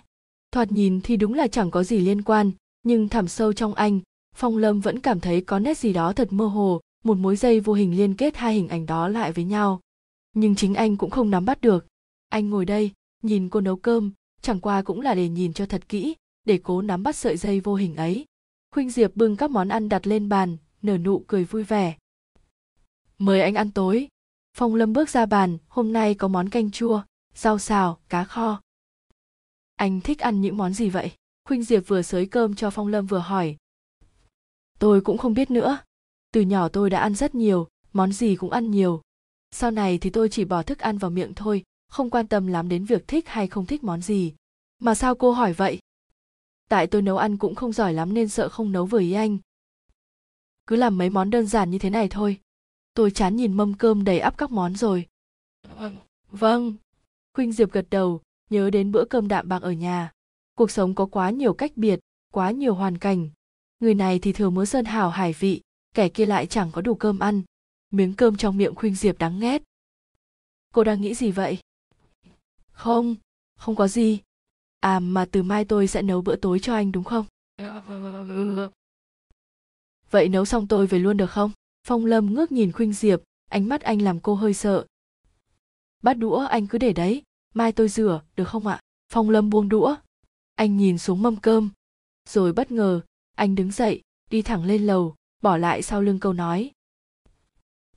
Thoạt 0.51 0.71
nhìn 0.71 1.01
thì 1.01 1.17
đúng 1.17 1.33
là 1.33 1.47
chẳng 1.47 1.71
có 1.71 1.83
gì 1.83 1.99
liên 1.99 2.21
quan, 2.21 2.51
nhưng 2.83 3.09
thẳm 3.09 3.27
sâu 3.27 3.53
trong 3.53 3.73
anh, 3.73 3.99
phong 4.35 4.57
lâm 4.57 4.79
vẫn 4.79 4.99
cảm 4.99 5.19
thấy 5.19 5.41
có 5.41 5.59
nét 5.59 5.77
gì 5.77 5.93
đó 5.93 6.13
thật 6.13 6.33
mơ 6.33 6.45
hồ, 6.45 6.81
một 7.03 7.17
mối 7.17 7.35
dây 7.35 7.59
vô 7.59 7.73
hình 7.73 7.97
liên 7.97 8.13
kết 8.13 8.37
hai 8.37 8.53
hình 8.53 8.67
ảnh 8.67 8.85
đó 8.85 9.07
lại 9.07 9.31
với 9.31 9.43
nhau. 9.43 9.79
Nhưng 10.35 10.55
chính 10.55 10.75
anh 10.75 10.97
cũng 10.97 11.09
không 11.09 11.29
nắm 11.29 11.45
bắt 11.45 11.61
được. 11.61 11.87
Anh 12.29 12.49
ngồi 12.49 12.65
đây, 12.65 12.91
nhìn 13.23 13.49
cô 13.49 13.61
nấu 13.61 13.75
cơm, 13.75 14.11
chẳng 14.41 14.59
qua 14.59 14.81
cũng 14.81 15.01
là 15.01 15.15
để 15.15 15.29
nhìn 15.29 15.53
cho 15.53 15.65
thật 15.65 15.89
kỹ, 15.89 16.15
để 16.45 16.59
cố 16.63 16.81
nắm 16.81 17.03
bắt 17.03 17.15
sợi 17.15 17.37
dây 17.37 17.59
vô 17.59 17.75
hình 17.75 17.95
ấy. 17.95 18.25
Khuynh 18.71 18.89
diệp 18.89 19.15
bưng 19.15 19.35
các 19.35 19.51
món 19.51 19.67
ăn 19.67 19.89
đặt 19.89 20.07
lên 20.07 20.29
bàn, 20.29 20.57
nở 20.81 20.97
nụ 20.97 21.23
cười 21.27 21.43
vui 21.43 21.63
vẻ. 21.63 21.95
Mời 23.17 23.41
anh 23.41 23.55
ăn 23.55 23.71
tối. 23.71 24.07
Phong 24.57 24.75
lâm 24.75 24.93
bước 24.93 25.09
ra 25.09 25.25
bàn, 25.25 25.57
hôm 25.67 25.93
nay 25.93 26.13
có 26.13 26.27
món 26.27 26.49
canh 26.49 26.71
chua 26.71 27.03
rau 27.35 27.59
xào 27.59 27.99
cá 28.09 28.23
kho. 28.23 28.61
Anh 29.75 30.01
thích 30.01 30.19
ăn 30.19 30.41
những 30.41 30.57
món 30.57 30.73
gì 30.73 30.89
vậy? 30.89 31.11
Khuynh 31.45 31.63
diệp 31.63 31.87
vừa 31.87 32.01
xới 32.01 32.25
cơm 32.25 32.55
cho 32.55 32.69
phong 32.69 32.87
lâm 32.87 33.05
vừa 33.05 33.19
hỏi. 33.19 33.57
Tôi 34.79 35.01
cũng 35.01 35.17
không 35.17 35.33
biết 35.33 35.51
nữa. 35.51 35.77
Từ 36.31 36.41
nhỏ 36.41 36.67
tôi 36.67 36.89
đã 36.89 36.99
ăn 36.99 37.15
rất 37.15 37.35
nhiều 37.35 37.67
món 37.93 38.11
gì 38.11 38.35
cũng 38.35 38.51
ăn 38.51 38.71
nhiều. 38.71 39.01
Sau 39.51 39.71
này 39.71 39.97
thì 39.97 40.09
tôi 40.09 40.29
chỉ 40.29 40.45
bỏ 40.45 40.63
thức 40.63 40.79
ăn 40.79 40.97
vào 40.97 41.11
miệng 41.11 41.33
thôi 41.35 41.63
không 41.93 42.09
quan 42.09 42.27
tâm 42.27 42.47
lắm 42.47 42.69
đến 42.69 42.85
việc 42.85 43.07
thích 43.07 43.27
hay 43.27 43.47
không 43.47 43.65
thích 43.65 43.83
món 43.83 44.01
gì. 44.01 44.33
Mà 44.79 44.95
sao 44.95 45.15
cô 45.15 45.31
hỏi 45.31 45.53
vậy? 45.53 45.79
Tại 46.69 46.87
tôi 46.87 47.01
nấu 47.01 47.17
ăn 47.17 47.37
cũng 47.37 47.55
không 47.55 47.71
giỏi 47.71 47.93
lắm 47.93 48.13
nên 48.13 48.29
sợ 48.29 48.49
không 48.49 48.71
nấu 48.71 48.85
vừa 48.85 48.99
ý 48.99 49.13
anh. 49.13 49.37
Cứ 50.67 50.75
làm 50.75 50.97
mấy 50.97 51.09
món 51.09 51.29
đơn 51.29 51.47
giản 51.47 51.71
như 51.71 51.79
thế 51.79 51.89
này 51.89 52.07
thôi. 52.09 52.39
Tôi 52.93 53.11
chán 53.11 53.35
nhìn 53.35 53.53
mâm 53.53 53.73
cơm 53.73 54.03
đầy 54.03 54.19
ắp 54.19 54.37
các 54.37 54.51
món 54.51 54.75
rồi. 54.75 55.07
Vâng 56.31 56.75
khuynh 57.33 57.51
diệp 57.51 57.71
gật 57.71 57.85
đầu, 57.89 58.21
nhớ 58.49 58.69
đến 58.69 58.91
bữa 58.91 59.05
cơm 59.05 59.27
đạm 59.27 59.49
bạc 59.49 59.61
ở 59.61 59.71
nhà. 59.71 60.11
Cuộc 60.55 60.71
sống 60.71 60.95
có 60.95 61.05
quá 61.05 61.29
nhiều 61.29 61.53
cách 61.53 61.71
biệt, 61.75 61.99
quá 62.33 62.51
nhiều 62.51 62.73
hoàn 62.73 62.97
cảnh. 62.97 63.29
Người 63.79 63.93
này 63.93 64.19
thì 64.19 64.33
thừa 64.33 64.49
mớ 64.49 64.65
sơn 64.65 64.85
hào 64.85 65.09
hải 65.09 65.33
vị, 65.33 65.61
kẻ 65.95 66.09
kia 66.09 66.25
lại 66.25 66.45
chẳng 66.45 66.71
có 66.71 66.81
đủ 66.81 66.95
cơm 66.95 67.19
ăn. 67.19 67.41
Miếng 67.91 68.13
cơm 68.13 68.37
trong 68.37 68.57
miệng 68.57 68.75
khuynh 68.75 68.95
diệp 68.95 69.17
đắng 69.17 69.39
nghét. 69.39 69.63
Cô 70.73 70.83
đang 70.83 71.01
nghĩ 71.01 71.13
gì 71.13 71.31
vậy? 71.31 71.57
Không 72.71 73.15
không 73.55 73.75
có 73.75 73.87
gì. 73.87 74.19
À 74.79 74.99
mà 74.99 75.25
từ 75.31 75.43
mai 75.43 75.65
tôi 75.65 75.87
sẽ 75.87 76.01
nấu 76.01 76.21
bữa 76.21 76.35
tối 76.35 76.59
cho 76.59 76.73
anh 76.73 76.91
đúng 76.91 77.03
không? 77.03 77.25
Vậy 80.11 80.29
nấu 80.29 80.45
xong 80.45 80.67
tôi 80.67 80.87
về 80.87 80.99
luôn 80.99 81.17
được 81.17 81.31
không? 81.31 81.51
Phong 81.87 82.05
lâm 82.05 82.33
ngước 82.33 82.51
nhìn 82.51 82.71
khuynh 82.71 82.93
diệp, 82.93 83.21
ánh 83.49 83.69
mắt 83.69 83.81
anh 83.81 84.01
làm 84.01 84.19
cô 84.19 84.35
hơi 84.35 84.53
sợ 84.53 84.85
bát 86.03 86.13
đũa 86.13 86.37
anh 86.37 86.67
cứ 86.67 86.77
để 86.77 86.93
đấy, 86.93 87.23
mai 87.53 87.71
tôi 87.71 87.87
rửa, 87.87 88.21
được 88.35 88.45
không 88.45 88.67
ạ? 88.67 88.79
Phong 89.13 89.29
lâm 89.29 89.49
buông 89.49 89.69
đũa. 89.69 89.95
Anh 90.55 90.77
nhìn 90.77 90.97
xuống 90.97 91.21
mâm 91.21 91.35
cơm. 91.35 91.69
Rồi 92.29 92.53
bất 92.53 92.71
ngờ, 92.71 93.01
anh 93.35 93.55
đứng 93.55 93.71
dậy, 93.71 94.01
đi 94.29 94.41
thẳng 94.41 94.65
lên 94.65 94.85
lầu, 94.85 95.15
bỏ 95.41 95.57
lại 95.57 95.81
sau 95.81 96.01
lưng 96.01 96.19
câu 96.19 96.33
nói. 96.33 96.71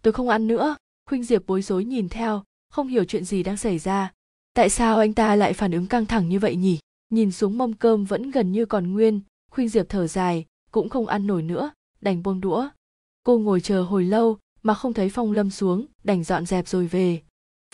Tôi 0.03 0.13
không 0.13 0.29
ăn 0.29 0.47
nữa. 0.47 0.77
Khuynh 1.07 1.25
diệp 1.25 1.47
bối 1.47 1.63
rối 1.63 1.85
nhìn 1.85 2.09
theo, 2.09 2.43
không 2.69 2.89
hiểu 2.89 3.05
chuyện 3.05 3.25
gì 3.25 3.43
đang 3.43 3.57
xảy 3.57 3.79
ra. 3.79 4.13
Tại 4.55 4.71
sao 4.71 4.99
anh 4.99 5.13
ta 5.13 5.37
lại 5.37 5.53
phản 5.53 5.73
ứng 5.73 5.87
căng 5.87 6.07
thẳng 6.07 6.29
như 6.29 6.39
vậy 6.39 6.57
nhỉ? 6.57 6.79
Nhìn 7.11 7.33
xuống 7.33 7.59
mâm 7.59 7.73
cơm 7.73 8.05
vẫn 8.05 8.31
gần 8.31 8.53
như 8.53 8.67
còn 8.67 8.93
nguyên, 8.93 9.21
khuynh 9.51 9.69
diệp 9.69 9.87
thở 9.89 10.07
dài, 10.07 10.45
cũng 10.71 10.89
không 10.89 11.07
ăn 11.07 11.27
nổi 11.27 11.43
nữa, 11.43 11.71
đành 12.01 12.23
buông 12.23 12.41
đũa. 12.41 12.69
Cô 13.23 13.39
ngồi 13.39 13.61
chờ 13.61 13.83
hồi 13.83 14.05
lâu 14.05 14.39
mà 14.63 14.75
không 14.75 14.93
thấy 14.93 15.11
phong 15.11 15.33
lâm 15.33 15.51
xuống, 15.51 15.87
đành 16.05 16.25
dọn 16.25 16.47
dẹp 16.47 16.69
rồi 16.69 16.87
về 16.87 17.23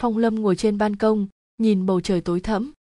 phong 0.03 0.19
lâm 0.19 0.43
ngồi 0.43 0.57
trên 0.57 0.79
ban 0.79 0.97
công, 0.97 1.27
nhìn 1.59 1.87
bầu 1.87 2.01
trời 2.01 2.21
tối 2.21 2.41
thẫm. 2.41 2.73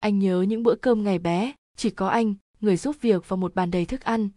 Anh 0.00 0.18
nhớ 0.18 0.42
những 0.42 0.62
bữa 0.62 0.74
cơm 0.74 1.04
ngày 1.04 1.18
bé, 1.18 1.52
chỉ 1.76 1.90
có 1.90 2.08
anh, 2.08 2.34
người 2.60 2.76
giúp 2.76 2.96
việc 3.00 3.28
và 3.28 3.36
một 3.36 3.54
bàn 3.54 3.70
đầy 3.70 3.84
thức 3.84 4.00
ăn. 4.00 4.28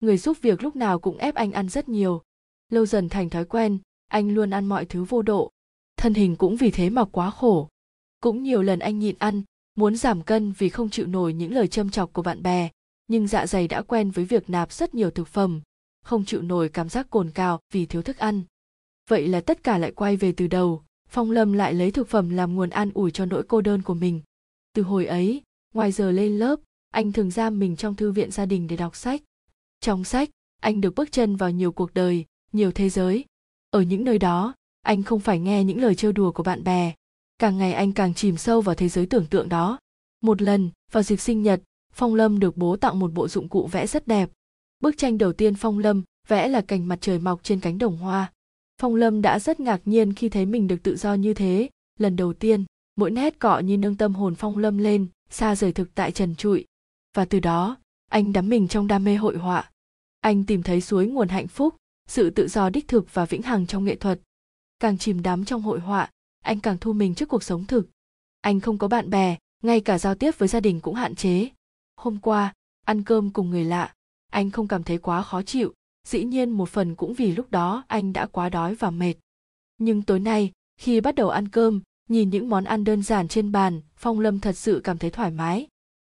Người 0.00 0.18
giúp 0.18 0.36
việc 0.42 0.62
lúc 0.62 0.76
nào 0.76 0.98
cũng 0.98 1.18
ép 1.18 1.34
anh 1.34 1.52
ăn 1.52 1.68
rất 1.68 1.88
nhiều. 1.88 2.22
Lâu 2.68 2.86
dần 2.86 3.08
thành 3.08 3.30
thói 3.30 3.44
quen, 3.44 3.78
anh 4.08 4.34
luôn 4.34 4.50
ăn 4.50 4.66
mọi 4.66 4.84
thứ 4.84 5.04
vô 5.04 5.22
độ. 5.22 5.50
Thân 5.96 6.14
hình 6.14 6.36
cũng 6.36 6.56
vì 6.56 6.70
thế 6.70 6.90
mà 6.90 7.04
quá 7.04 7.30
khổ. 7.30 7.68
Cũng 8.20 8.42
nhiều 8.42 8.62
lần 8.62 8.78
anh 8.78 8.98
nhịn 8.98 9.16
ăn, 9.18 9.42
muốn 9.74 9.96
giảm 9.96 10.22
cân 10.22 10.52
vì 10.52 10.68
không 10.68 10.90
chịu 10.90 11.06
nổi 11.06 11.32
những 11.32 11.52
lời 11.52 11.68
châm 11.68 11.90
chọc 11.90 12.12
của 12.12 12.22
bạn 12.22 12.42
bè, 12.42 12.70
nhưng 13.08 13.26
dạ 13.26 13.46
dày 13.46 13.68
đã 13.68 13.82
quen 13.82 14.10
với 14.10 14.24
việc 14.24 14.50
nạp 14.50 14.72
rất 14.72 14.94
nhiều 14.94 15.10
thực 15.10 15.28
phẩm, 15.28 15.60
không 16.04 16.24
chịu 16.24 16.42
nổi 16.42 16.68
cảm 16.68 16.88
giác 16.88 17.10
cồn 17.10 17.30
cào 17.30 17.60
vì 17.72 17.86
thiếu 17.86 18.02
thức 18.02 18.18
ăn. 18.18 18.42
Vậy 19.08 19.28
là 19.28 19.40
tất 19.40 19.64
cả 19.64 19.78
lại 19.78 19.92
quay 19.92 20.16
về 20.16 20.32
từ 20.32 20.46
đầu 20.46 20.82
phong 21.08 21.30
lâm 21.30 21.52
lại 21.52 21.74
lấy 21.74 21.90
thực 21.90 22.08
phẩm 22.08 22.30
làm 22.30 22.54
nguồn 22.54 22.70
an 22.70 22.90
ủi 22.94 23.10
cho 23.10 23.24
nỗi 23.24 23.42
cô 23.48 23.60
đơn 23.60 23.82
của 23.82 23.94
mình. 23.94 24.20
Từ 24.72 24.82
hồi 24.82 25.06
ấy, 25.06 25.42
ngoài 25.74 25.92
giờ 25.92 26.10
lên 26.10 26.38
lớp, 26.38 26.60
anh 26.90 27.12
thường 27.12 27.30
giam 27.30 27.58
mình 27.58 27.76
trong 27.76 27.94
thư 27.94 28.12
viện 28.12 28.30
gia 28.30 28.46
đình 28.46 28.66
để 28.66 28.76
đọc 28.76 28.96
sách. 28.96 29.22
Trong 29.80 30.04
sách, 30.04 30.30
anh 30.60 30.80
được 30.80 30.94
bước 30.94 31.12
chân 31.12 31.36
vào 31.36 31.50
nhiều 31.50 31.72
cuộc 31.72 31.94
đời, 31.94 32.24
nhiều 32.52 32.72
thế 32.72 32.88
giới. 32.88 33.24
Ở 33.70 33.82
những 33.82 34.04
nơi 34.04 34.18
đó, 34.18 34.54
anh 34.82 35.02
không 35.02 35.20
phải 35.20 35.38
nghe 35.38 35.64
những 35.64 35.80
lời 35.80 35.94
trêu 35.94 36.12
đùa 36.12 36.32
của 36.32 36.42
bạn 36.42 36.64
bè. 36.64 36.94
Càng 37.38 37.58
ngày 37.58 37.72
anh 37.72 37.92
càng 37.92 38.14
chìm 38.14 38.36
sâu 38.36 38.60
vào 38.60 38.74
thế 38.74 38.88
giới 38.88 39.06
tưởng 39.06 39.26
tượng 39.26 39.48
đó. 39.48 39.78
Một 40.20 40.42
lần, 40.42 40.70
vào 40.92 41.02
dịp 41.02 41.16
sinh 41.16 41.42
nhật, 41.42 41.62
phong 41.92 42.14
lâm 42.14 42.38
được 42.38 42.56
bố 42.56 42.76
tặng 42.76 42.98
một 42.98 43.12
bộ 43.12 43.28
dụng 43.28 43.48
cụ 43.48 43.66
vẽ 43.66 43.86
rất 43.86 44.06
đẹp. 44.06 44.30
Bức 44.80 44.98
tranh 44.98 45.18
đầu 45.18 45.32
tiên 45.32 45.54
phong 45.54 45.78
lâm 45.78 46.02
vẽ 46.28 46.48
là 46.48 46.60
cành 46.60 46.88
mặt 46.88 46.98
trời 47.00 47.18
mọc 47.18 47.42
trên 47.42 47.60
cánh 47.60 47.78
đồng 47.78 47.96
hoa 47.96 48.32
phong 48.80 48.94
lâm 48.94 49.22
đã 49.22 49.38
rất 49.38 49.60
ngạc 49.60 49.80
nhiên 49.84 50.12
khi 50.12 50.28
thấy 50.28 50.46
mình 50.46 50.66
được 50.66 50.82
tự 50.82 50.96
do 50.96 51.14
như 51.14 51.34
thế. 51.34 51.68
Lần 51.98 52.16
đầu 52.16 52.32
tiên, 52.32 52.64
mỗi 52.96 53.10
nét 53.10 53.38
cọ 53.38 53.58
như 53.58 53.78
nâng 53.78 53.96
tâm 53.96 54.14
hồn 54.14 54.34
phong 54.34 54.58
lâm 54.58 54.78
lên, 54.78 55.06
xa 55.30 55.56
rời 55.56 55.72
thực 55.72 55.94
tại 55.94 56.12
trần 56.12 56.36
trụi. 56.36 56.64
Và 57.14 57.24
từ 57.24 57.40
đó, 57.40 57.76
anh 58.10 58.32
đắm 58.32 58.48
mình 58.48 58.68
trong 58.68 58.86
đam 58.86 59.04
mê 59.04 59.14
hội 59.16 59.38
họa. 59.38 59.70
Anh 60.20 60.44
tìm 60.44 60.62
thấy 60.62 60.80
suối 60.80 61.06
nguồn 61.06 61.28
hạnh 61.28 61.48
phúc, 61.48 61.74
sự 62.08 62.30
tự 62.30 62.48
do 62.48 62.70
đích 62.70 62.88
thực 62.88 63.14
và 63.14 63.24
vĩnh 63.24 63.42
hằng 63.42 63.66
trong 63.66 63.84
nghệ 63.84 63.96
thuật. 63.96 64.20
Càng 64.78 64.98
chìm 64.98 65.22
đắm 65.22 65.44
trong 65.44 65.62
hội 65.62 65.80
họa, 65.80 66.10
anh 66.44 66.60
càng 66.60 66.78
thu 66.80 66.92
mình 66.92 67.14
trước 67.14 67.28
cuộc 67.28 67.42
sống 67.42 67.64
thực. 67.64 67.88
Anh 68.40 68.60
không 68.60 68.78
có 68.78 68.88
bạn 68.88 69.10
bè, 69.10 69.36
ngay 69.62 69.80
cả 69.80 69.98
giao 69.98 70.14
tiếp 70.14 70.38
với 70.38 70.48
gia 70.48 70.60
đình 70.60 70.80
cũng 70.80 70.94
hạn 70.94 71.14
chế. 71.14 71.48
Hôm 71.96 72.18
qua, 72.18 72.54
ăn 72.84 73.02
cơm 73.02 73.30
cùng 73.30 73.50
người 73.50 73.64
lạ, 73.64 73.94
anh 74.32 74.50
không 74.50 74.68
cảm 74.68 74.82
thấy 74.82 74.98
quá 74.98 75.22
khó 75.22 75.42
chịu 75.42 75.72
dĩ 76.06 76.24
nhiên 76.24 76.50
một 76.50 76.68
phần 76.68 76.94
cũng 76.94 77.14
vì 77.14 77.32
lúc 77.32 77.50
đó 77.50 77.84
anh 77.88 78.12
đã 78.12 78.26
quá 78.26 78.48
đói 78.48 78.74
và 78.74 78.90
mệt. 78.90 79.14
Nhưng 79.78 80.02
tối 80.02 80.20
nay, 80.20 80.52
khi 80.80 81.00
bắt 81.00 81.14
đầu 81.14 81.30
ăn 81.30 81.48
cơm, 81.48 81.80
nhìn 82.08 82.30
những 82.30 82.48
món 82.48 82.64
ăn 82.64 82.84
đơn 82.84 83.02
giản 83.02 83.28
trên 83.28 83.52
bàn, 83.52 83.80
phong 83.96 84.20
lâm 84.20 84.40
thật 84.40 84.52
sự 84.52 84.80
cảm 84.84 84.98
thấy 84.98 85.10
thoải 85.10 85.30
mái. 85.30 85.66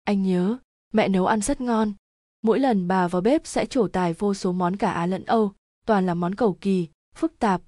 Anh 0.04 0.24
nhớ, 0.24 0.58
mẹ 0.94 1.08
nấu 1.08 1.26
ăn 1.26 1.42
rất 1.42 1.62
ngon. 1.62 1.94
Mỗi 2.42 2.60
lần 2.60 2.88
bà 2.88 3.08
vào 3.08 3.22
bếp 3.22 3.48
sẽ 3.48 3.66
trổ 3.66 3.88
tài 3.88 4.14
vô 4.14 4.34
số 4.34 4.52
món 4.52 4.78
cả 4.78 4.92
á 4.92 5.06
lẫn 5.06 5.26
âu, 5.26 5.54
toàn 5.86 6.06
là 6.06 6.14
món 6.14 6.36
cầu 6.36 6.58
kỳ, 6.62 6.88
phức 7.16 7.40
tạp. 7.40 7.62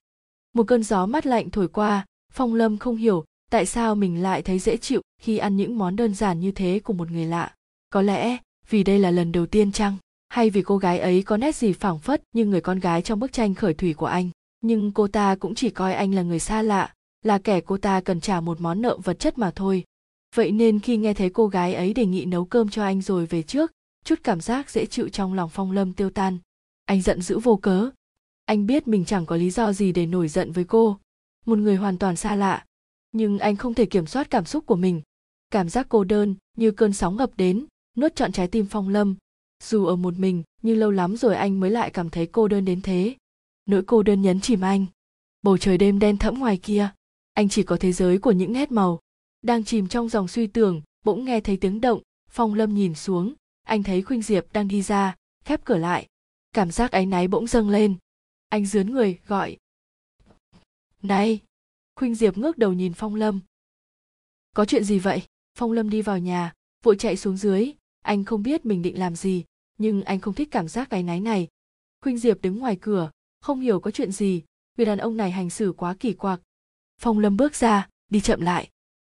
Một 0.54 0.64
cơn 0.68 0.84
gió 0.84 1.06
mát 1.06 1.26
lạnh 1.26 1.50
thổi 1.50 1.68
qua, 1.68 2.06
phong 2.32 2.54
lâm 2.54 2.78
không 2.78 2.96
hiểu 2.96 3.26
tại 3.52 3.66
sao 3.66 3.96
mình 3.96 4.24
lại 4.24 4.42
thấy 4.42 4.60
dễ 4.60 4.78
chịu 4.78 5.02
khi 5.22 5.38
ăn 5.38 5.58
những 5.58 5.78
món 5.78 5.96
đơn 5.96 6.14
giản 6.14 6.40
như 6.40 6.52
thế 6.52 6.82
của 6.84 6.94
một 6.94 7.12
người 7.12 7.26
lạ. 7.26 7.56
Có 7.90 8.02
lẽ 8.02 8.38
vì 8.70 8.84
đây 8.84 9.00
là 9.00 9.12
lần 9.12 9.32
đầu 9.32 9.46
tiên 9.46 9.72
chăng? 9.72 9.98
Hay 10.34 10.50
vì 10.50 10.62
cô 10.62 10.78
gái 10.78 11.00
ấy 11.00 11.24
có 11.24 11.38
nét 11.38 11.56
gì 11.56 11.74
phảng 11.74 12.00
phất 12.00 12.24
như 12.34 12.46
người 12.46 12.62
con 12.62 12.80
gái 12.80 13.02
trong 13.02 13.20
bức 13.20 13.34
tranh 13.34 13.54
khởi 13.54 13.74
thủy 13.74 13.94
của 13.94 14.06
anh. 14.06 14.30
Nhưng 14.62 14.92
cô 14.92 15.08
ta 15.08 15.36
cũng 15.36 15.56
chỉ 15.56 15.70
coi 15.70 15.94
anh 15.94 16.14
là 16.14 16.22
người 16.22 16.40
xa 16.40 16.62
lạ, 16.62 16.94
là 17.24 17.38
kẻ 17.38 17.62
cô 17.62 17.78
ta 17.78 18.02
cần 18.02 18.22
trả 18.22 18.42
một 18.42 18.62
món 18.62 18.82
nợ 18.82 18.98
vật 19.04 19.20
chất 19.20 19.38
mà 19.38 19.52
thôi. 19.56 19.84
Vậy 20.36 20.52
nên 20.52 20.80
khi 20.80 20.98
nghe 20.98 21.14
thấy 21.14 21.30
cô 21.30 21.48
gái 21.48 21.74
ấy 21.74 21.94
đề 21.94 22.06
nghị 22.06 22.26
nấu 22.26 22.46
cơm 22.46 22.70
cho 22.70 22.84
anh 22.84 23.02
rồi 23.02 23.26
về 23.26 23.42
trước, 23.42 23.72
chút 24.06 24.20
cảm 24.24 24.42
giác 24.42 24.70
dễ 24.70 24.86
chịu 24.86 25.10
trong 25.10 25.34
lòng 25.34 25.50
phong 25.50 25.72
lâm 25.72 25.94
tiêu 25.94 26.10
tan. 26.10 26.38
Anh 26.86 27.02
giận 27.02 27.22
dữ 27.22 27.40
vô 27.40 27.56
cớ. 27.56 27.90
Anh 28.46 28.66
biết 28.66 28.88
mình 28.88 29.06
chẳng 29.06 29.26
có 29.26 29.36
lý 29.36 29.50
do 29.50 29.74
gì 29.74 29.92
để 29.92 30.06
nổi 30.06 30.28
giận 30.28 30.52
với 30.52 30.64
cô. 30.64 30.98
Một 31.46 31.60
người 31.60 31.76
hoàn 31.76 31.98
toàn 31.98 32.16
xa 32.16 32.36
lạ. 32.36 32.66
Nhưng 33.12 33.40
anh 33.40 33.56
không 33.56 33.74
thể 33.74 33.86
kiểm 33.86 34.06
soát 34.06 34.30
cảm 34.30 34.46
xúc 34.46 34.66
của 34.66 34.76
mình. 34.76 35.02
Cảm 35.52 35.70
giác 35.70 35.86
cô 35.90 36.04
đơn, 36.04 36.36
như 36.58 36.72
cơn 36.72 36.94
sóng 36.94 37.18
ngập 37.18 37.32
đến, 37.38 37.66
nuốt 37.98 38.16
trọn 38.16 38.32
trái 38.32 38.48
tim 38.48 38.66
phong 38.70 38.90
lâm 38.90 39.16
dù 39.64 39.86
ở 39.86 39.96
một 39.96 40.20
mình, 40.20 40.44
nhưng 40.62 40.78
lâu 40.78 40.92
lắm 40.92 41.18
rồi 41.18 41.36
anh 41.36 41.60
mới 41.60 41.70
lại 41.70 41.90
cảm 41.90 42.10
thấy 42.10 42.28
cô 42.28 42.48
đơn 42.48 42.66
đến 42.66 42.82
thế. 42.82 43.16
Nỗi 43.66 43.84
cô 43.88 44.04
đơn 44.04 44.22
nhấn 44.22 44.42
chìm 44.42 44.62
anh. 44.62 44.86
Bầu 45.42 45.58
trời 45.58 45.78
đêm 45.78 46.00
đen 46.00 46.18
thẫm 46.18 46.40
ngoài 46.40 46.58
kia. 46.58 46.90
Anh 47.34 47.50
chỉ 47.50 47.64
có 47.64 47.78
thế 47.80 47.92
giới 47.92 48.18
của 48.18 48.32
những 48.32 48.54
nét 48.54 48.72
màu. 48.72 49.00
Đang 49.42 49.64
chìm 49.64 49.88
trong 49.88 50.10
dòng 50.10 50.28
suy 50.28 50.48
tưởng, 50.48 50.82
bỗng 51.06 51.26
nghe 51.26 51.42
thấy 51.42 51.58
tiếng 51.58 51.82
động, 51.82 52.02
phong 52.30 52.54
lâm 52.54 52.74
nhìn 52.74 52.96
xuống. 52.96 53.34
Anh 53.64 53.84
thấy 53.84 54.02
khuynh 54.02 54.22
diệp 54.22 54.54
đang 54.54 54.68
đi 54.68 54.82
ra, 54.82 55.16
khép 55.46 55.66
cửa 55.66 55.78
lại. 55.78 56.08
Cảm 56.54 56.72
giác 56.72 56.92
áy 56.92 57.06
náy 57.06 57.28
bỗng 57.28 57.48
dâng 57.48 57.70
lên. 57.70 57.96
Anh 58.50 58.66
dướn 58.66 58.92
người, 58.92 59.20
gọi. 59.28 59.58
Này. 61.02 61.40
Khuynh 61.96 62.16
diệp 62.16 62.38
ngước 62.38 62.58
đầu 62.58 62.74
nhìn 62.74 62.94
phong 62.94 63.16
lâm. 63.16 63.40
Có 64.56 64.66
chuyện 64.66 64.84
gì 64.84 65.00
vậy? 65.00 65.22
Phong 65.58 65.72
lâm 65.72 65.90
đi 65.90 66.02
vào 66.02 66.20
nhà, 66.20 66.54
vội 66.84 66.96
chạy 67.00 67.18
xuống 67.18 67.38
dưới. 67.38 67.72
Anh 68.02 68.26
không 68.26 68.44
biết 68.44 68.66
mình 68.66 68.82
định 68.82 69.00
làm 69.00 69.16
gì 69.16 69.44
nhưng 69.78 70.04
anh 70.04 70.20
không 70.20 70.34
thích 70.34 70.48
cảm 70.52 70.68
giác 70.68 70.90
áy 70.90 71.04
náy 71.04 71.20
này. 71.20 71.48
Khuynh 72.02 72.18
diệp 72.18 72.42
đứng 72.42 72.60
ngoài 72.60 72.78
cửa, 72.82 73.12
không 73.42 73.60
hiểu 73.60 73.80
có 73.80 73.92
chuyện 73.92 74.12
gì. 74.12 74.44
Người 74.78 74.86
đàn 74.86 74.98
ông 74.98 75.18
này 75.18 75.32
hành 75.32 75.50
xử 75.50 75.74
quá 75.78 75.96
kỳ 76.00 76.14
quặc. 76.14 76.42
Phong 77.02 77.20
lâm 77.20 77.38
bước 77.38 77.56
ra, 77.56 77.90
đi 78.10 78.22
chậm 78.22 78.42
lại. 78.42 78.70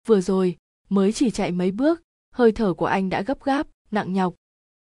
Vừa 0.05 0.21
rồi, 0.21 0.57
mới 0.89 1.13
chỉ 1.13 1.31
chạy 1.31 1.51
mấy 1.51 1.71
bước, 1.71 2.01
hơi 2.31 2.51
thở 2.51 2.73
của 2.73 2.85
anh 2.85 3.09
đã 3.09 3.21
gấp 3.21 3.43
gáp, 3.43 3.67
nặng 3.91 4.13
nhọc. 4.13 4.35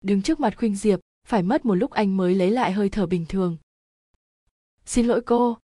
Đứng 0.03 0.21
trước 0.21 0.39
mặt 0.39 0.57
khuynh 0.57 0.75
diệp, 0.75 0.99
phải 1.27 1.43
mất 1.43 1.65
một 1.65 1.75
lúc 1.75 1.91
anh 1.91 2.17
mới 2.17 2.35
lấy 2.35 2.51
lại 2.51 2.71
hơi 2.71 2.89
thở 2.89 3.05
bình 3.05 3.25
thường. 3.29 3.57
Xin 4.85 5.05
lỗi 5.05 5.21
cô. 5.25 5.57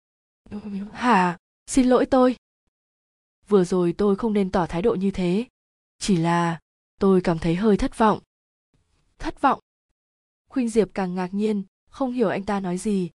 Hả? 0.92 1.38
Xin 1.66 1.86
lỗi 1.86 2.06
tôi. 2.06 2.36
Vừa 3.48 3.64
rồi 3.64 3.94
tôi 3.98 4.16
không 4.16 4.32
nên 4.32 4.50
tỏ 4.50 4.66
thái 4.66 4.82
độ 4.82 4.94
như 4.94 5.10
thế. 5.10 5.44
Chỉ 5.98 6.16
là 6.16 6.60
tôi 7.00 7.20
cảm 7.20 7.38
thấy 7.38 7.54
hơi 7.54 7.76
thất 7.76 7.98
vọng. 7.98 8.20
Thất 9.18 9.40
vọng? 9.40 9.60
Khuynh 10.54 10.68
diệp 10.68 10.88
càng 10.94 11.14
ngạc 11.14 11.34
nhiên, 11.34 11.62
không 11.90 12.12
hiểu 12.12 12.28
anh 12.28 12.44
ta 12.44 12.60
nói 12.60 12.78
gì. 12.78 13.10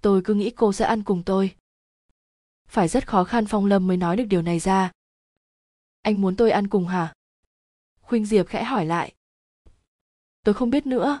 Tôi 0.00 0.22
cứ 0.24 0.34
nghĩ 0.34 0.50
cô 0.50 0.72
sẽ 0.72 0.84
ăn 0.84 1.02
cùng 1.02 1.22
tôi. 1.26 1.54
Phải 2.66 2.88
rất 2.88 3.08
khó 3.08 3.24
khăn 3.24 3.46
phong 3.46 3.66
lâm 3.66 3.86
mới 3.86 3.96
nói 3.96 4.16
được 4.16 4.24
điều 4.24 4.42
này 4.42 4.58
ra. 4.58 4.92
Anh 6.02 6.20
muốn 6.20 6.36
tôi 6.36 6.50
ăn 6.50 6.68
cùng 6.68 6.86
hả? 6.86 7.14
Khuynh 8.00 8.26
diệp 8.26 8.46
khẽ 8.46 8.64
hỏi 8.64 8.86
lại. 8.86 9.14
Tôi 10.44 10.54
không 10.54 10.70
biết 10.70 10.86
nữa. 10.86 11.20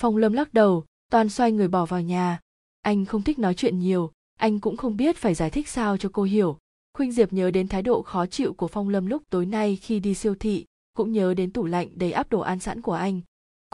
Phong 0.00 0.16
lâm 0.16 0.32
lắc 0.32 0.54
đầu 0.54 0.84
toàn 1.10 1.28
xoay 1.28 1.52
người 1.52 1.68
bỏ 1.68 1.86
vào 1.86 2.00
nhà. 2.00 2.40
Anh 2.80 3.04
không 3.04 3.22
thích 3.22 3.38
nói 3.38 3.54
chuyện 3.54 3.78
nhiều, 3.78 4.12
anh 4.38 4.60
cũng 4.60 4.76
không 4.76 4.96
biết 4.96 5.16
phải 5.16 5.34
giải 5.34 5.50
thích 5.50 5.68
sao 5.68 5.96
cho 5.96 6.10
cô 6.12 6.22
hiểu. 6.22 6.58
Khuynh 6.94 7.12
diệp 7.12 7.32
nhớ 7.32 7.50
đến 7.50 7.68
thái 7.68 7.82
độ 7.82 8.02
khó 8.02 8.26
chịu 8.26 8.54
của 8.54 8.68
phong 8.68 8.88
lâm 8.88 9.06
lúc 9.06 9.22
tối 9.30 9.46
nay 9.46 9.76
khi 9.76 10.00
đi 10.00 10.14
siêu 10.14 10.34
thị, 10.34 10.66
cũng 10.94 11.12
nhớ 11.12 11.34
đến 11.34 11.52
tủ 11.52 11.64
lạnh 11.64 11.88
đầy 11.94 12.12
áp 12.12 12.30
đồ 12.30 12.40
ăn 12.40 12.60
sẵn 12.60 12.82
của 12.82 12.92
anh 12.92 13.20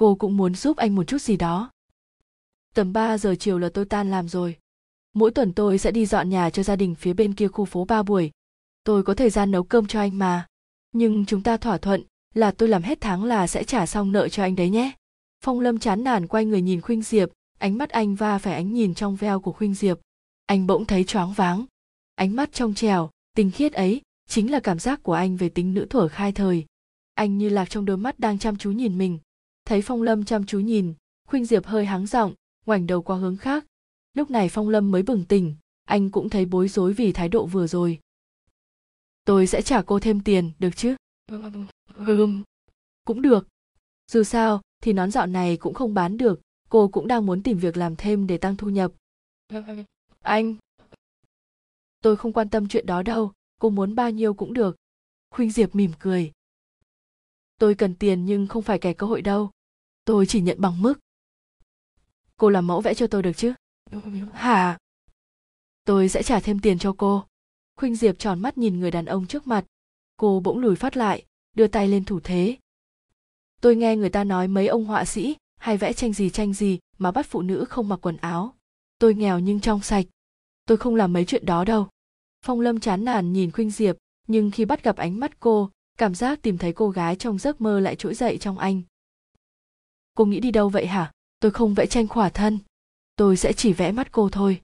cô 0.00 0.14
cũng 0.14 0.36
muốn 0.36 0.54
giúp 0.54 0.76
anh 0.76 0.94
một 0.94 1.04
chút 1.04 1.22
gì 1.22 1.36
đó. 1.36 1.70
Tầm 2.74 2.92
3 2.92 3.18
giờ 3.18 3.34
chiều 3.38 3.58
là 3.58 3.68
tôi 3.74 3.84
tan 3.84 4.10
làm 4.10 4.28
rồi. 4.28 4.56
Mỗi 5.14 5.30
tuần 5.30 5.52
tôi 5.52 5.78
sẽ 5.78 5.90
đi 5.90 6.06
dọn 6.06 6.30
nhà 6.30 6.50
cho 6.50 6.62
gia 6.62 6.76
đình 6.76 6.94
phía 6.94 7.12
bên 7.12 7.34
kia 7.34 7.48
khu 7.48 7.64
phố 7.64 7.84
ba 7.84 8.02
buổi. 8.02 8.30
Tôi 8.84 9.02
có 9.02 9.14
thời 9.14 9.30
gian 9.30 9.50
nấu 9.50 9.62
cơm 9.62 9.86
cho 9.86 10.00
anh 10.00 10.18
mà. 10.18 10.46
Nhưng 10.92 11.26
chúng 11.26 11.42
ta 11.42 11.56
thỏa 11.56 11.78
thuận 11.78 12.02
là 12.34 12.50
tôi 12.50 12.68
làm 12.68 12.82
hết 12.82 13.00
tháng 13.00 13.24
là 13.24 13.46
sẽ 13.46 13.64
trả 13.64 13.86
xong 13.86 14.12
nợ 14.12 14.28
cho 14.28 14.42
anh 14.42 14.56
đấy 14.56 14.70
nhé. 14.70 14.92
Phong 15.44 15.60
lâm 15.60 15.78
chán 15.78 16.04
nản 16.04 16.26
quay 16.26 16.44
người 16.44 16.62
nhìn 16.62 16.80
khuynh 16.80 17.02
diệp, 17.02 17.28
ánh 17.58 17.78
mắt 17.78 17.90
anh 17.90 18.14
va 18.14 18.38
phải 18.38 18.54
ánh 18.54 18.72
nhìn 18.72 18.94
trong 18.94 19.16
veo 19.16 19.40
của 19.40 19.52
khuynh 19.52 19.74
diệp. 19.74 19.98
Anh 20.46 20.66
bỗng 20.66 20.84
thấy 20.84 21.04
choáng 21.04 21.32
váng. 21.32 21.64
Ánh 22.14 22.36
mắt 22.36 22.52
trong 22.52 22.74
trèo, 22.74 23.10
tinh 23.36 23.50
khiết 23.50 23.72
ấy 23.72 24.00
chính 24.28 24.50
là 24.50 24.60
cảm 24.60 24.78
giác 24.78 25.02
của 25.02 25.14
anh 25.14 25.36
về 25.36 25.48
tính 25.48 25.74
nữ 25.74 25.86
thuở 25.90 26.08
khai 26.08 26.32
thời. 26.32 26.64
Anh 27.14 27.38
như 27.38 27.48
lạc 27.48 27.70
trong 27.70 27.84
đôi 27.84 27.96
mắt 27.96 28.18
đang 28.18 28.38
chăm 28.38 28.56
chú 28.56 28.70
nhìn 28.70 28.98
mình 28.98 29.18
thấy 29.64 29.82
phong 29.82 30.02
lâm 30.02 30.24
chăm 30.24 30.46
chú 30.46 30.60
nhìn, 30.60 30.94
khuynh 31.28 31.44
diệp 31.44 31.66
hơi 31.66 31.86
háng 31.86 32.06
giọng, 32.06 32.34
ngoảnh 32.66 32.86
đầu 32.86 33.02
qua 33.02 33.16
hướng 33.16 33.36
khác. 33.36 33.64
Lúc 34.14 34.30
này 34.30 34.48
phong 34.48 34.68
lâm 34.68 34.90
mới 34.90 35.02
bừng 35.02 35.24
tỉnh, 35.24 35.54
anh 35.84 36.10
cũng 36.10 36.30
thấy 36.30 36.44
bối 36.44 36.68
rối 36.68 36.92
vì 36.92 37.12
thái 37.12 37.28
độ 37.28 37.46
vừa 37.46 37.66
rồi. 37.66 37.98
Tôi 39.24 39.46
sẽ 39.46 39.62
trả 39.62 39.82
cô 39.82 40.00
thêm 40.00 40.20
tiền, 40.20 40.50
được 40.58 40.70
chứ? 40.76 40.96
Ừm, 41.96 42.42
cũng 43.04 43.22
được. 43.22 43.48
Dù 44.12 44.22
sao, 44.22 44.60
thì 44.82 44.92
nón 44.92 45.10
dạo 45.10 45.26
này 45.26 45.56
cũng 45.56 45.74
không 45.74 45.94
bán 45.94 46.16
được, 46.16 46.40
cô 46.68 46.88
cũng 46.88 47.06
đang 47.06 47.26
muốn 47.26 47.42
tìm 47.42 47.58
việc 47.58 47.76
làm 47.76 47.96
thêm 47.96 48.26
để 48.26 48.38
tăng 48.38 48.56
thu 48.56 48.68
nhập. 48.68 48.92
Anh, 50.20 50.56
tôi 52.02 52.16
không 52.16 52.32
quan 52.32 52.48
tâm 52.48 52.68
chuyện 52.68 52.86
đó 52.86 53.02
đâu, 53.02 53.32
cô 53.60 53.70
muốn 53.70 53.94
bao 53.94 54.10
nhiêu 54.10 54.34
cũng 54.34 54.52
được. 54.52 54.76
Khuynh 55.30 55.50
diệp 55.50 55.74
mỉm 55.74 55.90
cười 55.98 56.32
tôi 57.60 57.74
cần 57.74 57.94
tiền 57.94 58.24
nhưng 58.24 58.46
không 58.46 58.62
phải 58.62 58.78
kẻ 58.78 58.92
cơ 58.92 59.06
hội 59.06 59.22
đâu. 59.22 59.50
Tôi 60.04 60.26
chỉ 60.26 60.40
nhận 60.40 60.60
bằng 60.60 60.82
mức. 60.82 60.94
Cô 62.36 62.48
làm 62.48 62.66
mẫu 62.66 62.80
vẽ 62.80 62.94
cho 62.94 63.06
tôi 63.06 63.22
được 63.22 63.32
chứ? 63.36 63.52
Hả? 64.32 64.78
Tôi 65.84 66.08
sẽ 66.08 66.22
trả 66.22 66.40
thêm 66.40 66.58
tiền 66.58 66.78
cho 66.78 66.94
cô. 66.98 67.24
Khuynh 67.76 67.96
diệp 67.96 68.18
tròn 68.18 68.40
mắt 68.40 68.58
nhìn 68.58 68.80
người 68.80 68.90
đàn 68.90 69.04
ông 69.04 69.26
trước 69.26 69.46
mặt. 69.46 69.64
Cô 70.16 70.40
bỗng 70.40 70.58
lùi 70.58 70.76
phát 70.76 70.96
lại, 70.96 71.24
đưa 71.56 71.66
tay 71.66 71.88
lên 71.88 72.04
thủ 72.04 72.20
thế. 72.24 72.56
Tôi 73.60 73.76
nghe 73.76 73.96
người 73.96 74.10
ta 74.10 74.24
nói 74.24 74.48
mấy 74.48 74.66
ông 74.66 74.84
họa 74.84 75.04
sĩ 75.04 75.36
hay 75.56 75.76
vẽ 75.76 75.92
tranh 75.92 76.12
gì 76.12 76.30
tranh 76.30 76.54
gì 76.54 76.78
mà 76.98 77.10
bắt 77.10 77.26
phụ 77.26 77.42
nữ 77.42 77.64
không 77.64 77.88
mặc 77.88 77.96
quần 78.02 78.16
áo. 78.16 78.54
Tôi 78.98 79.14
nghèo 79.14 79.38
nhưng 79.38 79.60
trong 79.60 79.82
sạch. 79.82 80.06
Tôi 80.66 80.76
không 80.76 80.94
làm 80.94 81.12
mấy 81.12 81.24
chuyện 81.24 81.46
đó 81.46 81.64
đâu. 81.64 81.88
Phong 82.42 82.60
lâm 82.60 82.80
chán 82.80 83.04
nản 83.04 83.32
nhìn 83.32 83.50
khuynh 83.50 83.70
diệp, 83.70 83.96
nhưng 84.26 84.50
khi 84.50 84.64
bắt 84.64 84.84
gặp 84.84 84.96
ánh 84.96 85.20
mắt 85.20 85.40
cô 85.40 85.70
cảm 86.00 86.14
giác 86.14 86.42
tìm 86.42 86.58
thấy 86.58 86.72
cô 86.72 86.90
gái 86.90 87.16
trong 87.16 87.38
giấc 87.38 87.60
mơ 87.60 87.80
lại 87.80 87.96
trỗi 87.96 88.14
dậy 88.14 88.38
trong 88.38 88.58
anh. 88.58 88.82
Cô 90.14 90.24
nghĩ 90.24 90.40
đi 90.40 90.50
đâu 90.50 90.68
vậy 90.68 90.86
hả? 90.86 91.12
Tôi 91.40 91.50
không 91.50 91.74
vẽ 91.74 91.86
tranh 91.86 92.08
khỏa 92.08 92.28
thân. 92.28 92.58
Tôi 93.16 93.36
sẽ 93.36 93.52
chỉ 93.52 93.72
vẽ 93.72 93.92
mắt 93.92 94.12
cô 94.12 94.28
thôi. 94.28 94.60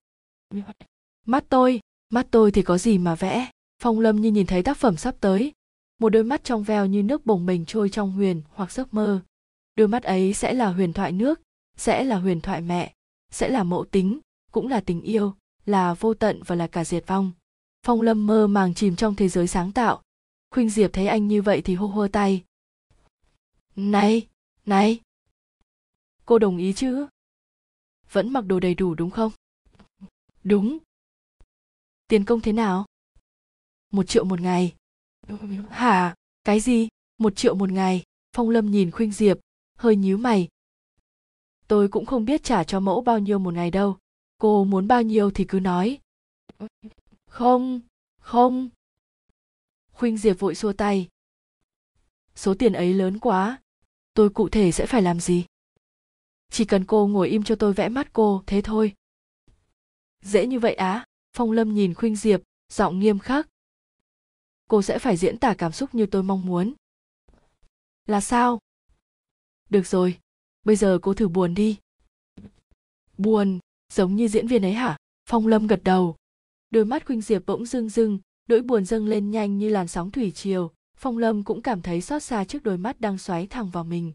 Mắt 1.27 1.45
tôi? 1.49 1.81
Mắt 2.11 2.27
tôi 2.31 2.51
thì 2.51 2.63
có 2.63 2.79
gì 2.79 2.99
mà 2.99 3.15
vẽ? 3.15 3.51
Phong 3.83 4.01
lâm 4.01 4.21
như 4.21 4.31
nhìn 4.31 4.47
thấy 4.47 4.63
tác 4.63 4.77
phẩm 4.77 4.97
sắp 4.97 5.15
tới. 5.21 5.53
Một 5.99 6.09
đôi 6.09 6.25
mắt 6.25 6.45
trong 6.45 6.63
veo 6.63 6.87
như 6.87 7.03
nước 7.03 7.27
bồng 7.27 7.47
bềnh 7.47 7.67
trôi 7.67 7.89
trong 7.89 8.13
huyền 8.13 8.43
hoặc 8.55 8.73
giấc 8.73 8.95
mơ. 8.95 9.21
Đôi 9.75 9.89
mắt 9.89 10.03
ấy 10.03 10.33
sẽ 10.33 10.55
là 10.55 10.73
huyền 10.73 10.93
thoại 10.93 11.13
nước, 11.13 11.41
sẽ 11.77 12.05
là 12.05 12.19
huyền 12.19 12.41
thoại 12.41 12.61
mẹ, 12.61 12.95
sẽ 13.31 13.49
là 13.49 13.63
mẫu 13.63 13.85
tính, 13.85 14.21
cũng 14.53 14.69
là 14.69 14.81
tình 14.81 15.03
yêu, 15.03 15.35
là 15.67 15.95
vô 15.95 16.15
tận 16.15 16.43
và 16.47 16.57
là 16.57 16.67
cả 16.67 16.85
diệt 16.85 17.07
vong. 17.07 17.33
Phong 17.87 18.03
lâm 18.03 18.27
mơ 18.27 18.47
màng 18.47 18.75
chìm 18.75 18.97
trong 18.97 19.15
thế 19.15 19.29
giới 19.29 19.47
sáng 19.47 19.73
tạo 19.73 20.03
khuynh 20.57 20.71
diệp 20.71 20.93
thấy 20.93 21.07
anh 21.07 21.29
như 21.29 21.43
vậy 21.43 21.63
thì 21.65 21.75
hô 21.75 21.87
hô 21.87 22.09
tay. 22.09 22.45
Này 23.77 24.29
này. 24.67 25.01
Cô 26.25 26.39
đồng 26.39 26.57
ý 26.57 26.73
chứ? 26.73 27.07
Vẫn 28.13 28.33
mặc 28.33 28.41
đồ 28.41 28.61
đầy 28.61 28.75
đủ 28.75 28.95
đúng 28.95 29.11
không? 29.11 29.33
Đúng. 30.45 30.79
Tiền 32.09 32.25
công 32.25 32.41
thế 32.41 32.53
nào? 32.53 32.87
Một 33.93 34.03
triệu 34.03 34.25
một 34.25 34.41
ngày. 34.41 34.75
Hả? 35.71 36.15
Cái 36.45 36.61
gì? 36.61 36.89
Một 37.19 37.37
triệu 37.37 37.55
một 37.55 37.71
ngày. 37.71 38.03
Phong 38.33 38.51
lâm 38.51 38.71
nhìn 38.71 38.91
khuynh 38.91 39.13
diệp, 39.13 39.39
hơi 39.79 39.97
nhíu 39.97 40.17
mày. 40.17 40.49
Tôi 41.69 41.89
cũng 41.89 42.07
không 42.07 42.25
biết 42.25 42.45
trả 42.45 42.65
cho 42.65 42.81
mẫu 42.81 43.01
bao 43.01 43.19
nhiêu 43.19 43.39
một 43.39 43.55
ngày 43.55 43.71
đâu. 43.71 43.97
Cô 44.39 44.65
muốn 44.65 44.89
bao 44.89 45.03
nhiêu 45.03 45.31
thì 45.31 45.45
cứ 45.49 45.61
nói. 45.61 45.99
Không 47.31 47.81
không 48.21 48.69
khuynh 49.97 50.17
diệp 50.17 50.39
vội 50.39 50.55
xua 50.55 50.73
tay. 50.73 51.09
Số 52.35 52.55
tiền 52.59 52.73
ấy 52.73 52.95
lớn 52.95 53.19
quá, 53.19 53.63
tôi 54.15 54.31
cụ 54.31 54.49
thể 54.49 54.73
sẽ 54.73 54.87
phải 54.87 55.03
làm 55.03 55.21
gì? 55.21 55.45
Chỉ 56.51 56.65
cần 56.65 56.85
cô 56.85 57.07
ngồi 57.07 57.29
im 57.29 57.43
cho 57.43 57.55
tôi 57.55 57.73
vẽ 57.73 57.89
mắt 57.89 58.13
cô, 58.13 58.43
thế 58.47 58.61
thôi. 58.65 58.95
Dễ 60.23 60.47
như 60.47 60.59
vậy 60.59 60.75
á, 60.75 61.05
phong 61.33 61.53
lâm 61.53 61.75
nhìn 61.75 61.95
khuynh 61.95 62.17
diệp, 62.17 62.41
giọng 62.69 62.99
nghiêm 62.99 63.19
khắc. 63.19 63.49
Cô 64.69 64.83
sẽ 64.83 64.99
phải 64.99 65.17
diễn 65.17 65.39
tả 65.39 65.55
cảm 65.59 65.73
xúc 65.73 65.95
như 65.95 66.07
tôi 66.07 66.23
mong 66.23 66.47
muốn. 66.47 66.75
Là 68.07 68.21
sao? 68.21 68.61
Được 69.71 69.87
rồi, 69.87 70.19
bây 70.65 70.77
giờ 70.77 70.99
cô 71.03 71.15
thử 71.15 71.29
buồn 71.29 71.55
đi. 71.55 71.79
Buồn, 73.19 73.59
giống 73.93 74.17
như 74.17 74.29
diễn 74.29 74.47
viên 74.47 74.65
ấy 74.65 74.73
hả? 74.73 74.97
Phong 75.29 75.47
lâm 75.47 75.67
gật 75.67 75.81
đầu. 75.85 76.17
Đôi 76.71 76.85
mắt 76.85 77.07
khuynh 77.07 77.21
diệp 77.21 77.47
bỗng 77.47 77.67
rưng 77.67 77.89
rưng 77.89 78.19
nỗi 78.49 78.63
buồn 78.63 78.85
dâng 78.85 79.07
lên 79.07 79.31
nhanh 79.31 79.59
như 79.59 79.69
làn 79.69 79.89
sóng 79.89 80.11
thủy 80.11 80.31
triều, 80.31 80.73
phong 80.97 81.19
lâm 81.19 81.45
cũng 81.45 81.63
cảm 81.63 81.83
thấy 81.83 82.01
xót 82.01 82.23
xa 82.23 82.45
trước 82.45 82.63
đôi 82.63 82.79
mắt 82.79 83.01
đang 83.01 83.19
xoáy 83.19 83.47
thẳng 83.47 83.71
vào 83.71 83.85
mình. 83.85 84.13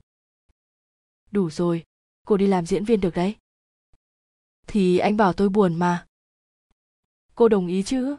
Đủ 1.32 1.49
rồi, 1.49 1.84
cô 2.28 2.38
đi 2.38 2.48
làm 2.48 2.66
diễn 2.66 2.86
viên 2.86 3.02
được 3.02 3.16
đấy. 3.16 3.36
Thì 4.68 4.98
anh 4.98 5.18
bảo 5.18 5.34
tôi 5.34 5.49
buồn 5.49 5.76
mà. 5.76 6.06
Cô 7.36 7.49
đồng 7.49 7.68
ý 7.68 7.84
chứ? 7.84 8.16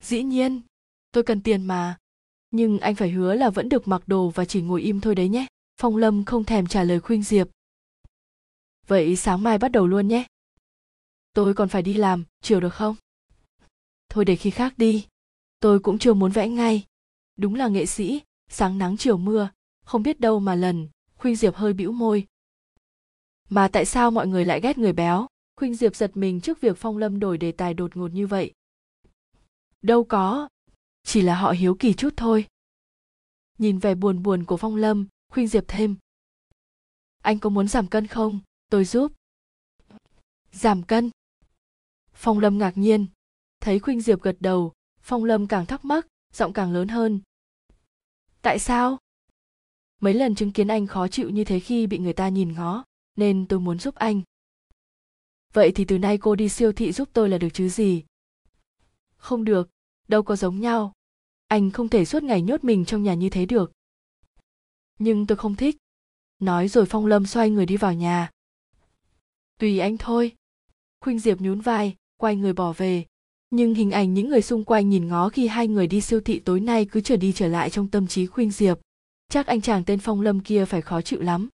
Dĩ 0.00 0.22
nhiên, 0.22 0.60
tôi 1.12 1.22
cần 1.22 1.42
tiền 1.42 1.64
mà. 1.66 1.98
Nhưng 2.50 2.78
anh 2.78 2.94
phải 2.94 3.10
hứa 3.10 3.34
là 3.34 3.50
vẫn 3.50 3.68
được 3.68 3.88
mặc 3.88 4.02
đồ 4.06 4.30
và 4.30 4.44
chỉ 4.44 4.62
ngồi 4.62 4.82
im 4.82 5.00
thôi 5.00 5.14
đấy 5.14 5.28
nhé. 5.28 5.46
Phong 5.80 5.96
lâm 5.96 6.24
không 6.24 6.44
thèm 6.44 6.66
trả 6.66 6.84
lời 6.84 7.00
khuyên 7.00 7.22
diệp. 7.22 7.48
Vậy 8.86 9.16
sáng 9.16 9.42
mai 9.42 9.58
bắt 9.58 9.72
đầu 9.72 9.86
luôn 9.86 10.08
nhé. 10.08 10.26
Tôi 11.32 11.54
còn 11.54 11.68
phải 11.68 11.82
đi 11.82 11.94
làm, 11.94 12.24
chiều 12.40 12.60
được 12.60 12.74
không? 12.74 12.96
Thôi 14.12 14.24
để 14.24 14.36
khi 14.36 14.50
khác 14.50 14.74
đi. 14.76 15.06
Tôi 15.60 15.80
cũng 15.80 15.98
chưa 15.98 16.14
muốn 16.14 16.32
vẽ 16.32 16.48
ngay. 16.48 16.84
Đúng 17.36 17.54
là 17.54 17.68
nghệ 17.68 17.86
sĩ, 17.86 18.20
sáng 18.48 18.78
nắng 18.78 18.96
chiều 18.96 19.16
mưa, 19.16 19.50
không 19.84 20.02
biết 20.02 20.20
đâu 20.20 20.40
mà 20.40 20.54
lần 20.54 20.88
khuynh 21.22 21.36
diệp 21.36 21.54
hơi 21.54 21.72
bĩu 21.72 21.92
môi. 21.92 22.26
Mà 23.48 23.68
tại 23.68 23.84
sao 23.84 24.10
mọi 24.10 24.26
người 24.26 24.44
lại 24.44 24.60
ghét 24.60 24.78
người 24.78 24.92
béo? 24.92 25.26
Khuynh 25.56 25.74
diệp 25.74 25.96
giật 25.96 26.10
mình 26.16 26.40
trước 26.40 26.60
việc 26.60 26.76
phong 26.76 26.98
lâm 26.98 27.20
đổi 27.20 27.38
đề 27.38 27.52
tài 27.52 27.74
đột 27.74 27.96
ngột 27.96 28.08
như 28.08 28.26
vậy. 28.26 28.52
Đâu 29.82 30.04
có, 30.04 30.48
chỉ 31.02 31.22
là 31.22 31.34
họ 31.34 31.50
hiếu 31.50 31.76
kỳ 31.78 31.94
chút 31.94 32.14
thôi. 32.16 32.46
Nhìn 33.58 33.78
vẻ 33.78 33.94
buồn 33.94 34.22
buồn 34.22 34.44
của 34.44 34.56
phong 34.56 34.76
lâm, 34.76 35.06
khuynh 35.28 35.48
diệp 35.48 35.64
thêm. 35.68 35.96
Anh 37.22 37.38
có 37.38 37.50
muốn 37.50 37.68
giảm 37.68 37.86
cân 37.86 38.06
không? 38.06 38.40
Tôi 38.70 38.84
giúp. 38.84 39.12
Giảm 40.52 40.82
cân. 40.82 41.10
Phong 42.12 42.38
lâm 42.38 42.58
ngạc 42.58 42.72
nhiên 42.78 43.06
thấy 43.62 43.78
khuynh 43.78 44.00
diệp 44.00 44.22
gật 44.22 44.36
đầu, 44.40 44.72
phong 45.00 45.24
lâm 45.24 45.46
càng 45.46 45.66
thắc 45.66 45.84
mắc, 45.84 46.06
giọng 46.32 46.52
càng 46.52 46.72
lớn 46.72 46.88
hơn. 46.88 47.20
Tại 48.42 48.58
sao? 48.58 48.98
Mấy 50.00 50.14
lần 50.14 50.34
chứng 50.34 50.52
kiến 50.52 50.68
anh 50.68 50.86
khó 50.86 51.08
chịu 51.08 51.30
như 51.30 51.44
thế 51.44 51.60
khi 51.60 51.86
bị 51.86 51.98
người 51.98 52.12
ta 52.12 52.28
nhìn 52.28 52.52
ngó, 52.52 52.84
nên 53.16 53.46
tôi 53.48 53.60
muốn 53.60 53.78
giúp 53.78 53.94
anh. 53.94 54.22
Vậy 55.52 55.72
thì 55.74 55.84
từ 55.84 55.98
nay 55.98 56.18
cô 56.18 56.34
đi 56.34 56.48
siêu 56.48 56.72
thị 56.72 56.92
giúp 56.92 57.08
tôi 57.12 57.28
là 57.28 57.38
được 57.38 57.48
chứ 57.54 57.68
gì? 57.68 58.04
Không 59.16 59.44
được, 59.44 59.70
đâu 60.08 60.22
có 60.22 60.36
giống 60.36 60.60
nhau. 60.60 60.92
Anh 61.48 61.70
không 61.70 61.88
thể 61.88 62.04
suốt 62.04 62.22
ngày 62.22 62.42
nhốt 62.42 62.64
mình 62.64 62.84
trong 62.84 63.02
nhà 63.02 63.14
như 63.14 63.30
thế 63.30 63.46
được. 63.46 63.72
Nhưng 64.98 65.26
tôi 65.26 65.38
không 65.38 65.56
thích. 65.56 65.76
Nói 66.38 66.68
rồi 66.68 66.86
phong 66.86 67.06
lâm 67.06 67.26
xoay 67.26 67.50
người 67.50 67.66
đi 67.66 67.76
vào 67.76 67.94
nhà. 67.94 68.30
Tùy 69.58 69.78
anh 69.78 69.98
thôi. 69.98 70.36
Khuynh 71.00 71.18
diệp 71.18 71.40
nhún 71.40 71.60
vai, 71.60 71.96
quay 72.16 72.36
người 72.36 72.52
bỏ 72.52 72.72
về 72.72 73.04
nhưng 73.52 73.74
hình 73.74 73.90
ảnh 73.90 74.14
những 74.14 74.28
người 74.28 74.42
xung 74.42 74.64
quanh 74.64 74.88
nhìn 74.88 75.08
ngó 75.08 75.28
khi 75.28 75.46
hai 75.46 75.68
người 75.68 75.86
đi 75.86 76.00
siêu 76.00 76.20
thị 76.20 76.38
tối 76.38 76.60
nay 76.60 76.84
cứ 76.84 77.00
trở 77.00 77.16
đi 77.16 77.32
trở 77.32 77.48
lại 77.48 77.70
trong 77.70 77.88
tâm 77.88 78.06
trí 78.06 78.26
khuynh 78.26 78.50
diệp. 78.50 78.78
Chắc 79.28 79.46
anh 79.46 79.60
chàng 79.60 79.84
tên 79.84 79.98
phong 79.98 80.20
lâm 80.20 80.40
kia 80.40 80.64
phải 80.64 80.82
khó 80.82 81.00
chịu 81.00 81.20
lắm. 81.20 81.48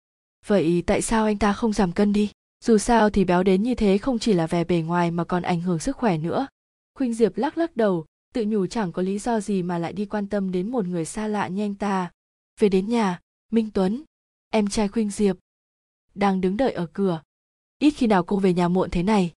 Vậy 0.47 0.83
tại 0.87 1.03
sao 1.03 1.25
anh 1.25 1.39
ta 1.39 1.53
không 1.53 1.73
giảm 1.73 1.93
cân 1.93 2.13
đi? 2.13 2.31
Dù 2.65 2.79
sao 2.79 3.11
thì 3.11 3.25
béo 3.25 3.43
đến 3.43 3.63
như 3.63 3.75
thế 3.75 3.99
không 3.99 4.19
chỉ 4.19 4.33
là 4.33 4.47
vẻ 4.47 4.65
bề 4.65 4.81
ngoài 4.81 5.11
mà 5.11 5.25
còn 5.25 5.43
ảnh 5.43 5.61
hưởng 5.61 5.79
sức 5.79 5.97
khỏe 5.97 6.19
nữa. 6.19 6.47
Khuynh 6.95 7.15
diệp 7.15 7.37
lắc 7.37 7.59
lắc 7.59 7.77
đầu, 7.77 8.05
tự 8.33 8.45
nhủ 8.45 8.67
chẳng 8.67 8.93
có 8.93 9.03
lý 9.03 9.19
do 9.19 9.41
gì 9.41 9.63
mà 9.63 9.79
lại 9.79 9.93
đi 9.93 10.05
quan 10.05 10.27
tâm 10.27 10.53
đến 10.53 10.71
một 10.71 10.87
người 10.87 11.05
xa 11.05 11.27
lạ 11.27 11.49
như 11.49 11.63
anh 11.63 11.75
ta. 11.75 12.11
Về 12.61 12.69
đến 12.69 12.89
nhà, 12.89 13.21
minh 13.53 13.71
tuấn, 13.75 14.03
em 14.51 14.69
trai 14.69 14.89
khuynh 14.89 15.11
diệp, 15.11 15.37
đang 16.15 16.41
đứng 16.41 16.57
đợi 16.57 16.73
ở 16.73 16.87
cửa. 16.87 17.23
Ít 17.79 17.91
khi 17.91 18.07
nào 18.07 18.25
cô 18.25 18.37
về 18.37 18.53
nhà 18.53 18.69
muộn 18.69 18.91
thế 18.91 19.03
này 19.03 19.33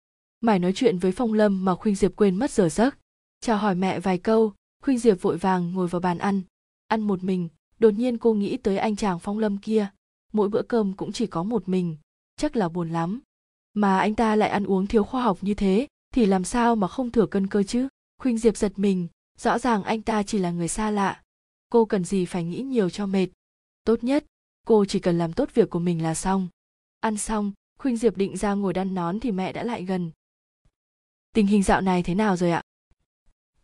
mải 0.47 0.59
nói 0.59 0.73
chuyện 0.73 0.99
với 0.99 1.13
phong 1.13 1.33
lâm 1.33 1.65
mà 1.65 1.75
khuynh 1.75 1.95
diệp 1.95 2.17
quên 2.17 2.37
mất 2.37 2.51
giờ 2.51 2.69
giấc. 2.69 2.99
Chào 3.41 3.57
hỏi 3.57 3.75
mẹ 3.75 4.01
vài 4.01 4.19
câu, 4.19 4.53
khuynh 4.83 4.99
diệp 4.99 5.23
vội 5.23 5.37
vàng 5.37 5.73
ngồi 5.73 5.89
vào 5.89 6.01
bàn 6.01 6.19
ăn. 6.19 6.43
Ăn 6.89 7.01
một 7.01 7.25
mình, 7.25 7.49
đột 7.79 7.91
nhiên 7.91 8.19
cô 8.19 8.35
nghĩ 8.35 8.57
tới 8.57 8.79
anh 8.79 8.97
chàng 8.97 9.19
phong 9.19 9.39
lâm 9.39 9.59
kia. 9.59 9.89
Mỗi 10.33 10.49
bữa 10.49 10.63
cơm 10.63 10.93
cũng 10.93 11.13
chỉ 11.13 11.27
có 11.27 11.43
một 11.43 11.69
mình. 11.69 11.97
Chắc 12.37 12.57
là 12.57 12.69
buồn 12.69 12.91
lắm. 12.91 13.21
Mà 13.75 13.99
anh 13.99 14.15
ta 14.15 14.37
lại 14.37 14.49
ăn 14.49 14.65
uống 14.65 14.87
thiếu 14.87 15.05
khoa 15.05 15.23
học 15.23 15.39
như 15.41 15.55
thế, 15.55 15.87
thì 16.15 16.27
làm 16.27 16.45
sao 16.45 16.77
mà 16.77 16.89
không 16.89 17.11
thừa 17.11 17.27
cân 17.27 17.47
cơ 17.47 17.63
chứ? 17.63 17.89
Khuynh 18.19 18.39
diệp 18.39 18.57
giật 18.57 18.73
mình. 18.77 19.09
Rõ 19.39 19.59
ràng 19.59 19.83
anh 19.83 20.03
ta 20.03 20.23
chỉ 20.23 20.39
là 20.39 20.51
người 20.51 20.69
xa 20.69 20.91
lạ. 20.91 21.23
Cô 21.69 21.85
cần 21.85 22.05
gì 22.05 22.25
phải 22.25 22.45
nghĩ 22.45 22.63
nhiều 22.63 22.91
cho 22.91 23.07
mệt. 23.07 23.29
Tốt 23.85 24.05
nhất, 24.05 24.25
cô 24.67 24.85
chỉ 24.85 24.99
cần 24.99 25.19
làm 25.19 25.33
tốt 25.33 25.49
việc 25.55 25.71
của 25.71 25.79
mình 25.79 26.03
là 26.03 26.15
xong. 26.15 26.49
Ăn 27.01 27.17
xong, 27.17 27.53
khuynh 27.79 27.97
diệp 27.97 28.17
định 28.17 28.37
ra 28.37 28.55
ngồi 28.55 28.73
đăn 28.73 28.95
nón 28.95 29.21
thì 29.21 29.33
mẹ 29.33 29.53
đã 29.53 29.63
lại 29.63 29.85
gần 29.85 30.11
tình 31.37 31.47
hình 31.47 31.63
dạo 31.63 31.81
này 31.81 32.03
thế 32.03 32.15
nào 32.15 32.37
rồi 32.37 32.51
ạ? 32.51 32.63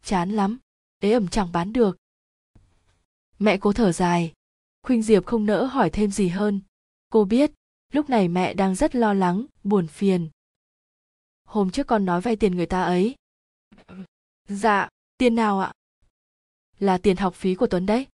Chán 0.03 0.31
lắm, 0.31 0.59
ế 0.99 1.13
ẩm 1.13 1.29
chẳng 1.29 1.53
bán 1.53 1.73
được. 1.73 1.97
Mẹ 3.39 3.59
cố 3.61 3.73
thở 3.73 3.93
dài. 3.93 4.33
Khuynh 4.83 5.03
diệp 5.03 5.27
không 5.27 5.47
nỡ 5.47 5.65
hỏi 5.65 5.91
thêm 5.91 6.11
gì 6.11 6.29
hơn. 6.29 6.61
Cô 7.09 7.25
biết, 7.25 7.53
lúc 7.93 8.11
này 8.11 8.29
mẹ 8.29 8.55
đang 8.55 8.75
rất 8.75 8.95
lo 8.95 9.15
lắng, 9.15 9.47
buồn 9.65 9.87
phiền. 9.87 10.31
Hôm 11.45 11.71
trước 11.71 11.87
con 11.87 12.05
nói 12.05 12.21
vay 12.21 12.37
tiền 12.37 12.57
người 12.57 12.67
ta 12.67 12.83
ấy. 12.83 13.15
Dạ 14.49 14.89
tiền 15.19 15.35
nào 15.35 15.61
ạ? 15.61 15.73
Là 16.79 16.99
tiền 16.99 17.17
học 17.17 17.35
phí 17.35 17.55
của 17.55 17.67
tuấn 17.67 17.87
đấy. 17.87 18.07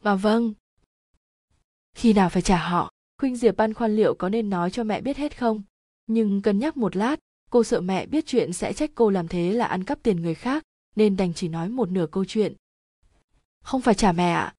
Mà 0.00 0.14
vâng. 0.14 0.54
Khi 1.94 2.12
nào 2.12 2.28
phải 2.28 2.42
trả 2.42 2.68
họ? 2.68 2.90
Khuynh 3.18 3.36
diệp 3.36 3.56
băn 3.56 3.74
khoăn 3.74 3.96
liệu 3.96 4.14
có 4.14 4.28
nên 4.28 4.50
nói 4.50 4.70
cho 4.70 4.84
mẹ 4.84 5.00
biết 5.00 5.16
hết 5.16 5.38
không? 5.38 5.62
Nhưng 6.06 6.42
cân 6.42 6.58
nhắc 6.58 6.76
một 6.76 6.96
lát 6.96 7.16
cô 7.52 7.64
sợ 7.64 7.80
mẹ 7.80 8.06
biết 8.06 8.26
chuyện 8.26 8.52
sẽ 8.52 8.72
trách 8.72 8.90
cô 8.94 9.10
làm 9.10 9.28
thế 9.28 9.52
là 9.52 9.66
ăn 9.66 9.84
cắp 9.84 10.02
tiền 10.02 10.22
người 10.22 10.34
khác, 10.34 10.62
nên 10.96 11.16
đành 11.16 11.34
chỉ 11.34 11.48
nói 11.48 11.68
một 11.68 11.90
nửa 11.90 12.06
câu 12.06 12.24
chuyện. 12.24 12.54
Không 13.64 13.80
phải 13.80 13.94
trả 13.94 14.12
mẹ 14.12 14.32
ạ. 14.32 14.54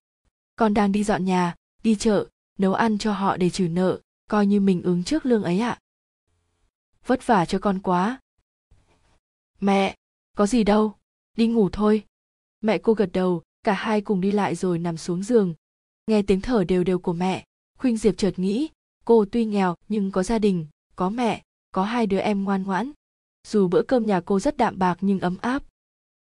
Con 0.56 0.74
đang 0.74 0.92
đi 0.92 1.04
dọn 1.04 1.24
nhà, 1.24 1.54
đi 1.82 1.94
chợ, 1.94 2.26
nấu 2.58 2.74
ăn 2.74 2.98
cho 2.98 3.12
họ 3.12 3.36
để 3.36 3.50
trừ 3.50 3.68
nợ, 3.68 4.00
coi 4.30 4.46
như 4.46 4.60
mình 4.60 4.82
ứng 4.82 5.04
trước 5.04 5.26
lương 5.26 5.42
ấy 5.42 5.60
ạ. 5.60 5.78
Vất 7.06 7.26
vả 7.26 7.44
cho 7.44 7.58
con 7.58 7.78
quá. 7.82 8.20
Mẹ, 9.60 9.96
có 10.36 10.46
gì 10.46 10.64
đâu, 10.64 10.94
đi 11.36 11.46
ngủ 11.46 11.68
thôi. 11.72 12.04
Mẹ 12.60 12.78
cô 12.78 12.92
gật 12.94 13.10
đầu, 13.12 13.42
cả 13.64 13.72
hai 13.72 14.00
cùng 14.00 14.20
đi 14.20 14.32
lại 14.32 14.54
rồi 14.54 14.78
nằm 14.78 14.96
xuống 14.96 15.22
giường. 15.22 15.54
Nghe 16.06 16.22
tiếng 16.22 16.40
thở 16.40 16.64
đều 16.64 16.84
đều 16.84 16.98
của 16.98 17.12
mẹ, 17.12 17.44
khuynh 17.78 17.96
diệp 17.96 18.16
chợt 18.16 18.38
nghĩ, 18.38 18.68
cô 19.04 19.24
tuy 19.32 19.44
nghèo 19.44 19.74
nhưng 19.88 20.10
có 20.10 20.22
gia 20.22 20.38
đình, 20.38 20.66
có 20.96 21.10
mẹ 21.10 21.42
có 21.74 21.84
hai 21.84 22.06
đứa 22.06 22.18
em 22.18 22.44
ngoan 22.44 22.62
ngoãn. 22.62 22.92
Dù 23.46 23.68
bữa 23.68 23.82
cơm 23.82 24.06
nhà 24.06 24.20
cô 24.20 24.40
rất 24.40 24.56
đạm 24.56 24.78
bạc 24.78 24.98
nhưng 25.00 25.20
ấm 25.20 25.36
áp. 25.40 25.62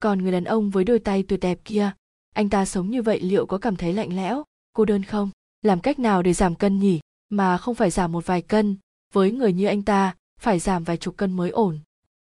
Còn 0.00 0.22
người 0.22 0.32
đàn 0.32 0.44
ông 0.44 0.70
với 0.70 0.84
đôi 0.84 0.98
tay 0.98 1.22
tuyệt 1.22 1.40
đẹp 1.40 1.58
kia, 1.64 1.92
anh 2.34 2.48
ta 2.48 2.64
sống 2.64 2.90
như 2.90 3.02
vậy 3.02 3.20
liệu 3.20 3.46
có 3.46 3.58
cảm 3.58 3.76
thấy 3.76 3.92
lạnh 3.92 4.16
lẽo? 4.16 4.44
Cô 4.72 4.84
đơn 4.84 5.04
không? 5.04 5.30
Làm 5.62 5.80
cách 5.80 5.98
nào 5.98 6.22
để 6.22 6.32
giảm 6.32 6.54
cân 6.54 6.78
nhỉ? 6.78 7.00
Mà 7.28 7.58
không 7.58 7.74
phải 7.74 7.90
giảm 7.90 8.12
một 8.12 8.26
vài 8.26 8.42
cân. 8.42 8.76
Với 9.12 9.32
người 9.32 9.52
như 9.52 9.66
anh 9.66 9.82
ta, 9.82 10.16
phải 10.40 10.58
giảm 10.58 10.84
vài 10.84 10.96
chục 10.96 11.16
cân 11.16 11.32
mới 11.32 11.50
ổn. 11.50 11.78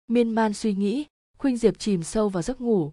Miên 0.08 0.30
man 0.30 0.54
suy 0.54 0.74
nghĩ, 0.74 1.04
khuynh 1.38 1.56
diệp 1.56 1.78
chìm 1.78 2.02
sâu 2.02 2.28
vào 2.28 2.42
giấc 2.42 2.60
ngủ. 2.60 2.92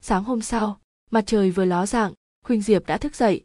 Sáng 0.00 0.24
hôm 0.24 0.40
sau, 0.40 0.78
mặt 1.10 1.24
trời 1.26 1.50
vừa 1.50 1.64
ló 1.64 1.86
dạng, 1.86 2.12
khuynh 2.44 2.62
diệp 2.62 2.86
đã 2.86 2.98
thức 2.98 3.16
dậy. 3.16 3.42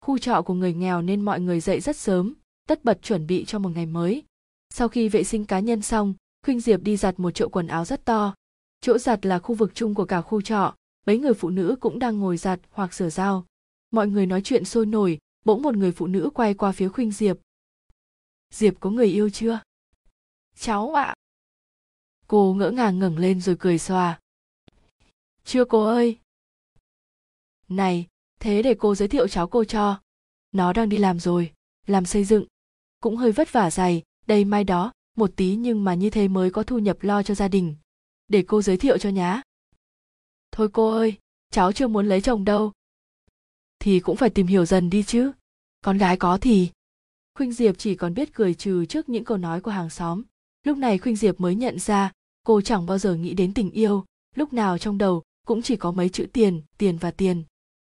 Khu 0.00 0.18
trọ 0.18 0.42
của 0.42 0.54
người 0.54 0.74
nghèo 0.74 1.02
nên 1.02 1.20
mọi 1.20 1.40
người 1.40 1.60
dậy 1.60 1.80
rất 1.80 1.96
sớm, 1.96 2.34
tất 2.68 2.84
bật 2.84 3.02
chuẩn 3.02 3.26
bị 3.26 3.44
cho 3.44 3.58
một 3.58 3.70
ngày 3.74 3.86
mới 3.86 4.22
sau 4.74 4.88
khi 4.88 5.08
vệ 5.08 5.24
sinh 5.24 5.44
cá 5.44 5.60
nhân 5.60 5.82
xong, 5.82 6.14
khuynh 6.44 6.60
diệp 6.60 6.82
đi 6.82 6.96
giặt 6.96 7.20
một 7.20 7.30
chỗ 7.30 7.48
quần 7.48 7.66
áo 7.66 7.84
rất 7.84 8.04
to. 8.04 8.34
Chỗ 8.80 8.98
giặt 8.98 9.26
là 9.26 9.38
khu 9.38 9.54
vực 9.54 9.70
chung 9.74 9.94
của 9.94 10.04
cả 10.04 10.20
khu 10.20 10.40
trọ, 10.40 10.74
mấy 11.06 11.18
người 11.18 11.34
phụ 11.34 11.50
nữ 11.50 11.76
cũng 11.80 11.98
đang 11.98 12.18
ngồi 12.18 12.36
giặt 12.36 12.60
hoặc 12.70 12.94
rửa 12.94 13.08
dao 13.08 13.46
mọi 13.90 14.08
người 14.08 14.26
nói 14.26 14.40
chuyện 14.44 14.64
sôi 14.64 14.86
nổi, 14.86 15.18
bỗng 15.44 15.62
một 15.62 15.76
người 15.76 15.92
phụ 15.92 16.06
nữ 16.06 16.30
quay 16.34 16.54
qua 16.54 16.72
phía 16.72 16.88
khuynh 16.88 17.12
diệp. 17.12 17.36
Diệp 18.50 18.74
có 18.80 18.90
người 18.90 19.06
yêu 19.06 19.30
chưa? 19.30 19.60
Cháu 20.56 20.94
ạ. 20.94 21.02
À. 21.02 21.14
cô 22.26 22.54
ngỡ 22.54 22.70
ngàng 22.70 22.98
ngẩng 22.98 23.18
lên 23.18 23.40
rồi 23.40 23.56
cười 23.58 23.78
xòa. 23.78 24.20
Chưa 25.44 25.64
cô 25.64 25.84
ơi. 25.84 26.18
Này, 27.68 28.06
thế 28.40 28.62
để 28.62 28.74
cô 28.78 28.94
giới 28.94 29.08
thiệu 29.08 29.28
cháu 29.28 29.48
cô 29.48 29.64
cho. 29.64 30.00
Nó 30.52 30.72
đang 30.72 30.88
đi 30.88 30.96
làm 30.96 31.20
rồi, 31.20 31.52
làm 31.86 32.06
xây 32.06 32.24
dựng. 32.24 32.44
Cũng 33.00 33.16
hơi 33.16 33.32
vất 33.32 33.52
vả 33.52 33.70
dày 33.70 34.02
đây 34.30 34.44
mai 34.44 34.64
đó, 34.64 34.92
một 35.16 35.30
tí 35.36 35.56
nhưng 35.56 35.84
mà 35.84 35.94
như 35.94 36.10
thế 36.10 36.28
mới 36.28 36.50
có 36.50 36.62
thu 36.62 36.78
nhập 36.78 36.96
lo 37.00 37.22
cho 37.22 37.34
gia 37.34 37.48
đình. 37.48 37.74
Để 38.28 38.44
cô 38.46 38.62
giới 38.62 38.76
thiệu 38.76 38.98
cho 38.98 39.08
nhá. 39.08 39.42
Thôi 40.52 40.68
cô 40.72 40.90
ơi, 40.90 41.14
cháu 41.50 41.72
chưa 41.72 41.88
muốn 41.88 42.06
lấy 42.06 42.20
chồng 42.20 42.44
đâu. 42.44 42.72
Thì 43.78 44.00
cũng 44.00 44.16
phải 44.16 44.30
tìm 44.30 44.46
hiểu 44.46 44.64
dần 44.64 44.90
đi 44.90 45.02
chứ. 45.02 45.32
Con 45.84 45.98
gái 45.98 46.16
có 46.16 46.38
thì. 46.38 46.68
Khuynh 47.34 47.52
diệp 47.52 47.78
chỉ 47.78 47.94
còn 47.94 48.14
biết 48.14 48.34
cười 48.34 48.54
trừ 48.54 48.84
trước 48.84 49.08
những 49.08 49.24
câu 49.24 49.36
nói 49.36 49.60
của 49.60 49.70
hàng 49.70 49.90
xóm. 49.90 50.22
Lúc 50.64 50.78
này 50.78 50.98
khuynh 50.98 51.16
diệp 51.16 51.40
mới 51.40 51.54
nhận 51.54 51.78
ra, 51.78 52.12
cô 52.46 52.60
chẳng 52.60 52.86
bao 52.86 52.98
giờ 52.98 53.14
nghĩ 53.14 53.34
đến 53.34 53.54
tình 53.54 53.70
yêu. 53.70 54.04
Lúc 54.36 54.52
nào 54.52 54.78
trong 54.78 54.98
đầu 54.98 55.22
cũng 55.46 55.62
chỉ 55.62 55.76
có 55.76 55.92
mấy 55.92 56.08
chữ 56.08 56.26
tiền 56.32 56.62
tiền 56.78 56.96
và 56.96 57.10
tiền. 57.10 57.42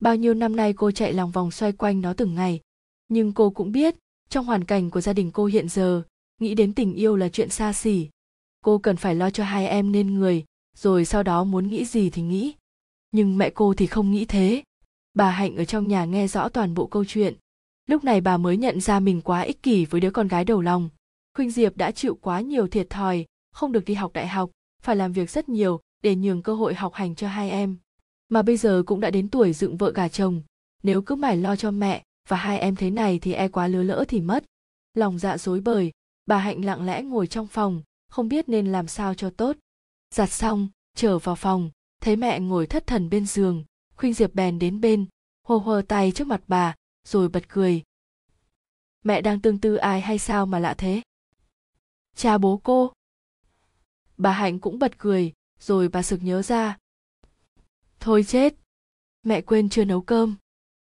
Bao 0.01 0.17
nhiêu 0.17 0.35
năm 0.35 0.57
nay 0.57 0.73
cô 0.73 0.91
chạy 0.91 1.13
lòng 1.13 1.31
vòng 1.31 1.51
xoay 1.51 1.73
quanh 1.73 2.01
nó 2.01 2.13
từng 2.13 2.35
ngày. 2.35 2.61
Nhưng 3.09 3.33
cô 3.33 3.51
cũng 3.51 3.73
biết, 3.73 3.95
trong 4.29 4.47
hoàn 4.47 4.65
cảnh 4.65 4.91
của 4.91 5.01
gia 5.01 5.13
đình 5.13 5.31
cô 5.31 5.45
hiện 5.45 5.69
giờ 5.69 6.03
nghĩ 6.41 6.55
đến 6.55 6.75
tình 6.75 6.95
yêu 6.95 7.17
là 7.17 7.29
chuyện 7.29 7.49
xa 7.51 7.73
xỉ. 7.73 8.09
Cô 8.65 8.79
cần 8.79 8.97
phải 8.97 9.15
lo 9.15 9.31
cho 9.31 9.45
hai 9.45 9.69
em 9.69 9.93
nên 9.93 10.15
người, 10.15 10.45
rồi 10.77 11.05
sau 11.05 11.23
đó 11.23 11.45
muốn 11.45 11.69
nghĩ 11.69 11.85
gì 11.85 12.11
thì 12.11 12.23
nghĩ. 12.23 12.55
Nhưng 13.13 13.39
mẹ 13.39 13.51
cô 13.51 13.75
thì 13.75 13.87
không 13.87 14.11
nghĩ 14.11 14.25
thế. 14.25 14.63
Bà 15.15 15.31
hạnh 15.31 15.57
ở 15.57 15.65
trong 15.65 15.89
nhà 15.89 16.05
nghe 16.05 16.29
rõ 16.29 16.49
toàn 16.49 16.75
bộ 16.75 16.87
câu 16.87 17.05
chuyện. 17.05 17.35
Lúc 17.87 18.05
này 18.05 18.21
bà 18.21 18.37
mới 18.37 18.57
nhận 18.57 18.81
ra 18.81 19.01
mình 19.01 19.21
quá 19.21 19.41
ích 19.41 19.63
kỷ 19.63 19.85
với 19.85 20.01
đứa 20.01 20.11
con 20.11 20.29
gái 20.29 20.45
đầu 20.45 20.61
lòng. 20.61 20.89
Khuynh 21.35 21.51
diệp 21.51 21.77
đã 21.77 21.91
chịu 21.91 22.19
quá 22.21 22.41
nhiều 22.41 22.69
thiệt 22.69 22.91
thòi, 22.91 23.25
không 23.53 23.73
được 23.73 23.85
đi 23.85 23.95
học 23.95 24.13
đại 24.13 24.27
học, 24.27 24.51
phải 24.83 24.97
làm 24.97 25.13
việc 25.13 25.31
rất 25.31 25.49
nhiều 25.49 25.81
để 26.03 26.17
nhường 26.17 26.43
cơ 26.43 26.55
hội 26.55 26.75
học 26.75 26.95
hành 26.95 27.15
cho 27.15 27.29
hai 27.29 27.51
em. 27.51 27.77
Mà 28.29 28.43
bây 28.43 28.57
giờ 28.57 28.83
cũng 28.87 29.01
đã 29.01 29.11
đến 29.11 29.29
tuổi 29.29 29.53
dựng 29.53 29.77
vợ 29.77 29.93
gả 29.95 30.09
chồng. 30.09 30.43
Nếu 30.83 31.03
cứ 31.03 31.15
mải 31.15 31.37
lo 31.37 31.57
cho 31.57 31.71
mẹ 31.71 32.03
và 32.29 32.37
hai 32.37 32.59
em 32.59 32.77
thế 32.77 32.91
này 32.91 33.19
thì 33.19 33.33
e 33.33 33.49
quá 33.49 33.69
lứa 33.69 33.83
lỡ 33.83 34.05
thì 34.09 34.21
mất. 34.21 34.45
Lòng 34.95 35.19
dạ 35.19 35.39
dối 35.39 35.61
bời 35.61 35.93
bà 36.27 36.39
hạnh 36.39 36.65
lặng 36.65 36.87
lẽ 36.87 37.03
ngồi 37.03 37.27
trong 37.27 37.47
phòng, 37.47 37.83
không 38.09 38.29
biết 38.29 38.49
nên 38.49 38.73
làm 38.73 38.89
sao 38.89 39.15
cho 39.15 39.31
tốt. 39.31 39.57
Giặt 40.11 40.31
xong, 40.31 40.69
trở 40.95 41.19
vào 41.19 41.35
phòng, 41.35 41.71
thấy 42.01 42.17
mẹ 42.17 42.41
ngồi 42.41 42.67
thất 42.67 42.87
thần 42.87 43.11
bên 43.11 43.27
giường, 43.27 43.65
khuynh 43.97 44.15
diệp 44.15 44.35
bèn 44.35 44.59
đến 44.59 44.81
bên, 44.81 45.07
hô 45.43 45.59
hơ 45.59 45.83
tay 45.89 46.13
trước 46.13 46.27
mặt 46.27 46.43
bà, 46.47 46.75
rồi 47.05 47.29
bật 47.29 47.49
cười. 47.49 47.83
Mẹ 49.05 49.21
đang 49.21 49.41
tương 49.41 49.59
tư 49.61 49.75
ai 49.77 50.01
hay 50.01 50.19
sao 50.19 50.47
mà 50.47 50.59
lạ 50.59 50.75
thế? 50.79 51.03
Cha 52.17 52.39
bố 52.39 52.61
cô. 52.65 52.93
Bà 54.17 54.33
hạnh 54.33 54.59
cũng 54.59 54.79
bật 54.79 54.99
cười, 54.99 55.33
rồi 55.61 55.89
bà 55.89 56.03
sực 56.03 56.23
nhớ 56.23 56.43
ra. 56.43 56.79
Thôi 58.01 58.25
chết, 58.29 58.55
mẹ 59.23 59.41
quên 59.41 59.69
chưa 59.69 59.85
nấu 59.85 60.01
cơm. 60.01 60.37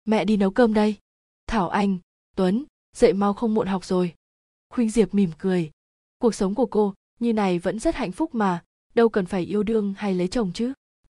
Mẹ 0.04 0.24
đi 0.24 0.36
nấu 0.36 0.50
cơm 0.50 0.74
đây. 0.74 0.96
Thảo 1.46 1.68
anh, 1.68 1.98
tuấn, 2.36 2.64
dậy 2.96 3.12
mau 3.12 3.34
không 3.34 3.54
muộn 3.54 3.66
học 3.66 3.84
rồi 3.84 4.14
khuynh 4.72 4.90
diệp 4.90 5.14
mỉm 5.14 5.30
cười. 5.38 5.70
Cuộc 6.18 6.34
sống 6.34 6.54
của 6.54 6.66
cô 6.66 6.94
như 7.20 7.32
này 7.32 7.58
vẫn 7.58 7.78
rất 7.78 7.94
hạnh 7.94 8.12
phúc 8.12 8.34
mà, 8.34 8.62
đâu 8.94 9.08
cần 9.08 9.26
phải 9.26 9.42
yêu 9.42 9.62
đương 9.62 9.94
hay 9.96 10.14
lấy 10.14 10.28
chồng 10.28 10.50
chứ. 10.54 10.72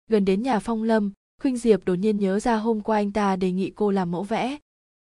Gần 0.10 0.26
đến 0.26 0.44
nhà 0.44 0.60
phong 0.60 0.84
lâm, 0.84 1.11
khuynh 1.41 1.57
diệp 1.57 1.86
đột 1.86 1.95
nhiên 1.95 2.18
nhớ 2.18 2.40
ra 2.40 2.56
hôm 2.56 2.82
qua 2.82 2.98
anh 2.98 3.11
ta 3.11 3.36
đề 3.36 3.52
nghị 3.52 3.72
cô 3.76 3.91
làm 3.91 4.11
mẫu 4.11 4.23
vẽ. 4.23 4.57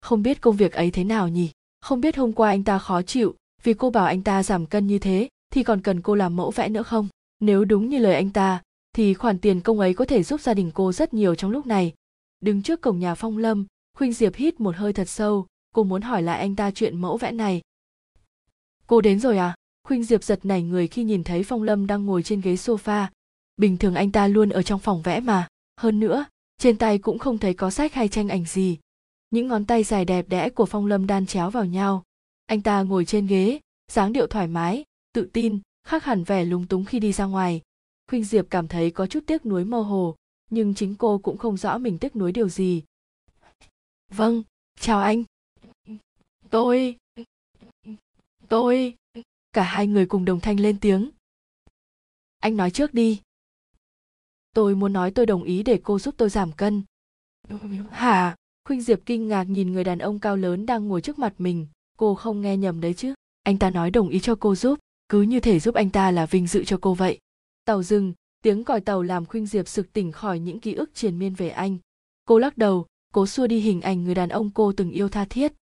Không 0.02 0.24
biết 0.24 0.42
công 0.42 0.56
việc 0.56 0.72
ấy 0.72 0.92
thế 0.92 1.04
nào 1.04 1.28
nhỉ? 1.28 1.52
Không 1.82 2.02
biết 2.02 2.16
hôm 2.16 2.34
qua 2.34 2.50
anh 2.50 2.64
ta 2.64 2.80
khó 2.80 3.02
chịu 3.02 3.36
vì 3.64 3.74
cô 3.74 3.90
bảo 3.90 4.06
anh 4.06 4.22
ta 4.22 4.44
giảm 4.44 4.66
cân 4.66 4.88
như 4.88 5.00
thế 5.00 5.30
thì 5.54 5.64
còn 5.64 5.82
cần 5.82 6.02
cô 6.02 6.16
làm 6.16 6.36
mẫu 6.36 6.52
vẽ 6.52 6.70
nữa 6.70 6.84
không? 6.84 7.08
Nếu 7.40 7.66
đúng 7.66 7.90
như 7.90 7.98
lời 7.98 8.14
anh 8.14 8.30
ta, 8.30 8.62
thì 8.96 9.14
khoản 9.14 9.40
tiền 9.40 9.62
công 9.62 9.80
ấy 9.80 9.94
có 9.94 10.06
thể 10.06 10.24
giúp 10.24 10.42
gia 10.42 10.54
đình 10.54 10.72
cô 10.74 10.92
rất 10.92 11.14
nhiều 11.14 11.36
trong 11.36 11.52
lúc 11.52 11.66
này. 11.66 11.94
Đứng 12.40 12.62
trước 12.62 12.82
cổng 12.82 13.00
nhà 13.00 13.16
phong 13.16 13.38
lâm, 13.38 13.66
khuynh 13.98 14.14
diệp 14.14 14.36
hít 14.36 14.60
một 14.60 14.76
hơi 14.76 14.94
thật 14.94 15.10
sâu, 15.10 15.46
cô 15.76 15.84
muốn 15.84 16.02
hỏi 16.02 16.24
lại 16.24 16.40
anh 16.40 16.56
ta 16.56 16.72
chuyện 16.72 17.02
mẫu 17.02 17.18
vẽ 17.18 17.32
này 17.32 17.62
cô 18.90 19.02
đến 19.02 19.20
rồi 19.20 19.38
à? 19.38 19.56
Khuynh 19.84 20.04
diệp 20.04 20.24
giật 20.24 20.40
nảy 20.44 20.64
người 20.64 20.88
khi 20.88 21.04
nhìn 21.04 21.24
thấy 21.24 21.44
phong 21.44 21.64
lâm 21.64 21.88
đang 21.88 22.06
ngồi 22.06 22.24
trên 22.24 22.42
ghế 22.42 22.54
sofa. 22.54 23.08
Bình 23.58 23.78
thường 23.78 23.96
anh 23.96 24.12
ta 24.12 24.28
luôn 24.28 24.50
ở 24.50 24.62
trong 24.62 24.80
phòng 24.80 25.02
vẽ 25.02 25.20
mà. 25.20 25.48
Hơn 25.78 26.00
nữa, 26.00 26.26
trên 26.58 26.78
tay 26.78 26.98
cũng 26.98 27.20
không 27.20 27.38
thấy 27.38 27.54
có 27.54 27.70
sách 27.70 27.94
hay 27.94 28.08
tranh 28.08 28.30
ảnh 28.30 28.46
gì. 28.46 28.78
Những 29.30 29.48
ngón 29.48 29.66
tay 29.66 29.84
dài 29.84 30.06
đẹp 30.06 30.30
đẽ 30.30 30.50
của 30.50 30.66
phong 30.66 30.86
lâm 30.86 31.08
đan 31.08 31.26
chéo 31.26 31.50
vào 31.50 31.66
nhau. 31.66 32.04
Anh 32.46 32.62
ta 32.62 32.82
ngồi 32.82 33.06
trên 33.06 33.28
ghế, 33.28 33.60
dáng 33.92 34.14
điệu 34.14 34.28
thoải 34.28 34.48
mái, 34.48 34.84
tự 35.14 35.30
tin, 35.34 35.60
khác 35.84 36.04
hẳn 36.04 36.24
vẻ 36.24 36.46
lúng 36.46 36.68
túng 36.68 36.86
khi 36.86 37.00
đi 37.00 37.12
ra 37.12 37.26
ngoài. 37.26 37.62
Khuynh 38.08 38.24
diệp 38.24 38.46
cảm 38.50 38.68
thấy 38.68 38.92
có 38.92 39.08
chút 39.08 39.24
tiếc 39.28 39.46
nuối 39.46 39.66
mơ 39.66 39.82
hồ, 39.82 40.16
nhưng 40.50 40.74
chính 40.74 40.96
cô 40.96 41.18
cũng 41.18 41.38
không 41.38 41.58
rõ 41.58 41.78
mình 41.78 41.98
tiếc 41.98 42.16
nuối 42.16 42.32
điều 42.32 42.50
gì. 42.50 42.84
Vâng 44.12 44.44
chào 44.80 45.02
anh. 45.02 45.24
Tôi? 46.50 46.96
Tôi. 48.50 48.96
Cả 49.54 49.64
hai 49.64 49.88
người 49.88 50.06
cùng 50.06 50.26
đồng 50.26 50.40
thanh 50.40 50.60
lên 50.60 50.80
tiếng. 50.80 51.10
Anh 52.40 52.58
nói 52.58 52.72
trước 52.72 52.94
đi. 52.94 53.22
Tôi 54.54 54.76
muốn 54.76 54.94
nói 54.94 55.12
tôi 55.12 55.26
đồng 55.26 55.44
ý 55.44 55.64
để 55.64 55.80
cô 55.84 56.00
giúp 56.00 56.16
tôi 56.18 56.30
giảm 56.30 56.52
cân. 56.52 56.84
Hả? 57.92 58.36
Khuynh 58.66 58.82
diệp 58.82 59.00
kinh 59.06 59.28
ngạc 59.28 59.44
nhìn 59.44 59.74
người 59.74 59.84
đàn 59.84 60.00
ông 60.00 60.20
cao 60.20 60.38
lớn 60.38 60.66
đang 60.66 60.88
ngồi 60.88 61.02
trước 61.02 61.20
mặt 61.20 61.34
mình. 61.38 61.68
Cô 61.98 62.16
không 62.16 62.42
nghe 62.42 62.58
nhầm 62.58 62.82
đấy 62.82 62.94
chứ. 62.94 63.14
Anh 63.44 63.58
ta 63.58 63.70
nói 63.70 63.92
đồng 63.92 64.10
ý 64.10 64.20
cho 64.20 64.36
cô 64.36 64.56
giúp. 64.56 64.80
Cứ 65.10 65.22
như 65.22 65.40
thể 65.40 65.60
giúp 65.60 65.76
anh 65.76 65.90
ta 65.90 66.12
là 66.12 66.26
vinh 66.26 66.48
dự 66.48 66.64
cho 66.64 66.78
cô 66.82 66.94
vậy. 66.94 67.20
Tàu 67.66 67.84
dừng. 67.84 68.14
Tiếng 68.42 68.64
còi 68.64 68.82
tàu 68.82 69.02
làm 69.02 69.26
khuynh 69.26 69.46
diệp 69.46 69.68
sực 69.68 69.94
tỉnh 69.94 70.12
khỏi 70.12 70.40
những 70.40 70.60
ký 70.60 70.74
ức 70.74 70.90
triền 70.94 71.20
miên 71.20 71.34
về 71.34 71.50
anh. 71.50 71.78
Cô 72.26 72.40
lắc 72.40 72.58
đầu. 72.58 72.86
Cố 73.14 73.28
xua 73.28 73.48
đi 73.48 73.60
hình 73.60 73.82
ảnh 73.82 74.04
người 74.04 74.16
đàn 74.16 74.30
ông 74.30 74.50
cô 74.54 74.74
từng 74.74 74.92
yêu 74.92 75.10
tha 75.10 75.26
thiết. 75.26 75.54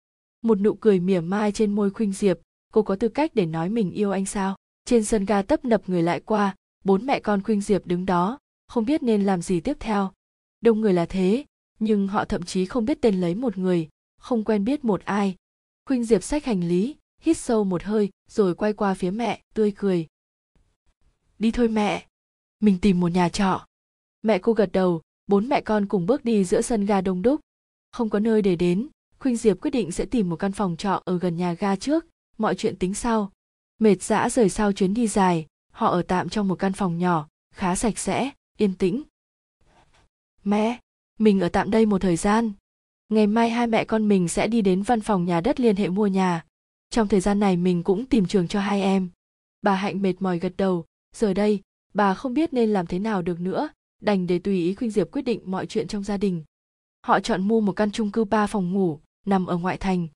Một 0.43 0.61
nụ 0.61 0.75
cười 0.75 1.01
mỉa 1.01 1.21
mai 1.21 1.53
trên 1.53 1.75
môi 1.75 1.91
khuynh 1.91 2.13
diệp 2.13 2.39
cô 2.77 2.83
có 2.83 2.97
tư 2.97 3.09
cách 3.09 3.35
để 3.35 3.47
nói 3.47 3.69
mình 3.69 3.91
yêu 3.91 4.11
anh 4.11 4.27
sao? 4.27 4.57
Trên 4.85 5.05
sân 5.05 5.25
ga 5.25 5.43
tấp 5.43 5.65
nập 5.65 5.89
người 5.89 6.03
lại 6.03 6.21
qua, 6.21 6.55
bốn 6.85 7.07
mẹ 7.07 7.21
con 7.21 7.43
khuynh 7.43 7.61
diệp 7.61 7.87
đứng 7.87 8.07
đó, 8.07 8.39
không 8.69 8.85
biết 8.85 9.03
nên 9.03 9.25
làm 9.25 9.43
gì 9.43 9.61
tiếp 9.61 9.77
theo. 9.81 10.13
Đông 10.61 10.81
người 10.81 10.93
là 10.93 11.07
thế, 11.07 11.45
nhưng 11.79 12.09
họ 12.09 12.25
thậm 12.25 12.43
chí 12.43 12.67
không 12.67 12.85
biết 12.85 12.99
tên 13.01 13.21
lấy 13.21 13.35
một 13.35 13.59
người, 13.59 13.89
không 14.19 14.45
quen 14.45 14.65
biết 14.65 14.85
một 14.85 15.05
ai. 15.05 15.35
Khuynh 15.87 16.05
diệp 16.05 16.23
xách 16.23 16.45
hành 16.45 16.69
lý, 16.69 16.97
hít 17.21 17.37
sâu 17.37 17.65
một 17.65 17.83
hơi, 17.83 18.11
rồi 18.29 18.55
quay 18.55 18.73
qua 18.73 18.95
phía 18.95 19.11
mẹ, 19.11 19.43
tươi 19.55 19.73
cười. 19.77 20.07
Đi 21.39 21.51
thôi 21.51 21.69
mẹ, 21.69 22.07
mình 22.61 22.79
tìm 22.83 23.01
một 23.01 23.09
nhà 23.09 23.29
trọ. 23.29 23.67
Mẹ 24.23 24.39
cô 24.39 24.53
gật 24.53 24.73
đầu, 24.73 25.03
bốn 25.27 25.49
mẹ 25.49 25.61
con 25.61 25.87
cùng 25.87 26.07
bước 26.07 26.25
đi 26.25 26.45
giữa 26.45 26.61
sân 26.61 26.87
ga 26.87 27.01
đông 27.01 27.23
đúc. 27.23 27.41
Không 27.93 28.11
có 28.11 28.19
nơi 28.19 28.43
để 28.43 28.57
đến, 28.57 28.89
khuynh 29.19 29.37
diệp 29.37 29.61
quyết 29.61 29.71
định 29.71 29.93
sẽ 29.93 30.05
tìm 30.05 30.31
một 30.31 30.37
căn 30.37 30.53
phòng 30.53 30.77
trọ 30.77 31.03
ở 31.05 31.19
gần 31.19 31.37
nhà 31.37 31.53
ga 31.53 31.77
trước 31.77 32.07
mọi 32.39 32.55
chuyện 32.55 32.77
tính 32.77 32.95
sau. 32.95 33.33
Mệt 33.79 34.03
dã 34.03 34.29
rời 34.29 34.49
sau 34.49 34.73
chuyến 34.73 34.95
đi 34.95 35.07
dài, 35.09 35.47
họ 35.73 35.89
ở 35.89 36.03
tạm 36.03 36.29
trong 36.29 36.49
một 36.49 36.55
căn 36.55 36.73
phòng 36.73 36.99
nhỏ, 36.99 37.29
khá 37.55 37.75
sạch 37.75 37.99
sẽ, 37.99 38.31
yên 38.59 38.75
tĩnh. 38.75 39.03
Mẹ, 40.45 40.81
mình 41.19 41.41
ở 41.41 41.49
tạm 41.49 41.71
đây 41.71 41.87
một 41.87 42.01
thời 42.01 42.17
gian. 42.17 42.53
Ngày 43.09 43.27
mai 43.27 43.51
hai 43.51 43.67
mẹ 43.67 43.85
con 43.85 44.09
mình 44.09 44.29
sẽ 44.29 44.49
đi 44.49 44.63
đến 44.63 44.83
văn 44.83 45.01
phòng 45.01 45.25
nhà 45.25 45.41
đất 45.41 45.61
liên 45.61 45.77
hệ 45.77 45.89
mua 45.89 46.07
nhà. 46.07 46.45
Trong 46.91 47.09
thời 47.09 47.21
gian 47.21 47.41
này 47.41 47.57
mình 47.57 47.83
cũng 47.83 48.07
tìm 48.07 48.27
trường 48.27 48.49
cho 48.49 48.61
hai 48.61 48.83
em. 48.83 49.09
Bà 49.63 49.75
hạnh 49.75 50.03
mệt 50.03 50.15
mỏi 50.21 50.39
gật 50.39 50.53
đầu. 50.57 50.85
Giờ 51.17 51.35
đây, 51.35 51.61
bà 51.95 52.15
không 52.15 52.35
biết 52.35 52.53
nên 52.53 52.73
làm 52.73 52.87
thế 52.87 52.99
nào 52.99 53.23
được 53.23 53.41
nữa, 53.41 53.69
đành 54.03 54.27
để 54.27 54.39
tùy 54.39 54.59
ý 54.59 54.75
khuynh 54.75 54.91
diệp 54.91 55.11
quyết 55.13 55.23
định 55.23 55.41
mọi 55.45 55.67
chuyện 55.67 55.89
trong 55.89 56.05
gia 56.05 56.17
đình. 56.17 56.45
Họ 57.07 57.21
chọn 57.21 57.49
mua 57.49 57.61
một 57.61 57.73
căn 57.73 57.91
chung 57.91 58.11
cư 58.11 58.25
ba 58.25 58.47
phòng 58.47 58.73
ngủ, 58.73 59.01
nằm 59.27 59.47
ở 59.47 59.57
ngoại 59.57 59.77
thành 59.77 60.09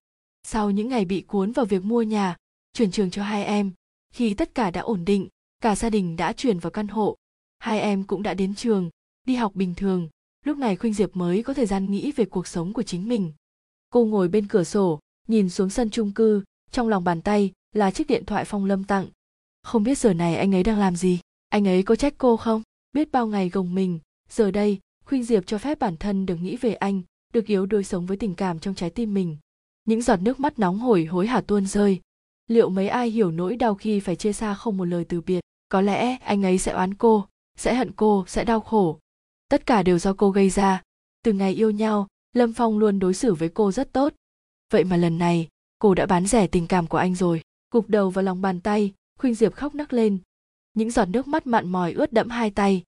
sau 0.43 0.71
những 0.71 0.89
ngày 0.89 1.05
bị 1.05 1.21
cuốn 1.21 1.53
vào 1.53 1.67
việc 1.67 1.85
mua 1.85 2.03
nhà, 2.03 2.37
chuyển 2.73 2.91
trường 2.91 3.11
cho 3.11 3.23
hai 3.23 3.45
em, 3.45 3.73
khi 4.15 4.35
tất 4.35 4.55
cả 4.55 4.71
đã 4.71 4.81
ổn 4.81 5.05
định, 5.05 5.29
cả 5.61 5.77
gia 5.77 5.91
đình 5.91 6.17
đã 6.17 6.33
chuyển 6.33 6.59
vào 6.59 6.71
căn 6.71 6.89
hộ, 6.89 7.17
hai 7.59 7.81
em 7.81 8.05
cũng 8.05 8.23
đã 8.23 8.35
đến 8.35 8.55
trường, 8.55 8.91
đi 9.27 9.35
học 9.35 9.55
bình 9.55 9.75
thường. 9.75 10.09
Lúc 10.45 10.59
này 10.59 10.77
khuynh 10.77 10.95
diệp 10.95 11.17
mới 11.17 11.43
có 11.43 11.55
thời 11.55 11.67
gian 11.67 11.91
nghĩ 11.91 12.13
về 12.13 12.25
cuộc 12.25 12.47
sống 12.47 12.73
của 12.73 12.83
chính 12.83 13.09
mình. 13.09 13.33
Cô 13.91 14.05
ngồi 14.05 14.29
bên 14.29 14.49
cửa 14.49 14.65
sổ, 14.65 15.01
nhìn 15.29 15.49
xuống 15.49 15.71
sân 15.71 15.91
chung 15.91 16.13
cư, 16.13 16.43
trong 16.71 16.89
lòng 16.89 17.05
bàn 17.05 17.23
tay 17.23 17.53
là 17.73 17.91
chiếc 17.91 18.07
điện 18.07 18.25
thoại 18.25 18.45
phong 18.45 18.65
lâm 18.65 18.85
tặng. 18.85 19.07
Không 19.63 19.83
biết 19.83 19.99
giờ 19.99 20.15
này 20.15 20.37
anh 20.37 20.55
ấy 20.55 20.63
đang 20.63 20.79
làm 20.79 20.97
gì? 20.97 21.21
Anh 21.49 21.69
ấy 21.69 21.83
có 21.83 21.97
trách 21.97 22.15
cô 22.19 22.37
không? 22.37 22.63
Biết 22.93 23.13
bao 23.13 23.27
ngày 23.27 23.49
gồng 23.49 23.75
mình, 23.75 23.99
giờ 24.29 24.51
đây 24.51 24.79
khuynh 25.05 25.25
diệp 25.25 25.47
cho 25.47 25.59
phép 25.59 25.79
bản 25.79 25.97
thân 25.97 26.27
được 26.27 26.37
nghĩ 26.37 26.57
về 26.57 26.75
anh, 26.75 27.03
được 27.33 27.47
yếu 27.47 27.67
đuối 27.67 27.85
sống 27.85 28.07
với 28.07 28.17
tình 28.17 28.35
cảm 28.35 28.59
trong 28.59 28.75
trái 28.75 28.91
tim 28.91 29.15
mình 29.15 29.37
những 29.85 30.03
giọt 30.03 30.17
nước 30.17 30.41
mắt 30.41 30.59
nóng 30.59 30.79
hổi 30.79 31.05
hối 31.05 31.27
hả 31.27 31.41
tuôn 31.41 31.67
rơi. 31.67 32.01
Liệu 32.47 32.69
mấy 32.69 32.89
ai 32.89 33.11
hiểu 33.11 33.31
nỗi 33.31 33.57
đau 33.57 33.75
khi 33.75 34.01
phải 34.01 34.17
chia 34.17 34.33
xa 34.33 34.55
không 34.55 34.77
một 34.77 34.85
lời 34.85 35.05
từ 35.05 35.21
biệt? 35.21 35.41
Có 35.69 35.81
lẽ 35.81 36.17
anh 36.17 36.43
ấy 36.43 36.59
sẽ 36.59 36.73
oán 36.73 36.95
cô, 36.95 37.27
sẽ 37.57 37.75
hận 37.75 37.93
cô, 37.93 38.25
sẽ 38.29 38.45
đau 38.45 38.61
khổ. 38.61 38.99
Tất 39.49 39.67
cả 39.67 39.83
đều 39.83 39.99
do 39.99 40.13
cô 40.13 40.31
gây 40.31 40.51
ra. 40.51 40.83
Từ 41.25 41.33
ngày 41.33 41.55
yêu 41.55 41.71
nhau, 41.71 42.07
lâm 42.33 42.53
phong 42.53 42.79
luôn 42.79 42.99
đối 42.99 43.15
xử 43.15 43.35
với 43.35 43.49
cô 43.49 43.73
rất 43.73 43.93
tốt. 43.93 44.13
Vậy 44.73 44.85
mà 44.85 44.97
lần 44.97 45.19
này, 45.19 45.49
cô 45.79 45.95
đã 45.95 46.07
bán 46.07 46.27
rẻ 46.27 46.47
tình 46.47 46.67
cảm 46.67 46.87
của 46.87 46.99
anh 46.99 47.15
rồi. 47.15 47.43
Gục 47.71 47.89
đầu 47.89 48.11
vào 48.11 48.23
lòng 48.23 48.41
bàn 48.41 48.61
tay, 48.61 48.93
khuynh 49.19 49.35
diệp 49.35 49.55
khóc 49.55 49.75
nấc 49.75 49.93
lên. 49.93 50.19
Những 50.75 50.91
giọt 50.91 51.05
nước 51.05 51.29
mắt 51.29 51.47
mặn 51.47 51.69
mòi 51.69 51.93
ướt 51.93 52.13
đẫm 52.13 52.29
hai 52.29 52.51
tay. 52.51 52.83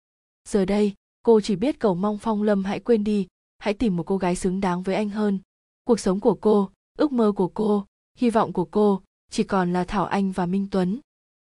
Giờ 0.48 0.64
đây, 0.64 0.94
cô 1.22 1.40
chỉ 1.40 1.56
biết 1.56 1.78
cầu 1.78 1.94
mong 1.94 2.18
phong 2.18 2.42
lâm 2.42 2.64
hãy 2.64 2.80
quên 2.80 3.04
đi, 3.04 3.26
hãy 3.58 3.74
tìm 3.74 3.96
một 3.96 4.02
cô 4.02 4.16
gái 4.16 4.36
xứng 4.36 4.60
đáng 4.60 4.82
với 4.82 4.94
anh 4.94 5.08
hơn. 5.08 5.38
Cuộc 5.84 6.00
sống 6.00 6.20
của 6.20 6.34
cô 6.34 6.70
ước 6.98 7.12
mơ 7.12 7.32
của 7.36 7.48
cô, 7.48 7.86
hy 8.16 8.30
vọng 8.30 8.52
của 8.52 8.64
cô 8.64 9.02
chỉ 9.30 9.44
còn 9.44 9.72
là 9.72 9.84
thảo 9.84 10.06
anh 10.06 10.32
và 10.32 10.46
minh 10.46 10.68
tuấn. 10.70 11.00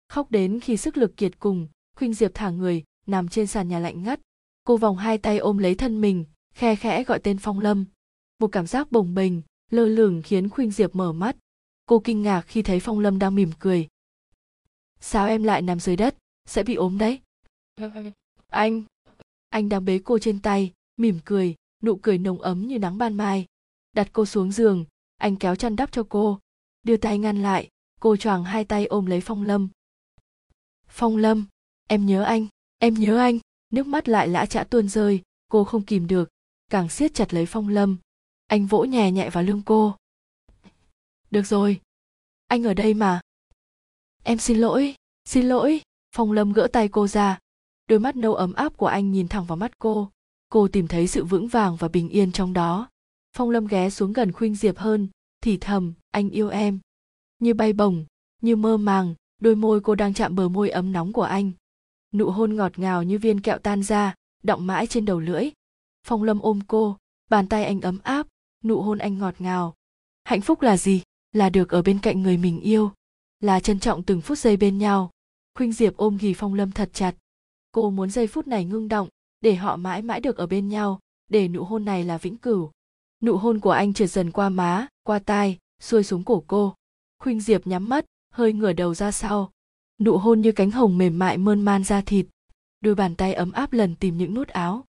Khóc 0.10 0.32
đến 0.32 0.60
khi 0.60 0.78
sức 0.78 0.98
lực 0.98 1.18
kiệt 1.18 1.40
cùng, 1.40 1.68
khuynh 1.96 2.14
diệp 2.14 2.32
thả 2.34 2.50
người, 2.50 2.84
nằm 3.08 3.28
trên 3.28 3.48
sàn 3.48 3.68
nhà 3.68 3.80
lạnh 3.80 4.04
ngắt. 4.04 4.20
Cô 4.64 4.78
vòng 4.78 4.98
hai 4.98 5.18
tay 5.18 5.38
ôm 5.38 5.58
lấy 5.58 5.76
thân 5.76 6.02
mình, 6.02 6.26
khe 6.54 6.76
khẽ 6.76 7.04
gọi 7.04 7.20
tên 7.20 7.38
phong 7.38 7.60
lâm. 7.60 7.86
Một 8.40 8.48
cảm 8.48 8.68
giác 8.68 8.92
bồng 8.92 9.16
bềnh, 9.16 9.34
lơ 9.72 9.86
lửng 9.86 10.22
khiến 10.22 10.50
khuynh 10.50 10.72
diệp 10.72 10.96
mở 10.96 11.14
mắt. 11.14 11.36
Cô 11.86 12.00
kinh 12.00 12.22
ngạc 12.22 12.42
khi 12.42 12.62
thấy 12.62 12.80
phong 12.80 13.00
lâm 13.00 13.20
đang 13.20 13.36
mỉm 13.36 13.52
cười. 13.60 13.88
Sao 15.00 15.28
em 15.28 15.44
lại 15.44 15.62
nằm 15.62 15.80
dưới 15.80 15.96
đất? 15.96 16.18
Sẽ 16.46 16.64
bị 16.64 16.76
ốm 16.76 16.98
đấy. 16.98 17.20
Anh 18.48 18.84
anh 19.50 19.70
đang 19.70 19.86
bế 19.86 20.00
cô 20.04 20.20
trên 20.20 20.40
tay, 20.40 20.74
mỉm 20.98 21.20
cười, 21.26 21.56
nụ 21.84 21.96
cười 21.96 22.18
nồng 22.18 22.42
ấm 22.42 22.68
như 22.68 22.80
nắng 22.80 22.98
ban 22.98 23.18
mai. 23.18 23.46
Đặt 23.94 24.10
cô 24.14 24.26
xuống 24.26 24.52
giường 24.52 24.86
anh 25.18 25.36
kéo 25.36 25.56
chăn 25.56 25.76
đắp 25.76 25.92
cho 25.92 26.04
cô. 26.10 26.40
Đưa 26.84 26.98
tay 26.98 27.18
ngăn 27.18 27.42
lại, 27.42 27.70
cô 28.00 28.18
choàng 28.18 28.44
hai 28.44 28.66
tay 28.66 28.86
ôm 28.86 29.06
lấy 29.06 29.22
phong 29.22 29.44
lâm. 29.44 29.70
Phong 30.88 31.18
lâm, 31.18 31.46
em 31.88 32.06
nhớ 32.06 32.24
anh, 32.24 32.48
em 32.78 32.94
nhớ 32.94 33.18
anh. 33.18 33.40
Nước 33.70 33.88
mắt 33.88 34.10
lại 34.10 34.28
lã 34.28 34.46
chã 34.46 34.64
tuôn 34.64 34.90
rơi, 34.90 35.22
cô 35.48 35.64
không 35.64 35.86
kìm 35.86 36.08
được, 36.08 36.30
càng 36.70 36.90
siết 36.90 37.14
chặt 37.14 37.34
lấy 37.34 37.46
phong 37.46 37.68
lâm. 37.68 37.98
Anh 38.48 38.66
vỗ 38.66 38.84
nhẹ 38.84 39.12
nhẹ 39.12 39.30
vào 39.30 39.44
lưng 39.44 39.62
cô. 39.66 39.96
Được 41.32 41.44
rồi, 41.46 41.82
anh 42.48 42.64
ở 42.64 42.74
đây 42.74 42.94
mà. 42.94 43.22
Em 44.24 44.38
xin 44.38 44.58
lỗi 44.58 44.96
xin 45.26 45.46
lỗi. 45.46 45.82
Phong 46.16 46.32
lâm 46.32 46.54
gỡ 46.54 46.68
tay 46.74 46.88
cô 46.88 47.08
ra. 47.08 47.40
Đôi 47.88 48.00
mắt 48.00 48.16
nâu 48.16 48.36
ấm 48.36 48.54
áp 48.54 48.78
của 48.78 48.88
anh 48.88 49.12
nhìn 49.12 49.28
thẳng 49.28 49.46
vào 49.46 49.56
mắt 49.56 49.80
cô. 49.80 50.12
Cô 50.50 50.68
tìm 50.68 50.88
thấy 50.88 51.08
sự 51.08 51.26
vững 51.26 51.48
vàng 51.48 51.76
và 51.76 51.88
bình 51.88 52.10
yên 52.10 52.32
trong 52.32 52.54
đó 52.54 52.90
phong 53.36 53.50
lâm 53.50 53.68
ghé 53.68 53.90
xuống 53.90 54.14
gần 54.14 54.32
khuynh 54.32 54.56
diệp 54.56 54.78
hơn, 54.78 55.08
thì 55.42 55.58
thầm, 55.58 55.94
anh 56.12 56.30
yêu 56.30 56.50
em. 56.50 56.80
Như 57.40 57.54
bay 57.54 57.74
bổng, 57.74 58.06
như 58.42 58.56
mơ 58.56 58.78
màng, 58.78 59.16
đôi 59.42 59.56
môi 59.56 59.82
cô 59.82 59.96
đang 59.96 60.14
chạm 60.14 60.36
bờ 60.36 60.50
môi 60.50 60.70
ấm 60.70 60.92
nóng 60.92 61.14
của 61.14 61.22
anh. 61.22 61.52
Nụ 62.14 62.30
hôn 62.30 62.56
ngọt 62.56 62.80
ngào 62.80 63.04
như 63.04 63.20
viên 63.20 63.42
kẹo 63.42 63.58
tan 63.58 63.84
ra, 63.84 64.16
đọng 64.44 64.68
mãi 64.68 64.88
trên 64.88 65.06
đầu 65.06 65.20
lưỡi. 65.20 65.50
Phong 66.08 66.24
lâm 66.24 66.40
ôm 66.40 66.60
cô, 66.68 66.98
bàn 67.30 67.48
tay 67.48 67.66
anh 67.66 67.82
ấm 67.82 68.00
áp, 68.04 68.28
nụ 68.64 68.82
hôn 68.82 68.98
anh 68.98 69.18
ngọt 69.18 69.36
ngào. 69.40 69.74
Hạnh 70.24 70.42
phúc 70.42 70.62
là 70.62 70.78
gì? 70.78 71.02
Là 71.32 71.50
được 71.50 71.70
ở 71.70 71.82
bên 71.82 72.00
cạnh 72.00 72.22
người 72.22 72.38
mình 72.38 72.60
yêu, 72.60 72.92
là 73.40 73.60
trân 73.60 73.80
trọng 73.80 74.04
từng 74.04 74.22
phút 74.22 74.38
giây 74.38 74.58
bên 74.58 74.78
nhau. 74.78 75.12
Khuynh 75.56 75.74
diệp 75.74 75.98
ôm 75.98 76.18
ghì 76.18 76.34
phong 76.34 76.54
lâm 76.54 76.72
thật 76.72 76.90
chặt. 76.94 77.16
Cô 77.72 77.90
muốn 77.90 78.10
giây 78.10 78.28
phút 78.28 78.48
này 78.48 78.66
ngưng 78.66 78.88
động, 78.88 79.10
để 79.42 79.56
họ 79.56 79.76
mãi 79.76 80.02
mãi 80.02 80.22
được 80.22 80.38
ở 80.38 80.48
bên 80.48 80.70
nhau, 80.70 81.00
để 81.28 81.48
nụ 81.48 81.64
hôn 81.64 81.86
này 81.86 82.04
là 82.04 82.18
vĩnh 82.18 82.38
cửu 82.38 82.72
nụ 83.22 83.38
hôn 83.38 83.60
của 83.60 83.72
anh 83.72 83.94
trượt 83.94 84.10
dần 84.10 84.32
qua 84.32 84.50
má, 84.50 84.88
qua 85.04 85.20
tai, 85.20 85.58
xuôi 85.82 86.04
xuống 86.04 86.24
cổ 86.24 86.44
cô. 86.48 86.76
Khuynh 87.20 87.42
diệp 87.42 87.68
nhắm 87.68 87.90
mắt, 87.90 88.06
hơi 88.32 88.54
ngửa 88.54 88.74
đầu 88.74 88.94
ra 88.94 89.12
sau. 89.12 89.52
Nụ 90.00 90.18
hôn 90.18 90.42
như 90.42 90.52
cánh 90.52 90.72
hồng 90.72 90.98
mềm 90.98 91.20
mại 91.20 91.38
mơn 91.38 91.62
man 91.62 91.84
ra 91.84 92.02
thịt. 92.02 92.26
Đôi 92.82 92.96
bàn 92.96 93.16
tay 93.16 93.34
ấm 93.34 93.52
áp 93.52 93.74
lần 93.74 93.96
tìm 93.96 94.18
những 94.18 94.34
nút 94.34 94.48
áo. 94.48 94.86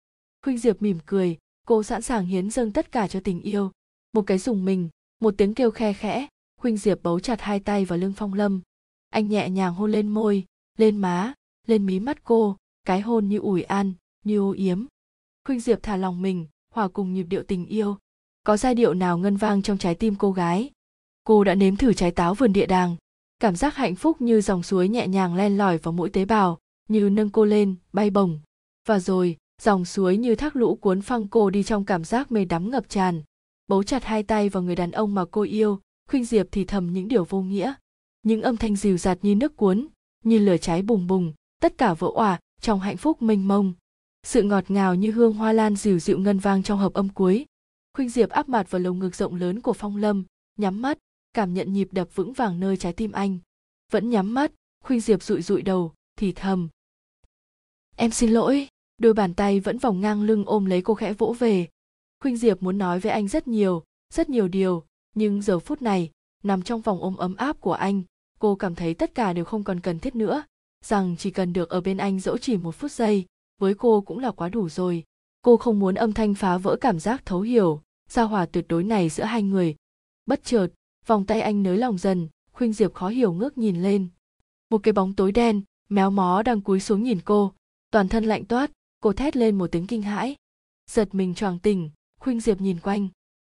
Khuynh 0.46 0.58
diệp 0.58 0.82
mỉm 0.82 0.98
cười, 1.06 1.38
cô 1.68 1.84
sẵn 1.84 2.02
sàng 2.02 2.26
hiến 2.26 2.50
dâng 2.50 2.72
tất 2.72 2.92
cả 2.92 3.08
cho 3.08 3.20
tình 3.20 3.42
yêu. 3.42 3.72
Một 4.14 4.22
cái 4.22 4.38
dùng 4.38 4.66
mình, 4.66 4.90
một 5.20 5.34
tiếng 5.38 5.54
kêu 5.54 5.72
khe 5.72 5.94
khẽ, 5.94 6.28
khuynh 6.58 6.78
diệp 6.78 7.04
bấu 7.04 7.20
chặt 7.20 7.42
hai 7.42 7.60
tay 7.60 7.86
vào 7.86 8.00
lưng 8.00 8.14
phong 8.18 8.34
lâm. 8.34 8.62
Anh 9.10 9.30
nhẹ 9.30 9.50
nhàng 9.50 9.74
hôn 9.74 9.92
lên 9.92 10.08
môi, 10.08 10.46
lên 10.78 10.98
má, 10.98 11.34
lên 11.68 11.86
mí 11.86 12.00
mắt 12.00 12.24
cô, 12.24 12.58
cái 12.86 13.02
hôn 13.02 13.28
như 13.28 13.38
ủi 13.40 13.64
an, 13.64 13.94
như 14.24 14.40
ô 14.40 14.52
yếm. 14.52 14.86
Khuynh 15.46 15.60
diệp 15.60 15.84
thả 15.84 15.98
lòng 15.98 16.22
mình, 16.22 16.48
hòa 16.72 16.88
cùng 16.88 17.14
nhịp 17.14 17.24
điệu 17.24 17.44
tình 17.44 17.66
yêu 17.66 17.98
có 18.46 18.58
giai 18.58 18.76
điệu 18.76 18.94
nào 18.94 19.18
ngân 19.18 19.38
vang 19.38 19.62
trong 19.62 19.78
trái 19.78 19.96
tim 19.96 20.16
cô 20.16 20.32
gái? 20.32 20.72
Cô 21.24 21.44
đã 21.44 21.56
nếm 21.56 21.76
thử 21.76 21.94
trái 21.94 22.12
táo 22.12 22.34
vườn 22.34 22.54
địa 22.54 22.66
đàng. 22.66 22.96
Cảm 23.40 23.56
giác 23.56 23.76
hạnh 23.76 23.96
phúc 23.96 24.22
như 24.22 24.42
dòng 24.42 24.64
suối 24.64 24.90
nhẹ 24.90 25.08
nhàng 25.08 25.36
len 25.36 25.58
lỏi 25.58 25.78
vào 25.78 25.92
mỗi 25.92 26.10
tế 26.10 26.26
bào, 26.26 26.58
như 26.90 27.10
nâng 27.10 27.30
cô 27.30 27.46
lên, 27.46 27.76
bay 27.94 28.10
bổng. 28.10 28.40
Và 28.88 29.00
rồi, 29.00 29.38
dòng 29.62 29.86
suối 29.86 30.18
như 30.18 30.36
thác 30.36 30.56
lũ 30.56 30.76
cuốn 30.76 31.02
phăng 31.02 31.28
cô 31.28 31.50
đi 31.50 31.64
trong 31.64 31.86
cảm 31.86 32.04
giác 32.04 32.32
mê 32.32 32.46
đắm 32.46 32.70
ngập 32.70 32.90
tràn. 32.90 33.22
Bấu 33.68 33.84
chặt 33.84 34.04
hai 34.04 34.24
tay 34.24 34.50
vào 34.50 34.64
người 34.64 34.76
đàn 34.76 34.92
ông 34.92 35.16
mà 35.16 35.26
cô 35.32 35.42
yêu, 35.42 35.80
khuynh 36.10 36.26
diệp 36.26 36.48
thì 36.52 36.66
thầm 36.66 36.94
những 36.94 37.08
điều 37.08 37.24
vô 37.24 37.42
nghĩa. 37.42 37.74
Những 38.24 38.42
âm 38.42 38.58
thanh 38.58 38.76
dịu 38.76 38.98
dạt 38.98 39.18
như 39.22 39.36
nước 39.36 39.58
cuốn, 39.58 39.88
như 40.24 40.38
lửa 40.38 40.58
cháy 40.58 40.82
bùng 40.82 41.08
bùng, 41.08 41.34
tất 41.62 41.78
cả 41.78 41.94
vỡ 41.94 42.08
òa 42.14 42.40
trong 42.62 42.80
hạnh 42.80 42.98
phúc 42.98 43.22
mênh 43.22 43.48
mông. 43.48 43.74
Sự 44.24 44.44
ngọt 44.44 44.72
ngào 44.72 44.96
như 44.96 45.12
hương 45.12 45.34
hoa 45.34 45.54
lan 45.54 45.76
dịu 45.76 46.00
dịu 46.00 46.20
ngân 46.20 46.40
vang 46.40 46.64
trong 46.64 46.80
hợp 46.80 46.94
âm 46.94 47.10
cuối 47.10 47.46
khuynh 47.96 48.10
diệp 48.10 48.30
áp 48.30 48.50
mặt 48.50 48.72
vào 48.72 48.82
lồng 48.82 49.00
ngực 49.00 49.16
rộng 49.16 49.36
lớn 49.36 49.62
của 49.62 49.74
phong 49.74 49.98
lâm, 49.98 50.24
nhắm 50.58 50.82
mắt, 50.82 50.98
cảm 51.34 51.54
nhận 51.54 51.74
nhịp 51.74 51.88
đập 51.92 52.08
vững 52.16 52.34
vàng 52.34 52.60
nơi 52.60 52.78
trái 52.78 52.94
tim 52.94 53.12
anh. 53.12 53.38
Vẫn 53.92 54.10
nhắm 54.10 54.34
mắt, 54.34 54.52
khuynh 54.84 55.00
diệp 55.00 55.24
rụi 55.24 55.42
rụi 55.42 55.62
đầu, 55.62 55.94
thì 56.18 56.32
thầm. 56.32 56.70
Em 57.96 58.12
xin 58.12 58.30
lỗi. 58.30 58.68
Đôi 58.98 59.14
bàn 59.14 59.34
tay 59.34 59.60
vẫn 59.60 59.78
vòng 59.78 60.02
ngang 60.02 60.24
lưng 60.24 60.44
ôm 60.46 60.66
lấy 60.66 60.82
cô 60.82 60.94
khẽ 60.94 61.14
vỗ 61.14 61.36
về. 61.40 61.68
Khuynh 62.20 62.38
diệp 62.38 62.64
muốn 62.64 62.78
nói 62.78 63.00
với 63.00 63.12
anh 63.12 63.28
rất 63.28 63.48
nhiều 63.48 63.84
rất 64.14 64.30
nhiều 64.30 64.48
điều, 64.48 64.84
nhưng 65.16 65.42
giờ 65.42 65.60
phút 65.60 65.82
này, 65.82 66.12
nằm 66.44 66.62
trong 66.62 66.82
vòng 66.82 67.02
ôm 67.02 67.16
ấm 67.16 67.36
áp 67.36 67.62
của 67.62 67.74
anh, 67.74 68.02
cô 68.40 68.56
cảm 68.56 68.76
thấy 68.76 68.94
tất 68.94 69.16
cả 69.16 69.34
đều 69.34 69.46
không 69.46 69.64
còn 69.64 69.80
cần 69.80 70.00
thiết 70.00 70.16
nữa, 70.16 70.44
rằng 70.84 71.16
chỉ 71.20 71.32
cần 71.32 71.54
được 71.54 71.70
ở 71.70 71.82
bên 71.82 71.98
anh 71.98 72.20
dẫu 72.20 72.38
chỉ 72.38 72.58
một 72.58 72.72
phút 72.72 72.92
giây, 72.92 73.26
với 73.62 73.74
cô 73.74 74.02
cũng 74.02 74.20
là 74.20 74.32
quá 74.32 74.50
đủ 74.50 74.70
rồi. 74.70 75.04
Cô 75.42 75.58
không 75.58 75.80
muốn 75.80 75.96
âm 75.96 76.14
thanh 76.14 76.34
phá 76.34 76.58
vỡ 76.58 76.76
cảm 76.82 77.00
giác 77.00 77.26
thấu 77.26 77.42
hiểu 77.42 77.82
giao 78.10 78.28
hòa 78.28 78.46
tuyệt 78.46 78.66
đối 78.70 78.84
này 78.84 79.10
giữa 79.10 79.24
hai 79.24 79.44
người. 79.44 79.76
Bất 80.26 80.44
chợt, 80.44 80.68
vòng 81.06 81.26
tay 81.26 81.42
anh 81.42 81.64
nới 81.64 81.78
lòng 81.78 81.98
dần, 81.98 82.28
khuynh 82.52 82.74
diệp 82.74 82.94
khó 82.94 83.10
hiểu 83.10 83.34
ngước 83.34 83.58
nhìn 83.58 83.84
lên. 83.84 84.08
Một 84.70 84.84
cái 84.84 84.94
bóng 84.94 85.14
tối 85.14 85.32
đen, 85.32 85.62
méo 85.90 86.12
mó 86.12 86.44
đang 86.44 86.62
cúi 86.62 86.80
xuống 86.80 87.04
nhìn 87.04 87.20
cô. 87.26 87.54
Toàn 87.92 88.08
thân 88.08 88.24
lạnh 88.26 88.46
toát, 88.46 88.72
cô 89.00 89.14
thét 89.14 89.36
lên 89.36 89.58
một 89.58 89.72
tiếng 89.72 89.88
kinh 89.88 90.02
hãi. 90.02 90.36
Giật 90.92 91.16
mình 91.16 91.36
choàng 91.36 91.60
tỉnh 91.60 91.90
khuynh 92.26 92.40
diệp 92.40 92.62
nhìn 92.62 92.80
quanh. 92.80 93.08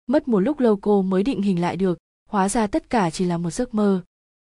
Mất 0.07 0.29
một 0.29 0.41
lúc 0.41 0.61
lâu 0.61 0.77
cô 0.77 1.03
mới 1.03 1.23
định 1.23 1.43
hình 1.43 1.61
lại 1.61 1.77
được, 1.77 1.99
hóa 2.29 2.49
ra 2.49 2.67
tất 2.67 2.91
cả 2.91 3.11
chỉ 3.11 3.25
là 3.25 3.39
một 3.39 3.51
giấc 3.51 3.75
mơ. 3.75 4.03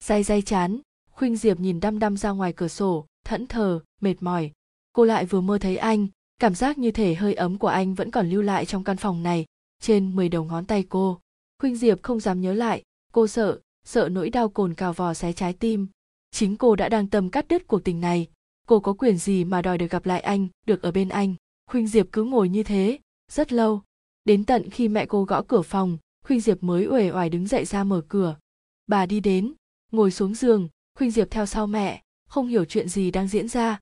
Day 0.04 0.24
day 0.24 0.42
chán, 0.42 0.80
khuynh 1.12 1.38
diệp 1.38 1.60
nhìn 1.60 1.80
đăm 1.80 2.00
đăm 2.00 2.18
ra 2.18 2.32
ngoài 2.32 2.54
cửa 2.54 2.68
sổ, 2.68 3.06
thẫn 3.26 3.48
thờ, 3.48 3.80
mệt 4.02 4.16
mỏi. 4.20 4.52
Cô 4.94 5.06
lại 5.06 5.26
vừa 5.26 5.42
mơ 5.42 5.58
thấy 5.58 5.78
anh, 5.78 6.08
cảm 6.40 6.56
giác 6.56 6.78
như 6.78 6.92
thể 6.92 7.16
hơi 7.16 7.34
ấm 7.34 7.58
của 7.58 7.68
anh 7.68 7.94
vẫn 7.94 8.12
còn 8.12 8.30
lưu 8.30 8.42
lại 8.42 8.66
trong 8.66 8.84
căn 8.84 8.98
phòng 8.98 9.24
này 9.24 9.46
trên 9.84 10.16
mười 10.16 10.30
đầu 10.30 10.44
ngón 10.44 10.66
tay 10.66 10.86
cô. 10.90 11.20
Khuynh 11.60 11.76
diệp 11.76 12.04
không 12.04 12.20
dám 12.20 12.42
nhớ 12.42 12.54
lại, 12.54 12.84
cô 13.14 13.28
sợ 13.28 13.60
sợ 13.86 14.10
nỗi 14.10 14.30
đau 14.30 14.50
cồn 14.50 14.74
cào 14.74 14.94
vò 14.94 15.14
xé 15.14 15.34
trái 15.34 15.54
tim. 15.54 15.88
Chính 16.32 16.56
cô 16.56 16.76
đã 16.76 16.90
đang 16.90 17.08
tâm 17.08 17.30
cắt 17.30 17.48
đứt 17.48 17.68
cuộc 17.68 17.84
tình 17.84 18.02
này. 18.02 18.28
Cô 18.68 18.80
có 18.80 18.94
quyền 18.94 19.18
gì 19.18 19.44
mà 19.44 19.62
đòi 19.62 19.78
được 19.78 19.90
gặp 19.90 20.06
lại 20.06 20.20
anh, 20.20 20.48
được 20.68 20.82
ở 20.82 20.92
bên 20.92 21.10
anh? 21.10 21.36
Khuynh 21.72 21.88
diệp 21.88 22.08
cứ 22.12 22.24
ngồi 22.24 22.50
như 22.50 22.64
thế, 22.64 23.00
rất 23.32 23.54
lâu. 23.54 23.82
Đến 24.26 24.46
tận 24.46 24.70
khi 24.70 24.88
mẹ 24.88 25.06
cô 25.06 25.24
gõ 25.24 25.44
cửa 25.48 25.62
phòng, 25.62 25.98
khuynh 26.26 26.42
diệp 26.42 26.64
mới 26.64 26.88
uể 26.88 27.12
oải 27.12 27.30
đứng 27.30 27.48
dậy 27.48 27.66
ra 27.66 27.84
mở 27.84 28.02
cửa. 28.08 28.38
Bà 28.88 29.06
đi 29.06 29.20
đến, 29.20 29.54
ngồi 29.92 30.12
xuống 30.12 30.36
giường, 30.36 30.70
khuynh 30.98 31.12
diệp 31.12 31.32
theo 31.32 31.46
sau 31.46 31.68
mẹ. 31.68 32.02
Không 32.30 32.48
hiểu 32.48 32.66
chuyện 32.66 32.90
gì 32.90 33.12
đang 33.12 33.28
diễn 33.28 33.48
ra. 33.48 33.80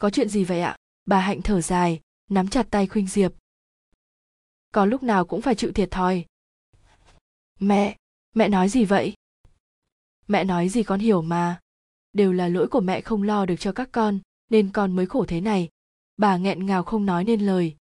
Có 0.00 0.10
chuyện 0.10 0.28
gì 0.28 0.44
vậy 0.44 0.60
ạ? 0.60 0.76
Bà 1.06 1.20
hạnh 1.20 1.42
thở 1.42 1.60
dài, 1.60 2.00
nắm 2.30 2.48
chặt 2.48 2.66
tay 2.70 2.86
khuynh 2.86 3.06
diệp 3.06 3.32
con 4.74 4.90
lúc 4.90 5.02
nào 5.02 5.24
cũng 5.24 5.42
phải 5.42 5.54
chịu 5.54 5.72
thiệt 5.72 5.90
thòi. 5.90 6.24
Mẹ 7.60 7.96
mẹ 8.34 8.48
nói 8.48 8.68
gì 8.68 8.84
vậy? 8.84 9.14
Mẹ 10.26 10.44
nói 10.44 10.68
gì 10.68 10.82
con 10.82 11.00
hiểu 11.00 11.22
mà. 11.22 11.60
Đều 12.12 12.32
là 12.32 12.48
lỗi 12.48 12.68
của 12.68 12.80
mẹ 12.80 13.00
không 13.00 13.22
lo 13.22 13.46
được 13.46 13.56
cho 13.58 13.72
các 13.72 13.88
con, 13.92 14.18
nên 14.50 14.70
con 14.72 14.96
mới 14.96 15.06
khổ 15.06 15.24
thế 15.28 15.40
này. 15.40 15.68
Bà 16.16 16.36
nghẹn 16.36 16.66
ngào 16.66 16.82
không 16.82 17.06
nói 17.06 17.24
nên 17.24 17.40
lời. 17.40 17.76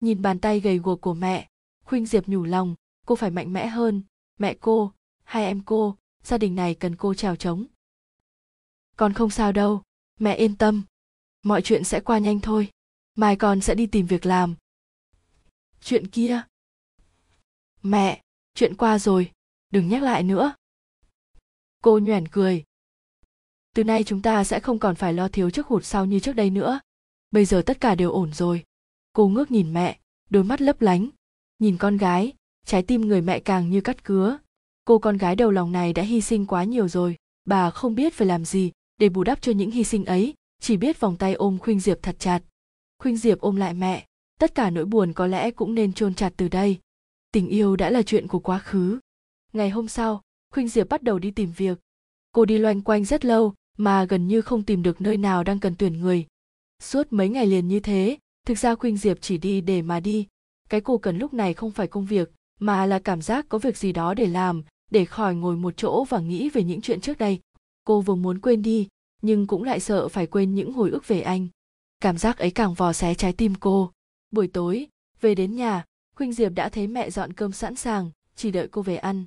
Nhìn 0.00 0.22
bàn 0.22 0.38
tay 0.38 0.60
gầy 0.60 0.78
guộc 0.78 1.00
của 1.00 1.14
mẹ, 1.14 1.48
khuynh 1.84 2.06
diệp 2.06 2.28
nhủ 2.28 2.44
lòng, 2.44 2.74
cô 3.06 3.14
phải 3.14 3.30
mạnh 3.30 3.52
mẽ 3.52 3.66
hơn. 3.66 4.02
Mẹ 4.38 4.54
cô, 4.60 4.92
hai 5.24 5.44
em 5.44 5.62
cô, 5.64 5.96
gia 6.22 6.38
đình 6.38 6.54
này 6.54 6.74
cần 6.74 6.96
cô 6.96 7.14
trèo 7.14 7.36
trống. 7.36 7.66
Con 8.96 9.12
không 9.12 9.30
sao 9.30 9.52
đâu, 9.52 9.82
mẹ 10.20 10.34
yên 10.34 10.56
tâm. 10.56 10.82
Mọi 11.42 11.62
chuyện 11.62 11.84
sẽ 11.84 12.00
qua 12.00 12.18
nhanh 12.18 12.40
thôi. 12.40 12.70
Mai 13.14 13.36
con 13.36 13.60
sẽ 13.60 13.74
đi 13.74 13.86
tìm 13.86 14.06
việc 14.06 14.26
làm 14.26 14.54
chuyện 15.80 16.06
kia. 16.06 16.42
Mẹ, 17.82 18.22
chuyện 18.54 18.76
qua 18.76 18.98
rồi, 18.98 19.30
đừng 19.70 19.88
nhắc 19.88 20.02
lại 20.02 20.22
nữa. 20.22 20.52
Cô 21.82 21.98
nhoẻn 21.98 22.28
cười. 22.28 22.64
Từ 23.74 23.84
nay 23.84 24.04
chúng 24.04 24.22
ta 24.22 24.44
sẽ 24.44 24.60
không 24.60 24.78
còn 24.78 24.94
phải 24.94 25.12
lo 25.12 25.28
thiếu 25.28 25.50
trước 25.50 25.66
hụt 25.66 25.84
sau 25.84 26.06
như 26.06 26.20
trước 26.20 26.32
đây 26.32 26.50
nữa. 26.50 26.80
Bây 27.30 27.44
giờ 27.44 27.62
tất 27.66 27.80
cả 27.80 27.94
đều 27.94 28.12
ổn 28.12 28.32
rồi. 28.32 28.64
Cô 29.12 29.28
ngước 29.28 29.50
nhìn 29.50 29.74
mẹ, 29.74 29.98
đôi 30.30 30.44
mắt 30.44 30.60
lấp 30.60 30.80
lánh. 30.80 31.08
Nhìn 31.58 31.76
con 31.76 31.96
gái, 31.96 32.32
trái 32.66 32.82
tim 32.82 33.00
người 33.00 33.20
mẹ 33.20 33.40
càng 33.40 33.70
như 33.70 33.80
cắt 33.80 34.04
cứa. 34.04 34.38
Cô 34.84 34.98
con 34.98 35.16
gái 35.16 35.36
đầu 35.36 35.50
lòng 35.50 35.72
này 35.72 35.92
đã 35.92 36.02
hy 36.02 36.20
sinh 36.20 36.46
quá 36.46 36.64
nhiều 36.64 36.88
rồi. 36.88 37.16
Bà 37.44 37.70
không 37.70 37.94
biết 37.94 38.14
phải 38.14 38.26
làm 38.26 38.44
gì 38.44 38.72
để 38.98 39.08
bù 39.08 39.24
đắp 39.24 39.42
cho 39.42 39.52
những 39.52 39.70
hy 39.70 39.84
sinh 39.84 40.04
ấy, 40.04 40.34
chỉ 40.60 40.76
biết 40.76 41.00
vòng 41.00 41.16
tay 41.16 41.34
ôm 41.34 41.58
khuynh 41.58 41.80
diệp 41.80 41.98
thật 42.02 42.16
chặt. 42.18 42.40
Khuynh 42.98 43.16
diệp 43.16 43.40
ôm 43.40 43.56
lại 43.56 43.74
mẹ 43.74 44.07
tất 44.38 44.54
cả 44.54 44.70
nỗi 44.70 44.84
buồn 44.84 45.12
có 45.12 45.26
lẽ 45.26 45.50
cũng 45.50 45.74
nên 45.74 45.92
chôn 45.92 46.14
chặt 46.14 46.32
từ 46.36 46.48
đây. 46.48 46.78
Tình 47.32 47.48
yêu 47.48 47.76
đã 47.76 47.90
là 47.90 48.02
chuyện 48.02 48.28
của 48.28 48.38
quá 48.38 48.58
khứ. 48.58 48.98
Ngày 49.52 49.70
hôm 49.70 49.88
sau, 49.88 50.22
khuynh 50.54 50.68
diệp 50.68 50.88
bắt 50.88 51.02
đầu 51.02 51.18
đi 51.18 51.30
tìm 51.30 51.52
việc. 51.56 51.78
Cô 52.32 52.44
đi 52.44 52.58
loanh 52.58 52.82
quanh 52.82 53.04
rất 53.04 53.24
lâu, 53.24 53.54
mà 53.76 54.04
gần 54.04 54.28
như 54.28 54.40
không 54.40 54.62
tìm 54.62 54.82
được 54.82 55.00
nơi 55.00 55.16
nào 55.16 55.44
đang 55.44 55.60
cần 55.60 55.74
tuyển 55.78 56.00
người. 56.00 56.26
Suốt 56.82 57.06
mấy 57.10 57.28
ngày 57.28 57.46
liền 57.46 57.68
như 57.68 57.80
thế, 57.80 58.18
thực 58.46 58.58
ra 58.58 58.74
khuynh 58.74 58.96
diệp 58.96 59.18
chỉ 59.20 59.38
đi 59.38 59.60
để 59.60 59.82
mà 59.82 60.00
đi. 60.00 60.26
Cái 60.68 60.80
cô 60.80 60.98
cần 60.98 61.18
lúc 61.18 61.34
này 61.34 61.54
không 61.54 61.70
phải 61.70 61.86
công 61.86 62.06
việc, 62.06 62.32
mà 62.60 62.86
là 62.86 62.98
cảm 62.98 63.22
giác 63.22 63.46
có 63.48 63.58
việc 63.58 63.76
gì 63.76 63.92
đó 63.92 64.14
để 64.14 64.26
làm, 64.26 64.62
để 64.90 65.04
khỏi 65.04 65.34
ngồi 65.34 65.56
một 65.56 65.76
chỗ 65.76 66.04
và 66.04 66.20
nghĩ 66.20 66.48
về 66.48 66.62
những 66.64 66.80
chuyện 66.80 67.00
trước 67.00 67.18
đây. 67.18 67.40
Cô 67.84 68.00
vừa 68.00 68.14
muốn 68.14 68.38
quên 68.38 68.62
đi, 68.62 68.88
nhưng 69.22 69.46
cũng 69.46 69.64
lại 69.64 69.80
sợ 69.80 70.08
phải 70.08 70.26
quên 70.26 70.54
những 70.54 70.72
hồi 70.72 70.90
ức 70.90 71.08
về 71.08 71.20
anh. 71.20 71.48
Cảm 72.00 72.18
giác 72.18 72.38
ấy 72.38 72.50
càng 72.50 72.74
vò 72.74 72.92
xé 72.92 73.14
trái 73.14 73.32
tim 73.32 73.54
cô 73.54 73.90
buổi 74.30 74.48
tối, 74.48 74.86
về 75.20 75.34
đến 75.34 75.56
nhà, 75.56 75.84
khuynh 76.16 76.32
diệp 76.32 76.52
đã 76.52 76.68
thấy 76.68 76.86
mẹ 76.86 77.10
dọn 77.10 77.32
cơm 77.32 77.52
sẵn 77.52 77.76
sàng, 77.76 78.10
chỉ 78.36 78.50
đợi 78.50 78.68
cô 78.68 78.82
về 78.82 78.96
ăn. 78.96 79.24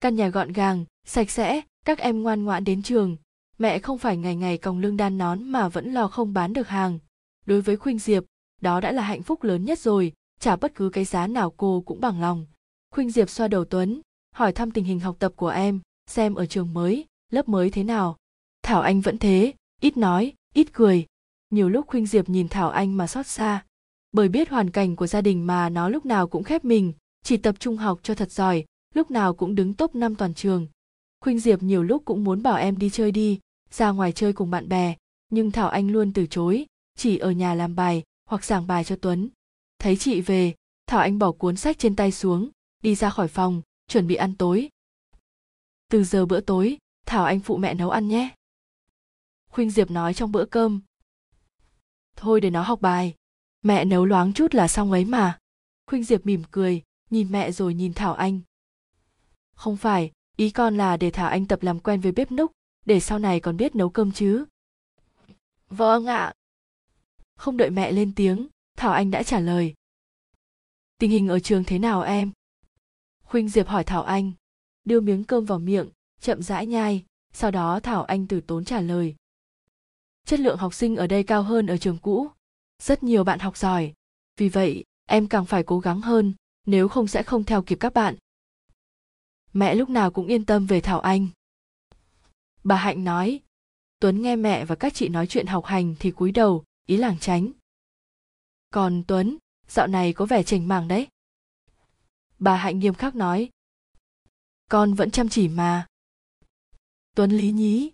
Căn 0.00 0.16
nhà 0.16 0.28
gọn 0.28 0.52
gàng, 0.52 0.84
sạch 1.06 1.30
sẽ, 1.30 1.60
các 1.84 1.98
em 1.98 2.22
ngoan 2.22 2.44
ngoãn 2.44 2.64
đến 2.64 2.82
trường. 2.82 3.16
Mẹ 3.58 3.78
không 3.78 3.98
phải 3.98 4.16
ngày 4.16 4.36
ngày 4.36 4.58
còng 4.58 4.78
lưng 4.78 4.96
đan 4.96 5.18
nón 5.18 5.44
mà 5.44 5.68
vẫn 5.68 5.92
lo 5.92 6.08
không 6.08 6.32
bán 6.32 6.52
được 6.52 6.68
hàng. 6.68 6.98
Đối 7.46 7.60
với 7.60 7.76
khuynh 7.76 7.98
diệp, 7.98 8.24
đó 8.60 8.80
đã 8.80 8.92
là 8.92 9.02
hạnh 9.02 9.22
phúc 9.22 9.42
lớn 9.42 9.64
nhất 9.64 9.78
rồi 9.78 10.12
trả 10.40 10.56
bất 10.56 10.74
cứ 10.74 10.90
cái 10.90 11.04
giá 11.04 11.26
nào 11.26 11.50
cô 11.56 11.82
cũng 11.86 12.00
bằng 12.00 12.20
lòng. 12.20 12.46
Khuynh 12.90 13.10
diệp 13.10 13.30
xoa 13.30 13.48
đầu 13.48 13.64
tuấn, 13.64 14.00
hỏi 14.34 14.52
thăm 14.52 14.70
tình 14.70 14.84
hình 14.84 15.00
học 15.00 15.16
tập 15.18 15.32
của 15.36 15.48
em, 15.48 15.80
xem 16.06 16.34
ở 16.34 16.46
trường 16.46 16.74
mới, 16.74 17.06
lớp 17.30 17.48
mới 17.48 17.70
thế 17.70 17.84
nào. 17.84 18.16
Thảo 18.62 18.82
anh 18.82 19.00
vẫn 19.00 19.18
thế, 19.18 19.52
ít 19.80 19.96
nói, 19.96 20.32
ít 20.54 20.72
cười. 20.72 21.06
Nhiều 21.50 21.68
lúc 21.68 21.86
khuynh 21.86 22.06
diệp 22.06 22.28
nhìn 22.28 22.48
thảo 22.48 22.70
anh 22.70 22.96
mà 22.96 23.06
xót 23.06 23.26
xa 23.26 23.64
bởi 24.14 24.28
biết 24.28 24.48
hoàn 24.48 24.70
cảnh 24.70 24.96
của 24.96 25.06
gia 25.06 25.20
đình 25.20 25.46
mà 25.46 25.68
nó 25.68 25.88
lúc 25.88 26.06
nào 26.06 26.28
cũng 26.28 26.42
khép 26.42 26.64
mình, 26.64 26.92
chỉ 27.22 27.36
tập 27.36 27.56
trung 27.58 27.76
học 27.76 28.00
cho 28.02 28.14
thật 28.14 28.32
giỏi, 28.32 28.64
lúc 28.94 29.10
nào 29.10 29.34
cũng 29.34 29.54
đứng 29.54 29.74
top 29.74 29.94
năm 29.94 30.14
toàn 30.14 30.34
trường. 30.34 30.66
Khuynh 31.20 31.40
diệp 31.40 31.62
nhiều 31.62 31.82
lúc 31.82 32.02
cũng 32.04 32.24
muốn 32.24 32.42
bảo 32.42 32.56
em 32.56 32.78
đi 32.78 32.90
chơi 32.90 33.12
đi, 33.12 33.40
ra 33.70 33.90
ngoài 33.90 34.12
chơi 34.12 34.32
cùng 34.32 34.50
bạn 34.50 34.68
bè, 34.68 34.96
nhưng 35.30 35.50
thảo 35.50 35.68
anh 35.68 35.90
luôn 35.90 36.12
từ 36.12 36.26
chối, 36.26 36.66
chỉ 36.96 37.18
ở 37.18 37.30
nhà 37.30 37.54
làm 37.54 37.74
bài 37.74 38.02
hoặc 38.28 38.44
giảng 38.44 38.66
bài 38.66 38.84
cho 38.84 38.96
tuấn. 38.96 39.28
Thấy 39.78 39.96
chị 39.96 40.20
về, 40.20 40.54
thảo 40.86 41.00
anh 41.00 41.18
bỏ 41.18 41.32
cuốn 41.32 41.56
sách 41.56 41.78
trên 41.78 41.96
tay 41.96 42.12
xuống, 42.12 42.50
đi 42.82 42.94
ra 42.94 43.10
khỏi 43.10 43.28
phòng, 43.28 43.62
chuẩn 43.88 44.06
bị 44.06 44.14
ăn 44.14 44.34
tối. 44.36 44.68
Từ 45.90 46.04
giờ 46.04 46.26
bữa 46.26 46.40
tối, 46.40 46.78
thảo 47.06 47.24
anh 47.24 47.40
phụ 47.40 47.56
mẹ 47.56 47.74
nấu 47.74 47.90
ăn 47.90 48.08
nhé. 48.08 48.34
Khuynh 49.50 49.70
diệp 49.70 49.90
nói 49.90 50.14
trong 50.14 50.32
bữa 50.32 50.44
cơm. 50.44 50.80
Thôi 52.16 52.40
để 52.40 52.50
nó 52.50 52.62
học 52.62 52.80
bài 52.80 53.14
mẹ 53.64 53.84
nấu 53.84 54.04
loáng 54.04 54.32
chút 54.32 54.54
là 54.54 54.68
xong 54.68 54.92
ấy 54.92 55.04
mà. 55.04 55.38
Khuynh 55.86 56.04
diệp 56.04 56.26
mỉm 56.26 56.42
cười, 56.50 56.82
nhìn 57.10 57.32
mẹ 57.32 57.52
rồi 57.52 57.74
nhìn 57.74 57.92
thảo 57.94 58.14
anh. 58.14 58.40
Không 59.54 59.76
phải, 59.76 60.12
ý 60.36 60.50
con 60.50 60.76
là 60.76 60.96
để 60.96 61.10
thảo 61.10 61.28
anh 61.28 61.46
tập 61.46 61.62
làm 61.62 61.80
quen 61.80 62.00
với 62.00 62.12
bếp 62.12 62.32
núc, 62.32 62.52
để 62.84 63.00
sau 63.00 63.18
này 63.18 63.40
còn 63.40 63.56
biết 63.56 63.76
nấu 63.76 63.90
cơm 63.90 64.12
chứ. 64.12 64.44
Vâng 65.68 66.06
ạ. 66.06 66.32
Không 67.36 67.56
đợi 67.56 67.70
mẹ 67.70 67.92
lên 67.92 68.12
tiếng, 68.14 68.48
thảo 68.76 68.92
anh 68.92 69.10
đã 69.10 69.22
trả 69.22 69.40
lời. 69.40 69.74
Tình 70.98 71.10
hình 71.10 71.28
ở 71.28 71.40
trường 71.40 71.64
thế 71.64 71.78
nào 71.78 72.02
em? 72.02 72.32
Khuynh 73.22 73.48
diệp 73.48 73.68
hỏi 73.68 73.84
thảo 73.84 74.02
anh. 74.02 74.32
Đưa 74.84 75.00
miếng 75.00 75.24
cơm 75.24 75.44
vào 75.44 75.58
miệng, 75.58 75.88
chậm 76.20 76.42
rãi 76.42 76.66
nhai, 76.66 77.04
sau 77.32 77.50
đó 77.50 77.80
thảo 77.80 78.04
anh 78.04 78.26
từ 78.26 78.40
tốn 78.40 78.64
trả 78.64 78.80
lời. 78.80 79.14
Chất 80.26 80.40
lượng 80.40 80.58
học 80.58 80.74
sinh 80.74 80.96
ở 80.96 81.06
đây 81.06 81.22
cao 81.22 81.42
hơn 81.42 81.66
ở 81.66 81.76
trường 81.76 81.98
cũ 81.98 82.30
rất 82.82 83.02
nhiều 83.02 83.24
bạn 83.24 83.38
học 83.38 83.56
giỏi. 83.56 83.94
Vì 84.36 84.48
vậy, 84.48 84.84
em 85.06 85.28
càng 85.28 85.46
phải 85.46 85.62
cố 85.62 85.80
gắng 85.80 86.00
hơn, 86.00 86.34
nếu 86.66 86.88
không 86.88 87.06
sẽ 87.06 87.22
không 87.22 87.44
theo 87.44 87.62
kịp 87.62 87.76
các 87.80 87.94
bạn. 87.94 88.16
Mẹ 89.52 89.74
lúc 89.74 89.88
nào 89.88 90.10
cũng 90.10 90.26
yên 90.26 90.44
tâm 90.44 90.66
về 90.66 90.80
thảo 90.80 91.00
anh. 91.00 91.28
Bà 92.64 92.76
hạnh 92.76 93.04
nói, 93.04 93.40
tuấn 94.00 94.22
nghe 94.22 94.36
mẹ 94.36 94.64
và 94.64 94.74
các 94.74 94.94
chị 94.94 95.08
nói 95.08 95.26
chuyện 95.26 95.46
học 95.46 95.64
hành 95.64 95.94
thì 95.98 96.10
cúi 96.10 96.32
đầu, 96.32 96.64
ý 96.86 96.96
làng 96.96 97.18
tránh. 97.18 97.52
Còn 98.70 99.02
tuấn, 99.06 99.38
dạo 99.68 99.86
này 99.86 100.12
có 100.12 100.26
vẻ 100.26 100.42
chảnh 100.42 100.68
mảng 100.68 100.88
đấy. 100.88 101.08
Bà 102.38 102.56
hạnh 102.56 102.78
nghiêm 102.78 102.94
khắc 102.94 103.14
nói, 103.14 103.50
con 104.70 104.94
vẫn 104.94 105.10
chăm 105.10 105.28
chỉ 105.28 105.48
mà. 105.48 105.86
Tuấn 107.14 107.30
lý 107.30 107.52
nhí. 107.52 107.90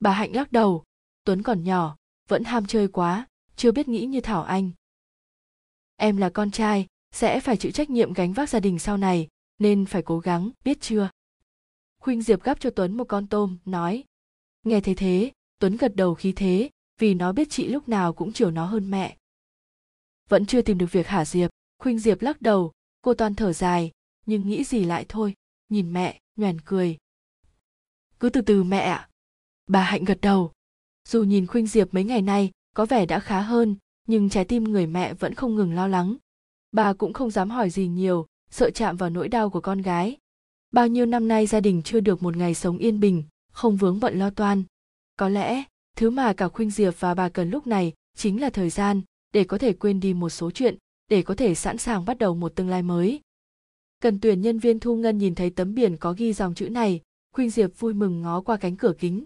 Bà 0.00 0.12
hạnh 0.12 0.32
lắc 0.34 0.52
đầu, 0.52 0.84
tuấn 1.24 1.42
còn 1.42 1.64
nhỏ, 1.64 1.96
vẫn 2.28 2.44
ham 2.44 2.66
chơi 2.66 2.88
quá 2.88 3.26
chưa 3.56 3.72
biết 3.72 3.88
nghĩ 3.88 4.06
như 4.06 4.20
thảo 4.20 4.42
anh. 4.42 4.70
Em 5.96 6.16
là 6.16 6.30
con 6.30 6.50
trai, 6.50 6.86
sẽ 7.12 7.40
phải 7.40 7.56
chịu 7.56 7.72
trách 7.72 7.90
nhiệm 7.90 8.12
gánh 8.12 8.32
vác 8.32 8.48
gia 8.48 8.60
đình 8.60 8.78
sau 8.78 8.96
này, 8.96 9.28
nên 9.58 9.86
phải 9.86 10.02
cố 10.02 10.18
gắng, 10.18 10.50
biết 10.64 10.80
chưa? 10.80 11.10
Khuynh 11.98 12.22
diệp 12.22 12.42
gắp 12.42 12.60
cho 12.60 12.70
tuấn 12.70 12.96
một 12.96 13.04
con 13.08 13.26
tôm, 13.26 13.58
nói. 13.64 14.04
Nghe 14.62 14.80
thấy 14.80 14.94
thế, 14.94 15.32
tuấn 15.58 15.76
gật 15.76 15.96
đầu 15.96 16.14
khí 16.14 16.32
thế, 16.32 16.70
vì 16.98 17.14
nó 17.14 17.32
biết 17.32 17.48
chị 17.50 17.68
lúc 17.68 17.88
nào 17.88 18.12
cũng 18.12 18.32
chiều 18.32 18.50
nó 18.50 18.66
hơn 18.66 18.90
mẹ. 18.90 19.16
Vẫn 20.28 20.46
chưa 20.46 20.62
tìm 20.62 20.78
được 20.78 20.92
việc 20.92 21.06
hả 21.06 21.24
diệp, 21.24 21.50
khuynh 21.78 21.98
diệp 21.98 22.22
lắc 22.22 22.42
đầu, 22.42 22.72
cô 23.02 23.14
toàn 23.14 23.34
thở 23.34 23.52
dài, 23.52 23.90
nhưng 24.26 24.48
nghĩ 24.48 24.64
gì 24.64 24.84
lại 24.84 25.06
thôi, 25.08 25.34
nhìn 25.68 25.92
mẹ 25.92 26.20
nhoẻn 26.36 26.60
cười. 26.60 26.96
Cứ 28.20 28.28
từ 28.28 28.40
từ 28.40 28.62
mẹ 28.62 28.78
ạ. 28.78 29.08
Bà 29.66 29.82
hạnh 29.82 30.04
gật 30.04 30.18
đầu. 30.20 30.52
Dù 31.08 31.22
nhìn 31.22 31.46
khuynh 31.46 31.66
diệp 31.66 31.94
mấy 31.94 32.04
ngày 32.04 32.22
nay 32.22 32.50
có 32.74 32.86
vẻ 32.86 33.06
đã 33.06 33.20
khá 33.20 33.40
hơn, 33.40 33.76
nhưng 34.06 34.28
trái 34.28 34.44
tim 34.44 34.64
người 34.64 34.86
mẹ 34.86 35.14
vẫn 35.14 35.34
không 35.34 35.54
ngừng 35.54 35.74
lo 35.74 35.88
lắng. 35.88 36.16
Bà 36.72 36.92
cũng 36.92 37.12
không 37.12 37.30
dám 37.30 37.50
hỏi 37.50 37.70
gì 37.70 37.86
nhiều, 37.86 38.26
sợ 38.50 38.70
chạm 38.70 38.96
vào 38.96 39.10
nỗi 39.10 39.28
đau 39.28 39.50
của 39.50 39.60
con 39.60 39.82
gái. 39.82 40.16
Bao 40.72 40.86
nhiêu 40.86 41.06
năm 41.06 41.28
nay 41.28 41.46
gia 41.46 41.60
đình 41.60 41.82
chưa 41.82 42.00
được 42.00 42.22
một 42.22 42.36
ngày 42.36 42.54
sống 42.54 42.78
yên 42.78 43.00
bình, 43.00 43.24
không 43.52 43.76
vướng 43.76 44.00
bận 44.00 44.18
lo 44.18 44.30
toan. 44.30 44.62
Có 45.16 45.28
lẽ, 45.28 45.64
thứ 45.96 46.10
mà 46.10 46.32
cả 46.32 46.48
khuynh 46.48 46.70
diệp 46.70 47.00
và 47.00 47.14
bà 47.14 47.28
cần 47.28 47.50
lúc 47.50 47.66
này 47.66 47.92
chính 48.16 48.40
là 48.40 48.50
thời 48.50 48.70
gian 48.70 49.00
để 49.32 49.44
có 49.44 49.58
thể 49.58 49.72
quên 49.72 50.00
đi 50.00 50.14
một 50.14 50.30
số 50.30 50.50
chuyện, 50.50 50.78
để 51.08 51.22
có 51.22 51.34
thể 51.34 51.54
sẵn 51.54 51.78
sàng 51.78 52.04
bắt 52.04 52.18
đầu 52.18 52.34
một 52.34 52.54
tương 52.54 52.68
lai 52.68 52.82
mới. 52.82 53.20
Cần 54.00 54.20
tuyển 54.20 54.40
nhân 54.40 54.58
viên 54.58 54.80
thu 54.80 54.96
ngân 54.96 55.18
nhìn 55.18 55.34
thấy 55.34 55.50
tấm 55.50 55.74
biển 55.74 55.96
có 55.96 56.12
ghi 56.12 56.32
dòng 56.32 56.54
chữ 56.54 56.68
này, 56.68 57.00
khuynh 57.32 57.50
diệp 57.50 57.70
vui 57.78 57.94
mừng 57.94 58.22
ngó 58.22 58.40
qua 58.40 58.56
cánh 58.56 58.76
cửa 58.76 58.92
kính. 58.98 59.24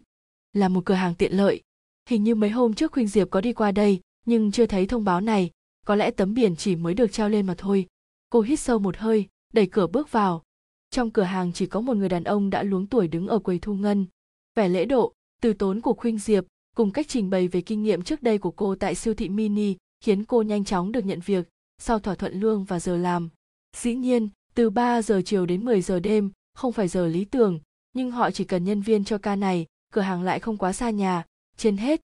Là 0.53 0.69
một 0.69 0.85
cửa 0.85 0.95
hàng 0.95 1.15
tiện 1.15 1.33
lợi 1.33 1.63
hình 2.09 2.25
như 2.25 2.35
mấy 2.35 2.51
hôm 2.51 2.75
trước 2.75 2.93
khuynh 2.93 3.07
diệp 3.07 3.31
có 3.31 3.41
đi 3.41 3.53
qua 3.53 3.73
đây 3.73 4.01
nhưng 4.27 4.53
chưa 4.53 4.67
thấy 4.67 4.87
thông 4.87 5.05
báo 5.05 5.21
này. 5.21 5.51
Có 5.87 5.95
lẽ 5.95 6.11
tấm 6.11 6.35
biển 6.35 6.57
chỉ 6.57 6.77
mới 6.77 6.95
được 6.95 7.13
treo 7.13 7.29
lên 7.29 7.47
mà 7.47 7.55
thôi. 7.59 7.87
Cô 8.31 8.41
hít 8.41 8.61
sâu 8.61 8.79
một 8.79 8.97
hơi 8.97 9.27
đẩy 9.53 9.67
cửa 9.67 9.87
bước 9.87 10.13
vào. 10.13 10.43
Trong 10.91 11.11
cửa 11.11 11.23
hàng 11.23 11.53
chỉ 11.53 11.67
có 11.67 11.81
một 11.81 11.97
người 11.97 12.09
đàn 12.09 12.25
ông 12.25 12.51
đã 12.51 12.63
luống 12.63 12.87
tuổi 12.87 13.09
đứng 13.09 13.29
ở 13.29 13.39
quầy 13.39 13.59
thu 13.59 13.75
ngân. 13.75 14.07
Vẻ 14.55 14.69
lễ 14.69 14.85
độ 14.85 15.13
từ 15.43 15.53
tốn 15.53 15.81
của 15.81 15.95
khuynh 15.95 16.19
diệp 16.19 16.45
cùng 16.77 16.91
cách 16.91 17.09
trình 17.09 17.31
bày 17.31 17.49
về 17.49 17.61
kinh 17.61 17.83
nghiệm 17.83 18.03
trước 18.03 18.23
đây 18.23 18.39
của 18.39 18.51
cô 18.51 18.75
tại 18.75 18.95
siêu 18.95 19.15
thị 19.15 19.29
mini 19.29 19.77
khiến 20.01 20.25
cô 20.25 20.43
nhanh 20.43 20.65
chóng 20.65 20.93
được 20.93 21.05
nhận 21.05 21.21
việc 21.21 21.49
sau 21.79 21.99
thỏa 21.99 22.15
thuận 22.15 22.41
lương 22.41 22.65
và 22.65 22.81
giờ 22.81 22.97
làm. 22.97 23.29
Dĩ 23.77 23.95
nhiên, 23.95 24.29
từ 24.55 24.71
3 24.71 25.03
giờ 25.03 25.23
chiều 25.25 25.47
đến 25.47 25.65
10 25.65 25.83
giờ 25.83 26.01
đêm 26.01 26.31
không 26.55 26.73
phải 26.73 26.89
giờ 26.89 27.07
lý 27.07 27.25
tưởng, 27.25 27.61
nhưng 27.93 28.11
họ 28.11 28.31
chỉ 28.31 28.45
cần 28.45 28.65
nhân 28.65 28.81
viên 28.81 29.05
cho 29.05 29.19
ca 29.19 29.37
này, 29.37 29.67
cửa 29.93 30.01
hàng 30.01 30.23
lại 30.23 30.41
không 30.41 30.57
quá 30.57 30.73
xa 30.73 30.91
nhà, 30.91 31.25
trên 31.57 31.77
hết. 31.77 32.01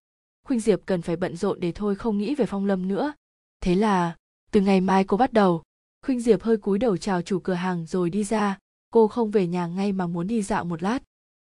Khuynh 0.47 0.61
Diệp 0.61 0.81
cần 0.87 1.03
phải 1.03 1.17
bận 1.17 1.37
rộn 1.37 1.61
để 1.61 1.73
thôi 1.73 1.95
không 1.95 2.19
nghĩ 2.19 2.35
về 2.35 2.47
Phong 2.47 2.67
Lâm 2.67 2.89
nữa. 2.89 3.13
Thế 3.61 3.75
là, 3.75 4.17
từ 4.51 4.61
ngày 4.61 4.81
mai 4.81 5.05
cô 5.05 5.17
bắt 5.17 5.33
đầu, 5.33 5.63
Khuynh 6.07 6.21
Diệp 6.21 6.43
hơi 6.43 6.57
cúi 6.57 6.79
đầu 6.79 6.97
chào 6.97 7.23
chủ 7.23 7.39
cửa 7.39 7.55
hàng 7.55 7.87
rồi 7.87 8.11
đi 8.11 8.25
ra, 8.25 8.59
cô 8.93 9.09
không 9.09 9.31
về 9.31 9.47
nhà 9.47 9.67
ngay 9.67 9.93
mà 9.93 10.07
muốn 10.07 10.27
đi 10.27 10.43
dạo 10.43 10.65
một 10.65 10.83
lát. 10.83 10.99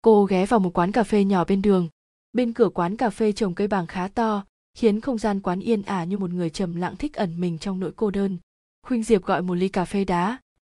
Cô 0.02 0.24
ghé 0.24 0.46
vào 0.46 0.60
một 0.60 0.78
quán 0.78 0.92
cà 0.92 1.02
phê 1.02 1.24
nhỏ 1.24 1.44
bên 1.44 1.62
đường. 1.62 1.88
Bên 2.32 2.52
cửa 2.52 2.68
quán 2.68 2.96
cà 2.96 3.10
phê 3.10 3.32
trồng 3.32 3.54
cây 3.54 3.68
bàng 3.68 3.86
khá 3.86 4.08
to, 4.08 4.44
khiến 4.74 5.00
không 5.00 5.18
gian 5.18 5.40
quán 5.40 5.60
yên 5.60 5.82
ả 5.82 6.04
như 6.04 6.18
một 6.18 6.30
người 6.30 6.50
trầm 6.50 6.76
lặng 6.76 6.96
thích 6.96 7.14
ẩn 7.14 7.40
mình 7.40 7.58
trong 7.58 7.80
nỗi 7.80 7.92
cô 7.96 8.10
đơn. 8.10 8.38
Khuynh 8.86 9.02
Diệp 9.02 9.22
gọi 9.22 9.42
một 9.42 9.54
ly 9.54 9.68
cà 9.68 9.84
phê 9.84 10.04
đá. 10.04 10.38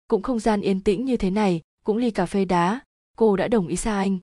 Cũng 0.08 0.22
không 0.22 0.38
gian 0.38 0.60
yên 0.60 0.80
tĩnh 0.80 1.04
như 1.04 1.16
thế 1.16 1.30
này, 1.30 1.60
cũng 1.84 1.96
ly 1.96 2.10
cà 2.10 2.26
phê 2.26 2.44
đá, 2.44 2.80
cô 3.16 3.36
đã 3.36 3.48
đồng 3.48 3.68
ý 3.68 3.76
xa 3.76 3.96
anh. 3.96 4.18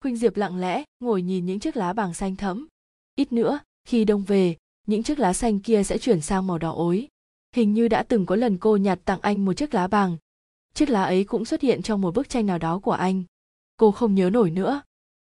Khuynh 0.00 0.16
Diệp 0.16 0.36
lặng 0.36 0.56
lẽ 0.56 0.84
ngồi 1.00 1.22
nhìn 1.22 1.46
những 1.46 1.60
chiếc 1.60 1.76
lá 1.76 1.92
bàng 1.92 2.14
xanh 2.14 2.36
thẫm. 2.36 2.66
Ít 3.16 3.32
nữa, 3.32 3.60
khi 3.84 4.04
đông 4.04 4.24
về, 4.24 4.56
những 4.86 5.02
chiếc 5.02 5.18
lá 5.18 5.32
xanh 5.32 5.60
kia 5.60 5.82
sẽ 5.84 5.98
chuyển 5.98 6.20
sang 6.20 6.46
màu 6.46 6.58
đỏ 6.58 6.72
ối. 6.72 7.08
Hình 7.56 7.74
như 7.74 7.88
đã 7.88 8.02
từng 8.02 8.26
có 8.26 8.36
lần 8.36 8.58
cô 8.58 8.76
nhặt 8.76 8.98
tặng 9.04 9.20
anh 9.20 9.44
một 9.44 9.52
chiếc 9.52 9.74
lá 9.74 9.88
bàng. 9.88 10.16
Chiếc 10.74 10.88
lá 10.88 11.02
ấy 11.02 11.24
cũng 11.24 11.44
xuất 11.44 11.60
hiện 11.60 11.82
trong 11.82 12.00
một 12.00 12.14
bức 12.14 12.28
tranh 12.28 12.46
nào 12.46 12.58
đó 12.58 12.78
của 12.78 12.92
anh. 12.92 13.22
Cô 13.76 13.90
không 13.90 14.14
nhớ 14.14 14.30
nổi 14.30 14.50
nữa. 14.50 14.82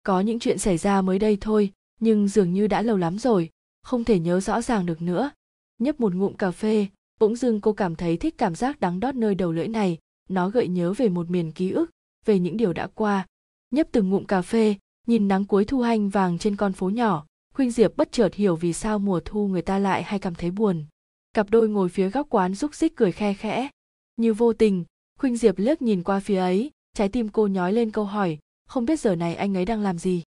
Có 0.04 0.20
những 0.20 0.40
chuyện 0.40 0.58
xảy 0.58 0.78
ra 0.78 1.02
mới 1.02 1.20
đây 1.20 1.38
thôi, 1.42 1.72
nhưng 2.00 2.28
dường 2.28 2.54
như 2.54 2.68
đã 2.68 2.82
lâu 2.82 2.98
lắm 2.98 3.20
rồi 3.20 3.50
không 3.84 4.04
thể 4.04 4.20
nhớ 4.20 4.40
rõ 4.40 4.62
ràng 4.62 4.86
được 4.86 5.02
nữa 5.02 5.32
nhấp 5.80 6.00
một 6.00 6.14
ngụm 6.14 6.34
cà 6.34 6.52
phê 6.52 6.88
bỗng 7.20 7.36
dưng 7.36 7.62
cô 7.62 7.74
cảm 7.74 7.96
thấy 7.96 8.18
thích 8.18 8.38
cảm 8.38 8.56
giác 8.56 8.80
đắng 8.80 9.00
đót 9.00 9.16
nơi 9.16 9.36
đầu 9.36 9.52
lưỡi 9.52 9.68
này 9.68 9.98
nó 10.30 10.50
gợi 10.50 10.68
nhớ 10.68 10.94
về 10.94 11.10
một 11.10 11.30
miền 11.30 11.52
ký 11.52 11.72
ức 11.72 11.92
về 12.26 12.40
những 12.40 12.58
điều 12.58 12.74
đã 12.74 12.88
qua 12.88 13.28
nhấp 13.72 13.88
từng 13.92 14.10
ngụm 14.10 14.26
cà 14.26 14.42
phê, 14.42 14.76
nhìn 15.08 15.28
nắng 15.28 15.46
cuối 15.46 15.66
thu 15.66 15.82
hanh 15.82 16.10
vàng 16.10 16.38
trên 16.38 16.56
con 16.56 16.74
phố 16.74 16.90
nhỏ. 16.90 17.26
Khuynh 17.54 17.72
diệp 17.72 17.98
bất 17.98 18.12
chợt 18.12 18.34
hiểu 18.34 18.56
vì 18.56 18.74
sao 18.74 19.00
mùa 19.00 19.20
thu 19.26 19.48
người 19.48 19.62
ta 19.62 19.80
lại 19.80 20.04
hay 20.04 20.20
cảm 20.20 20.36
thấy 20.36 20.52
buồn. 20.52 20.86
Cặp 21.34 21.50
đôi 21.50 21.70
ngồi 21.70 21.90
phía 21.90 22.10
góc 22.10 22.28
quán 22.30 22.56
rúc 22.56 22.76
xích 22.76 22.96
cười 22.96 23.12
khe 23.12 23.34
khẽ. 23.34 23.70
Như 24.18 24.34
vô 24.34 24.54
tình, 24.54 24.86
khuynh 25.20 25.38
diệp 25.38 25.60
liếc 25.60 25.82
nhìn 25.82 26.04
qua 26.04 26.20
phía 26.20 26.38
ấy, 26.38 26.72
trái 26.94 27.10
tim 27.10 27.30
cô 27.30 27.48
nhói 27.48 27.74
lên 27.74 27.92
câu 27.92 28.06
hỏi, 28.06 28.38
không 28.68 28.86
biết 28.86 29.00
giờ 29.00 29.16
này 29.16 29.36
anh 29.36 29.58
ấy 29.58 29.66
đang 29.66 29.82
làm 29.82 29.98
gì? 29.98 30.24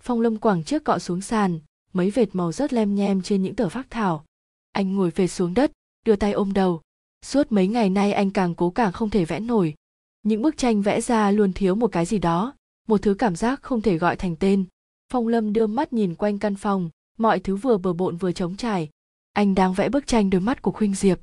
Phong 0.00 0.20
lâm 0.20 0.36
Quảng 0.36 0.64
trước 0.64 0.84
cọ 0.84 0.98
xuống 0.98 1.20
sàn, 1.20 1.58
mấy 1.92 2.10
vệt 2.10 2.28
màu 2.32 2.52
rớt 2.52 2.72
lem 2.72 2.94
nhem 2.94 3.22
trên 3.22 3.42
những 3.42 3.54
tờ 3.54 3.68
phác 3.68 3.90
thảo. 3.90 4.24
Anh 4.72 4.94
ngồi 4.94 5.10
về 5.10 5.28
xuống 5.28 5.54
đất, 5.54 5.72
đưa 6.06 6.16
tay 6.16 6.32
ôm 6.32 6.52
đầu. 6.52 6.80
Suốt 7.24 7.52
mấy 7.52 7.68
ngày 7.68 7.90
nay 7.90 8.12
anh 8.12 8.30
càng 8.30 8.54
cố 8.54 8.70
càng 8.70 8.92
không 8.92 9.10
thể 9.10 9.24
vẽ 9.24 9.40
nổi 9.40 9.74
những 10.22 10.42
bức 10.42 10.56
tranh 10.56 10.82
vẽ 10.82 11.00
ra 11.00 11.30
luôn 11.30 11.52
thiếu 11.52 11.74
một 11.74 11.92
cái 11.92 12.04
gì 12.04 12.18
đó, 12.18 12.54
một 12.88 13.02
thứ 13.02 13.14
cảm 13.14 13.36
giác 13.36 13.62
không 13.62 13.80
thể 13.80 13.98
gọi 13.98 14.16
thành 14.16 14.36
tên. 14.36 14.64
Phong 15.12 15.28
lâm 15.28 15.52
đưa 15.52 15.66
mắt 15.66 15.92
nhìn 15.92 16.14
quanh 16.14 16.38
căn 16.38 16.54
phòng, 16.54 16.90
mọi 17.18 17.40
thứ 17.40 17.56
vừa 17.56 17.78
bừa 17.78 17.92
bộn 17.92 18.16
vừa 18.16 18.32
trống 18.32 18.56
trải. 18.56 18.90
Anh 19.32 19.54
đang 19.54 19.72
vẽ 19.74 19.88
bức 19.88 20.06
tranh 20.06 20.30
đôi 20.30 20.40
mắt 20.40 20.62
của 20.62 20.72
khuynh 20.72 20.94
diệp. 20.94 21.20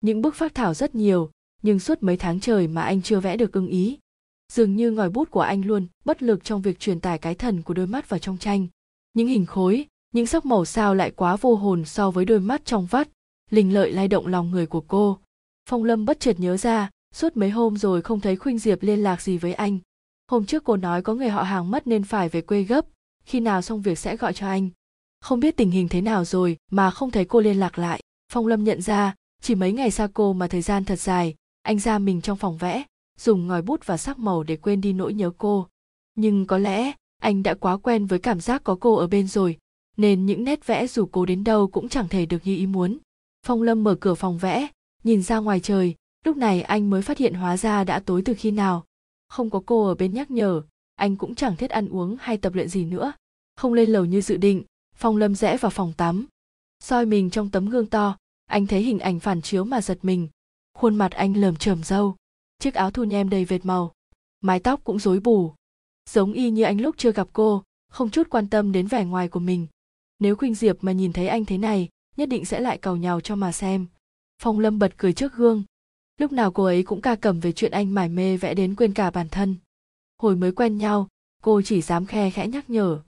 Những 0.00 0.22
bức 0.22 0.34
phác 0.34 0.54
thảo 0.54 0.74
rất 0.74 0.94
nhiều, 0.94 1.30
nhưng 1.62 1.80
suốt 1.80 2.02
mấy 2.02 2.16
tháng 2.16 2.40
trời 2.40 2.68
mà 2.68 2.82
anh 2.82 3.02
chưa 3.02 3.20
vẽ 3.20 3.36
được 3.36 3.52
ưng 3.52 3.66
ý. 3.66 3.98
Dường 4.52 4.76
như 4.76 4.90
ngòi 4.90 5.10
bút 5.10 5.30
của 5.30 5.40
anh 5.40 5.66
luôn 5.66 5.86
bất 6.04 6.22
lực 6.22 6.44
trong 6.44 6.62
việc 6.62 6.78
truyền 6.78 7.00
tải 7.00 7.18
cái 7.18 7.34
thần 7.34 7.62
của 7.62 7.74
đôi 7.74 7.86
mắt 7.86 8.08
vào 8.08 8.18
trong 8.18 8.38
tranh. 8.38 8.66
Những 9.14 9.28
hình 9.28 9.46
khối, 9.46 9.86
những 10.12 10.26
sắc 10.26 10.46
màu 10.46 10.64
sao 10.64 10.94
lại 10.94 11.10
quá 11.10 11.36
vô 11.36 11.54
hồn 11.54 11.84
so 11.84 12.10
với 12.10 12.24
đôi 12.24 12.40
mắt 12.40 12.64
trong 12.64 12.86
vắt, 12.86 13.08
linh 13.50 13.74
lợi 13.74 13.92
lay 13.92 14.08
động 14.08 14.26
lòng 14.26 14.50
người 14.50 14.66
của 14.66 14.80
cô. 14.80 15.18
Phong 15.68 15.84
lâm 15.84 16.04
bất 16.04 16.20
chợt 16.20 16.40
nhớ 16.40 16.56
ra 16.56 16.90
suốt 17.14 17.36
mấy 17.36 17.50
hôm 17.50 17.76
rồi 17.76 18.02
không 18.02 18.20
thấy 18.20 18.36
khuynh 18.36 18.58
diệp 18.58 18.82
liên 18.82 19.02
lạc 19.02 19.22
gì 19.22 19.38
với 19.38 19.54
anh. 19.54 19.78
Hôm 20.30 20.46
trước 20.46 20.64
cô 20.64 20.76
nói 20.76 21.02
có 21.02 21.14
người 21.14 21.28
họ 21.28 21.42
hàng 21.42 21.70
mất 21.70 21.86
nên 21.86 22.04
phải 22.04 22.28
về 22.28 22.40
quê 22.40 22.62
gấp. 22.62 22.86
Khi 23.24 23.40
nào 23.40 23.62
xong 23.62 23.82
việc 23.82 23.98
sẽ 23.98 24.16
gọi 24.16 24.32
cho 24.32 24.46
anh. 24.46 24.68
Không 25.20 25.40
biết 25.40 25.56
tình 25.56 25.70
hình 25.70 25.88
thế 25.88 26.00
nào 26.00 26.24
rồi 26.24 26.56
mà 26.70 26.90
không 26.90 27.10
thấy 27.10 27.24
cô 27.24 27.40
liên 27.40 27.60
lạc 27.60 27.78
lại. 27.78 28.00
Phong 28.32 28.46
lâm 28.46 28.64
nhận 28.64 28.82
ra, 28.82 29.14
chỉ 29.42 29.54
mấy 29.54 29.72
ngày 29.72 29.90
xa 29.90 30.08
cô 30.14 30.32
mà 30.32 30.46
thời 30.46 30.62
gian 30.62 30.84
thật 30.84 31.00
dài. 31.00 31.34
Anh 31.62 31.78
ra 31.78 31.98
mình 31.98 32.20
trong 32.20 32.38
phòng 32.38 32.56
vẽ, 32.56 32.84
dùng 33.18 33.46
ngòi 33.46 33.62
bút 33.62 33.86
và 33.86 33.96
sắc 33.96 34.18
màu 34.18 34.42
để 34.42 34.56
quên 34.56 34.80
đi 34.80 34.92
nỗi 34.92 35.14
nhớ 35.14 35.30
cô. 35.38 35.68
Nhưng 36.14 36.46
có 36.46 36.58
lẽ, 36.58 36.92
anh 37.22 37.42
đã 37.42 37.54
quá 37.54 37.76
quen 37.76 38.06
với 38.06 38.18
cảm 38.18 38.40
giác 38.40 38.64
có 38.64 38.76
cô 38.80 38.94
ở 38.94 39.06
bên 39.06 39.26
rồi, 39.26 39.56
nên 39.96 40.26
những 40.26 40.44
nét 40.44 40.66
vẽ 40.66 40.86
dù 40.86 41.08
cô 41.12 41.26
đến 41.26 41.44
đâu 41.44 41.66
cũng 41.66 41.88
chẳng 41.88 42.08
thể 42.08 42.26
được 42.26 42.38
như 42.44 42.56
ý 42.56 42.66
muốn. 42.66 42.98
Phong 43.46 43.62
lâm 43.62 43.84
mở 43.84 43.94
cửa 44.00 44.14
phòng 44.14 44.38
vẽ, 44.38 44.68
nhìn 45.04 45.22
ra 45.22 45.38
ngoài 45.38 45.60
trời 45.60 45.94
lúc 46.24 46.36
này 46.36 46.62
anh 46.62 46.90
mới 46.90 47.02
phát 47.02 47.18
hiện 47.18 47.34
hóa 47.34 47.56
ra 47.56 47.84
đã 47.84 48.00
tối 48.00 48.22
từ 48.24 48.34
khi 48.34 48.50
nào. 48.50 48.84
Không 49.28 49.50
có 49.50 49.62
cô 49.66 49.86
ở 49.86 49.94
bên 49.94 50.14
nhắc 50.14 50.30
nhở, 50.30 50.62
anh 50.94 51.16
cũng 51.16 51.34
chẳng 51.34 51.56
thiết 51.56 51.70
ăn 51.70 51.88
uống 51.88 52.16
hay 52.20 52.36
tập 52.36 52.54
luyện 52.54 52.68
gì 52.68 52.84
nữa. 52.84 53.12
Không 53.56 53.72
lên 53.72 53.90
lầu 53.90 54.04
như 54.04 54.20
dự 54.20 54.36
định, 54.36 54.62
phong 54.96 55.16
lâm 55.16 55.34
rẽ 55.34 55.56
vào 55.56 55.70
phòng 55.70 55.92
tắm. 55.96 56.26
Soi 56.80 57.06
mình 57.06 57.30
trong 57.30 57.50
tấm 57.50 57.68
gương 57.68 57.86
to, 57.86 58.16
anh 58.46 58.66
thấy 58.66 58.82
hình 58.82 58.98
ảnh 58.98 59.20
phản 59.20 59.42
chiếu 59.42 59.64
mà 59.64 59.80
giật 59.80 59.98
mình. 60.02 60.28
Khuôn 60.78 60.94
mặt 60.94 61.12
anh 61.12 61.36
lởm 61.36 61.56
chởm 61.56 61.82
râu, 61.82 62.16
chiếc 62.58 62.74
áo 62.74 62.90
thun 62.90 63.08
nhem 63.08 63.30
đầy 63.30 63.44
vệt 63.44 63.64
màu, 63.64 63.92
mái 64.40 64.60
tóc 64.60 64.80
cũng 64.84 64.98
rối 64.98 65.20
bù. 65.20 65.52
Giống 66.10 66.32
y 66.32 66.50
như 66.50 66.62
anh 66.62 66.80
lúc 66.80 66.94
chưa 66.98 67.12
gặp 67.12 67.28
cô, 67.32 67.62
không 67.90 68.10
chút 68.10 68.30
quan 68.30 68.48
tâm 68.48 68.72
đến 68.72 68.86
vẻ 68.86 69.04
ngoài 69.04 69.28
của 69.28 69.40
mình. 69.40 69.66
Nếu 70.18 70.36
khuynh 70.36 70.54
diệp 70.54 70.84
mà 70.84 70.92
nhìn 70.92 71.12
thấy 71.12 71.28
anh 71.28 71.44
thế 71.44 71.58
này, 71.58 71.88
nhất 72.16 72.28
định 72.28 72.44
sẽ 72.44 72.60
lại 72.60 72.78
cầu 72.78 72.96
nhào 72.96 73.20
cho 73.20 73.36
mà 73.36 73.52
xem. 73.52 73.86
Phong 74.42 74.60
lâm 74.60 74.78
bật 74.78 74.94
cười 74.96 75.12
trước 75.12 75.34
gương 75.34 75.62
lúc 76.18 76.32
nào 76.32 76.50
cô 76.50 76.64
ấy 76.64 76.82
cũng 76.82 77.00
ca 77.00 77.14
cầm 77.14 77.40
về 77.40 77.52
chuyện 77.52 77.72
anh 77.72 77.94
mải 77.94 78.08
mê 78.08 78.36
vẽ 78.36 78.54
đến 78.54 78.74
quên 78.74 78.94
cả 78.94 79.10
bản 79.10 79.28
thân. 79.28 79.56
Hồi 80.18 80.36
mới 80.36 80.52
quen 80.52 80.78
nhau, 80.78 81.08
cô 81.42 81.62
chỉ 81.62 81.80
dám 81.80 82.06
khe 82.06 82.30
khẽ 82.30 82.48
nhắc 82.48 82.70
nhở. 82.70 83.00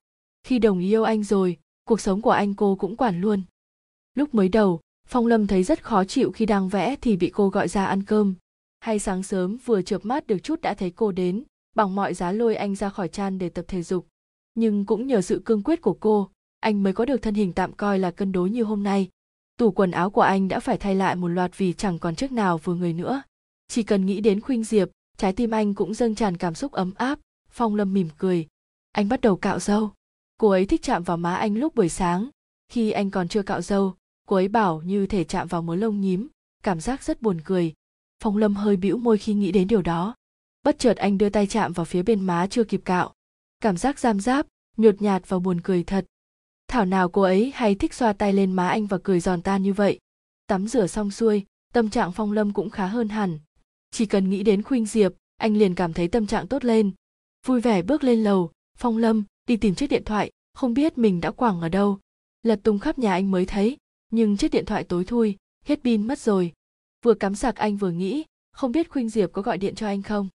Khi 0.42 0.58
đồng 0.58 0.78
ý 0.78 0.88
yêu 0.88 1.04
anh 1.04 1.24
rồi, 1.24 1.56
cuộc 1.84 2.00
sống 2.00 2.22
của 2.22 2.30
anh 2.30 2.54
cô 2.54 2.76
cũng 2.76 2.96
quản 2.96 3.20
luôn. 3.20 3.42
Lúc 4.14 4.34
mới 4.34 4.48
đầu, 4.48 4.80
phong 5.08 5.26
lâm 5.26 5.46
thấy 5.46 5.62
rất 5.62 5.84
khó 5.84 6.04
chịu 6.04 6.32
khi 6.32 6.46
đang 6.46 6.68
vẽ 6.68 6.96
thì 7.00 7.16
bị 7.16 7.30
cô 7.34 7.48
gọi 7.48 7.68
ra 7.68 7.84
ăn 7.86 8.02
cơm. 8.02 8.34
Hay 8.80 8.98
sáng 8.98 9.22
sớm 9.22 9.58
vừa 9.64 9.82
chợp 9.82 10.04
mắt 10.04 10.26
được 10.26 10.38
chút 10.38 10.60
đã 10.60 10.74
thấy 10.74 10.90
cô 10.90 11.12
đến, 11.12 11.42
bằng 11.74 11.94
mọi 11.94 12.14
giá 12.14 12.32
lôi 12.32 12.56
anh 12.56 12.74
ra 12.74 12.88
khỏi 12.88 13.08
chan 13.08 13.38
để 13.38 13.48
tập 13.48 13.64
thể 13.68 13.82
dục. 13.82 14.06
Nhưng 14.54 14.84
cũng 14.86 15.06
nhờ 15.06 15.20
sự 15.20 15.42
cương 15.44 15.62
quyết 15.62 15.80
của 15.82 15.96
cô, 16.00 16.30
anh 16.60 16.82
mới 16.82 16.92
có 16.92 17.04
được 17.04 17.22
thân 17.22 17.34
hình 17.34 17.52
tạm 17.52 17.72
coi 17.72 17.98
là 17.98 18.10
cân 18.10 18.32
đối 18.32 18.50
như 18.50 18.62
hôm 18.62 18.82
nay 18.82 19.08
tủ 19.56 19.70
quần 19.70 19.90
áo 19.90 20.10
của 20.10 20.20
anh 20.20 20.48
đã 20.48 20.60
phải 20.60 20.78
thay 20.78 20.94
lại 20.94 21.16
một 21.16 21.28
loạt 21.28 21.58
vì 21.58 21.72
chẳng 21.72 21.98
còn 21.98 22.16
chiếc 22.16 22.32
nào 22.32 22.58
vừa 22.58 22.74
người 22.74 22.92
nữa. 22.92 23.22
Chỉ 23.68 23.82
cần 23.82 24.06
nghĩ 24.06 24.20
đến 24.20 24.40
khuynh 24.40 24.64
diệp, 24.64 24.88
trái 25.16 25.32
tim 25.32 25.50
anh 25.50 25.74
cũng 25.74 25.94
dâng 25.94 26.14
tràn 26.14 26.36
cảm 26.36 26.54
xúc 26.54 26.72
ấm 26.72 26.92
áp, 26.96 27.18
phong 27.50 27.74
lâm 27.74 27.94
mỉm 27.94 28.08
cười. 28.18 28.46
Anh 28.92 29.08
bắt 29.08 29.20
đầu 29.20 29.36
cạo 29.36 29.58
râu. 29.58 29.90
Cô 30.38 30.48
ấy 30.48 30.66
thích 30.66 30.82
chạm 30.82 31.02
vào 31.02 31.16
má 31.16 31.34
anh 31.34 31.54
lúc 31.54 31.74
buổi 31.74 31.88
sáng. 31.88 32.28
Khi 32.68 32.90
anh 32.90 33.10
còn 33.10 33.28
chưa 33.28 33.42
cạo 33.42 33.62
râu, 33.62 33.94
cô 34.26 34.36
ấy 34.36 34.48
bảo 34.48 34.82
như 34.82 35.06
thể 35.06 35.24
chạm 35.24 35.48
vào 35.48 35.62
mớ 35.62 35.76
lông 35.76 36.00
nhím, 36.00 36.28
cảm 36.62 36.80
giác 36.80 37.02
rất 37.02 37.22
buồn 37.22 37.40
cười. 37.44 37.74
Phong 38.22 38.36
lâm 38.36 38.54
hơi 38.54 38.76
bĩu 38.76 38.98
môi 38.98 39.18
khi 39.18 39.34
nghĩ 39.34 39.52
đến 39.52 39.68
điều 39.68 39.82
đó. 39.82 40.14
Bất 40.62 40.78
chợt 40.78 40.96
anh 40.96 41.18
đưa 41.18 41.28
tay 41.28 41.46
chạm 41.46 41.72
vào 41.72 41.84
phía 41.84 42.02
bên 42.02 42.20
má 42.20 42.46
chưa 42.50 42.64
kịp 42.64 42.80
cạo. 42.84 43.12
Cảm 43.60 43.76
giác 43.76 43.98
giam 43.98 44.20
giáp, 44.20 44.46
nhột 44.76 45.02
nhạt 45.02 45.28
và 45.28 45.38
buồn 45.38 45.60
cười 45.60 45.84
thật 45.84 46.04
thảo 46.68 46.84
nào 46.84 47.08
cô 47.08 47.22
ấy 47.22 47.52
hay 47.54 47.74
thích 47.74 47.94
xoa 47.94 48.12
tay 48.12 48.32
lên 48.32 48.52
má 48.52 48.68
anh 48.68 48.86
và 48.86 48.98
cười 49.02 49.20
giòn 49.20 49.42
tan 49.42 49.62
như 49.62 49.72
vậy? 49.72 49.98
Tắm 50.46 50.68
rửa 50.68 50.86
xong 50.86 51.10
xuôi, 51.10 51.44
tâm 51.72 51.90
trạng 51.90 52.12
phong 52.12 52.32
lâm 52.32 52.52
cũng 52.52 52.70
khá 52.70 52.86
hơn 52.86 53.08
hẳn. 53.08 53.38
Chỉ 53.90 54.06
cần 54.06 54.30
nghĩ 54.30 54.42
đến 54.42 54.62
khuynh 54.62 54.86
diệp, 54.86 55.12
anh 55.36 55.56
liền 55.56 55.74
cảm 55.74 55.92
thấy 55.92 56.08
tâm 56.08 56.26
trạng 56.26 56.46
tốt 56.46 56.64
lên. 56.64 56.90
Vui 57.46 57.60
vẻ 57.60 57.82
bước 57.82 58.04
lên 58.04 58.24
lầu, 58.24 58.50
phong 58.78 58.96
lâm 58.96 59.24
đi 59.46 59.56
tìm 59.56 59.74
chiếc 59.74 59.86
điện 59.86 60.04
thoại, 60.04 60.30
không 60.54 60.74
biết 60.74 60.98
mình 60.98 61.20
đã 61.20 61.30
quẳng 61.30 61.60
ở 61.60 61.68
đâu. 61.68 61.98
Lật 62.42 62.60
tung 62.62 62.78
khắp 62.78 62.98
nhà 62.98 63.12
anh 63.12 63.30
mới 63.30 63.46
thấy, 63.46 63.76
nhưng 64.10 64.36
chiếc 64.36 64.50
điện 64.50 64.64
thoại 64.64 64.84
tối 64.84 65.04
thui, 65.04 65.36
hết 65.64 65.80
pin 65.84 66.06
mất 66.06 66.18
rồi. 66.18 66.52
Vừa 67.04 67.14
cắm 67.14 67.34
sạc 67.34 67.56
anh 67.56 67.76
vừa 67.76 67.90
nghĩ, 67.90 68.24
không 68.52 68.72
biết 68.72 68.90
khuynh 68.90 69.08
diệp 69.08 69.32
có 69.32 69.42
gọi 69.42 69.58
điện 69.58 69.74
cho 69.74 69.86
anh 69.86 70.02
không? 70.02 70.28